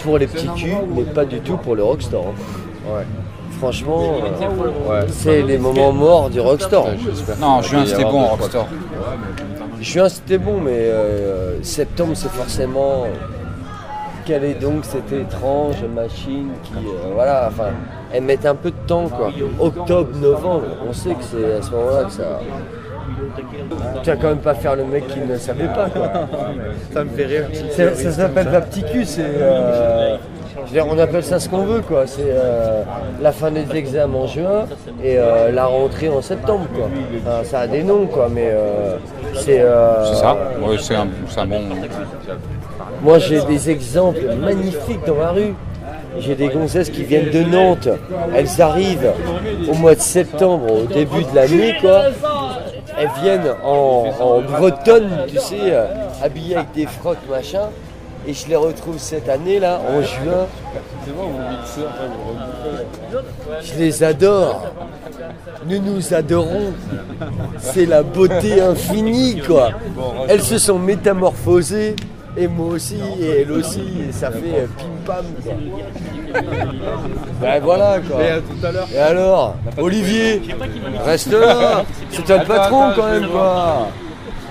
Pour 0.00 0.18
les 0.18 0.26
petits 0.26 0.48
culs, 0.56 0.74
mais 0.96 1.02
pas 1.02 1.24
du 1.24 1.40
tout 1.40 1.58
pour 1.58 1.76
le 1.76 1.84
rockstore. 1.84 2.26
hein. 2.28 2.92
Ouais. 2.96 3.04
Franchement, 3.58 4.14
euh, 4.90 5.02
c'est 5.10 5.42
les 5.42 5.58
moments 5.58 5.92
morts 5.92 6.30
du 6.30 6.40
rockstore. 6.40 6.88
Non, 7.40 7.60
juin, 7.62 7.84
c'était 7.86 8.04
bon, 8.04 8.24
Rockstore. 8.24 8.66
Juin 9.80 10.08
c'était 10.08 10.38
bon, 10.38 10.60
mais 10.60 10.72
euh, 10.74 11.62
septembre 11.62 12.12
c'est 12.14 12.28
forcément. 12.30 13.06
Quelle 14.26 14.44
est 14.44 14.54
donc 14.54 14.84
cette 14.84 15.10
étrange 15.12 15.82
machine 15.94 16.50
qui. 16.62 16.74
euh, 16.74 17.12
voilà, 17.14 17.48
enfin, 17.48 17.70
elles 18.12 18.22
mettent 18.22 18.46
un 18.46 18.54
peu 18.54 18.70
de 18.70 18.76
temps 18.86 19.08
quoi. 19.08 19.30
Octobre, 19.58 20.10
novembre, 20.20 20.66
on 20.88 20.92
sait 20.92 21.14
que 21.14 21.22
c'est 21.24 21.54
à 21.54 21.62
ce 21.62 21.70
moment-là 21.70 22.04
que 22.04 22.12
ça. 22.12 22.40
Tu 24.02 24.10
vas 24.10 24.16
quand 24.16 24.28
même 24.28 24.38
pas 24.38 24.54
faire 24.54 24.76
le 24.76 24.84
mec 24.84 25.06
qui 25.08 25.20
ne 25.20 25.36
savait 25.36 25.66
pas 25.68 25.88
quoi. 25.88 26.10
Ça 26.92 27.02
me 27.04 27.10
fait 27.10 27.24
rire. 27.26 27.46
Ça 27.94 28.12
s'appelle 28.12 28.50
pas 28.50 28.60
petit 28.60 28.82
cul, 28.84 29.04
c'est. 29.04 29.22
euh, 29.24 30.16
je 30.66 30.66
veux 30.66 30.72
dire, 30.80 30.86
on 30.88 30.98
appelle 30.98 31.24
ça 31.24 31.38
ce 31.40 31.48
qu'on 31.48 31.64
veut 31.64 31.80
quoi. 31.80 32.04
C'est 32.06 32.22
euh, 32.28 32.82
la 33.20 33.32
fin 33.32 33.50
des 33.50 33.66
examens 33.76 34.18
en 34.18 34.26
juin 34.26 34.66
et 35.02 35.18
euh, 35.18 35.50
la 35.52 35.66
rentrée 35.66 36.08
en 36.08 36.22
septembre 36.22 36.66
quoi. 36.74 36.88
Enfin, 37.26 37.44
ça 37.44 37.60
a 37.60 37.66
des 37.66 37.82
noms 37.82 38.06
quoi, 38.06 38.28
mais 38.30 38.48
euh, 38.50 38.96
c'est. 39.34 39.60
euh, 39.60 40.04
C'est 40.06 40.20
ça 40.20 40.36
Ouais, 40.62 40.76
c'est 40.80 40.94
un, 40.94 41.08
un 41.36 41.46
bon. 41.46 41.60
Moi 43.02 43.18
j'ai 43.18 43.40
des 43.42 43.70
exemples 43.70 44.20
magnifiques 44.40 45.04
dans 45.06 45.14
ma 45.16 45.30
rue. 45.30 45.54
J'ai 46.18 46.34
des 46.34 46.48
gonzesses 46.48 46.90
qui 46.90 47.04
viennent 47.04 47.30
de 47.30 47.42
Nantes. 47.44 47.88
Elles 48.34 48.60
arrivent 48.60 49.12
au 49.70 49.74
mois 49.74 49.94
de 49.94 50.00
septembre, 50.00 50.66
au 50.82 50.86
début 50.92 51.22
de 51.24 51.34
l'année 51.34 51.74
quoi. 51.80 52.02
Elles 52.98 53.08
viennent 53.22 53.54
en, 53.64 54.06
en 54.20 54.40
bretonne, 54.40 55.08
tu 55.28 55.38
sais, 55.38 55.72
habillées 56.22 56.56
avec 56.56 56.72
des 56.72 56.86
frocs 56.86 57.16
machin. 57.30 57.70
Et 58.26 58.34
je 58.34 58.48
les 58.48 58.56
retrouve 58.56 58.98
cette 58.98 59.28
année 59.28 59.58
là, 59.58 59.80
en 59.80 60.02
juin. 60.02 60.46
C'est 61.04 61.12
bon, 61.16 61.28
vous 61.28 61.38
mixez, 61.38 61.80
enfin, 61.88 62.04
vous 62.12 62.30
rebouffez. 62.30 63.72
Je 63.72 63.78
les 63.78 64.02
adore. 64.02 64.66
Nous 65.66 65.78
nous 65.78 66.14
adorons. 66.14 66.72
C'est 67.58 67.86
la 67.86 68.02
beauté 68.02 68.60
infinie, 68.60 69.40
quoi. 69.46 69.70
Elles 70.28 70.42
se 70.42 70.58
sont 70.58 70.78
métamorphosées. 70.78 71.96
Et 72.36 72.46
moi 72.46 72.74
aussi, 72.74 73.00
et 73.20 73.40
elle 73.40 73.50
aussi. 73.50 73.82
Et 74.08 74.12
ça 74.12 74.30
fait 74.30 74.60
euh, 74.60 74.66
pim-pam, 74.78 75.24
quoi. 75.42 76.40
Ben 77.40 77.60
voilà, 77.60 77.98
quoi. 77.98 78.22
Et 78.22 78.30
à 78.30 78.40
tout 78.40 78.66
à 78.66 78.70
l'heure. 78.70 78.88
Et 78.94 78.98
alors 78.98 79.56
Olivier 79.78 80.40
Reste 81.04 81.32
là 81.32 81.84
C'est 82.10 82.24
toi 82.24 82.38
le 82.38 82.44
patron, 82.44 82.92
quand 82.94 83.10
même, 83.10 83.26
quoi. 83.28 83.88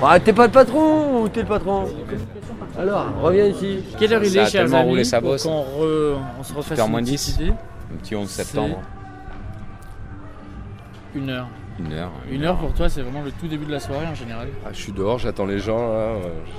Bah, 0.02 0.20
t'es 0.20 0.34
pas 0.34 0.48
le 0.48 0.52
patron 0.52 1.22
ou 1.22 1.30
t'es 1.30 1.42
le 1.42 1.48
patron? 1.48 1.86
Alors, 2.80 3.06
reviens 3.22 3.46
ici. 3.46 3.84
Quelle 4.00 4.14
heure 4.14 4.24
il 4.24 4.36
est, 4.38 4.40
a 4.40 4.46
chers 4.46 4.64
tellement 4.64 4.80
amis, 4.80 4.90
roulé 4.90 5.04
sa 5.04 5.20
bosse. 5.20 5.44
qu'on 5.44 5.62
re- 5.64 6.16
on 6.40 6.44
se 6.44 6.54
refasse 6.54 6.78
8h 6.80 6.86
une 6.86 6.92
moins 6.92 7.02
petite 7.02 7.16
10. 7.16 7.36
idée 7.42 7.52
Un 7.52 7.98
petit 7.98 8.16
11 8.16 8.30
septembre. 8.30 8.80
Une 11.16 11.30
heure. 11.30 11.48
Une 11.80 11.94
heure. 11.94 12.12
Une 12.32 12.44
heure 12.44 12.58
pour 12.58 12.74
toi, 12.74 12.90
c'est 12.90 13.02
vraiment 13.02 13.22
le 13.24 13.32
tout 13.32 13.48
début 13.48 13.66
de 13.66 13.72
la 13.72 13.80
soirée 13.80 14.06
en 14.06 14.16
général. 14.16 14.48
Ah, 14.66 14.70
je 14.72 14.78
suis 14.82 14.92
dehors, 14.92 15.18
j'attends 15.20 15.46
les 15.46 15.60
gens 15.60 15.78
là. 15.78 15.94
euh, 15.94 16.22
je- 16.46 16.52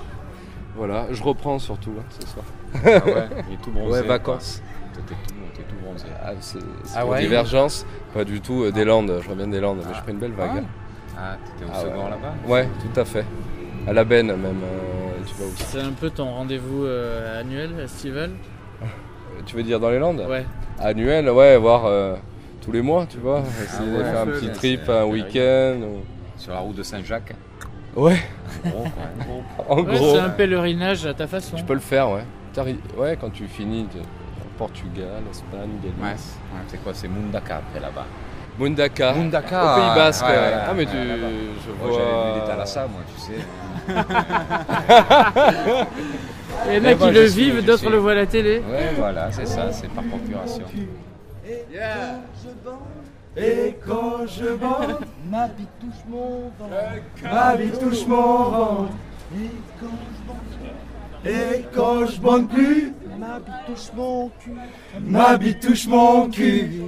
Voilà, 0.77 1.07
je 1.11 1.23
reprends 1.23 1.59
surtout 1.59 1.93
là, 1.95 2.03
ce 2.19 2.27
soir. 2.27 2.45
Ah 2.75 2.79
ouais, 3.07 3.29
il 3.49 3.55
est 3.55 3.63
tout 3.63 3.71
bronzé. 3.71 4.01
Ouais, 4.01 4.07
vacances. 4.07 4.63
T'es 4.95 5.01
tout, 5.03 5.15
t'es 5.55 5.63
tout 5.63 5.75
bronzé. 5.85 6.07
Ah, 6.23 6.33
c'est 6.41 6.59
Ah 6.97 7.07
ouais 7.07 7.21
divergence, 7.21 7.87
pas 8.15 8.25
du 8.25 8.41
tout 8.41 8.65
euh, 8.65 8.73
des 8.73 8.85
Landes, 8.85 9.21
je 9.23 9.29
reviens 9.29 9.49
des 9.49 9.61
Landes, 9.61 9.79
mais 9.87 9.95
je 9.95 10.01
prends 10.03 10.13
une 10.13 10.19
belle 10.19 10.33
vague. 10.33 10.65
Ah, 11.19 11.37
t'étais 11.45 11.71
au 11.71 11.75
Ah 11.75 11.81
second 11.81 12.05
ouais. 12.05 12.11
là-bas 12.11 12.35
Ouais, 12.47 12.69
tout 12.95 13.01
à 13.01 13.05
fait. 13.05 13.25
À 13.87 13.93
la 13.93 14.05
benne 14.05 14.29
même, 14.29 14.45
euh, 14.47 15.10
tu 15.35 15.41
vas 15.43 15.47
aussi. 15.49 15.63
C'est 15.65 15.81
un 15.81 15.93
peu 15.93 16.11
ton 16.11 16.31
rendez-vous 16.33 16.85
euh, 16.85 17.41
annuel, 17.41 17.71
estival 17.83 18.31
Tu 19.47 19.57
veux 19.57 19.63
dire 19.63 19.81
dans 19.81 19.91
les 19.91 19.99
Landes 19.99 20.25
Ouais. 20.29 20.45
Annuel, 20.79 21.29
ouais, 21.31 21.57
voir 21.57 21.87
euh, 21.87 22.17
tous 22.63 22.73
les 22.73 22.83
mois, 22.83 23.07
tu 23.09 23.19
vois. 23.19 23.43
Essayer 23.63 23.91
ouais. 23.91 23.99
de 23.99 24.05
faire 24.05 24.21
un 24.23 24.27
petit 24.27 24.51
trip, 24.53 24.89
un 24.89 25.05
week-end. 25.05 25.81
ou- 25.83 26.03
Sur 26.37 26.53
la 26.53 26.61
route 26.61 26.77
de 26.77 26.83
Saint-Jacques. 26.83 27.35
Ouais. 27.97 28.19
En 28.65 28.69
gros, 28.71 28.85
quoi. 29.57 29.65
En 29.69 29.77
Ouais, 29.83 29.97
gros. 29.97 30.13
c'est 30.15 30.21
un 30.21 30.31
pèlerinage 30.31 31.07
à 31.07 31.15
ta 31.15 31.27
façon. 31.27 31.57
Tu 31.57 31.65
peux 31.65 31.75
le 31.75 31.81
faire, 31.81 32.11
ouais. 32.11 32.25
T'arri- 32.55 32.79
Ouais, 32.97 33.17
quand 33.21 33.31
tu 33.31 33.47
finis 33.47 33.85
de 33.85 34.01
Portugal, 34.59 35.23
Espagne, 35.31 35.71
Ouais, 35.83 35.91
Galice. 36.03 36.39
ouais, 36.53 36.61
c'est 36.69 36.83
quoi 36.83 36.93
C'est 36.95 37.09
Mundaka 37.09 37.57
après 37.59 37.81
là-bas. 37.81 38.07
Mundaka. 38.59 39.13
Mundaka, 39.15 39.63
Au 39.63 39.81
Pays 39.81 39.95
Basque. 39.95 40.25
Ouais, 40.25 40.31
ouais. 40.31 40.37
ouais, 40.37 40.53
ah, 40.69 40.73
mais 40.75 40.85
ouais, 40.85 40.91
tu. 40.91 40.97
Je 40.97 41.71
Moi, 41.71 41.89
vois. 41.89 41.99
j'avais 41.99 42.35
vu 42.35 42.41
des 42.41 42.47
Thalassa, 42.47 42.87
moi, 42.87 43.01
tu 43.15 43.21
sais. 43.21 43.41
Il 46.69 46.75
y 46.75 46.79
en 46.79 46.85
a 46.85 46.95
qui 46.95 47.05
je 47.05 47.21
le 47.21 47.29
suis- 47.29 47.45
vivent, 47.45 47.57
je 47.57 47.67
d'autres 47.67 47.91
le 47.91 47.97
voient 47.99 48.13
à 48.13 48.17
la 48.17 48.27
télé. 48.27 48.59
Ouais, 48.59 48.93
voilà, 48.99 49.31
c'est 49.33 49.47
ça, 49.47 49.73
c'est 49.73 49.89
par 49.91 50.05
procuration. 50.05 50.65
Et 53.37 53.77
quand 53.87 54.27
je 54.27 54.55
bande, 54.57 54.99
ma 55.31 55.47
bite 55.49 55.69
touche 55.81 56.03
mon 56.09 56.51
ventre. 56.59 56.75
Ma 57.33 57.57
bite 57.57 57.79
touche 57.81 58.07
mon 58.07 58.43
ventre. 58.51 58.93
Et 61.25 61.65
quand 61.75 62.07
je 62.07 62.21
bande 62.21 62.49
plus, 62.49 62.93
ma 63.31 63.39
bite 63.39 63.67
touche 63.67 63.93
mon 63.95 64.31
cul. 64.41 64.57
Ma 65.01 65.37
bite 65.37 65.61
touche 65.61 65.87
mon 65.87 66.31
cul. 66.31 66.83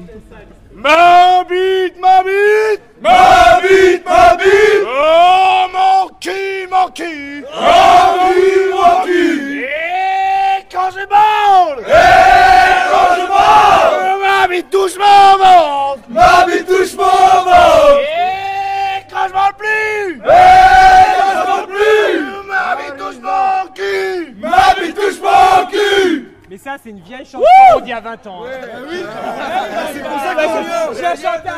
Ma 0.75 1.45
bite, 1.45 1.97
ma 2.01 2.23
bite, 2.25 2.83
ma 3.01 3.61
bite, 3.61 4.05
ma 4.05 4.37
bite. 4.37 4.85
Oh 4.85 5.67
mon 5.73 6.09
cul, 6.21 6.69
mon 6.71 6.91
cul. 6.91 7.45
Ma 7.55 8.35
bite, 8.35 8.71
mon 8.73 9.05
cul. 9.05 9.63
Et 9.63 10.67
quand 10.73 10.91
je 10.91 11.07
bande, 11.07 11.85
et 11.87 12.75
quand 12.91 13.15
je 13.19 13.27
bande, 13.29 14.21
ma 14.23 14.49
bite 14.49 14.71
touche 14.71 14.97
mon 14.99 15.39
ventre. 15.39 16.03
Ma 16.09 16.45
bite 16.47 16.67
touche 16.67 16.95
mon 16.95 17.45
ventre. 17.47 18.01
Et 18.01 19.05
quand 19.11 19.29
je 19.29 19.33
bande 19.33 19.57
plus, 19.59 20.17
et 20.17 21.03
quand 21.19 21.33
je 21.39 21.47
bande 21.47 21.69
plus, 21.69 22.21
ma 22.49 22.77
bite 22.77 22.97
touche 22.99 23.21
mon 23.23 23.73
cul. 23.75 24.37
Ma 24.41 24.75
bite 24.81 24.97
touche 24.97 25.21
mon 25.23 25.67
cul. 25.71 26.32
Mais 26.53 26.59
ça, 26.59 26.77
c'est 26.85 26.91
une 26.91 27.01
vieille 27.01 27.25
chanson 27.25 27.41
d'il 27.81 27.89
y 27.89 27.93
a 27.95 28.01
20 28.03 28.27
ans. 28.27 28.45
hein. 28.45 28.51
c'est 29.95 30.03
pour 30.03 30.21
ça 30.21 30.35
qu'on 30.35 30.93
Je 30.93 31.01
l'ai 31.01 31.17
chanté 31.17 31.49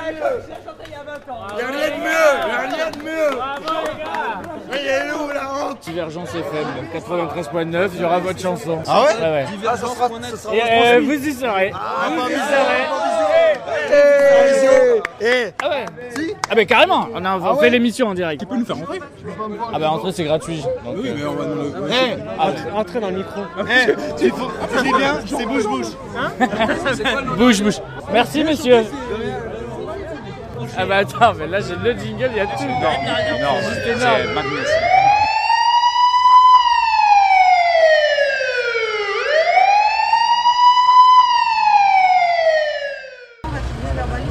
il 0.86 0.92
y 0.92 0.94
a 0.94 1.02
20 1.02 1.32
ans. 1.32 1.46
Y'a 1.58 1.66
rien 1.66 1.88
de 1.90 2.00
mieux, 2.00 2.30
y'a 2.46 2.58
rien 2.76 2.90
de 2.92 2.98
mieux. 3.02 3.30
Bravo 3.34 3.88
les 3.88 4.04
gars. 4.04 4.42
Mais 4.70 4.84
est 4.84 5.10
où 5.10 5.32
la 5.32 5.52
honte 5.52 5.80
Divergence 5.80 6.28
FM, 6.28 6.66
donc 6.76 6.86
93.9, 7.50 7.90
il 7.94 8.00
y 8.02 8.04
aura 8.04 8.18
votre 8.20 8.40
chanson. 8.40 8.80
Ah 8.86 9.02
ouais 9.02 9.20
ouais. 9.20 9.46
Ah, 9.66 9.76
ça 9.76 9.88
sera, 9.88 10.08
ça 10.08 10.36
sera 10.36 10.54
Et, 10.54 10.60
votre 10.60 10.72
euh, 10.72 10.92
profil. 10.92 11.18
vous 11.18 11.26
y 11.28 11.32
serez. 11.32 11.72
Ah, 11.74 12.10
vous 12.10 12.28
y 12.30 12.34
serez. 12.34 12.84
Eh, 15.20 15.26
eh. 15.26 15.52
Ah 15.60 15.68
ouais 15.70 15.86
Ah 16.50 16.54
bah 16.54 16.64
carrément, 16.66 17.08
on, 17.14 17.24
a, 17.24 17.38
on 17.38 17.44
Ah 17.44 17.54
fait 17.54 17.60
ouais 17.62 17.70
l'émission 17.70 18.08
en 18.08 18.14
direct. 18.14 18.40
Tu 18.40 18.46
peux 18.46 18.56
nous 18.56 18.64
faire 18.66 18.76
entrer 18.76 19.00
Ah 19.72 19.78
bah 19.78 19.90
entrer 19.90 20.12
c'est 20.12 20.24
gratuit. 20.24 20.62
Donc, 20.84 20.96
Oui, 20.98 21.08
euh, 21.08 21.14
mais 21.16 21.24
on 21.26 21.34
va 21.34 21.46
nous 21.46 21.54
le. 21.54 21.72
Eh, 21.90 22.16
Ah, 22.38 22.48
entre- 22.48 22.74
entrez 22.76 23.00
dans 23.00 23.10
le 23.10 23.16
micro. 23.16 23.40
Eh, 23.60 23.94
tu 24.16 24.30
faut- 24.30 24.50
c'est 24.76 24.82
bien, 24.82 25.20
c'est 25.26 25.46
bouche-bouche. 25.46 25.86
Bouge, 27.38 27.62
bouge. 27.62 27.80
Merci, 28.12 28.44
monsieur. 28.44 28.84
Ah 30.76 30.86
bah 30.86 30.96
attends, 30.98 31.34
mais 31.38 31.46
là 31.46 31.60
j'ai 31.60 31.76
le 31.76 31.98
jingle, 31.98 32.30
il 32.32 32.36
y 32.36 32.40
a 32.40 32.46
tout. 32.46 32.62
Énorme, 32.62 33.56
C'est 33.62 33.84
c'est 33.84 33.90
énorme. 34.02 34.34
magnifique. 34.34 34.66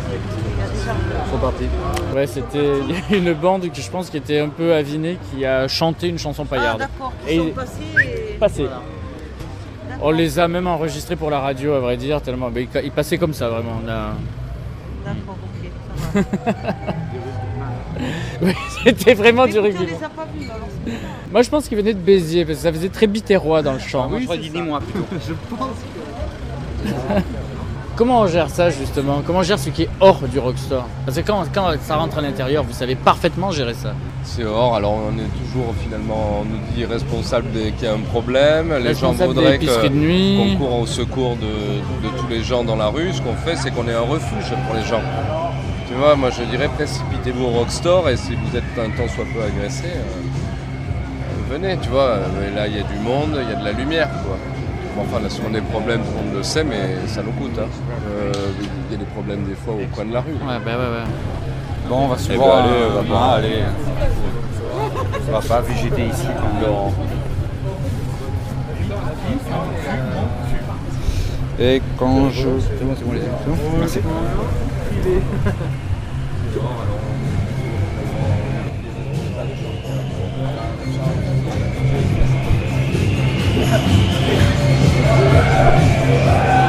Ils 0.05 1.31
sont 1.31 1.37
partis. 1.37 1.69
Ouais, 2.13 2.27
c'était 2.27 2.73
une 3.11 3.33
bande 3.33 3.69
qui 3.71 3.81
je 3.81 3.89
pense 3.89 4.09
qui 4.09 4.17
était 4.17 4.39
un 4.39 4.49
peu 4.49 4.73
avinée 4.73 5.17
qui 5.31 5.45
a 5.45 5.67
chanté 5.67 6.07
une 6.07 6.19
chanson 6.19 6.45
paillarde. 6.45 6.81
Ah, 6.83 6.87
d'accord, 6.87 7.13
qui 7.25 7.33
Et 7.33 7.37
sont 7.37 7.49
passés 7.49 7.71
et- 8.33 8.33
passés. 8.37 8.63
Voilà. 8.63 8.81
On 10.01 10.11
les 10.11 10.37
a 10.39 10.47
même 10.47 10.67
enregistrés 10.67 11.15
pour 11.15 11.29
la 11.29 11.39
radio 11.39 11.73
à 11.73 11.79
vrai 11.79 11.97
dire 11.97 12.21
tellement 12.21 12.49
mais 12.53 12.67
ils- 12.83 12.91
passaient 12.91 13.17
comme 13.17 13.33
ça 13.33 13.49
vraiment. 13.49 13.79
On 13.83 13.89
a... 13.89 14.13
D'accord, 15.05 15.37
ok, 15.43 15.69
ça 16.13 16.21
va. 16.21 16.83
Oui, 18.41 18.53
c'était 18.83 19.13
vraiment 19.13 19.45
Mais 19.45 19.51
du 19.53 19.59
rugby. 19.59 19.85
Moi 21.31 21.41
je 21.41 21.49
pense 21.49 21.67
qu'ils 21.69 21.77
venaient 21.77 21.93
de 21.93 21.99
Béziers 21.99 22.43
parce 22.43 22.57
que 22.57 22.63
ça 22.63 22.73
faisait 22.73 22.89
très 22.89 23.07
biterrois 23.07 23.61
dans 23.61 23.73
le 23.73 23.79
chant. 23.79 24.09
moi, 24.09 24.19
je 24.19 24.49
dis 24.49 24.61
moi 24.61 24.79
plutôt. 24.81 25.05
Je 25.27 25.33
pense 25.55 25.69
que. 26.87 27.13
Comment 27.95 28.21
on 28.21 28.27
gère 28.27 28.49
ça 28.49 28.71
justement? 28.71 29.21
Comment 29.25 29.39
on 29.39 29.43
gère 29.43 29.59
ce 29.59 29.69
qui 29.69 29.83
est 29.83 29.89
hors 29.99 30.19
du 30.27 30.39
rockstore? 30.39 30.85
Parce 31.05 31.15
que 31.15 31.21
quand, 31.21 31.43
quand 31.53 31.67
ça 31.79 31.95
rentre 31.95 32.17
à 32.17 32.21
l'intérieur, 32.21 32.63
vous 32.63 32.73
savez 32.73 32.95
parfaitement 32.95 33.51
gérer 33.51 33.75
ça. 33.75 33.93
C'est 34.23 34.43
hors, 34.43 34.73
alors 34.75 34.93
on 34.93 35.15
est 35.19 35.29
toujours 35.43 35.75
finalement, 35.79 36.41
on 36.41 36.45
nous 36.45 36.57
dit 36.75 36.85
responsable 36.85 37.49
qu'il 37.77 37.85
y 37.85 37.87
a 37.87 37.93
un 37.93 37.99
problème. 37.99 38.73
Les 38.83 38.95
gens 38.95 39.11
voudraient 39.11 39.59
qu'on 39.59 40.57
court 40.57 40.79
au 40.79 40.85
secours 40.87 41.35
de, 41.35 42.07
de 42.07 42.17
tous 42.17 42.27
les 42.29 42.41
gens 42.41 42.63
dans 42.63 42.77
la 42.77 42.87
rue. 42.87 43.13
Ce 43.13 43.21
qu'on 43.21 43.35
fait, 43.35 43.55
c'est 43.55 43.69
qu'on 43.69 43.87
est 43.87 43.93
un 43.93 44.01
refuge 44.01 44.51
pour 44.65 44.75
les 44.75 44.83
gens. 44.83 45.01
Tu 45.87 45.93
vois, 45.93 46.15
moi 46.15 46.31
je 46.31 46.41
dirais 46.49 46.69
précipitez-vous 46.75 47.45
au 47.45 47.49
rockstore 47.59 48.09
et 48.09 48.17
si 48.17 48.33
vous 48.33 48.57
êtes 48.57 48.63
un 48.79 48.89
temps 48.89 49.07
soit 49.13 49.25
peu 49.31 49.43
agressé, 49.43 49.85
euh, 49.85 49.99
euh, 49.99 51.53
venez, 51.53 51.77
tu 51.77 51.89
vois. 51.89 52.17
Mais 52.39 52.49
là, 52.55 52.65
il 52.65 52.75
y 52.75 52.79
a 52.79 52.83
du 52.83 52.97
monde, 52.97 53.39
il 53.39 53.49
y 53.49 53.53
a 53.55 53.59
de 53.59 53.65
la 53.65 53.73
lumière, 53.73 54.09
quoi. 54.25 54.37
Bon, 54.95 55.01
Enfin, 55.01 55.19
là, 55.21 55.29
si 55.29 55.41
on 55.43 55.49
a 55.49 55.53
des 55.53 55.61
problèmes, 55.61 56.01
tout 56.01 56.11
le 56.17 56.23
monde 56.25 56.35
le 56.37 56.43
sait, 56.43 56.63
mais 56.63 56.95
ça 57.07 57.21
nous 57.23 57.31
coûte. 57.31 57.57
hein. 57.59 57.67
Euh, 58.07 58.31
Il 58.89 58.93
y 58.93 58.95
a 58.95 58.99
des 58.99 59.05
problèmes 59.05 59.43
des 59.45 59.55
fois 59.55 59.73
au 59.73 59.85
coin 59.95 60.05
de 60.05 60.13
la 60.13 60.21
rue. 60.21 60.31
Ouais, 60.33 60.59
bah 60.63 60.71
ouais, 60.71 60.77
ouais. 60.77 61.07
Bon, 61.89 62.05
on 62.05 62.07
va 62.07 62.17
se 62.17 62.31
voir. 62.33 62.63
ben, 62.63 62.69
allez, 62.69 62.81
euh, 62.81 62.89
on 62.91 63.01
va 63.01 63.15
pas. 63.15 63.33
allez. 63.35 63.63
On 65.27 65.31
va 65.31 65.41
pas 65.41 65.61
végéter 65.61 66.05
ici. 66.07 66.27
pendant- 66.39 66.93
Et 71.59 71.81
quand 71.97 72.29
je. 72.31 72.49
C'est 72.59 72.83
bon, 72.83 72.95
c'est 72.97 73.05
bon, 73.05 73.13
les 73.13 73.19
bon 73.19 73.55
Merci. 73.79 73.99
Take 85.15 86.62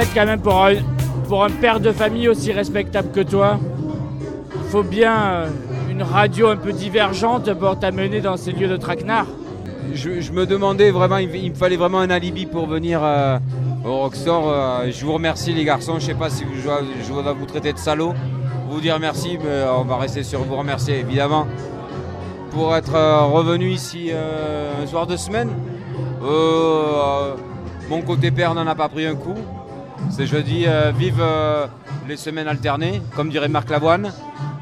fait, 0.00 0.08
quand 0.14 0.26
même, 0.26 0.40
pour 0.40 1.44
un, 1.44 1.50
père 1.50 1.80
de 1.80 1.90
famille 1.92 2.28
aussi 2.28 2.52
respectable 2.52 3.10
que 3.10 3.20
toi, 3.20 3.58
il 4.54 4.70
faut 4.70 4.82
bien 4.82 5.16
euh, 5.16 5.48
une 5.90 6.02
radio 6.02 6.48
un 6.48 6.56
peu 6.56 6.72
divergente 6.72 7.52
pour 7.54 7.78
t'amener 7.78 8.20
dans 8.20 8.36
ces 8.36 8.52
lieux 8.52 8.68
de 8.68 8.76
traquenard. 8.76 9.26
je, 9.92 10.30
me 10.32 10.46
demandais 10.46 10.90
vraiment, 10.90 11.16
il, 11.16 11.50
me 11.50 11.56
fallait 11.56 11.76
vraiment 11.76 11.98
un 11.98 12.10
alibi 12.10 12.46
pour 12.46 12.66
venir 12.66 13.00
euh, 13.02 13.38
au 13.84 13.98
Rockstore. 13.98 14.48
euh, 14.48 14.90
je 14.90 15.04
vous 15.04 15.14
remercie 15.14 15.52
les 15.52 15.64
garçons, 15.64 15.98
je 15.98 16.06
sais 16.06 16.14
pas 16.14 16.30
si 16.30 16.44
je, 16.56 16.62
dois- 17.12 17.32
vous 17.32 17.46
traiter 17.46 17.72
de 17.72 17.78
salaud, 17.78 18.14
vous 18.70 18.80
dire 18.80 18.98
merci, 19.00 19.38
mais 19.42 19.64
on 19.76 19.84
va 19.84 19.96
rester 19.96 20.22
sur 20.22 20.40
vous 20.42 20.56
remercier 20.56 21.00
évidemment. 21.00 21.46
Pour 22.52 22.76
être 22.76 22.94
euh, 22.94 23.22
revenu 23.22 23.70
ici 23.70 24.10
euh, 24.12 24.82
un 24.82 24.86
soir 24.86 25.06
de 25.06 25.16
semaine, 25.16 25.50
euh, 26.22 26.26
euh, 26.26 27.34
mon 27.90 28.02
côté 28.02 28.30
père 28.30 28.54
n'en 28.54 28.66
a 28.66 28.74
pas 28.74 28.88
pris 28.88 29.04
un 29.06 29.14
coup. 29.14 29.34
C'est 30.10 30.26
jeudi, 30.26 30.64
euh, 30.66 30.92
vive 30.96 31.20
euh, 31.20 31.66
les 32.08 32.16
semaines 32.16 32.48
alternées, 32.48 33.02
comme 33.14 33.30
dirait 33.30 33.48
Marc 33.48 33.70
Lavoine. 33.70 34.12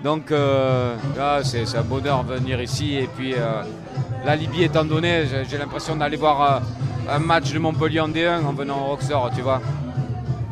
Donc 0.04 0.30
euh, 0.30 0.94
là, 1.16 1.40
c'est 1.42 1.64
un 1.76 1.82
bonheur 1.82 2.24
de 2.24 2.34
venir 2.34 2.60
ici. 2.60 2.94
Et 2.96 3.08
puis 3.16 3.34
euh, 3.34 3.62
la 4.24 4.36
Libye 4.36 4.64
étant 4.64 4.84
donnée, 4.84 5.24
j'ai- 5.48 5.58
l'impression 5.58 5.96
d'aller 5.96 6.16
voir 6.16 6.42
euh, 6.42 7.14
un 7.14 7.18
match 7.18 7.52
de 7.52 7.58
Montpellier 7.58 8.00
en 8.00 8.08
D1 8.08 8.44
en 8.44 8.52
venant 8.52 8.80
au 8.82 8.86
Roxor, 8.86 9.30
tu 9.34 9.42
vois. 9.42 9.60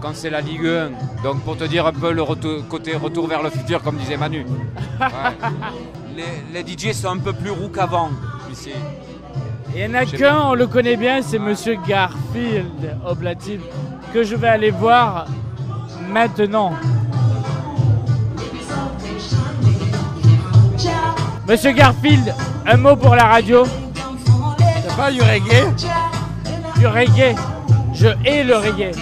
Quand 0.01 0.15
c'est 0.15 0.31
la 0.31 0.41
Ligue 0.41 0.67
1. 0.67 0.91
Donc 1.23 1.41
pour 1.43 1.57
te 1.57 1.65
dire 1.65 1.87
un 1.87 1.93
peu 1.93 2.13
le 2.13 2.23
retour- 2.23 2.67
côté 2.69 2.95
retour 2.95 3.27
vers 3.27 3.43
le 3.43 3.51
futur, 3.51 3.83
comme 3.83 3.97
disait 3.97 4.17
Manu. 4.17 4.45
Ouais. 5.01 5.07
les, 6.17 6.63
les 6.63 6.67
DJ 6.67 6.93
sont 6.93 7.09
un 7.11 7.19
peu 7.19 7.33
plus 7.33 7.51
roux 7.51 7.69
qu'avant 7.69 8.11
ici. 8.51 8.71
Il 9.75 9.81
y 9.83 9.87
en 9.87 9.95
a 9.95 10.05
qu'un, 10.05 10.41
on 10.45 10.55
le 10.55 10.67
connaît 10.69 10.97
bien, 10.97 11.21
c'est 11.23 11.39
Monsieur 11.41 11.77
Garfield 11.89 12.97
au 13.11 13.15
platine, 13.17 13.61
que 14.15 14.23
je 14.23 14.37
vais 14.37 14.47
aller 14.47 14.71
voir 14.71 15.27
maintenant. 16.09 16.73
Monsieur 21.49 21.73
Garfield, 21.73 22.33
un 22.65 22.77
mot 22.77 22.95
pour 22.95 23.17
la 23.17 23.25
radio 23.25 23.65
C'est 24.85 24.97
pas 24.97 25.11
du 25.11 25.21
reggae 25.21 25.67
Du 26.77 26.87
reggae. 26.87 27.35
Je 27.93 28.07
hais 28.25 28.45
le 28.45 28.57
reggae. 28.57 28.93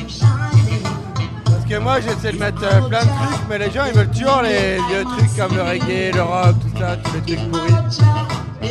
Parce 1.45 1.65
que 1.69 1.79
moi 1.79 2.01
j'essaie 2.01 2.33
de 2.33 2.39
mettre 2.39 2.63
euh, 2.65 2.81
plein 2.89 3.01
de 3.01 3.05
trucs, 3.05 3.49
mais 3.51 3.59
les 3.59 3.71
gens 3.71 3.85
ils 3.87 3.93
veulent 3.93 4.11
toujours 4.11 4.41
les 4.41 4.79
vieux 4.89 5.05
trucs 5.05 5.37
comme 5.37 5.55
le 5.55 5.63
reggae, 5.63 6.15
le 6.15 6.23
rock, 6.23 6.57
tout 6.59 6.79
ça, 6.79 6.97
tous 6.97 7.13
les 7.17 7.37
trucs 7.37 7.51
pourris. 7.51 8.12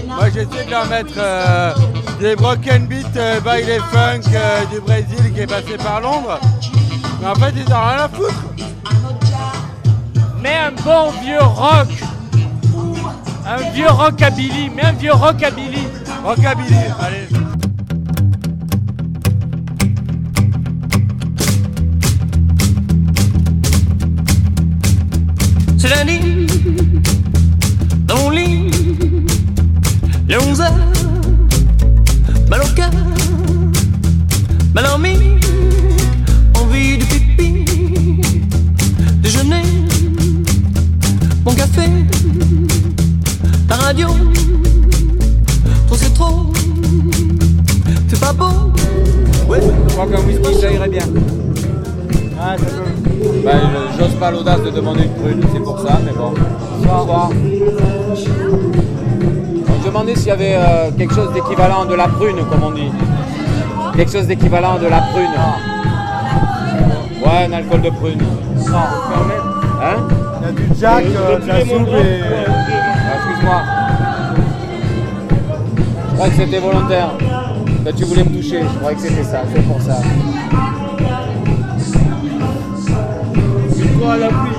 Moi 0.08 0.30
j'essaie 0.34 0.66
de 0.66 0.72
leur 0.72 0.86
mettre 0.88 1.14
euh, 1.18 1.74
des 2.20 2.36
broken 2.36 2.88
beats 2.88 3.18
euh, 3.18 3.40
by 3.42 3.66
les 3.66 3.80
funk 3.80 4.32
euh, 4.34 4.66
du 4.66 4.80
Brésil 4.80 5.34
qui 5.34 5.42
est 5.42 5.48
passé 5.48 5.78
par 5.78 6.00
Londres. 6.00 6.40
Mais 7.22 7.28
en 7.28 7.36
fait 7.36 7.54
ils 7.56 7.74
ont 7.74 7.78
rien 7.78 8.06
à 8.06 8.10
foutre. 8.10 8.46
Mais 10.42 10.56
un 10.56 10.72
bon 10.72 11.12
vieux 11.24 11.42
rock. 11.42 11.90
Un 13.46 13.70
vieux 13.72 13.90
rockabilly. 13.90 14.72
Mais 14.76 14.84
un 14.84 14.94
vieux 14.94 15.14
rockabilly. 15.14 15.88
Rockabilly, 16.24 16.76
allez. 17.00 17.28
C'est 25.78 25.90
lundi, 25.90 26.48
les 30.32 30.38
11 30.38 30.62
heures, 30.62 30.74
mal 32.50 32.62
au 32.62 32.68
cœur, 32.76 32.90
mal 34.74 34.86
dormi, 34.86 35.18
envie 36.60 36.98
de 36.98 37.04
pipi, 37.04 37.66
déjeuner, 39.22 39.62
mon 41.46 41.54
café, 41.54 41.84
ta 43.68 43.76
radio, 43.76 44.08
trop 45.88 45.96
c'est 45.98 46.14
trop, 46.14 46.54
c'est 48.08 48.20
pas 48.22 48.32
beau. 48.32 48.72
Ouais, 49.50 49.60
je 49.62 49.94
crois 49.94 50.08
qu'un 50.08 50.22
whisky 50.26 50.62
ça 50.62 50.72
irait 50.72 50.88
bien. 50.90 51.04
Ah, 52.40 52.56
je- 52.58 53.98
j'ose 54.00 54.16
pas 54.20 54.32
l'audace 54.32 54.64
de 54.64 54.70
demander 54.72 55.04
une 55.04 55.14
prune, 55.14 55.42
c'est 55.54 55.60
pour 55.62 55.78
ça, 55.80 56.00
mais 56.06 56.14
bon. 56.14 56.34
Bonsoir. 56.84 57.30
On 57.32 59.01
se 59.92 59.94
demandait 59.94 60.16
s'il 60.16 60.28
y 60.28 60.32
avait 60.32 60.56
euh, 60.56 60.90
quelque 60.98 61.14
chose 61.14 61.34
d'équivalent 61.34 61.86
de 61.86 61.96
la 61.96 62.08
prune, 62.08 62.38
comme 62.50 62.64
on 62.64 62.72
dit. 62.72 62.90
Quelque 63.96 64.12
chose 64.12 64.26
d'équivalent 64.26 64.78
de 64.78 64.88
la 64.88 65.02
prune. 65.02 65.28
Ouais, 67.26 67.46
un 67.50 67.52
alcool 67.52 67.82
de 67.82 67.90
prune. 67.90 68.22
Hein? 69.84 69.98
Il 70.40 70.46
y 70.46 70.48
a 70.48 70.52
du 70.52 70.80
jack, 70.80 71.04
euh, 71.04 71.40
de 71.40 71.48
la 71.48 71.62
soupe 71.62 71.88
et. 71.90 72.22
Ah, 72.48 73.18
Excuse-moi. 73.18 73.62
Je 76.10 76.14
croyais 76.16 76.32
que 76.32 76.38
c'était 76.38 76.60
volontaire. 76.60 77.10
Tu 77.98 78.06
voulais 78.06 78.24
me 78.24 78.30
toucher, 78.30 78.62
je 78.62 78.80
croyais 78.80 78.96
que 78.96 79.02
c'était 79.02 79.24
ça, 79.24 79.42
c'est 79.54 79.62
pour 79.64 79.82
ça. 79.82 79.98
Micro 83.76 84.10
à 84.10 84.18
l'appui. 84.18 84.52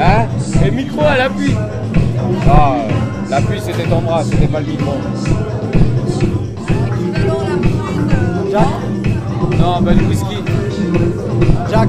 Hein? 0.00 0.26
Et 0.64 0.70
micro 0.70 1.02
à 1.02 1.16
l'appui. 1.18 1.54
Ah, 2.48 2.74
euh, 2.76 3.01
l'appui 3.32 3.58
c'était 3.64 3.84
ton 3.84 4.02
bras, 4.02 4.22
c'était 4.22 4.46
pas 4.46 4.60
le 4.60 4.66
micro. 4.66 4.92
Jack 8.50 8.66
Non, 9.58 9.80
ben 9.80 9.96
du 9.96 10.04
whisky. 10.04 10.44
Jack 11.70 11.88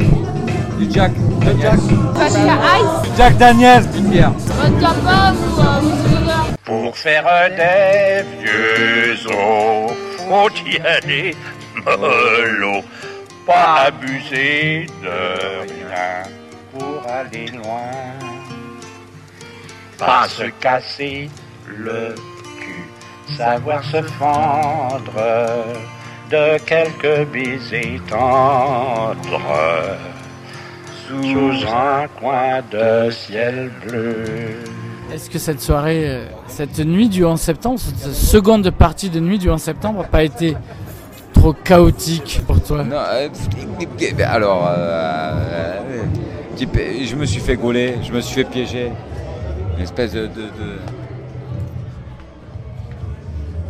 Du 0.79 0.89
Jack. 0.89 1.11
Le 1.45 1.61
Jack. 1.61 1.79
Ice 2.25 3.11
Jack 3.17 3.37
Daniels 3.37 3.83
Une 3.97 4.09
bière. 4.09 4.31
Vodka 4.31 4.93
Pomme 5.03 5.37
ou 5.43 5.59
euh, 5.59 6.53
Pour 6.63 6.97
faire 6.97 7.25
des 7.49 8.23
vieux 8.39 9.15
os, 9.27 9.91
faut 10.17 10.49
y 10.65 10.79
aller 10.79 11.35
mollo, 11.85 12.81
pas 13.45 13.87
abuser 13.87 14.85
de 15.03 15.63
rien 15.67 16.23
pour 16.71 17.03
aller 17.11 17.47
loin. 17.47 18.22
Pas 20.05 20.27
se 20.27 20.43
casser 20.59 21.29
le 21.67 22.15
cul, 22.59 23.35
savoir 23.37 23.83
se 23.83 24.01
fendre 24.01 25.13
de 26.29 26.57
quelques 26.65 27.29
baisers 27.31 28.01
tendres 28.09 29.41
sous 31.07 31.67
un 31.67 32.07
coin 32.19 32.61
de 32.71 33.11
ciel 33.11 33.71
bleu. 33.85 34.63
Est-ce 35.13 35.29
que 35.29 35.37
cette 35.37 35.61
soirée, 35.61 36.09
euh, 36.09 36.25
cette 36.47 36.79
nuit 36.79 37.07
du 37.07 37.23
11 37.23 37.39
septembre, 37.39 37.79
cette 37.79 38.13
seconde 38.13 38.69
partie 38.71 39.09
de 39.09 39.19
nuit 39.19 39.37
du 39.37 39.49
11 39.49 39.61
septembre 39.61 40.01
n'a 40.01 40.07
pas 40.07 40.23
été 40.23 40.57
trop 41.33 41.53
chaotique 41.53 42.41
pour 42.47 42.61
toi? 42.63 42.83
Non, 42.83 42.95
euh, 42.97 43.29
alors, 44.25 44.67
euh, 44.67 45.79
euh, 46.61 47.05
je 47.05 47.15
me 47.15 47.25
suis 47.25 47.41
fait 47.41 47.57
gauler, 47.57 47.95
je 48.01 48.11
me 48.11 48.21
suis 48.21 48.35
fait 48.35 48.49
piéger. 48.49 48.91
Une 49.77 49.83
espèce 49.83 50.13
de. 50.13 50.27
de- 50.27 50.27
de- 50.27 50.79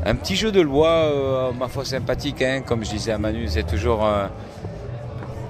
Un 0.06 0.16
petit 0.16 0.36
jeu 0.36 0.52
de 0.52 0.60
loi, 0.60 0.90
euh, 0.90 1.52
ma 1.58 1.70
foi 1.70 1.86
sympathique, 1.86 2.42
hein, 2.42 2.62
comme 2.66 2.84
je 2.84 2.90
disais 2.92 3.14
à 3.14 3.18
Manu, 3.18 3.46
c'est 3.48 3.64
toujours 3.64 4.06
euh, 4.06 4.28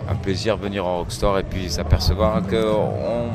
un 0.08 0.14
plaisir 0.16 0.58
de 0.60 0.64
venir 0.64 0.86
au 0.86 0.98
Rockstore 0.98 1.40
et 1.40 1.44
puis 1.44 1.72
s'apercevoir 1.72 2.40
qu'on 2.44 3.30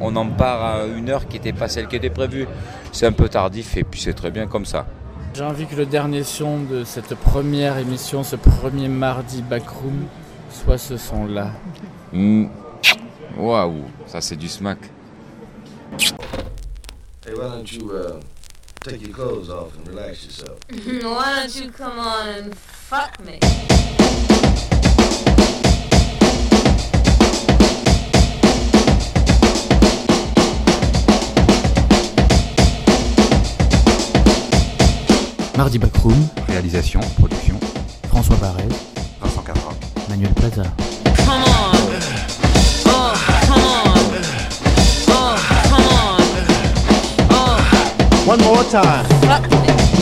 on 0.00 0.14
en 0.16 0.26
part 0.28 0.62
à 0.64 0.84
une 0.86 1.10
heure 1.10 1.26
qui 1.26 1.38
n'était 1.38 1.52
pas 1.52 1.66
celle 1.68 1.88
qui 1.88 1.96
était 1.96 2.08
prévue. 2.10 2.46
C'est 2.92 3.06
un 3.06 3.12
peu 3.12 3.28
tardif 3.28 3.76
et 3.76 3.82
puis 3.82 4.00
c'est 4.00 4.12
très 4.12 4.30
bien 4.30 4.46
comme 4.46 4.64
ça. 4.64 4.86
J'ai 5.34 5.42
envie 5.42 5.66
que 5.66 5.74
le 5.74 5.86
dernier 5.86 6.22
son 6.22 6.58
de 6.60 6.84
cette 6.84 7.16
première 7.16 7.76
émission, 7.78 8.22
ce 8.22 8.36
premier 8.36 8.86
mardi 8.88 9.42
backroom, 9.42 10.04
soit 10.50 10.78
ce 10.78 10.96
son-là. 10.96 11.50
Mm. 12.12 12.46
Waouh, 13.38 13.82
ça 14.06 14.20
c'est 14.20 14.36
du 14.36 14.48
smack. 14.48 14.78
Hey, 17.30 17.36
why 17.36 17.44
don't 17.44 17.72
you 17.72 17.92
uh, 17.92 18.20
take 18.80 19.02
your 19.02 19.14
clothes 19.14 19.50
off 19.50 19.72
and 19.76 19.86
relax 19.86 20.24
yourself? 20.24 20.58
Why 20.68 21.36
don't 21.36 21.54
you 21.54 21.70
come 21.70 21.96
on 22.00 22.28
and 22.28 22.58
fuck 22.58 23.20
me? 23.20 23.38
Mardi 35.56 35.78
Backroom, 35.78 36.28
Réalisation, 36.48 37.00
production. 37.20 37.54
François 38.08 38.40
Barret, 38.40 38.72
Vincent. 39.20 39.44
Manuel 40.08 40.34
Plaza. 40.34 40.89
One 48.30 48.38
more 48.42 48.62
time. 48.62 49.08
Me. 49.22 49.99